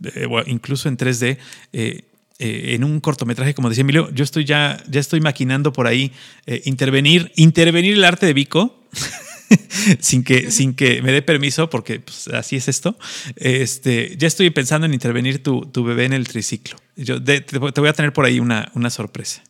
incluso 0.47 0.90
en 0.90 0.98
3D, 0.98 1.39
eh, 2.39 2.74
en 2.74 2.85
un 2.85 3.01
cortometraje, 3.01 3.52
como 3.52 3.69
decía 3.69 3.82
Emilio, 3.82 4.10
yo 4.12 4.23
estoy 4.23 4.44
ya, 4.44 4.82
ya 4.89 5.01
estoy 5.01 5.20
maquinando 5.20 5.73
por 5.73 5.89
ahí 5.89 6.12
eh, 6.47 6.62
intervenir, 6.66 7.32
intervenir 7.35 7.94
el 7.94 8.05
arte 8.05 8.27
de 8.27 8.32
Vico 8.32 8.85
sin, 9.98 10.23
que, 10.23 10.52
sin 10.52 10.74
que 10.74 11.02
me 11.02 11.10
dé 11.10 11.23
permiso, 11.23 11.69
porque 11.69 11.98
pues, 11.98 12.28
así 12.28 12.55
es 12.55 12.69
esto, 12.69 12.97
este, 13.36 14.15
ya 14.16 14.28
estoy 14.28 14.51
pensando 14.51 14.86
en 14.86 14.94
intervenir 14.94 15.43
tu, 15.43 15.66
tu 15.66 15.82
bebé 15.82 16.05
en 16.05 16.12
el 16.12 16.28
triciclo. 16.28 16.77
Yo 16.94 17.23
te, 17.23 17.44
voy 17.59 17.89
a 17.89 17.93
tener 17.93 18.12
por 18.12 18.24
ahí 18.24 18.39
una, 18.39 18.70
una 18.74 18.90
sorpresa. 18.90 19.43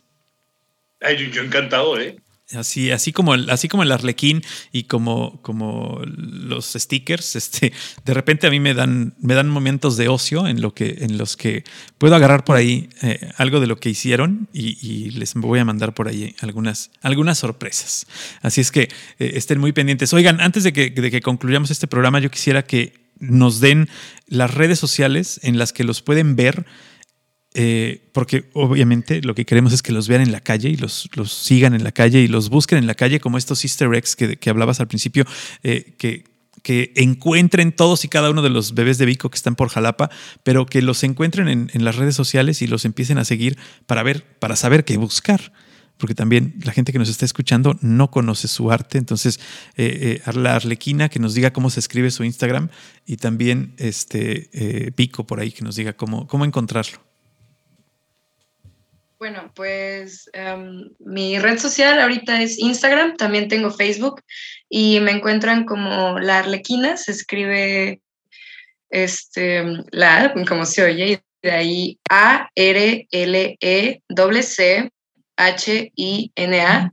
Ay, 1.01 1.31
yo 1.31 1.43
encantado, 1.43 2.01
¿eh? 2.01 2.17
Así, 2.55 2.91
así 2.91 3.13
como 3.13 3.35
el, 3.35 3.51
así 3.51 3.69
como 3.69 3.83
el 3.83 3.93
arlequín 3.93 4.43
y 4.73 4.85
como, 4.85 5.43
como 5.43 6.01
los 6.07 6.73
stickers, 6.73 7.37
este, 7.37 7.75
de 8.07 8.15
repente 8.15 8.47
a 8.47 8.51
mí 8.51 8.59
me 8.59 8.73
dan, 8.73 9.15
me 9.21 9.35
dan 9.35 9.51
momentos 9.51 9.99
de 9.99 10.09
ocio 10.09 10.47
en, 10.47 10.63
lo 10.63 10.73
que, 10.73 10.97
en 11.01 11.19
los 11.19 11.37
que 11.37 11.65
puedo 11.99 12.15
agarrar 12.17 12.45
por 12.45 12.57
ahí 12.57 12.89
eh, 13.03 13.31
algo 13.37 13.61
de 13.61 13.67
lo 13.67 13.77
que 13.77 13.91
hicieron 13.91 14.49
y, 14.53 15.11
les 15.11 15.35
voy 15.35 15.59
a 15.59 15.65
mandar 15.65 15.93
por 15.93 16.09
ahí 16.09 16.35
algunas, 16.41 16.91
algunas 17.03 17.39
sorpresas. 17.39 18.07
Así 18.41 18.63
es 18.63 18.73
que 18.73 18.89
eh, 19.19 19.33
estén 19.35 19.59
muy 19.59 19.73
pendientes. 19.73 20.13
Oigan, 20.15 20.41
antes 20.41 20.65
de 20.65 20.73
que, 20.73 20.91
de 20.91 21.11
que 21.11 21.21
concluyamos 21.21 21.71
este 21.71 21.87
programa, 21.87 22.19
yo 22.19 22.31
quisiera 22.31 22.63
que 22.65 22.95
nos 23.21 23.61
den 23.61 23.89
las 24.27 24.55
redes 24.55 24.79
sociales 24.79 25.41
en 25.43 25.59
las 25.59 25.73
que 25.73 25.85
los 25.85 26.01
pueden 26.03 26.37
ver 26.37 26.65
eh, 27.55 28.09
porque 28.13 28.51
obviamente 28.53 29.23
lo 29.23 29.35
que 29.35 29.47
queremos 29.47 29.73
es 29.73 29.83
que 29.83 29.93
los 29.93 30.07
vean 30.07 30.21
en 30.21 30.33
la 30.33 30.41
calle 30.41 30.69
y 30.69 30.77
los, 30.77 31.09
los, 31.15 31.33
sigan 31.33 31.75
en 31.75 31.83
la 31.83 31.93
calle 31.93 32.21
y 32.21 32.29
los 32.29 32.51
busquen 32.51 32.79
en 32.79 32.87
la 32.87 32.95
calle, 32.95 33.21
como 33.21 33.39
estos 33.39 33.65
easter 33.65 33.93
eggs 33.95 34.17
que, 34.17 34.51
hablabas 34.51 34.81
al 34.81 34.89
principio, 34.89 35.25
eh, 35.63 35.95
que, 35.99 36.25
que 36.63 36.93
encuentren 36.97 37.73
todos 37.73 38.05
y 38.05 38.09
cada 38.09 38.31
uno 38.31 38.43
de 38.43 38.51
los 38.51 38.75
bebés 38.75 38.99
de 38.99 39.07
Vico 39.07 39.31
que 39.31 39.37
están 39.37 39.57
por 39.57 39.71
Jalapa, 39.71 40.11
pero 40.43 40.67
que 40.67 40.83
los 40.83 41.03
encuentren 41.05 41.49
en, 41.73 41.85
las 41.85 41.97
redes 41.97 42.15
sociales 42.15 42.61
y 42.61 42.67
los 42.67 42.85
empiecen 42.85 43.17
a 43.17 43.25
seguir 43.25 43.57
para 43.87 44.03
ver, 44.03 44.25
para 44.39 44.55
saber 44.55 44.85
qué 44.85 44.97
buscar. 44.97 45.53
Porque 45.97 46.15
también 46.15 46.55
la 46.63 46.71
gente 46.71 46.93
que 46.93 46.99
nos 47.01 47.09
está 47.09 47.25
escuchando 47.25 47.77
no 47.81 48.13
conoce 48.13 48.47
su 48.47 48.71
arte. 48.71 48.99
Entonces, 48.99 49.41
eh, 49.77 50.23
la 50.33 50.55
Arlequina 50.55 51.09
que 51.09 51.19
nos 51.19 51.35
diga 51.35 51.53
cómo 51.53 51.71
se 51.71 51.81
escribe 51.81 52.13
su 52.13 52.23
Instagram 52.23 52.69
y 53.05 53.17
también 53.17 53.75
este 53.79 54.93
Vico 54.97 55.27
por 55.27 55.41
ahí 55.41 55.51
que 55.51 55.65
nos 55.65 55.75
diga 55.75 55.95
cómo, 55.95 56.29
cómo 56.29 56.45
encontrarlo. 56.45 57.08
Bueno, 59.19 59.51
pues 59.53 60.31
em, 60.33 60.91
mi 61.01 61.41
red 61.41 61.59
social 61.59 61.99
ahorita 61.99 62.41
es 62.41 62.57
Instagram, 62.57 63.17
también 63.17 63.49
tengo 63.49 63.73
Facebook 63.73 64.23
y 64.69 65.01
me 65.01 65.11
encuentran 65.11 65.65
como 65.65 66.21
La 66.21 66.39
Arlequina, 66.39 66.97
se 66.97 67.11
escribe 67.11 68.01
este, 68.91 69.65
la, 69.91 70.33
como 70.47 70.65
se 70.65 70.85
oye, 70.85 71.07
y 71.13 71.19
de 71.43 71.51
ahí 71.51 71.99
A-R-L-E-C-C-H-I-N-A, 72.09 72.53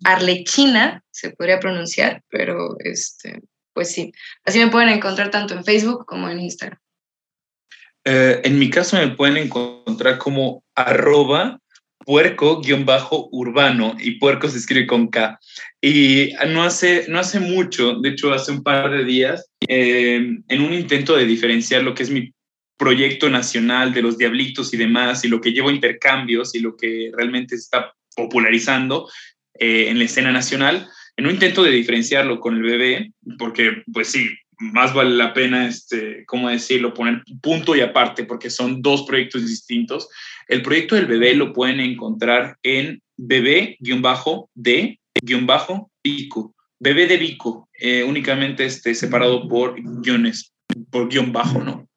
Arlequina, 0.04 1.04
se 1.12 1.30
podría 1.30 1.60
pronunciar, 1.60 2.24
pero 2.30 2.76
este, 2.80 3.42
pues 3.74 3.92
sí, 3.92 4.12
así 4.44 4.58
me 4.58 4.72
pueden 4.72 4.90
encontrar 4.90 5.30
tanto 5.30 5.54
en 5.54 5.64
Facebook 5.64 6.08
como 6.08 6.28
en 6.28 6.40
Instagram. 6.40 6.80
Eh, 8.04 8.42
en 8.44 8.58
mi 8.58 8.72
caso 8.72 8.98
me 8.98 9.10
pueden 9.10 9.38
encontrar 9.38 10.18
como 10.18 10.64
arroba 10.76 11.60
puerco-urbano 12.06 13.96
y 14.00 14.12
puerco 14.12 14.48
se 14.48 14.58
escribe 14.58 14.88
con 14.88 15.08
K. 15.08 15.40
Y 15.82 16.32
no 16.48 16.64
hace, 16.64 17.06
no 17.10 17.20
hace 17.20 17.40
mucho, 17.40 17.96
de 18.00 18.10
hecho 18.10 18.32
hace 18.34 18.52
un 18.52 18.64
par 18.64 18.92
de 18.92 19.04
días, 19.04 19.50
eh, 19.68 20.22
en 20.48 20.62
un 20.62 20.74
intento 20.74 21.16
de 21.16 21.26
diferenciar 21.26 21.84
lo 21.84 21.94
que 21.94 22.04
es 22.04 22.10
mi 22.10 22.32
proyecto 22.78 23.30
nacional 23.30 23.94
de 23.94 24.02
los 24.02 24.18
diablitos 24.18 24.74
y 24.74 24.78
demás, 24.78 25.26
y 25.26 25.28
lo 25.28 25.42
que 25.42 25.52
llevo 25.52 25.72
intercambios 25.72 26.56
y 26.56 26.60
lo 26.60 26.76
que 26.76 27.12
realmente 27.16 27.56
está 27.56 27.94
popularizando 28.16 29.10
eh, 29.60 29.90
en 29.90 29.98
la 29.98 30.06
escena 30.06 30.32
nacional, 30.32 30.88
en 31.18 31.26
un 31.26 31.32
intento 31.32 31.64
de 31.64 31.72
diferenciarlo 31.72 32.40
con 32.40 32.56
el 32.56 32.64
bebé, 32.64 33.12
porque 33.38 33.84
pues 33.92 34.10
sí, 34.10 34.30
más 34.60 34.94
vale 34.94 35.16
la 35.16 35.34
pena, 35.34 35.68
este, 35.68 36.26
¿cómo 36.26 36.50
decirlo?, 36.50 36.94
poner 36.94 37.24
punto 37.42 37.76
y 37.76 37.82
aparte, 37.82 38.24
porque 38.24 38.50
son 38.50 38.82
dos 38.82 39.04
proyectos 39.04 39.46
distintos. 39.48 40.10
El 40.48 40.62
proyecto 40.62 40.96
del 40.96 41.08
bebé 41.08 41.36
lo 41.36 41.54
pueden 41.54 41.80
encontrar 41.80 42.58
en 42.64 43.02
bebé-de-pico. 43.18 44.50
Bebé 46.78 47.08
de 47.08 47.18
Vico, 47.18 47.70
eh, 47.80 48.04
únicamente 48.04 48.66
este, 48.66 48.94
separado 48.94 49.48
por 49.48 49.76
guiones, 50.02 50.54
por 50.92 51.08
guion 51.10 51.32
bajo, 51.32 51.64
¿no? 51.64 51.88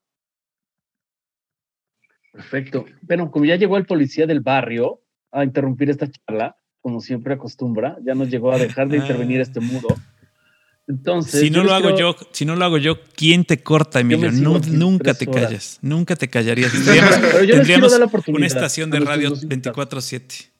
Perfecto. 2.32 2.86
Bueno, 3.02 3.30
como 3.30 3.44
ya 3.44 3.56
llegó 3.56 3.76
el 3.76 3.86
policía 3.86 4.26
del 4.26 4.40
barrio 4.40 5.00
a 5.32 5.42
interrumpir 5.42 5.90
esta 5.90 6.08
charla, 6.08 6.56
como 6.80 7.00
siempre 7.00 7.34
acostumbra, 7.34 7.98
ya 8.04 8.14
nos 8.14 8.30
llegó 8.30 8.52
a 8.52 8.58
dejar 8.58 8.88
de 8.88 8.98
intervenir 8.98 9.40
este 9.40 9.58
muro. 9.58 9.88
Entonces, 10.88 11.40
si 11.40 11.50
no 11.50 11.64
lo 11.64 11.74
hago 11.74 11.96
yo, 11.96 12.16
si 12.32 12.46
no 12.46 12.56
lo 12.56 12.64
hago 12.64 12.78
yo, 12.78 12.98
¿quién 13.14 13.44
te 13.44 13.62
corta, 13.62 14.00
Emilio? 14.00 14.32
nunca 14.32 15.12
te 15.12 15.26
callas, 15.26 15.78
nunca 15.82 16.16
te 16.16 16.28
callarías. 16.28 16.72
Tendríamos, 17.46 17.92
una 18.28 18.46
estación 18.46 18.90
de 18.90 19.00
radio 19.00 19.30
24/7. 19.34 20.50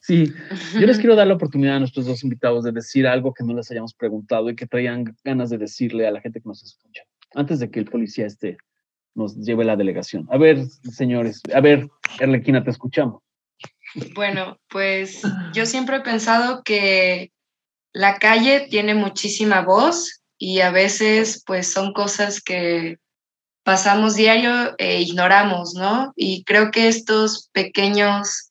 Sí, 0.00 0.32
yo 0.74 0.86
les 0.86 0.98
quiero 0.98 1.14
dar 1.14 1.28
la 1.28 1.34
oportunidad 1.34 1.76
a 1.76 1.78
nuestros 1.78 2.06
dos 2.06 2.24
invitados 2.24 2.64
de 2.64 2.72
decir 2.72 3.06
algo 3.06 3.32
que 3.32 3.44
no 3.44 3.54
les 3.54 3.70
hayamos 3.70 3.94
preguntado 3.94 4.50
y 4.50 4.56
que 4.56 4.66
traían 4.66 5.16
ganas 5.22 5.48
de 5.48 5.58
decirle 5.58 6.08
a 6.08 6.10
la 6.10 6.20
gente 6.20 6.40
que 6.40 6.48
nos 6.48 6.60
escucha, 6.64 7.04
antes 7.34 7.60
de 7.60 7.70
que 7.70 7.78
el 7.78 7.86
policía 7.86 8.26
este 8.26 8.58
nos 9.14 9.36
lleve 9.36 9.64
la 9.64 9.76
delegación. 9.76 10.26
A 10.30 10.38
ver, 10.38 10.66
señores, 10.90 11.40
a 11.54 11.60
ver, 11.60 11.88
Erlequina, 12.18 12.64
te 12.64 12.70
escuchamos. 12.70 13.22
Bueno, 14.14 14.58
pues 14.68 15.22
yo 15.52 15.66
siempre 15.66 15.96
he 15.96 16.00
pensado 16.00 16.62
que 16.64 17.31
la 17.92 18.18
calle 18.18 18.68
tiene 18.70 18.94
muchísima 18.94 19.60
voz 19.60 20.22
y 20.38 20.60
a 20.60 20.70
veces 20.70 21.42
pues 21.46 21.70
son 21.70 21.92
cosas 21.92 22.40
que 22.40 22.98
pasamos 23.64 24.16
diario 24.16 24.74
e 24.78 25.00
ignoramos, 25.00 25.74
¿no? 25.74 26.12
Y 26.16 26.44
creo 26.44 26.70
que 26.70 26.88
estos 26.88 27.48
pequeños 27.52 28.50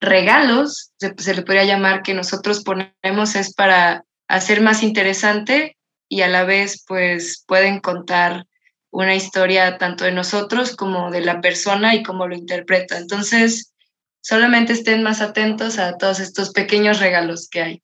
regalos, 0.00 0.92
se, 0.98 1.34
le 1.34 1.42
podría 1.42 1.64
llamar, 1.64 2.02
que 2.02 2.14
nosotros 2.14 2.62
ponemos 2.62 3.36
es 3.36 3.54
para 3.54 4.04
hacer 4.28 4.60
más 4.60 4.82
interesante 4.82 5.76
y 6.08 6.22
a 6.22 6.28
la 6.28 6.44
vez 6.44 6.84
pues 6.86 7.44
pueden 7.46 7.80
contar 7.80 8.46
una 8.90 9.14
historia 9.14 9.78
tanto 9.78 10.04
de 10.04 10.12
nosotros 10.12 10.74
como 10.74 11.10
de 11.10 11.20
la 11.20 11.40
persona 11.40 11.94
y 11.94 12.02
cómo 12.02 12.26
lo 12.26 12.34
interpreta. 12.34 12.98
Entonces, 12.98 13.72
solamente 14.20 14.72
estén 14.72 15.02
más 15.02 15.20
atentos 15.20 15.78
a 15.78 15.96
todos 15.96 16.18
estos 16.18 16.50
pequeños 16.50 16.98
regalos 16.98 17.48
que 17.48 17.62
hay. 17.62 17.82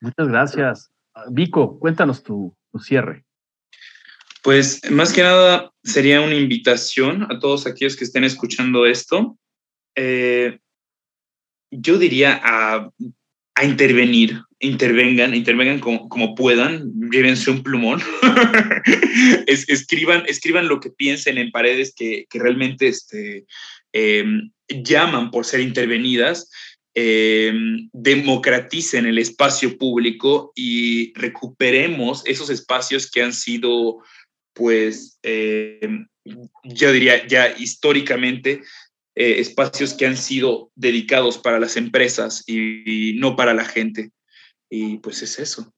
Muchas 0.00 0.28
gracias. 0.28 0.90
Ah, 1.14 1.26
Vico, 1.30 1.78
cuéntanos 1.78 2.22
tu, 2.22 2.56
cierre. 2.80 3.24
Pues 4.42 4.80
más 4.90 5.12
que 5.12 5.22
nada 5.22 5.72
sería 5.82 6.20
una 6.20 6.36
invitación 6.36 7.24
a 7.24 7.40
todos 7.40 7.66
aquellos 7.66 7.96
que 7.96 8.04
estén 8.04 8.22
escuchando 8.22 8.86
esto. 8.86 9.36
Eh, 9.96 10.58
yo 11.72 11.98
diría 11.98 12.40
a, 12.42 12.90
intervenir, 13.60 14.40
intervengan, 14.60 15.34
intervengan 15.34 15.80
como, 15.80 16.34
puedan, 16.36 16.92
llévense 17.10 17.50
un 17.50 17.64
plumón, 17.64 18.00
escriban, 19.48 20.22
escriban 20.28 20.68
lo 20.68 20.78
que 20.78 20.90
piensen 20.90 21.38
en 21.38 21.50
paredes 21.50 21.92
que, 21.96 22.26
realmente 22.30 22.86
este, 22.86 23.46
em, 23.92 24.52
llaman 24.68 25.32
por 25.32 25.44
ser 25.44 25.58
intervenidas 25.58 26.48
eh, 26.94 27.52
democraticen 27.92 29.06
el 29.06 29.18
espacio 29.18 29.76
público 29.76 30.52
y 30.54 31.12
recuperemos 31.14 32.22
esos 32.26 32.50
espacios 32.50 33.10
que 33.10 33.22
han 33.22 33.32
sido, 33.32 33.98
pues, 34.54 35.18
eh, 35.22 35.80
yo 36.64 36.92
diría 36.92 37.26
ya 37.26 37.54
históricamente, 37.56 38.62
eh, 39.14 39.40
espacios 39.40 39.94
que 39.94 40.06
han 40.06 40.16
sido 40.16 40.70
dedicados 40.74 41.38
para 41.38 41.60
las 41.60 41.76
empresas 41.76 42.44
y, 42.46 43.14
no 43.18 43.36
para 43.36 43.54
la 43.54 43.64
gente. 43.64 44.10
Y 44.70 44.98
pues 44.98 45.22
es 45.22 45.38
eso. 45.38 45.72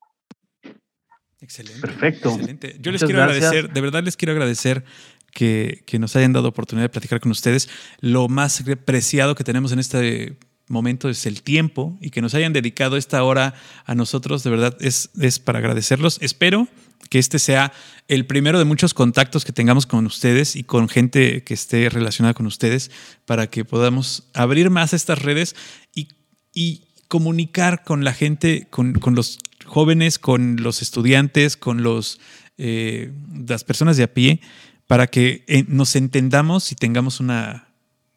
Excelente. 1.40 1.80
Perfecto. 1.80 2.30
Excelente. 2.34 2.76
Yo 2.80 2.92
les 2.92 3.02
quiero 3.02 3.22
agradecer, 3.22 3.70
de 3.70 3.80
verdad 3.80 4.02
les 4.02 4.16
quiero 4.16 4.32
agradecer 4.32 4.84
que, 5.32 5.82
que, 5.86 5.98
nos 5.98 6.16
hayan 6.16 6.32
dado 6.32 6.48
oportunidad 6.48 6.84
de 6.86 6.90
platicar 6.90 7.20
con 7.20 7.30
ustedes. 7.30 7.68
Lo 8.00 8.28
más 8.28 8.62
preciado 8.84 9.34
que 9.34 9.44
tenemos 9.44 9.72
en 9.72 9.78
este 9.78 10.36
momento 10.70 11.08
es 11.08 11.26
el 11.26 11.42
tiempo 11.42 11.98
y 12.00 12.10
que 12.10 12.22
nos 12.22 12.34
hayan 12.34 12.52
dedicado 12.52 12.96
esta 12.96 13.22
hora 13.22 13.54
a 13.84 13.94
nosotros, 13.94 14.42
de 14.42 14.50
verdad 14.50 14.76
es, 14.80 15.10
es 15.20 15.38
para 15.38 15.58
agradecerlos. 15.58 16.18
Espero 16.22 16.68
que 17.08 17.18
este 17.18 17.38
sea 17.38 17.72
el 18.08 18.26
primero 18.26 18.58
de 18.58 18.64
muchos 18.64 18.94
contactos 18.94 19.44
que 19.44 19.52
tengamos 19.52 19.86
con 19.86 20.06
ustedes 20.06 20.56
y 20.56 20.62
con 20.62 20.88
gente 20.88 21.42
que 21.42 21.54
esté 21.54 21.88
relacionada 21.88 22.34
con 22.34 22.46
ustedes 22.46 22.90
para 23.26 23.48
que 23.48 23.64
podamos 23.64 24.30
abrir 24.32 24.70
más 24.70 24.92
estas 24.92 25.20
redes 25.20 25.56
y, 25.94 26.08
y 26.54 26.84
comunicar 27.08 27.82
con 27.82 28.04
la 28.04 28.12
gente, 28.12 28.68
con, 28.70 28.94
con, 28.94 29.16
los 29.16 29.40
jóvenes, 29.66 30.18
con 30.20 30.56
los 30.62 30.82
estudiantes, 30.82 31.56
con 31.56 31.82
los, 31.82 32.20
eh, 32.58 33.12
las 33.46 33.64
personas 33.64 33.96
de 33.96 34.04
a 34.04 34.14
pie, 34.14 34.40
para 34.86 35.08
que 35.08 35.44
eh, 35.48 35.64
nos 35.66 35.96
entendamos 35.96 36.70
y 36.70 36.76
tengamos 36.76 37.18
una, 37.18 37.69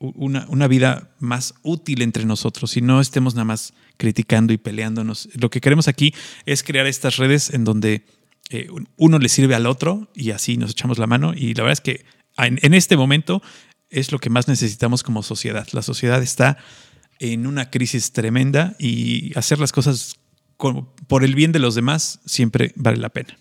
una, 0.03 0.45
una, 0.49 0.67
vida 0.67 1.15
más 1.19 1.55
útil 1.63 2.01
entre 2.01 2.25
nosotros 2.25 2.75
y 2.75 2.81
no 2.81 2.99
estemos 2.99 3.35
nada 3.35 3.45
más 3.45 3.73
criticando 3.97 4.51
y 4.51 4.57
peleándonos. 4.57 5.30
Lo 5.35 5.49
que 5.49 5.61
queremos 5.61 5.88
aquí 5.88 6.13
es 6.45 6.63
crear 6.63 6.88
estas 6.88 7.17
redes 7.17 7.53
en 7.53 7.63
donde 7.63 8.05
eh, 8.49 8.67
uno 8.97 9.19
le 9.19 9.30
sirve 9.30 9.55
al 9.55 9.65
otro 9.65 10.09
y 10.13 10.31
así 10.31 10.57
nos 10.57 10.71
echamos 10.71 10.97
la 10.97 11.07
mano. 11.07 11.34
Y 11.34 11.53
la 11.53 11.63
verdad 11.63 11.73
es 11.73 11.81
que 11.81 12.05
en, 12.38 12.73
este 12.73 12.97
momento 12.97 13.41
es 13.89 14.11
lo 14.11 14.19
que 14.19 14.30
más 14.30 14.47
necesitamos 14.47 15.03
como 15.03 15.23
sociedad. 15.23 15.67
La 15.71 15.81
sociedad 15.81 16.21
está 16.21 16.57
en 17.19 17.47
una 17.47 17.69
crisis 17.69 18.11
tremenda 18.11 18.75
y 18.80 19.38
hacer 19.38 19.59
las 19.59 19.71
cosas 19.71 20.15
por 21.07 21.23
el 21.23 21.35
bien 21.35 21.51
de 21.51 21.59
los 21.59 21.75
demás 21.75 22.19
siempre 22.25 22.73
vale 22.75 22.97
la 22.97 23.09
pena. 23.09 23.38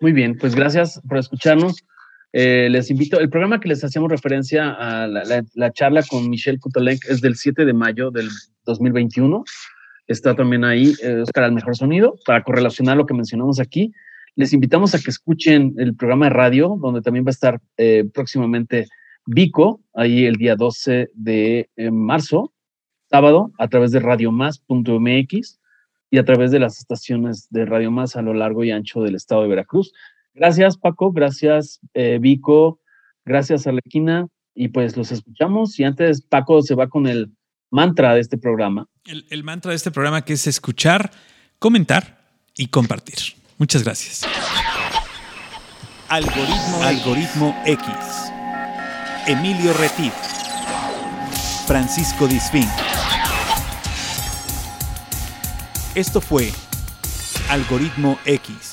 Muy 0.00 0.12
bien, 0.12 0.36
pues 0.36 0.54
gracias 0.54 1.00
por 1.08 1.18
escucharnos. 1.18 1.76
Eh, 2.32 2.68
les 2.70 2.90
invito, 2.90 3.20
el 3.20 3.28
programa 3.28 3.60
que 3.60 3.68
les 3.68 3.84
hacíamos 3.84 4.10
referencia 4.10 4.70
a 4.70 5.06
la, 5.06 5.72
charla 5.72 6.02
con 6.02 6.30
Michelle 6.30 6.58
Kutolenk 6.58 7.04
es 7.08 7.20
del 7.20 7.36
7 7.36 7.64
de 7.64 7.72
mayo 7.72 8.10
del 8.10 8.28
2021. 8.64 9.44
Está 10.06 10.34
también 10.34 10.64
ahí 10.64 10.94
eh, 11.02 11.20
Oscar 11.22 11.44
al 11.44 11.52
Mejor 11.52 11.76
Sonido 11.76 12.16
para 12.24 12.42
correlacionar 12.42 12.96
lo 12.96 13.06
que 13.06 13.14
mencionamos 13.14 13.60
aquí. 13.60 13.92
Les 14.34 14.54
invitamos 14.54 14.94
a 14.94 14.98
que 14.98 15.10
escuchen 15.10 15.74
el 15.76 15.94
programa 15.94 16.26
de 16.26 16.30
radio, 16.30 16.78
donde 16.80 17.02
también 17.02 17.24
va 17.24 17.28
a 17.28 17.32
estar 17.32 17.60
eh, 17.76 18.04
próximamente 18.12 18.86
Vico, 19.26 19.80
ahí 19.94 20.24
el 20.24 20.36
día 20.36 20.56
12 20.56 21.10
de 21.14 21.68
marzo, 21.92 22.52
sábado, 23.08 23.52
a 23.58 23.68
través 23.68 23.92
de 23.92 24.00
radiomás.mx 24.00 25.60
y 26.10 26.18
a 26.18 26.24
través 26.24 26.50
de 26.50 26.58
las 26.58 26.78
estaciones 26.78 27.46
de 27.50 27.66
Radio 27.66 27.90
Más 27.90 28.16
a 28.16 28.22
lo 28.22 28.34
largo 28.34 28.64
y 28.64 28.70
ancho 28.70 29.02
del 29.02 29.14
estado 29.14 29.42
de 29.42 29.48
Veracruz. 29.48 29.92
Gracias, 30.34 30.76
Paco. 30.76 31.12
Gracias, 31.12 31.80
eh, 31.94 32.18
Vico. 32.20 32.80
Gracias, 33.24 33.66
Arlequina. 33.66 34.26
Y 34.54 34.68
pues 34.68 34.96
los 34.96 35.12
escuchamos. 35.12 35.78
Y 35.78 35.84
antes, 35.84 36.22
Paco 36.22 36.62
se 36.62 36.74
va 36.74 36.88
con 36.88 37.06
el 37.06 37.32
mantra 37.70 38.14
de 38.14 38.20
este 38.20 38.38
programa. 38.38 38.86
El, 39.04 39.44
mantra 39.44 39.70
de 39.70 39.76
este 39.76 39.90
programa 39.90 40.24
que 40.24 40.34
es 40.34 40.46
escuchar, 40.46 41.10
comentar 41.58 42.18
y 42.56 42.68
compartir. 42.68 43.18
Muchas 43.58 43.82
gracias. 43.82 44.22
Algoritmo, 46.08 46.82
Algoritmo 46.82 47.56
X. 47.64 47.86
Emilio 49.26 49.72
Retif. 49.74 50.12
Francisco 51.66 52.26
Disfín. 52.26 52.68
Esto 55.94 56.20
fue 56.20 56.50
Algoritmo 57.48 58.18
X 58.24 58.71